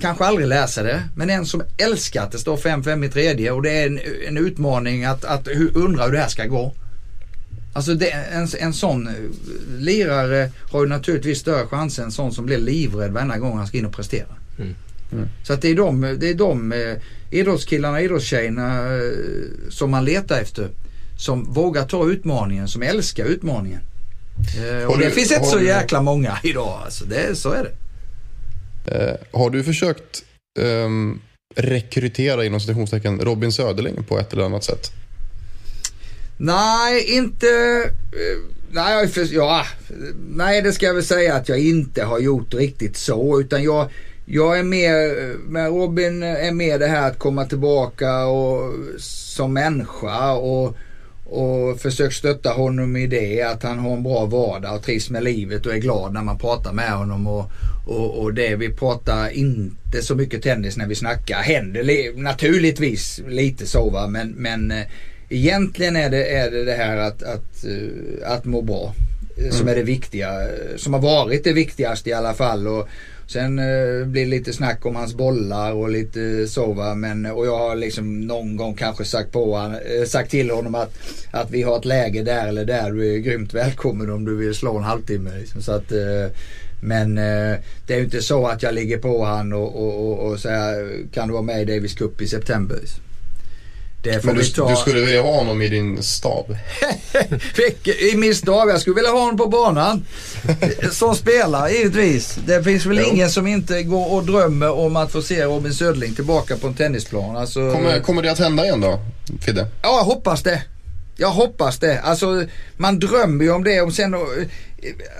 kanske 0.00 0.24
aldrig 0.24 0.48
läser 0.48 0.84
det. 0.84 1.02
Men 1.16 1.30
en 1.30 1.46
som 1.46 1.62
älskar 1.78 2.22
att 2.22 2.32
det 2.32 2.38
står 2.38 2.56
5-5 2.56 3.04
i 3.04 3.08
tredje 3.08 3.50
och 3.50 3.62
det 3.62 3.70
är 3.70 3.86
en, 3.86 4.00
en 4.28 4.36
utmaning 4.36 5.04
att, 5.04 5.24
att 5.24 5.48
undra 5.74 6.04
hur 6.04 6.12
det 6.12 6.18
här 6.18 6.28
ska 6.28 6.44
gå. 6.46 6.74
Alltså 7.72 7.94
det, 7.94 8.10
en, 8.10 8.48
en 8.58 8.72
sån 8.72 9.08
eh, 9.08 9.14
lirare 9.78 10.50
har 10.72 10.82
ju 10.82 10.88
naturligtvis 10.88 11.38
större 11.38 11.66
chanser 11.66 12.02
än 12.02 12.08
en 12.08 12.12
sån 12.12 12.32
som 12.32 12.46
blir 12.46 12.58
livrädd 12.58 13.12
varenda 13.12 13.38
gång 13.38 13.58
han 13.58 13.66
ska 13.66 13.78
in 13.78 13.86
och 13.86 13.92
prestera. 13.92 14.26
Mm. 14.58 14.74
Så 15.42 15.52
att 15.52 15.62
det 15.62 15.68
är 15.68 15.74
de, 15.74 16.00
det 16.20 16.30
är 16.30 16.34
de 16.34 16.72
eh, 16.72 16.94
idrottskillarna, 17.30 18.00
idrottstjejerna 18.00 18.96
eh, 18.96 19.12
som 19.70 19.90
man 19.90 20.04
letar 20.04 20.40
efter. 20.40 20.68
Som 21.18 21.52
vågar 21.52 21.86
ta 21.86 22.10
utmaningen, 22.10 22.68
som 22.68 22.82
älskar 22.82 23.24
utmaningen. 23.24 23.80
Eh, 24.80 24.86
och 24.86 24.98
det 24.98 25.10
finns 25.10 25.32
inte 25.32 25.44
så 25.44 25.58
du- 25.58 25.66
jäkla 25.66 26.02
många 26.02 26.38
idag 26.42 26.80
alltså. 26.84 27.04
Det, 27.04 27.38
så 27.38 27.50
är 27.52 27.62
det. 27.62 27.70
Eh, 28.86 29.14
har 29.32 29.50
du 29.50 29.64
försökt 29.64 30.24
um, 30.60 31.20
rekrytera 31.54 32.44
inom 32.44 32.60
citationstecken 32.60 33.20
Robin 33.20 33.52
Söderling 33.52 34.04
på 34.04 34.18
ett 34.18 34.32
eller 34.32 34.42
annat 34.42 34.64
sätt? 34.64 34.90
Nej, 36.36 37.16
inte... 37.16 37.46
Eh, 37.46 38.38
nej, 38.70 38.94
jag 38.94 39.10
för, 39.10 39.34
ja, 39.34 39.64
nej, 40.28 40.62
det 40.62 40.72
ska 40.72 40.86
jag 40.86 40.94
väl 40.94 41.04
säga 41.04 41.34
att 41.34 41.48
jag 41.48 41.58
inte 41.58 42.04
har 42.04 42.18
gjort 42.18 42.54
riktigt 42.54 42.96
så. 42.96 43.40
Utan 43.40 43.62
jag, 43.62 43.88
jag 44.24 44.58
är 44.58 44.62
mer, 44.62 45.34
med 45.48 45.66
Robin 45.66 46.22
är 46.22 46.52
mer 46.52 46.78
det 46.78 46.86
här 46.86 47.10
att 47.10 47.18
komma 47.18 47.44
tillbaka 47.44 48.26
och, 48.26 48.72
som 48.98 49.52
människa 49.52 50.32
och, 50.32 50.76
och 51.34 51.80
försök 51.80 52.12
stötta 52.12 52.50
honom 52.50 52.96
i 52.96 53.06
det. 53.06 53.42
Att 53.42 53.62
han 53.62 53.78
har 53.78 53.92
en 53.92 54.02
bra 54.02 54.24
vardag 54.26 54.76
och 54.76 54.82
trivs 54.82 55.10
med 55.10 55.24
livet 55.24 55.66
och 55.66 55.74
är 55.74 55.78
glad 55.78 56.12
när 56.12 56.22
man 56.22 56.38
pratar 56.38 56.72
med 56.72 56.90
honom. 56.92 57.26
Och, 57.26 57.50
och, 57.86 58.18
och 58.22 58.34
det 58.34 58.56
vi 58.56 58.70
pratar 58.70 59.28
inte 59.30 60.02
så 60.02 60.14
mycket 60.14 60.42
tennis 60.42 60.76
när 60.76 60.86
vi 60.86 60.94
snackar. 60.94 61.36
Händer 61.36 61.82
li, 61.82 62.12
naturligtvis 62.16 63.20
lite 63.28 63.66
så 63.66 63.90
va 63.90 64.06
men, 64.06 64.28
men 64.30 64.70
eh, 64.70 64.82
egentligen 65.28 65.96
är 65.96 66.10
det, 66.10 66.24
är 66.36 66.50
det 66.50 66.64
det 66.64 66.74
här 66.74 66.96
att, 66.96 67.22
att, 67.22 67.64
eh, 67.64 68.32
att 68.32 68.44
må 68.44 68.62
bra. 68.62 68.94
eh, 69.36 69.50
Som 69.50 69.68
är 69.68 69.74
det 69.74 69.82
viktiga. 69.82 70.28
Som 70.76 70.94
har 70.94 71.00
varit 71.00 71.44
det 71.44 71.52
viktigaste 71.52 72.10
i 72.10 72.12
alla 72.12 72.34
fall. 72.34 72.68
Och 72.68 72.88
sen 73.26 73.58
eh, 73.58 74.06
blir 74.06 74.24
det 74.24 74.30
lite 74.30 74.52
snack 74.52 74.86
om 74.86 74.96
hans 74.96 75.14
bollar 75.14 75.72
och 75.72 75.90
lite 75.90 76.46
så 76.48 76.72
va. 76.72 76.94
Men, 76.94 77.26
eh, 77.26 77.32
och 77.32 77.46
jag 77.46 77.58
har 77.58 77.76
liksom 77.76 78.20
någon 78.26 78.56
gång 78.56 78.74
kanske 78.74 79.04
sagt, 79.04 79.32
på, 79.32 79.56
han- 79.56 79.74
eh, 79.74 80.04
sagt 80.06 80.30
till 80.30 80.50
honom 80.50 80.74
att, 80.74 80.94
att 81.30 81.50
vi 81.50 81.62
har 81.62 81.78
ett 81.78 81.84
läge 81.84 82.22
där 82.22 82.48
eller 82.48 82.64
där. 82.64 82.90
Du 82.92 83.14
är 83.14 83.18
grymt 83.18 83.54
välkommen 83.54 84.10
om 84.10 84.24
du 84.24 84.36
vill 84.36 84.54
slå 84.54 84.76
en 84.78 84.84
halvtimme. 84.84 85.30
Liksom. 85.38 85.62
Så 85.62 85.72
att, 85.72 85.92
eh, 85.92 86.26
men 86.82 87.18
eh, 87.18 87.56
det 87.86 87.94
är 87.94 87.98
ju 87.98 88.04
inte 88.04 88.22
så 88.22 88.46
att 88.46 88.62
jag 88.62 88.74
ligger 88.74 88.98
på 88.98 89.24
han 89.24 89.52
och, 89.52 89.76
och, 89.76 90.08
och, 90.10 90.30
och 90.30 90.38
säger 90.40 90.96
kan 91.12 91.28
du 91.28 91.32
vara 91.32 91.42
med 91.42 91.62
i 91.62 91.74
Davis 91.74 91.94
Cup 91.94 92.20
i 92.22 92.26
september? 92.26 92.78
Det 94.04 94.20
får 94.22 94.32
du, 94.32 94.40
vi 94.40 94.50
ta. 94.50 94.70
du 94.70 94.76
skulle 94.76 95.00
vilja 95.00 95.22
ha 95.22 95.36
honom 95.36 95.62
i 95.62 95.68
din 95.68 96.02
stab? 96.02 96.56
I 98.12 98.16
min 98.16 98.34
stav. 98.34 98.68
Jag 98.68 98.80
skulle 98.80 98.94
vilja 98.94 99.10
ha 99.10 99.20
honom 99.20 99.36
på 99.36 99.46
banan. 99.46 100.04
Som 100.90 101.14
spelare 101.14 101.70
givetvis. 101.72 102.38
Det 102.46 102.64
finns 102.64 102.86
väl 102.86 102.98
Jo. 102.98 103.12
ingen 103.12 103.30
som 103.30 103.46
inte 103.46 103.82
går 103.82 104.12
och 104.12 104.24
drömmer 104.26 104.70
om 104.70 104.96
att 104.96 105.12
få 105.12 105.22
se 105.22 105.44
Robin 105.44 105.74
Söderling 105.74 106.14
tillbaka 106.14 106.56
på 106.56 106.66
en 106.66 106.74
tennisplan. 106.74 107.36
Alltså, 107.36 107.72
Kommer, 107.72 108.00
kommer 108.00 108.22
det 108.22 108.32
att 108.32 108.38
hända 108.38 108.64
igen 108.64 108.80
då, 108.80 109.00
Fidde? 109.40 109.66
Ja, 109.82 109.96
jag 109.98 110.04
hoppas 110.04 110.42
det. 110.42 110.62
Jag 111.16 111.30
hoppas 111.30 111.78
det. 111.78 112.00
Alltså, 112.00 112.44
man 112.76 112.98
drömmer 112.98 113.44
ju 113.44 113.50
om 113.50 113.64
det. 113.64 113.80
Om 113.80 113.92
sen, 113.92 114.14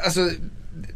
alltså, 0.04 0.20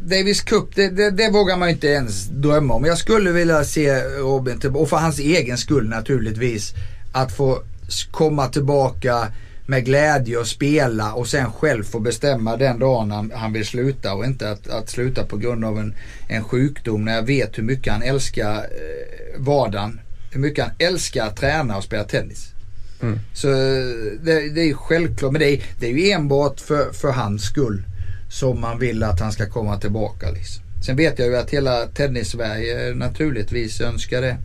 Davis 0.01 0.41
Cup, 0.41 0.75
det, 0.75 0.89
det, 0.89 1.11
det 1.11 1.31
vågar 1.31 1.57
man 1.57 1.69
inte 1.69 1.87
ens 1.87 2.27
drömma 2.27 2.75
om. 2.75 2.85
Jag 2.85 2.99
skulle 2.99 3.31
vilja 3.33 3.65
se 3.65 4.01
Robin 4.01 4.61
tillbaka, 4.61 4.83
och 4.83 4.89
för 4.89 4.97
hans 4.97 5.19
egen 5.19 5.59
skull 5.59 5.89
naturligtvis, 5.89 6.73
att 7.13 7.33
få 7.33 7.63
komma 8.11 8.49
tillbaka 8.49 9.33
med 9.67 9.85
glädje 9.85 10.39
och 10.39 10.47
spela 10.47 11.13
och 11.13 11.29
sen 11.29 11.53
själv 11.53 11.85
få 11.85 12.01
bestämma 12.01 12.57
den 12.57 12.79
dagen 12.79 13.11
han, 13.11 13.33
han 13.35 13.53
vill 13.53 13.67
sluta 13.67 14.15
och 14.15 14.25
inte 14.25 14.51
att, 14.51 14.69
att 14.69 14.89
sluta 14.89 15.25
på 15.25 15.37
grund 15.37 15.65
av 15.65 15.79
en, 15.79 15.95
en 16.29 16.45
sjukdom 16.45 17.05
när 17.05 17.15
jag 17.15 17.23
vet 17.23 17.59
hur 17.59 17.63
mycket 17.63 17.93
han 17.93 18.03
älskar 18.03 18.55
eh, 18.57 19.41
vardagen. 19.41 20.01
Hur 20.31 20.41
mycket 20.41 20.65
han 20.65 20.75
älskar 20.79 21.27
att 21.27 21.37
träna 21.37 21.77
och 21.77 21.85
spela 21.85 22.05
tennis. 22.05 22.53
Så 23.35 23.47
det, 24.23 24.49
det 24.55 24.71
är 24.71 24.75
självklart, 24.75 25.33
men 25.33 25.41
det 25.41 25.51
är, 25.51 25.63
det 25.81 25.87
är 25.87 25.91
ju 25.91 26.11
enbart 26.11 26.61
för, 26.61 26.93
för 26.93 27.13
hans 27.13 27.43
skull 27.43 27.83
som 28.31 28.61
man 28.61 28.79
vill 28.79 29.03
att 29.03 29.21
han 29.21 29.33
ska 29.33 29.51
komma 29.51 29.81
tillbaka. 29.81 30.31
Liksom. 30.31 30.65
Sen 30.87 30.97
vet 30.97 31.19
jag 31.19 31.29
ju 31.29 31.37
att 31.37 31.51
hela 31.51 31.87
tennis-Sverige 31.87 32.95
naturligtvis 32.95 33.81
önskar 33.81 34.21
det. 34.21 34.37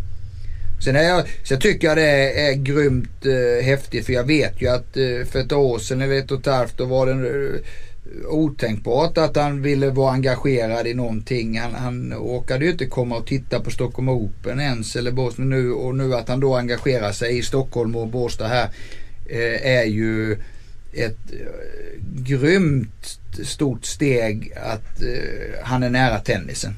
Sen, 0.79 0.95
är 0.95 1.03
jag, 1.03 1.23
sen 1.43 1.59
tycker 1.59 1.87
jag 1.87 1.97
det 1.97 2.07
är, 2.07 2.51
är 2.51 2.53
grymt 2.53 3.25
eh, 3.25 3.65
häftigt 3.65 4.05
för 4.05 4.13
jag 4.13 4.23
vet 4.23 4.61
ju 4.61 4.67
att 4.67 4.97
eh, 4.97 5.27
för 5.31 5.39
ett 5.39 5.51
år 5.51 5.79
sedan, 5.79 6.01
eller 6.01 6.19
ett 6.19 6.31
och 6.31 6.39
ett 6.39 6.45
halvt, 6.45 6.77
då 6.77 6.85
var 6.85 7.05
det 7.05 7.11
eh, 7.11 7.61
otänkbart 8.27 9.17
att 9.17 9.35
han 9.35 9.61
ville 9.61 9.89
vara 9.89 10.11
engagerad 10.11 10.87
i 10.87 10.93
någonting. 10.93 11.59
Han, 11.59 11.73
han 11.73 12.13
åkade 12.13 12.65
ju 12.65 12.71
inte 12.71 12.85
komma 12.85 13.17
och 13.17 13.27
titta 13.27 13.59
på 13.59 13.71
Stockholm 13.71 14.09
Open 14.09 14.59
ens 14.59 14.95
eller 14.95 15.11
Båstad 15.11 15.43
nu 15.43 15.71
och 15.71 15.95
nu 15.95 16.15
att 16.15 16.29
han 16.29 16.39
då 16.39 16.55
engagerar 16.55 17.11
sig 17.11 17.37
i 17.37 17.41
Stockholm 17.41 17.95
och 17.95 18.07
Båstad 18.07 18.47
här 18.47 18.69
eh, 19.29 19.77
är 19.77 19.83
ju 19.83 20.33
ett 20.93 21.31
eh, 21.31 22.03
grymt 22.15 23.19
stort 23.43 23.85
steg 23.85 24.53
att 24.55 25.01
eh, 25.01 25.63
han 25.63 25.83
är 25.83 25.89
nära 25.89 26.19
tennisen. 26.19 26.75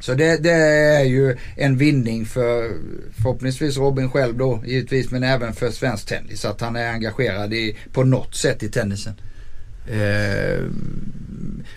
Så 0.00 0.14
det, 0.14 0.36
det 0.36 0.52
är 0.52 1.04
ju 1.04 1.36
en 1.56 1.76
vinning 1.76 2.26
för 2.26 2.72
förhoppningsvis 3.16 3.76
Robin 3.76 4.10
själv 4.10 4.36
då 4.36 4.62
givetvis 4.66 5.10
men 5.10 5.22
även 5.22 5.52
för 5.52 5.70
svensk 5.70 6.06
tennis 6.06 6.44
att 6.44 6.60
han 6.60 6.76
är 6.76 6.92
engagerad 6.92 7.54
i, 7.54 7.76
på 7.92 8.04
något 8.04 8.34
sätt 8.34 8.62
i 8.62 8.68
tennisen. 8.68 9.14
Eh, 9.86 10.64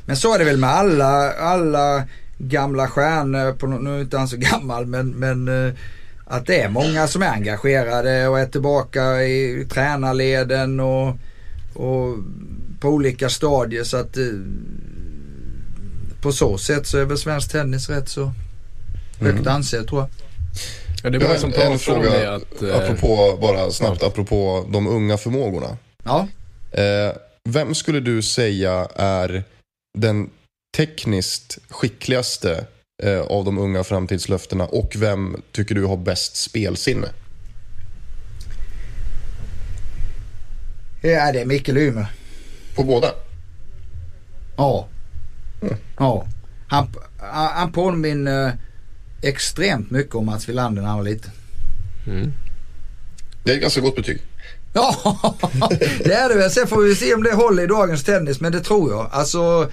men 0.06 0.16
så 0.16 0.34
är 0.34 0.40
det 0.40 0.46
väl 0.46 0.58
med 0.58 0.70
alla, 0.70 1.32
alla 1.34 2.04
gamla 2.38 2.88
stjärnor, 2.88 3.54
på, 3.54 3.68
nu 3.68 3.96
är 3.96 4.02
inte 4.02 4.18
han 4.18 4.28
så 4.28 4.38
gammal 4.38 4.86
men, 4.86 5.10
men 5.10 5.68
eh, 5.68 5.74
att 6.26 6.46
det 6.46 6.62
är 6.62 6.70
många 6.70 7.08
som 7.08 7.22
är 7.22 7.28
engagerade 7.28 8.28
och 8.28 8.40
är 8.40 8.46
tillbaka 8.46 9.24
i 9.24 9.68
tränarleden 9.70 10.80
och, 10.80 11.08
och 11.74 12.18
på 12.80 12.90
olika 12.90 13.30
stadier 13.30 13.84
så 13.84 13.98
att 13.98 14.18
eh, 14.18 14.24
på 16.22 16.32
så 16.32 16.58
sätt 16.58 16.88
så 16.88 16.98
är 16.98 17.06
väl 17.06 17.18
svensk 17.18 17.52
tennis 17.52 17.90
rätt 17.90 18.10
så 18.10 18.32
högt 19.20 19.48
ansedd 19.48 19.88
tror 19.88 20.02
jag. 20.02 20.10
Ja, 21.04 21.10
det 21.10 21.28
har 21.28 21.36
som 21.36 21.54
en, 21.54 21.72
en 21.72 21.80
fråga, 21.80 22.34
att... 22.36 22.62
eh, 22.62 22.76
apropå, 22.76 23.38
bara 23.42 23.72
snabbt, 23.72 24.04
apropå 24.04 24.66
de 24.70 24.88
unga 24.88 25.18
förmågorna. 25.18 25.78
Ja, 26.04 26.28
Eh, 26.72 27.14
vem 27.50 27.76
skulle 27.76 28.00
du 28.00 28.22
säga 28.22 28.88
är 28.96 29.44
den 29.98 30.30
tekniskt 30.78 31.58
skickligaste 31.70 32.66
eh, 33.04 33.22
av 33.22 33.46
de 33.46 33.58
unga 33.58 33.84
framtidslöftena 33.84 34.66
och 34.66 34.96
vem 34.96 35.42
tycker 35.52 35.76
du 35.76 35.86
har 35.86 35.98
bäst 35.98 36.36
spelsinne? 36.36 37.08
ja 41.02 41.32
det 41.32 41.42
är 41.42 41.46
Mikael 41.46 41.78
Ymer. 41.78 42.06
På 42.76 42.84
båda? 42.84 43.12
Ja. 44.58 44.88
Ja. 45.98 46.28
Han, 46.68 46.88
han 47.56 47.72
påminner 47.72 48.48
eh, 48.48 48.54
extremt 49.22 49.92
mycket 49.92 50.16
om 50.16 50.26
Mats 50.26 50.50
Wilander 50.50 50.82
när 50.82 50.90
han 50.90 50.98
var 50.98 51.06
liten. 51.06 51.32
Mm. 52.08 52.34
Det 53.44 53.52
är 53.52 53.56
ett 53.56 53.62
ganska 53.62 53.82
gott 53.82 53.96
betyg. 53.96 54.22
Ja, 54.74 54.96
det 56.04 56.14
är 56.14 56.30
det 56.30 56.36
väl. 56.36 56.52
Sen 56.52 56.68
får 56.68 56.82
vi 56.82 56.96
se 56.96 57.14
om 57.14 57.24
det 57.24 57.34
håller 57.34 57.64
i 57.64 57.68
dagens 57.68 58.04
tennis, 58.04 58.42
men 58.42 58.52
det 58.52 58.62
tror 58.62 58.92
jag. 58.92 59.10
Alltså, 59.12 59.72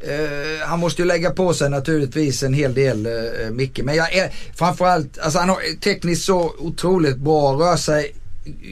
eh, 0.00 0.66
han 0.66 0.80
måste 0.80 1.02
ju 1.02 1.08
lägga 1.08 1.30
på 1.30 1.54
sig 1.54 1.70
naturligtvis 1.70 2.42
en 2.42 2.54
hel 2.54 2.74
del, 2.74 3.06
eh, 3.06 3.50
Micke. 3.50 3.80
Men 3.84 3.94
jag 3.94 4.14
är 4.14 4.30
framförallt, 4.54 5.18
alltså 5.18 5.38
han 5.38 5.48
har 5.48 5.80
tekniskt 5.80 6.24
så 6.24 6.54
otroligt 6.58 7.16
bra, 7.16 7.52
rör 7.52 7.76
sig 7.76 8.14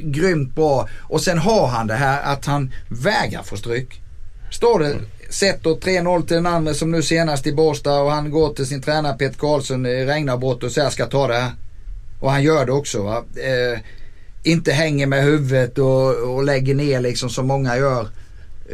grymt 0.02 0.54
bra. 0.54 0.88
Och 0.98 1.20
sen 1.20 1.38
har 1.38 1.66
han 1.66 1.86
det 1.86 1.94
här 1.94 2.32
att 2.32 2.46
han 2.46 2.72
vägrar 2.88 3.42
få 3.42 3.56
stryk. 3.56 4.02
Står 4.50 4.78
det 4.78 4.96
Sätter 5.28 5.62
då 5.62 5.76
3-0 5.76 6.26
till 6.26 6.36
den 6.36 6.46
andra 6.46 6.74
som 6.74 6.90
nu 6.90 7.02
senast 7.02 7.46
i 7.46 7.52
Båstad 7.52 8.00
och 8.00 8.10
han 8.10 8.30
går 8.30 8.54
till 8.54 8.66
sin 8.66 8.82
tränare 8.82 9.16
Peter 9.18 9.38
Karlsson 9.38 9.86
i 9.86 10.04
regnavbrott 10.04 10.62
och 10.62 10.72
säger 10.72 10.86
jag 10.86 10.92
ska 10.92 11.06
ta 11.06 11.28
det 11.28 11.34
här. 11.34 11.52
Och 12.20 12.30
han 12.30 12.42
gör 12.42 12.66
det 12.66 12.72
också 12.72 13.02
va. 13.02 13.24
Eh, 13.36 13.80
inte 14.42 14.72
hänger 14.72 15.06
med 15.06 15.24
huvudet 15.24 15.78
och, 15.78 16.36
och 16.36 16.44
lägger 16.44 16.74
ner 16.74 17.00
liksom 17.00 17.30
som 17.30 17.46
många 17.46 17.76
gör. 17.76 18.08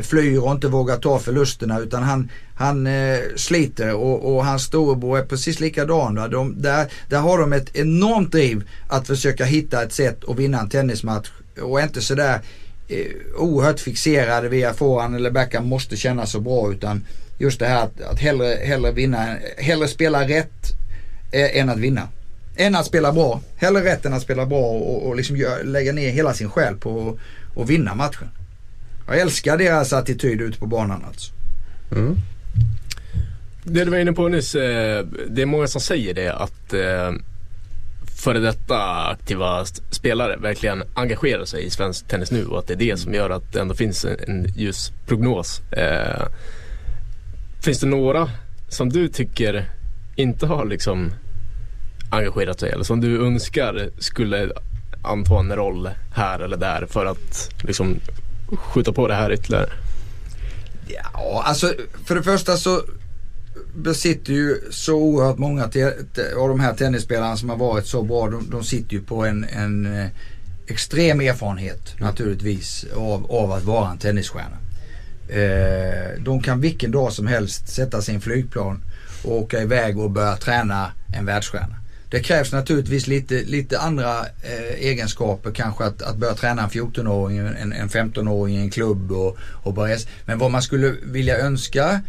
Flyr 0.03 0.39
och 0.39 0.53
inte 0.53 0.69
vågar 0.69 0.97
ta 0.97 1.19
förlusterna 1.19 1.81
utan 1.81 2.03
han, 2.03 2.31
han 2.55 2.87
eh, 2.87 3.19
sliter 3.37 3.95
och, 3.95 4.35
och 4.35 4.45
hans 4.45 4.63
storebror 4.63 5.19
är 5.19 5.23
precis 5.23 5.61
likadan. 5.61 6.15
Va? 6.15 6.29
De, 6.29 6.63
där, 6.63 6.87
där 7.09 7.19
har 7.19 7.39
de 7.39 7.53
ett 7.53 7.77
enormt 7.77 8.33
driv 8.33 8.69
att 8.89 9.07
försöka 9.07 9.45
hitta 9.45 9.83
ett 9.83 9.93
sätt 9.93 10.25
att 10.29 10.37
vinna 10.37 10.61
en 10.61 10.69
tennismatch 10.69 11.31
och 11.63 11.81
inte 11.81 12.01
sådär 12.01 12.41
Eh, 12.89 13.07
oerhört 13.37 13.81
fixerade 13.81 14.49
vid 14.49 14.67
att 14.67 14.77
forehand 14.77 15.17
eller 15.17 15.31
backhand 15.31 15.67
måste 15.69 15.97
kännas 15.97 16.31
så 16.31 16.41
bra 16.41 16.73
utan 16.73 17.05
just 17.39 17.59
det 17.59 17.67
här 17.67 17.85
att, 17.85 18.01
att 18.01 18.21
hellre, 18.21 18.59
hellre 18.65 18.93
vinna, 18.93 19.37
hellre 19.59 19.89
spela 19.89 20.29
rätt 20.29 20.73
eh, 21.33 21.57
än 21.59 21.69
att 21.71 21.79
vinna. 21.79 22.09
Än 22.57 22.75
att 22.75 22.87
spela 22.87 23.13
bra. 23.13 23.41
Hellre 23.57 23.85
rätt 23.85 24.05
än 24.07 24.13
att 24.13 24.23
spela 24.23 24.47
bra 24.47 24.59
och, 24.71 25.07
och 25.09 25.17
liksom 25.17 25.37
gör, 25.37 25.65
lägga 25.65 25.93
ner 25.93 26.11
hela 26.11 26.35
sin 26.35 26.51
själ 26.51 26.77
på 26.77 27.19
att- 27.57 27.71
vinna 27.71 27.95
matchen. 27.95 28.29
Jag 29.07 29.19
älskar 29.21 29.59
deras 29.59 29.93
attityd 29.93 30.41
ute 30.41 30.59
på 30.59 30.67
banan 30.67 31.05
alltså. 31.09 31.33
Mm. 31.93 32.17
Det 33.65 33.85
du 33.85 33.91
var 33.91 33.99
inne 33.99 34.13
på 34.13 34.29
nyss, 34.29 34.55
eh, 34.55 35.07
det 35.29 35.43
är 35.43 35.47
många 35.47 35.67
som 35.67 35.81
säger 35.81 36.15
det 36.15 36.29
att 36.33 36.73
eh, 36.73 37.13
före 38.25 38.39
detta 38.39 39.07
aktiva 39.07 39.65
spelare 39.91 40.37
verkligen 40.37 40.83
engagerar 40.95 41.45
sig 41.45 41.65
i 41.65 41.71
svensk 41.71 42.09
tennis 42.09 42.31
nu 42.31 42.47
och 42.47 42.59
att 42.59 42.67
det 42.67 42.75
är 42.75 42.77
det 42.77 42.97
som 42.97 43.15
gör 43.15 43.31
att 43.31 43.53
det 43.53 43.61
ändå 43.61 43.75
finns 43.75 44.05
en, 44.05 44.17
en 44.27 44.47
ljus 44.57 44.93
prognos. 45.07 45.61
Eh, 45.73 46.27
finns 47.65 47.81
det 47.81 47.87
några 47.87 48.31
som 48.69 48.89
du 48.89 49.09
tycker 49.09 49.71
inte 50.17 50.47
har 50.47 50.65
liksom 50.65 51.13
engagerat 52.11 52.61
sig 52.61 52.71
eller 52.71 52.85
som 52.85 53.01
du 53.01 53.27
önskar 53.27 53.91
skulle 53.99 54.53
anta 55.03 55.39
en 55.39 55.57
roll 55.57 55.91
här 56.15 56.41
eller 56.41 56.57
där 56.57 56.87
för 56.87 57.07
att 57.07 57.51
liksom 57.63 58.01
skjuta 58.49 58.93
på 58.93 59.09
det 59.09 59.15
här 59.15 59.33
ytterligare? 59.33 59.71
Ja, 60.89 61.43
alltså 61.47 61.73
för 62.05 62.15
det 62.15 62.23
första 62.23 62.57
så 62.57 62.83
besitter 63.77 64.33
ju 64.33 64.61
så 64.71 64.95
oerhört 64.95 65.39
många 65.39 65.65
av 66.37 66.49
de 66.49 66.61
här 66.61 66.75
tennisspelarna 66.75 67.37
som 67.37 67.49
har 67.49 67.57
varit 67.57 67.87
så 67.87 68.03
bra. 68.03 68.31
De, 68.31 68.51
de 68.51 68.65
sitter 68.65 68.93
ju 68.93 69.03
på 69.03 69.25
en, 69.25 69.45
en 69.45 70.01
eh, 70.01 70.07
extrem 70.67 71.21
erfarenhet 71.21 72.01
naturligtvis 72.01 72.87
av, 72.97 73.33
av 73.33 73.53
att 73.53 73.65
vara 73.65 73.91
en 73.91 73.99
tennisstjärna. 73.99 74.57
Eh, 75.29 76.23
de 76.23 76.43
kan 76.43 76.61
vilken 76.61 76.91
dag 76.91 77.13
som 77.13 77.27
helst 77.27 77.69
sätta 77.69 78.03
sin 78.03 78.21
flygplan 78.21 78.83
och 79.25 79.33
åka 79.33 79.63
iväg 79.63 79.99
och 79.99 80.11
börja 80.11 80.37
träna 80.37 80.93
en 81.17 81.27
världsstjärna. 81.27 81.77
Det 82.11 82.21
krävs 82.21 82.53
naturligtvis 82.53 83.07
lite, 83.07 83.35
lite 83.35 83.79
andra 83.79 84.21
eh, 84.21 84.75
egenskaper 84.79 85.51
kanske 85.51 85.85
att, 85.85 86.03
att 86.03 86.17
börja 86.17 86.35
träna 86.35 86.63
en 86.63 86.69
14-åring, 86.69 87.39
en, 87.39 87.73
en 87.73 87.89
15-åring 87.89 88.57
i 88.57 88.61
en 88.61 88.71
klubb 88.71 89.13
och, 89.13 89.37
och 89.63 89.75
börja. 89.75 89.99
Men 90.25 90.39
vad 90.39 90.51
man 90.51 90.63
skulle 90.63 90.95
vilja 91.03 91.39
önska 91.39 92.01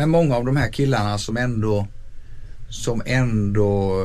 med 0.00 0.08
många 0.08 0.36
av 0.36 0.44
de 0.44 0.56
här 0.56 0.72
killarna 0.72 1.18
som 1.18 1.36
ändå 1.36 1.86
som 2.68 3.02
ändå 3.06 4.02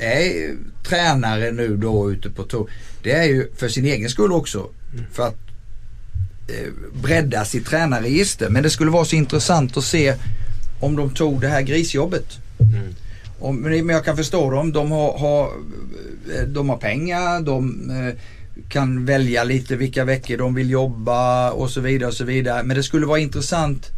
eh, 0.00 0.08
är 0.08 0.56
tränare 0.88 1.50
nu 1.50 1.76
då 1.76 2.12
ute 2.12 2.30
på 2.30 2.42
tour. 2.42 2.70
Det 3.02 3.12
är 3.12 3.24
ju 3.24 3.50
för 3.56 3.68
sin 3.68 3.84
egen 3.84 4.10
skull 4.10 4.32
också. 4.32 4.68
För 5.12 5.26
att 5.26 5.36
eh, 6.48 6.72
bredda 7.02 7.44
sitt 7.44 7.66
tränarregister. 7.66 8.48
Men 8.48 8.62
det 8.62 8.70
skulle 8.70 8.90
vara 8.90 9.04
så 9.04 9.16
intressant 9.16 9.76
att 9.76 9.84
se 9.84 10.14
om 10.80 10.96
de 10.96 11.10
tog 11.10 11.40
det 11.40 11.48
här 11.48 11.62
grisjobbet. 11.62 12.38
Om, 13.38 13.56
men 13.56 13.86
men 13.86 13.94
jag 13.94 14.04
kan 14.04 14.16
förstå 14.16 14.50
dem. 14.50 14.72
De 14.72 14.90
har, 14.90 15.18
har, 15.18 15.44
eh, 16.34 16.48
de 16.48 16.68
har 16.68 16.76
pengar. 16.76 17.40
De 17.40 17.90
kan 18.68 19.04
välja 19.04 19.44
lite 19.44 19.76
vilka 19.76 20.04
veckor 20.04 20.36
de 20.36 20.54
vill 20.54 20.70
jobba 20.70 21.50
och 21.50 21.70
så 21.70 21.80
vidare 21.80 22.08
och 22.08 22.14
så 22.14 22.24
vidare. 22.24 22.62
Men 22.62 22.76
det 22.76 22.82
skulle 22.82 23.06
vara 23.06 23.18
intressant 23.18 23.90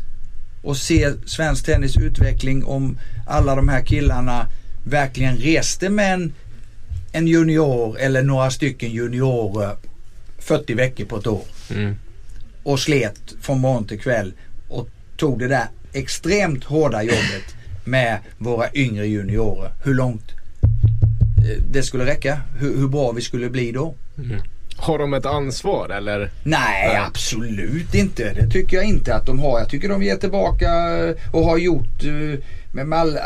att 0.64 0.76
se 0.76 1.12
svensk 1.26 1.64
tennis 1.64 1.96
utveckling 1.96 2.64
om 2.64 2.98
alla 3.26 3.54
de 3.54 3.68
här 3.68 3.80
killarna 3.84 4.46
verkligen 4.84 5.36
reste 5.36 5.88
med 5.88 6.14
en, 6.14 6.32
en 7.12 7.26
junior 7.26 7.98
eller 7.98 8.22
några 8.22 8.50
stycken 8.50 8.90
juniorer 8.90 9.76
40 10.38 10.74
veckor 10.74 11.04
på 11.04 11.16
ett 11.16 11.26
år 11.26 11.44
Mm. 11.70 11.94
och 12.62 12.80
slet 12.80 13.20
från 13.40 13.60
morgon 13.60 13.84
till 13.86 14.00
kväll 14.00 14.32
och 14.68 14.88
tog 15.16 15.38
det 15.38 15.48
där 15.48 15.66
extremt 15.92 16.64
hårda 16.64 17.02
jobbet 17.02 17.54
med 17.84 18.18
våra 18.38 18.74
yngre 18.74 19.06
juniorer. 19.06 19.72
Hur 19.84 19.94
långt 19.94 20.30
eh, 21.50 21.62
det 21.70 21.82
skulle 21.82 22.06
räcka. 22.06 22.40
Hur, 22.58 22.76
hur 22.76 22.88
bra 22.88 23.12
vi 23.12 23.22
skulle 23.22 23.50
bli 23.50 23.72
då. 23.72 23.94
Har 24.80 24.98
de 24.98 25.14
ett 25.14 25.26
ansvar 25.26 25.88
eller? 25.88 26.30
Nej, 26.42 26.96
absolut 27.06 27.94
inte. 27.94 28.32
Det 28.34 28.46
tycker 28.50 28.76
jag 28.76 28.84
inte 28.86 29.14
att 29.14 29.26
de 29.26 29.38
har. 29.38 29.58
Jag 29.58 29.68
tycker 29.68 29.88
de 29.88 30.02
ger 30.02 30.16
tillbaka 30.16 30.98
eh, 30.98 31.14
och 31.32 31.44
har 31.44 31.58
gjort 31.58 32.04
eh, 32.04 32.38
med 32.72 32.98
all, 32.98 33.18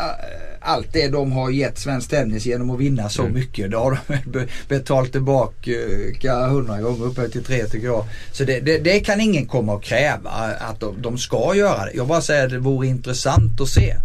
allt 0.61 0.93
det 0.93 1.07
de 1.07 1.31
har 1.31 1.49
gett 1.49 1.77
svensk 1.77 2.09
tennis 2.09 2.45
genom 2.45 2.69
att 2.69 2.79
vinna 2.79 3.09
så 3.09 3.23
mycket. 3.23 3.71
Det 3.71 3.77
har 3.77 3.99
de 4.07 4.17
be- 4.31 4.47
betalt 4.67 5.11
tillbaka 5.11 6.47
hundra 6.47 6.81
gånger 6.81 7.05
upphöjt 7.05 7.31
till 7.31 7.43
tre 7.43 7.63
tycker 7.65 7.87
jag. 7.87 8.05
Så 8.31 8.43
det, 8.43 8.59
det, 8.59 8.77
det 8.77 8.99
kan 8.99 9.21
ingen 9.21 9.45
komma 9.45 9.73
och 9.73 9.83
kräva 9.83 10.29
att 10.59 10.79
de, 10.79 11.01
de 11.01 11.17
ska 11.17 11.55
göra 11.55 11.85
det. 11.85 11.91
Jag 11.95 12.07
bara 12.07 12.21
säger 12.21 12.43
att 12.45 12.51
det 12.51 12.59
vore 12.59 12.87
intressant 12.87 13.61
att 13.61 13.69
se. 13.69 13.95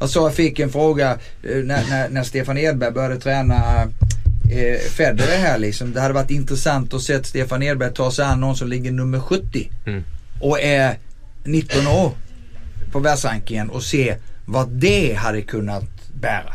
Jag 0.00 0.10
sa 0.10 0.20
jag 0.22 0.34
fick 0.34 0.58
en 0.58 0.70
fråga 0.70 1.10
eh, 1.42 1.56
när, 1.64 1.88
när, 1.90 2.08
när 2.08 2.22
Stefan 2.22 2.58
Edberg 2.58 2.90
började 2.92 3.16
träna 3.18 3.88
eh, 4.52 4.78
Federer 4.78 5.38
här 5.38 5.58
liksom. 5.58 5.92
Det 5.92 6.00
hade 6.00 6.14
varit 6.14 6.30
intressant 6.30 6.94
att 6.94 7.02
se 7.02 7.24
Stefan 7.24 7.62
Edberg 7.62 7.94
ta 7.94 8.10
sig 8.10 8.24
an 8.24 8.40
någon 8.40 8.56
som 8.56 8.68
ligger 8.68 8.90
nummer 8.92 9.20
70 9.20 9.70
Mm. 9.86 10.04
och 10.40 10.60
är 10.60 10.98
19 11.44 11.86
år 11.86 12.12
på 12.92 12.98
världsrankingen 12.98 13.70
och 13.70 13.82
se 13.82 14.16
vad 14.44 14.68
det 14.68 15.14
hade 15.14 15.42
kunnat 15.42 15.84
bära. 16.14 16.54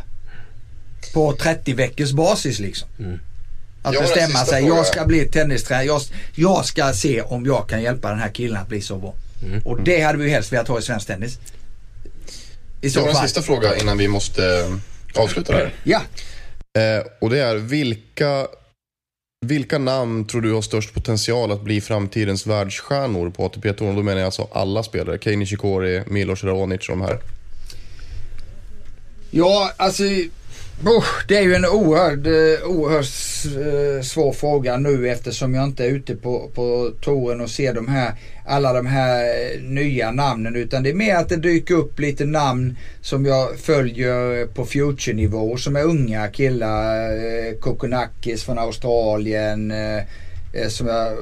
På 1.14 1.34
30 1.36 1.74
veckors 1.74 2.12
basis 2.12 2.60
liksom. 2.60 2.88
Mm. 3.00 3.20
Att 3.84 3.93
Jag 3.93 4.04
bestämma 4.04 4.45
sig, 4.45 4.62
fråga. 4.62 4.76
jag 4.76 4.86
ska 4.86 5.06
bli 5.06 5.26
tennistränare. 5.26 5.86
Jag, 5.86 6.02
jag 6.36 6.66
ska 6.66 6.93
se 6.93 7.22
om 7.22 7.45
jag 7.45 7.70
kan 7.70 7.82
hjälpa 7.82 8.10
den 8.10 8.20
här 8.20 8.30
killen 8.30 8.58
att 8.62 8.68
bli 8.68 8.82
så 8.82 8.98
bra. 8.98 9.14
Mm. 9.43 9.60
Och 9.66 9.82
det 9.82 10.02
hade 10.02 10.18
vi 10.18 10.24
ju 10.24 10.30
helst 10.30 10.54
velat 10.54 10.68
ha 10.68 10.80
i 10.80 10.82
svensk 10.82 11.08
tennis. 11.08 11.39
I 12.82 12.89
så 12.89 13.00
Jag 13.00 13.04
har 13.04 13.10
en 13.10 13.28
sista 13.28 13.41
fråga 13.41 13.78
innan 13.78 13.98
vi 13.98 14.08
måste 14.08 14.45
eh, 15.16 15.22
avsluta 15.24 15.52
det 15.54 15.58
här. 15.60 15.74
Ja. 15.84 16.02
Eh, 16.78 17.05
och 17.21 17.30
det 17.30 17.39
är 17.39 17.55
vilka, 17.55 18.47
vilka 19.45 19.78
namn 19.78 20.25
tror 20.25 20.41
du 20.41 20.53
har 20.53 20.61
störst 20.61 20.93
potential 20.93 21.51
att 21.51 21.61
bli 21.61 21.82
framtidens 21.82 22.47
världsstjärnor 22.47 23.30
på 23.30 23.45
ATP-touren? 23.45 23.95
Då 23.95 24.03
menar 24.03 24.17
jag 24.17 24.25
alltså 24.25 24.47
alla 24.51 24.84
spelare. 24.84 25.17
Kei 25.19 25.36
Nishikori, 25.36 26.03
Milos 26.07 26.43
Raonic 26.43 26.89
och 26.89 26.97
de 26.97 27.01
här. 27.01 27.19
Ja, 29.32 29.71
alltså 29.78 30.03
oh, 30.86 31.05
det 31.28 31.38
är 31.38 31.41
ju 31.41 31.55
en 31.55 31.65
oerhört, 31.65 32.25
eh, 32.25 32.69
oerhört 32.69 33.05
eh, 33.45 34.01
svår 34.01 34.34
fråga 34.34 34.78
nu 34.78 35.09
eftersom 35.09 35.53
jag 35.53 35.63
inte 35.63 35.86
är 35.86 35.89
ute 35.89 36.15
på, 36.15 36.49
på 36.53 36.91
touren 37.01 37.41
och 37.41 37.49
ser 37.49 37.73
de 37.73 37.88
här, 37.88 38.13
alla 38.45 38.73
de 38.73 38.86
här 38.86 39.23
eh, 39.23 39.61
nya 39.61 40.11
namnen 40.11 40.55
utan 40.55 40.84
det 40.84 40.89
är 40.89 40.93
mer 40.93 41.15
att 41.15 41.30
det 41.30 41.38
dyker 41.38 41.75
upp 41.75 41.99
lite 41.99 42.25
namn 42.25 42.78
som 43.01 43.25
jag 43.25 43.59
följer 43.59 44.45
på 44.45 44.65
future-nivå 44.65 45.57
som 45.57 45.75
är 45.75 45.84
unga 45.84 46.28
killar. 46.28 46.97
Kokonakis 47.59 48.43
från 48.43 48.59
Australien. 48.59 49.73
Eh, 50.54 50.68
som 50.68 50.88
jag 50.88 51.18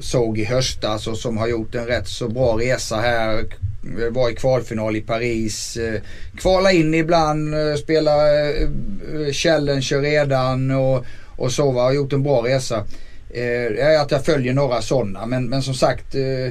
såg 0.00 0.38
i 0.38 0.44
höstas 0.44 0.90
alltså, 0.90 1.10
och 1.10 1.18
som 1.18 1.38
har 1.38 1.48
gjort 1.48 1.74
en 1.74 1.86
rätt 1.86 2.08
så 2.08 2.28
bra 2.28 2.58
resa 2.58 2.96
här. 2.96 3.38
Eh, 3.38 4.10
var 4.10 4.30
i 4.30 4.34
kvalfinal 4.34 4.96
i 4.96 5.00
Paris. 5.00 5.76
Eh, 5.76 6.00
kvala 6.36 6.72
in 6.72 6.94
ibland, 6.94 7.54
eh, 7.54 7.74
spela 7.74 8.40
eh, 8.40 8.62
eh 8.62 9.32
Challenger 9.32 10.00
redan 10.00 10.70
och, 10.70 11.04
och 11.36 11.52
så. 11.52 11.72
Har 11.72 11.92
gjort 11.92 12.12
en 12.12 12.22
bra 12.22 12.44
resa. 12.44 12.84
Eh, 13.30 13.86
är 13.86 13.98
att 13.98 14.10
jag 14.10 14.24
följer 14.24 14.52
några 14.52 14.82
sådana 14.82 15.26
men, 15.26 15.48
men 15.48 15.62
som 15.62 15.74
sagt 15.74 16.14
eh, 16.14 16.46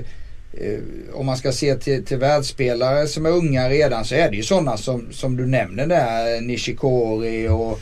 eh, 0.62 0.80
om 1.14 1.26
man 1.26 1.38
ska 1.38 1.52
se 1.52 1.76
till, 1.76 2.06
till 2.06 2.18
världsspelare 2.18 3.08
som 3.08 3.26
är 3.26 3.30
unga 3.30 3.70
redan 3.70 4.06
så 4.06 4.16
är 4.16 4.30
det 4.30 4.38
ju 4.38 4.44
sådana 4.44 4.78
som, 4.78 5.08
som 5.12 5.38
du 5.38 5.46
nämner 5.46 5.88
där. 5.88 6.42
Nishikori 6.42 7.48
och 7.50 7.80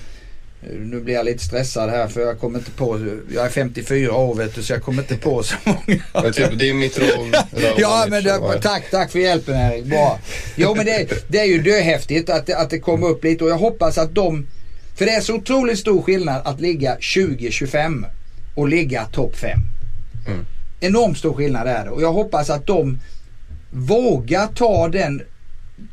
nu 0.62 1.02
blir 1.02 1.14
jag 1.14 1.26
lite 1.26 1.44
stressad 1.44 1.90
här 1.90 2.08
för 2.08 2.22
jag 2.22 2.40
kommer 2.40 2.60
inte 2.60 2.72
på, 2.72 3.18
jag 3.34 3.46
är 3.46 3.50
54 3.50 4.14
år 4.14 4.36
vet 4.36 4.56
du 4.56 4.64
så 4.64 4.74
jag 4.74 4.84
kommer 4.84 5.02
inte 5.02 5.18
på 5.18 5.44
så 5.44 5.56
många. 5.64 6.02
Men 6.14 6.34
typ 6.34 6.60
Dimitrov, 6.60 7.32
Ja 7.78 8.06
men 8.10 8.24
det, 8.24 8.60
tack, 8.62 8.92
tack 8.92 9.12
för 9.12 9.20
hjälpen 9.20 9.56
Erik. 9.56 9.86
Bra. 9.86 10.20
Jo 10.56 10.76
men 10.76 10.86
det, 10.86 11.08
det 11.28 11.40
är 11.40 11.46
ju 11.46 11.62
döhäftigt 11.62 12.30
att, 12.30 12.50
att 12.50 12.70
det 12.70 12.80
kommer 12.80 13.08
upp 13.08 13.24
lite 13.24 13.44
och 13.44 13.50
jag 13.50 13.58
hoppas 13.58 13.98
att 13.98 14.16
de, 14.16 14.48
för 14.96 15.06
det 15.06 15.12
är 15.12 15.22
så 15.22 15.36
otroligt 15.36 15.80
stor 15.80 16.02
skillnad 16.02 16.42
att 16.46 16.62
ligga 16.62 16.96
20-25 16.96 18.06
och 18.56 18.68
ligga 18.68 19.06
topp 19.06 19.36
5. 19.36 19.60
Mm. 20.28 20.46
Enormt 20.80 21.18
stor 21.18 21.34
skillnad 21.34 21.68
är 21.68 21.86
det 21.86 21.90
och 21.90 22.02
jag 22.02 22.14
hoppas 22.14 22.50
att 22.50 22.68
de 22.68 23.00
vågar 23.72 24.48
ta 24.48 24.88
den, 24.88 25.22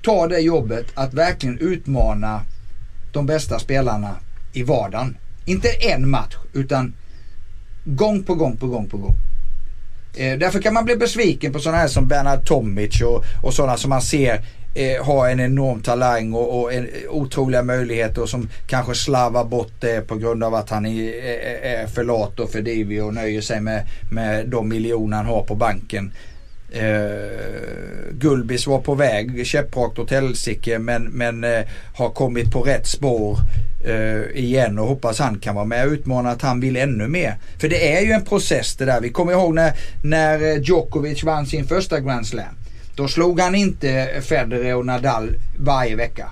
ta 0.03 0.29
det 0.29 0.39
jobbet 0.39 0.87
att 0.95 1.15
verkligen 1.15 1.59
utmana 1.59 2.41
de 3.13 3.27
bästa 3.27 3.59
spelarna 3.59 4.17
i 4.53 4.63
vardagen. 4.63 5.17
Inte 5.45 5.69
en 5.69 6.11
match 6.11 6.37
utan 6.53 6.95
gång 7.85 8.23
på 8.23 8.35
gång 8.35 8.57
på 8.57 8.67
gång 8.67 8.89
på 8.89 8.97
gång. 8.97 9.17
Eh, 10.17 10.39
därför 10.39 10.63
kan 10.63 10.75
man 10.75 10.85
bli 10.85 10.97
besviken 10.97 11.53
på 11.53 11.59
sådana 11.59 11.79
här 11.79 11.89
som 11.89 12.09
Bernard 12.09 12.45
Tomic 12.45 13.03
och, 13.03 13.25
och 13.43 13.55
sådana 13.55 13.77
som 13.77 13.91
man 13.91 14.03
ser 14.03 14.41
eh, 14.75 15.05
har 15.05 15.29
en 15.29 15.41
enorm 15.41 15.81
talang 15.81 16.33
och, 16.33 16.61
och 16.61 16.73
en, 16.73 16.89
otroliga 17.09 17.63
möjligheter 17.63 18.23
och 18.23 18.29
som 18.29 18.49
kanske 18.67 18.95
slarvar 18.95 19.45
bort 19.45 19.73
det 19.81 20.01
på 20.01 20.17
grund 20.17 20.45
av 20.45 20.55
att 20.55 20.71
han 20.71 20.87
är, 20.87 21.13
är, 21.13 21.65
eh, 21.65 21.73
eh, 21.73 21.83
är 21.83 21.87
för 21.87 22.05
lat 22.05 22.41
och 22.41 22.51
för 22.51 22.63
divig 22.63 23.05
och 23.05 23.15
nöjer 23.15 23.41
sig 23.41 23.61
med, 23.61 23.87
med 24.11 24.49
de 24.49 24.69
miljoner 24.69 25.17
han 25.17 25.27
har 25.27 25.43
på 25.43 25.55
banken. 25.55 26.13
Eh, 26.75 28.13
Gulbis 28.13 28.67
var 28.67 28.81
på 28.81 28.95
väg 28.95 29.47
käpprakt 29.47 29.99
åt 29.99 30.11
helsike 30.11 30.79
men, 30.79 31.05
men 31.05 31.45
eh, 31.45 31.61
har 31.95 32.11
kommit 32.11 32.53
på 32.53 32.63
rätt 32.63 32.87
spår 32.87 33.39
eh, 33.85 34.43
igen 34.43 34.79
och 34.79 34.87
hoppas 34.87 35.19
han 35.19 35.39
kan 35.39 35.55
vara 35.55 35.65
med 35.65 35.87
och 35.87 35.93
utmana 35.93 36.31
att 36.31 36.43
han 36.43 36.61
vill 36.61 36.77
ännu 36.77 37.09
mer. 37.09 37.35
För 37.61 37.69
det 37.69 37.97
är 37.97 38.01
ju 38.01 38.13
en 38.13 38.25
process 38.25 38.77
det 38.77 38.85
där. 38.85 39.01
Vi 39.01 39.11
kommer 39.11 39.33
ihåg 39.33 39.55
när, 39.55 39.73
när 40.05 40.43
eh, 40.43 40.63
Djokovic 40.63 41.25
vann 41.25 41.47
sin 41.47 41.67
första 41.67 42.01
Grand 42.01 42.27
Slam. 42.27 42.55
Då 42.97 43.09
slog 43.09 43.41
han 43.41 43.55
inte 43.55 44.09
Federer 44.23 44.75
och 44.75 44.87
Nadal 44.87 45.31
varje 45.59 45.97
vecka. 45.97 46.31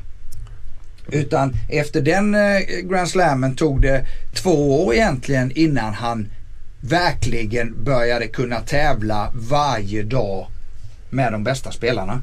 Utan 1.12 1.56
efter 1.68 2.00
den 2.00 2.34
eh, 2.34 2.60
Grand 2.82 3.08
Slamen 3.08 3.56
tog 3.56 3.82
det 3.82 4.06
två 4.34 4.84
år 4.84 4.94
egentligen 4.94 5.52
innan 5.54 5.94
han 5.94 6.28
verkligen 6.80 7.84
började 7.84 8.26
kunna 8.26 8.60
tävla 8.60 9.32
varje 9.34 10.02
dag 10.02 10.46
med 11.10 11.32
de 11.32 11.44
bästa 11.44 11.72
spelarna. 11.72 12.22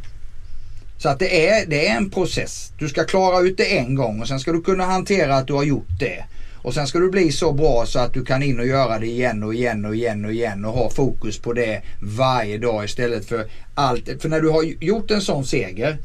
Så 0.97 1.09
att 1.09 1.19
det 1.19 1.47
är, 1.49 1.65
det 1.65 1.87
är 1.87 1.97
en 1.97 2.09
process. 2.09 2.71
Du 2.79 2.89
ska 2.89 3.03
klara 3.03 3.39
ut 3.39 3.57
det 3.57 3.77
en 3.77 3.95
gång 3.95 4.21
och 4.21 4.27
sen 4.27 4.39
ska 4.39 4.51
du 4.51 4.61
kunna 4.61 4.85
hantera 4.85 5.35
att 5.35 5.47
du 5.47 5.53
har 5.53 5.63
gjort 5.63 5.99
det. 5.99 6.25
Och 6.55 6.73
sen 6.73 6.87
ska 6.87 6.99
du 6.99 7.09
bli 7.09 7.31
så 7.31 7.53
bra 7.53 7.85
så 7.85 7.99
att 7.99 8.13
du 8.13 8.25
kan 8.25 8.43
in 8.43 8.59
och 8.59 8.67
göra 8.67 8.99
det 8.99 9.07
igen 9.07 9.43
och 9.43 9.53
igen 9.53 9.85
och 9.85 9.95
igen 9.95 10.25
och 10.25 10.31
igen 10.31 10.65
och 10.65 10.73
ha 10.73 10.89
fokus 10.89 11.39
på 11.39 11.53
det 11.53 11.81
varje 12.01 12.57
dag 12.57 12.85
istället 12.85 13.25
för 13.25 13.47
allt. 13.75 14.21
För 14.21 14.29
när 14.29 14.41
du 14.41 14.49
har 14.49 14.63
gjort 14.63 15.11
en 15.11 15.21
sån 15.21 15.45
seger 15.45 15.97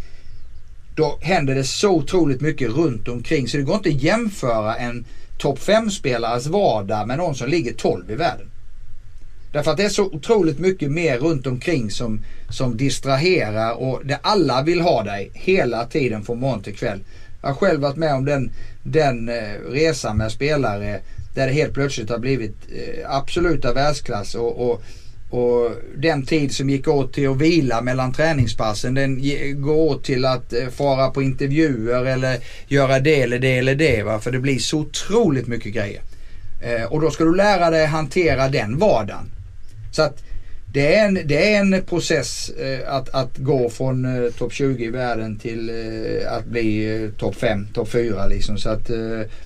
då 0.95 1.19
händer 1.23 1.55
det 1.55 1.65
så 1.65 1.91
otroligt 1.91 2.41
mycket 2.41 2.71
runt 2.71 3.09
omkring 3.09 3.49
så 3.49 3.57
det 3.57 3.63
går 3.63 3.77
inte 3.77 3.89
att 3.89 4.03
jämföra 4.03 4.77
en 4.77 5.05
topp 5.43 5.59
5-spelares 5.59 6.47
vardag 6.47 7.07
med 7.07 7.19
någon 7.19 7.35
som 7.35 7.49
ligger 7.49 7.73
12 7.73 8.11
i 8.11 8.15
världen. 8.15 8.47
Därför 9.53 9.71
att 9.71 9.77
det 9.77 9.85
är 9.85 9.89
så 9.89 10.05
otroligt 10.05 10.59
mycket 10.59 10.91
mer 10.91 11.19
runt 11.19 11.47
omkring 11.47 11.91
som, 11.91 12.25
som 12.51 12.77
distraherar 12.77 13.73
och 13.73 14.01
det 14.05 14.19
alla 14.23 14.63
vill 14.63 14.81
ha 14.81 15.03
dig 15.03 15.31
hela 15.35 15.87
tiden 15.87 16.23
från 16.23 16.41
morgon 16.41 16.63
till 16.63 16.77
kväll. 16.77 17.01
Jag 17.43 17.49
har 17.49 17.55
själv 17.55 17.81
varit 17.81 17.97
med 17.97 18.15
om 18.15 18.25
den, 18.25 18.51
den 18.83 19.29
eh, 19.29 19.53
resan 19.71 20.17
med 20.17 20.33
spelare 20.33 21.01
där 21.35 21.47
det 21.47 21.53
helt 21.53 21.75
plötsligt 21.75 22.11
har 22.11 22.19
blivit 22.19 22.57
eh, 22.69 23.15
absoluta 23.15 23.73
världsklass 23.73 24.35
och, 24.35 24.71
och, 24.71 24.83
och 25.33 25.71
den 25.97 26.27
tid 26.27 26.55
som 26.55 26.71
gick 26.71 26.89
åt 26.89 27.13
till 27.13 27.31
att 27.31 27.37
vila 27.37 27.81
mellan 27.81 28.13
träningspassen 28.13 28.95
den 28.95 29.21
går 29.63 29.75
åt 29.75 30.05
till 30.05 30.25
att 30.25 30.53
eh, 30.53 30.69
fara 30.69 31.11
på 31.11 31.23
intervjuer 31.23 32.05
eller 32.05 32.39
göra 32.69 33.01
det 33.01 33.23
eller 33.23 33.39
det 33.39 33.59
eller 33.59 33.75
det. 33.75 34.03
Va? 34.03 34.21
För 34.21 34.31
det 34.31 34.39
blir 34.39 34.59
så 34.59 34.79
otroligt 34.79 35.47
mycket 35.47 35.73
grejer. 35.73 36.03
Eh, 36.63 36.93
och 36.93 37.01
då 37.01 37.11
ska 37.11 37.25
du 37.25 37.37
lära 37.37 37.71
dig 37.71 37.87
hantera 37.87 38.49
den 38.49 38.79
vardagen. 38.79 39.31
Så 39.93 40.03
att 40.03 40.23
det 40.73 40.95
är 40.95 41.07
en, 41.07 41.15
det 41.25 41.55
är 41.55 41.61
en 41.61 41.83
process 41.83 42.51
eh, 42.51 42.95
att, 42.95 43.09
att 43.09 43.39
gå 43.39 43.71
från 43.71 44.05
eh, 44.05 44.31
topp 44.31 44.53
20 44.53 44.85
i 44.85 44.91
världen 44.91 45.39
till 45.39 45.71
eh, 45.71 46.33
att 46.33 46.45
bli 46.45 47.03
eh, 47.05 47.11
topp 47.11 47.35
5, 47.37 47.67
topp 47.75 47.89
4 47.89 48.27
liksom. 48.27 48.59
Så 48.59 48.69
att, 48.71 48.91
eh, 48.91 48.97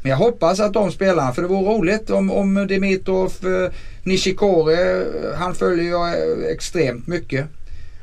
men 0.03 0.11
jag 0.11 0.17
hoppas 0.17 0.61
att 0.61 0.73
de 0.73 0.93
spelarna, 0.93 1.33
för 1.33 1.43
det 1.43 1.49
vore 1.49 1.79
roligt 1.79 2.11
om, 2.11 2.31
om 2.31 2.67
Dimitrov, 2.67 3.33
eh, 3.43 3.73
Nishikori, 4.03 4.75
eh, 4.75 5.39
han 5.39 5.55
följer 5.55 5.91
jag 5.91 6.09
eh, 6.09 6.53
extremt 6.53 7.07
mycket. 7.07 7.47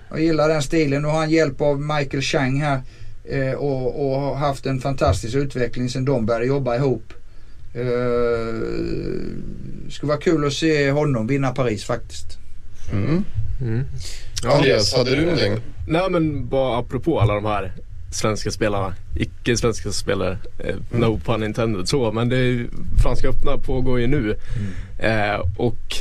Jag 0.09 0.21
gillar 0.21 0.49
den 0.49 0.63
stilen. 0.63 1.01
Nu 1.01 1.07
har 1.07 1.17
han 1.17 1.29
hjälp 1.29 1.61
av 1.61 1.81
Michael 1.81 2.23
Chang 2.23 2.61
här 2.61 2.81
eh, 3.23 3.53
och, 3.53 4.05
och 4.05 4.21
har 4.21 4.35
haft 4.35 4.65
en 4.65 4.79
fantastisk 4.79 5.35
utveckling 5.35 5.89
sedan 5.89 6.05
de 6.05 6.25
började 6.25 6.45
jobba 6.45 6.75
ihop. 6.75 7.13
Eh, 7.73 8.63
skulle 9.89 10.09
vara 10.09 10.21
kul 10.21 10.47
att 10.47 10.53
se 10.53 10.91
honom 10.91 11.27
vinna 11.27 11.51
Paris 11.51 11.83
faktiskt. 11.83 12.42
Mm. 12.93 13.25
Mm. 13.61 13.85
Andreas, 14.45 14.93
hade 14.93 15.15
du 15.15 15.21
någonting? 15.21 15.57
Nej 15.87 16.09
men 16.09 16.47
bara 16.47 16.79
apropå 16.79 17.19
alla 17.19 17.33
de 17.33 17.45
här 17.45 17.71
svenska 18.11 18.51
spelarna, 18.51 18.95
icke-svenska 19.15 19.91
spelare, 19.91 20.37
eh, 20.59 20.75
no 20.91 21.19
pun 21.19 21.43
intended 21.43 21.89
så, 21.89 22.11
men 22.11 22.29
det 22.29 22.37
är, 22.37 22.67
Franska 23.01 23.27
öppna 23.27 23.57
pågår 23.57 23.99
ju 23.99 24.07
nu? 24.07 24.35
Eh, 24.99 25.41
och 25.57 25.95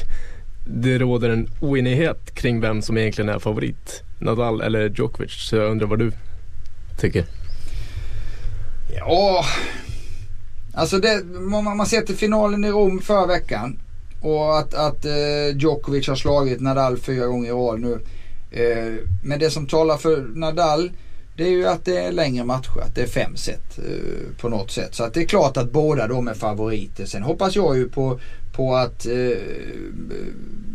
det 0.65 0.99
råder 0.99 1.31
en 1.31 1.49
oenighet 1.61 2.35
kring 2.35 2.61
vem 2.61 2.83
som 2.83 2.99
egentligen 2.99 3.29
är 3.29 3.39
favorit, 3.39 4.03
Nadal 4.19 4.61
eller 4.61 4.89
Djokovic, 4.89 5.33
så 5.33 5.57
jag 5.57 5.71
undrar 5.71 5.87
vad 5.87 5.99
du 5.99 6.13
tycker? 7.01 7.25
Ja, 8.97 9.45
alltså 10.75 10.99
det, 10.99 11.25
man, 11.25 11.77
man 11.77 11.87
ser 11.87 12.01
till 12.01 12.17
finalen 12.17 12.65
i 12.65 12.71
Rom 12.71 13.01
förra 13.01 13.27
veckan 13.27 13.79
och 14.23 14.59
att, 14.59 14.75
att 14.75 15.05
eh, 15.05 15.57
Djokovic 15.57 16.09
har 16.09 16.17
slagit 16.17 16.61
Nadal 16.61 16.99
fyra 16.99 17.27
gånger 17.27 17.49
i 17.49 17.53
rad 17.53 17.81
nu. 17.81 18.01
Eh, 18.51 18.95
men 19.23 19.39
det 19.39 19.51
som 19.51 19.67
talar 19.67 19.97
för 19.97 20.27
Nadal 20.35 20.91
det 21.37 21.45
är 21.45 21.51
ju 21.51 21.67
att 21.67 21.85
det 21.85 21.97
är 21.99 22.13
längre 22.13 22.45
matcher, 22.45 22.81
att 22.83 22.95
det 22.95 23.03
är 23.03 23.07
fem 23.07 23.37
set 23.37 23.79
eh, 23.79 24.41
på 24.41 24.49
något 24.49 24.71
sätt. 24.71 24.95
Så 24.95 25.05
att 25.05 25.15
det 25.15 25.21
är 25.21 25.27
klart 25.27 25.57
att 25.57 25.73
båda 25.73 26.07
de 26.07 26.29
är 26.29 26.35
favoriter. 26.35 27.05
Sen 27.05 27.23
hoppas 27.23 27.57
jag 27.57 27.77
ju 27.77 27.89
på, 27.89 28.21
på 28.53 28.75
att 28.75 29.07
eh, 29.07 29.39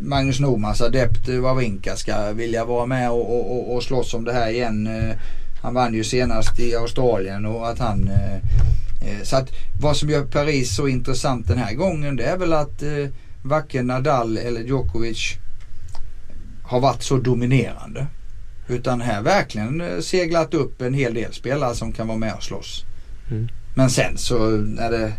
Magnus 0.01 0.39
Normans 0.39 0.81
adept 0.81 1.29
eh, 1.29 1.35
Wawrinka 1.35 1.95
ska 1.95 2.31
vilja 2.31 2.65
vara 2.65 2.85
med 2.85 3.11
och, 3.11 3.35
och, 3.35 3.51
och, 3.51 3.75
och 3.75 3.83
slåss 3.83 4.13
om 4.13 4.23
det 4.23 4.33
här 4.33 4.49
igen. 4.49 4.87
Eh, 4.87 5.15
han 5.61 5.73
vann 5.73 5.93
ju 5.93 6.03
senast 6.03 6.59
i 6.59 6.75
Australien 6.75 7.45
och 7.45 7.69
att 7.69 7.79
han 7.79 8.07
eh, 8.07 8.35
eh 8.35 9.23
så 9.23 9.35
att 9.35 9.49
vad 9.81 9.97
som 9.97 10.09
gör 10.09 10.25
Paris 10.25 10.75
så 10.75 10.87
intressant 10.87 11.47
den 11.47 11.57
här 11.57 11.73
gången 11.73 12.15
det 12.15 12.23
är 12.23 12.37
väl 12.37 12.53
att 12.53 12.83
eh, 12.83 13.07
varken 13.47 13.87
Nadal 13.87 14.37
eller 14.37 14.61
Djokovic 14.61 15.33
har 16.63 16.79
varit 16.79 17.03
så 17.03 17.17
dominerande. 17.17 18.07
Utan 18.67 19.01
här 19.01 19.21
verkligen 19.21 19.81
eh, 19.81 19.99
seglat 19.99 20.53
upp 20.53 20.81
en 20.81 20.93
hel 20.93 21.13
del 21.13 21.33
spelare 21.33 21.75
som 21.75 21.91
kan 21.91 22.07
vara 22.07 22.17
med 22.17 22.33
och 22.33 22.43
slåss. 22.43 22.85
Mm. 23.31 23.47
Men 23.75 23.89
sen 23.89 24.17
så 24.17 24.49
när 24.49 24.91
det, 24.91 25.13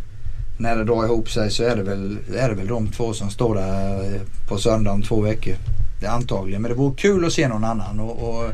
när 0.58 0.76
det 0.76 0.84
drar 0.84 1.04
ihop 1.04 1.30
sig 1.30 1.50
så 1.50 1.64
är 1.64 1.76
det, 1.76 1.82
väl, 1.82 2.18
är 2.36 2.48
det 2.48 2.54
väl 2.54 2.66
de 2.66 2.88
två 2.88 3.12
som 3.12 3.30
står 3.30 3.54
där 3.54 4.14
eh, 4.14 4.20
på 4.48 4.58
söndag 4.58 4.92
om 4.92 5.02
två 5.02 5.20
veckor. 5.20 5.54
Det 6.00 6.06
antagligen. 6.06 6.62
Men 6.62 6.70
det 6.70 6.76
vore 6.76 6.96
kul 6.96 7.24
att 7.24 7.32
se 7.32 7.48
någon 7.48 7.64
annan. 7.64 8.00
Och, 8.00 8.28
och 8.28 8.50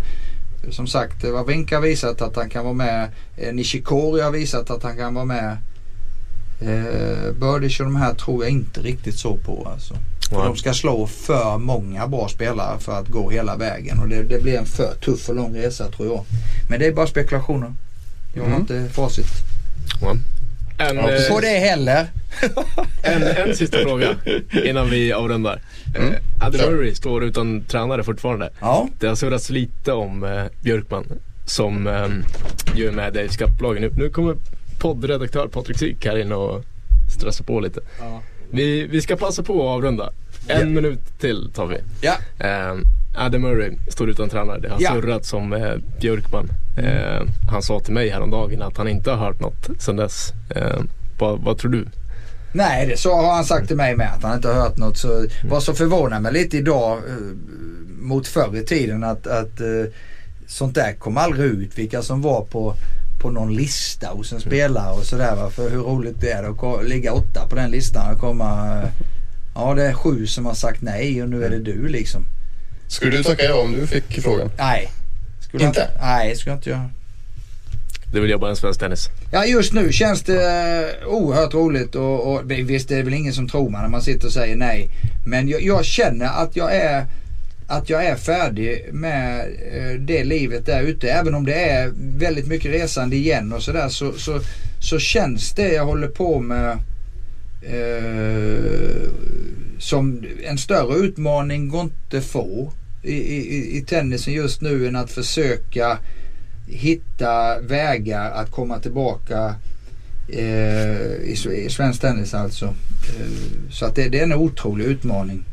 som 0.71 0.87
sagt, 0.87 1.25
Wawrinka 1.25 1.77
har 1.77 1.83
visat 1.83 2.23
att 2.23 2.37
han 2.37 2.51
kan 2.51 2.65
vara 2.65 2.75
med. 2.75 3.09
Eh, 3.37 3.55
Nishikori 3.55 4.21
har 4.21 4.31
visat 4.31 4.71
att 4.71 4.83
han 4.83 4.97
kan 4.97 5.15
vara 5.15 5.25
med. 5.25 5.57
Eh, 6.61 7.33
Bördish 7.33 7.81
och 7.81 7.85
de 7.87 7.97
här 7.97 8.15
tror 8.15 8.45
jag 8.45 8.51
inte 8.53 8.81
riktigt 8.81 9.19
så 9.19 9.37
på 9.37 9.69
alltså. 9.73 9.95
För 10.29 10.37
Nej. 10.37 10.47
de 10.47 10.57
ska 10.57 10.73
slå 10.75 11.07
för 11.07 11.59
många 11.59 12.07
bra 12.07 12.29
spelare 12.29 12.79
för 12.79 12.99
att 13.01 13.09
gå 13.09 13.31
hela 13.31 13.57
vägen. 13.57 13.99
Och 13.99 14.09
det, 14.09 14.23
det 14.23 14.43
blir 14.43 14.59
en 14.59 14.67
för 14.67 14.95
tuff 14.95 15.29
och 15.29 15.35
lång 15.35 15.57
resa 15.57 15.89
tror 15.91 16.09
jag. 16.09 16.25
Men 16.69 16.79
det 16.81 16.87
är 16.87 16.93
bara 16.93 17.07
spekulationer. 17.07 17.73
Jag 18.35 18.43
har 18.43 18.49
Mm. 18.49 18.61
inte 18.61 18.89
facit 18.95 19.27
Ja. 20.01 20.11
En, 20.79 20.97
Ja, 20.97 21.09
på 21.31 21.41
det 21.41 21.47
heller. 21.59 22.07
en, 23.03 23.23
en 23.23 23.57
sista 23.57 23.79
fråga 23.79 24.09
innan 24.65 24.91
vi 24.91 25.13
avrundar. 25.13 25.61
Mm. 25.97 26.15
Eh. 26.41 26.71
Murray 26.71 26.95
står 26.95 27.25
utan 27.25 27.65
tränare 27.65 28.05
fortfarande. 28.05 28.51
Ja. 28.61 28.89
Det 29.01 29.07
har 29.07 29.15
surrats 29.15 29.51
lite 29.51 29.93
om 29.93 30.25
eh, 30.25 30.45
Björkman 30.63 31.05
som 31.47 31.87
eh, 31.87 32.09
ju 32.77 32.89
är 32.89 32.93
med 32.93 33.17
i 33.17 33.29
Cup-lagen. 33.29 33.83
Nu, 33.83 33.91
nu 33.97 34.09
kommer 34.11 34.37
poddredaktör 34.79 35.49
Patrik 35.49 35.79
Syk 35.79 36.07
här 36.07 36.19
in 36.19 36.33
och 36.33 36.63
stressar 37.17 37.45
på 37.45 37.61
lite. 37.61 37.81
Vi, 38.51 38.87
vi 38.87 39.01
ska 39.01 39.17
passa 39.17 39.43
på 39.43 39.53
att 39.55 39.77
avrunda. 39.77 40.13
En 40.49 40.61
Ja. 40.61 40.67
minut 40.67 41.19
till 41.21 41.51
tar 41.55 41.67
vi. 41.67 41.77
Ja. 42.01 42.15
Eh, 42.47 42.75
Adam 43.17 43.43
Murray 43.43 43.73
står 43.89 44.11
utan 44.11 44.29
tränare. 44.29 44.61
Det 44.61 44.69
har 44.69 44.81
Ja. 44.81 44.91
surrats 44.93 45.33
om 45.33 45.53
eh, 45.53 45.75
Björkman. 46.01 46.49
Eh, 46.77 47.23
han 47.51 47.63
sa 47.63 47.81
till 47.81 47.95
mig 47.95 48.09
häromdagen 48.09 48.63
att 48.63 48.77
han 48.77 48.89
inte 48.89 49.11
har 49.11 49.19
hört 49.27 49.41
något 49.41 49.69
sedan 49.83 49.97
dess. 49.97 50.33
Eh, 50.57 50.81
vad, 51.19 51.41
vad 51.41 51.59
tror 51.59 51.71
du? 51.71 51.87
Nej, 52.53 52.87
det 52.87 52.97
så 52.97 53.15
har 53.15 53.35
han 53.35 53.45
sagt 53.45 53.67
till 53.69 53.77
mig 53.77 53.97
med 53.97 54.13
att 54.17 54.23
han 54.23 54.35
inte 54.37 54.49
har 54.49 54.55
hört 54.55 54.77
något. 54.77 54.97
Så 54.99 55.27
vad 55.49 55.63
som 55.63 55.75
förvånar 55.75 56.21
mig 56.21 56.33
lite 56.33 56.57
idag 56.57 56.99
eh, 56.99 57.15
mot 57.99 58.27
förr 58.27 58.57
i 58.57 58.65
tiden 58.65 59.05
att, 59.05 59.27
att 59.27 59.61
eh, 59.61 59.67
sånt 60.47 60.75
där 60.75 60.93
kom 60.93 61.17
aldrig 61.17 61.47
ut. 61.51 61.79
Vilka 61.79 62.03
som 62.03 62.23
var 62.23 62.45
på, 62.45 62.75
på 63.25 63.31
någon 63.31 63.55
lista 63.55 64.09
hos 64.09 64.33
en 64.33 64.41
spelare 64.41 64.93
och 64.93 65.05
sådär. 65.05 65.51
För 65.51 65.71
hur 65.71 65.79
roligt 65.79 66.21
det 66.21 66.31
är 66.31 66.45
att 66.45 66.89
ligga 66.89 67.13
åtta 67.13 67.47
på 67.49 67.57
den 67.57 67.71
listan 67.71 68.15
och 68.15 68.21
komma 68.21 68.83
Ja 69.55 69.75
det 69.75 69.83
är 69.83 69.93
sju 69.93 70.27
som 70.27 70.47
har 70.47 70.55
sagt 70.55 70.83
nej 70.83 71.23
och 71.23 71.29
nu 71.29 71.45
är 71.45 71.51
det 71.51 71.59
du 71.59 71.89
liksom. 71.89 72.25
Skulle 72.89 73.17
du 73.17 73.23
tacka 73.23 73.43
ja 73.43 73.61
om 73.61 73.73
du 73.73 73.87
fick 73.87 74.23
frågan? 74.23 74.51
Nej. 74.59 74.91
Skulle 75.41 75.65
jag 75.65 75.71
Inte? 75.71 75.91
Nej, 76.01 76.29
det 76.29 76.37
skulle 76.37 76.53
jag 76.53 76.59
inte 76.59 76.71
göra. 76.71 76.91
Det 78.13 78.21
vill 78.21 78.31
jobba 78.31 78.49
en 78.49 78.57
svensk 78.57 78.81
tennis. 78.81 79.09
Ja 79.33 79.45
just 79.45 79.73
nu 79.73 79.93
känns 79.93 80.23
det 80.23 80.43
eh, 81.03 81.09
oerhört 81.09 81.55
roligt 81.55 81.95
och, 81.95 82.33
och 82.33 82.51
visst 82.51 82.89
det 82.89 82.97
är 82.97 83.03
väl 83.03 83.15
ingen 83.15 83.33
som 83.33 83.49
tror 83.49 83.71
man 83.71 83.83
när 83.83 83.89
man 83.89 84.03
sitter 84.03 84.27
och 84.27 84.33
säger 84.33 84.57
nej. 84.57 84.89
Men 85.27 85.49
jag, 85.49 85.63
jag 85.63 85.85
känner 85.85 86.27
att 86.27 86.57
jag 86.57 86.77
är 86.77 87.07
att 87.67 87.91
jag 87.91 88.05
är 88.05 88.17
färdig 88.17 88.89
med 88.93 89.41
eh, 89.73 90.01
det 90.01 90.25
livet 90.25 90.67
där 90.67 90.83
ute. 90.83 91.11
Även 91.11 91.35
om 91.35 91.45
det 91.45 91.55
är 91.55 91.93
väldigt 91.97 92.47
mycket 92.47 92.73
resande 92.73 93.17
igen 93.17 93.53
och 93.53 93.63
sådär 93.63 93.89
så, 93.89 94.13
så, 94.13 94.41
så 94.81 94.99
känns 94.99 95.53
det 95.53 95.73
jag 95.73 95.85
håller 95.85 96.09
på 96.09 96.41
med 96.41 96.79
eh, 97.63 99.09
som 99.79 100.25
en 100.45 100.59
större 100.59 100.99
utmaning 100.99 101.69
går 101.69 101.81
inte 101.83 102.21
få 102.21 102.73
i, 103.03 103.15
i, 103.15 103.79
i 103.79 103.81
tennisen 103.81 104.35
just 104.35 104.61
nu 104.61 104.87
än 104.89 104.97
att 104.97 105.11
försöka 105.11 105.99
hitta 106.67 107.61
vägar 107.61 108.31
att 108.31 108.51
komma 108.51 108.79
tillbaka 108.79 109.55
eh, 110.29 111.13
i, 111.23 111.37
i 111.67 111.71
svensk 111.71 112.01
tennis 112.01 112.35
alltså. 112.35 112.65
Eh, 112.65 113.71
så 113.71 113.87
att 113.87 113.95
det, 113.95 114.09
det 114.09 114.19
är 114.19 114.23
en 114.23 114.33
otrolig 114.33 114.85
utmaning. 114.85 115.45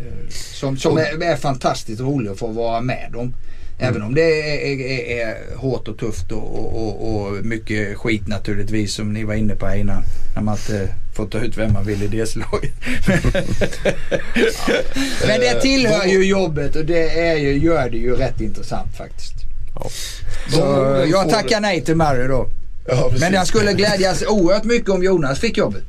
Eh, 0.00 0.28
som 0.30 0.76
som 0.76 0.98
är, 0.98 1.22
är 1.22 1.36
fantastiskt 1.36 2.00
rolig 2.00 2.30
att 2.30 2.38
få 2.38 2.46
vara 2.46 2.80
med 2.80 3.14
om. 3.16 3.34
Även 3.82 4.02
om 4.02 4.14
det 4.14 4.22
är, 4.22 4.66
är, 4.66 5.26
är 5.26 5.56
hårt 5.56 5.88
och 5.88 5.98
tufft 5.98 6.32
och, 6.32 6.56
och, 6.56 7.14
och, 7.14 7.32
mycket 7.44 7.98
skit 7.98 8.28
naturligtvis 8.28 8.94
som 8.94 9.12
ni 9.12 9.24
var 9.24 9.34
inne 9.34 9.56
på 9.56 9.66
här 9.66 9.76
innan. 9.76 10.02
När 10.34 10.42
man 10.42 10.54
inte 10.54 10.88
får 11.16 11.26
ta 11.26 11.38
ut 11.38 11.58
vem 11.58 11.72
man 11.72 11.84
vill 11.84 12.02
i 12.02 12.06
det 12.06 12.26
slaget. 12.26 12.72
Men 15.26 15.40
det 15.40 15.60
tillhör 15.60 16.04
ju 16.04 16.24
jobbet 16.24 16.76
och 16.76 16.84
det 16.84 17.20
är 17.20 17.36
ju, 17.36 17.58
gör 17.58 17.90
det 17.90 17.96
ju 17.96 18.16
rätt 18.16 18.40
intressant 18.40 18.96
faktiskt. 18.96 19.34
Ja. 19.74 19.86
Så 20.50 20.58
jag 21.10 21.30
tackar 21.30 21.60
nej 21.60 21.80
till 21.80 21.96
Murray 21.96 22.28
då. 22.28 22.48
Ja. 22.88 23.12
Men 23.20 23.32
jag 23.32 23.46
skulle 23.46 23.72
glädjas 23.72 24.24
oerhört 24.28 24.64
mycket 24.64 24.90
om 24.90 25.02
Jonas 25.02 25.38
fick 25.38 25.56
jobbet. 25.56 25.84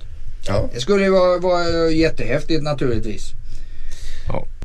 Ja. 0.48 0.70
Det 0.74 0.80
skulle 0.80 1.04
ju 1.04 1.10
vara, 1.10 1.40
vara 1.40 1.90
jättehäftigt 1.90 2.64
naturligtvis. 2.64 3.34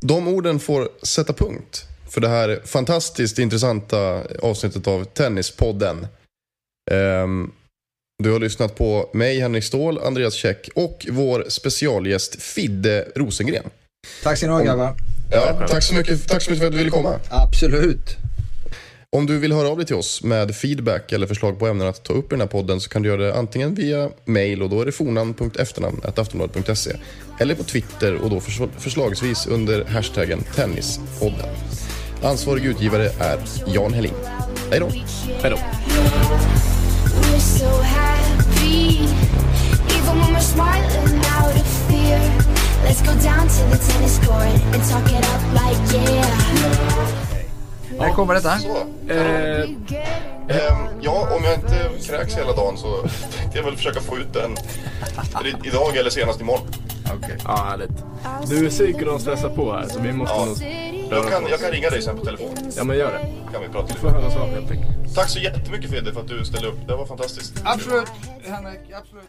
De 0.09 0.29
orden 0.29 0.61
får 0.61 0.89
sätta 1.03 1.33
punkt 1.33 1.85
för 2.11 2.21
det 2.21 2.29
här 2.29 2.61
fantastiskt 2.65 3.39
intressanta 3.39 4.23
avsnittet 4.43 4.87
av 4.87 5.05
Tennispodden. 5.05 6.07
Ehm, 6.91 7.51
du 8.23 8.33
har 8.33 8.41
lyssnat 8.41 8.77
på 8.77 9.11
mig, 9.13 9.41
Henrik 9.41 9.65
Ståhl, 9.65 9.99
Andreas 9.99 10.35
Käck 10.35 10.69
och 10.75 11.07
vår 11.11 11.45
specialgäst 11.49 12.43
Fidde 12.43 13.09
Rosengren. 13.17 13.65
Tack 14.23 14.39
ska 14.39 14.47
ni 14.47 14.53
ha 14.53 14.63
grabbar. 14.63 14.95
Ja, 15.31 15.67
tack, 15.69 15.83
så 15.83 15.95
mycket, 15.95 16.29
tack 16.29 16.43
så 16.43 16.51
mycket 16.51 16.61
för 16.61 16.67
att 16.67 16.73
du 16.73 16.79
ville 16.79 16.91
komma. 16.91 17.21
Absolut. 17.31 18.17
Om 19.17 19.27
du 19.27 19.39
vill 19.39 19.53
höra 19.53 19.69
av 19.69 19.77
dig 19.77 19.87
till 19.87 19.97
oss 19.97 20.23
med 20.23 20.57
feedback 20.57 21.13
eller 21.13 21.27
förslag 21.27 21.59
på 21.59 21.67
ämnen 21.67 21.87
att 21.87 22.05
ta 22.05 22.13
upp 22.13 22.25
i 22.25 22.29
den 22.31 22.41
här 22.41 22.47
podden 22.49 22.81
så 22.81 22.91
kan 22.91 23.03
du 23.03 23.09
göra 23.09 23.23
det 23.23 23.35
antingen 23.35 23.75
via 23.75 24.11
mail 24.25 24.63
och 24.63 24.71
då 24.71 24.81
är 24.81 24.87
det 24.87 24.93
fornamn.efternamn.aftonbladet.se 24.93 26.97
eller 27.41 27.55
på 27.55 27.63
Twitter 27.63 28.15
och 28.15 28.31
då 28.31 28.41
förs- 28.41 28.69
förslagsvis 28.79 29.47
under 29.47 29.85
hashtaggen 29.85 30.41
Tennispodden. 30.55 31.49
Ansvarig 32.23 32.65
utgivare 32.65 33.11
är 33.21 33.39
Jan 33.67 33.95
Helin. 33.95 34.15
Hej 34.71 34.81
då! 34.81 34.89
Hej 35.43 35.51
då. 35.51 35.59
Let's 42.87 43.03
go 43.03 43.15
down 43.23 43.49
to 43.49 43.63
the 43.71 43.79
tennis 43.93 44.19
court 44.19 44.75
and 44.75 44.83
talk 44.85 45.07
it 45.11 45.25
up 45.35 45.43
like 45.55 45.79
yeah. 45.95 47.26
När 47.99 48.13
kommer 48.13 48.35
detta? 48.35 48.59
Så, 48.59 48.77
Eh, 49.09 49.61
ehm, 49.61 50.87
ja, 51.01 51.29
om 51.37 51.45
jag 51.45 51.55
inte 51.55 51.91
kräks 52.07 52.37
hela 52.37 52.53
dagen 52.53 52.77
så 52.77 52.97
tänkte 53.39 53.59
jag 53.59 53.65
väl 53.65 53.77
försöka 53.77 54.01
få 54.01 54.17
ut 54.19 54.33
den 54.33 54.53
i- 55.47 55.69
idag 55.69 55.97
eller 55.97 56.11
senast 56.11 56.41
imorgon. 56.41 56.67
Okej. 57.17 57.39
ja, 57.45 57.57
härligt. 57.71 57.91
Du 58.49 58.67
är 58.67 58.71
psyken 58.71 59.09
och 59.09 59.21
stressar 59.21 59.49
på 59.49 59.73
här 59.73 59.87
så 59.89 60.01
vi 60.01 60.13
måste 60.13 60.35
Ja. 60.37 60.45
nog... 60.45 60.57
Jag 61.11 61.31
kan, 61.31 61.47
jag 61.51 61.61
kan 61.61 61.71
ringa 61.71 61.91
dig 61.91 62.03
sen 62.03 62.17
på 62.19 62.25
telefon. 62.25 62.57
Ja 62.77 62.85
men 62.85 62.97
gör 62.99 63.13
det. 63.13 63.53
Kan 63.53 63.63
vi 63.63 63.69
prata 63.69 63.87
Du 63.95 63.99
får 64.01 64.09
lite. 64.09 64.21
höras 64.21 64.37
av 64.37 64.49
helt 64.51 64.71
enkelt. 64.71 65.15
Tack 65.15 65.29
så 65.29 65.39
jättemycket 65.39 65.91
Fidde 65.91 66.13
för 66.13 66.21
att 66.21 66.29
du 66.29 66.45
ställde 66.45 66.69
upp. 66.69 66.79
Det 66.89 66.97
var 66.97 67.07
fantastiskt. 67.07 67.53
Absolut 67.65 68.09
Henrik, 68.47 68.81
absolut. 69.01 69.29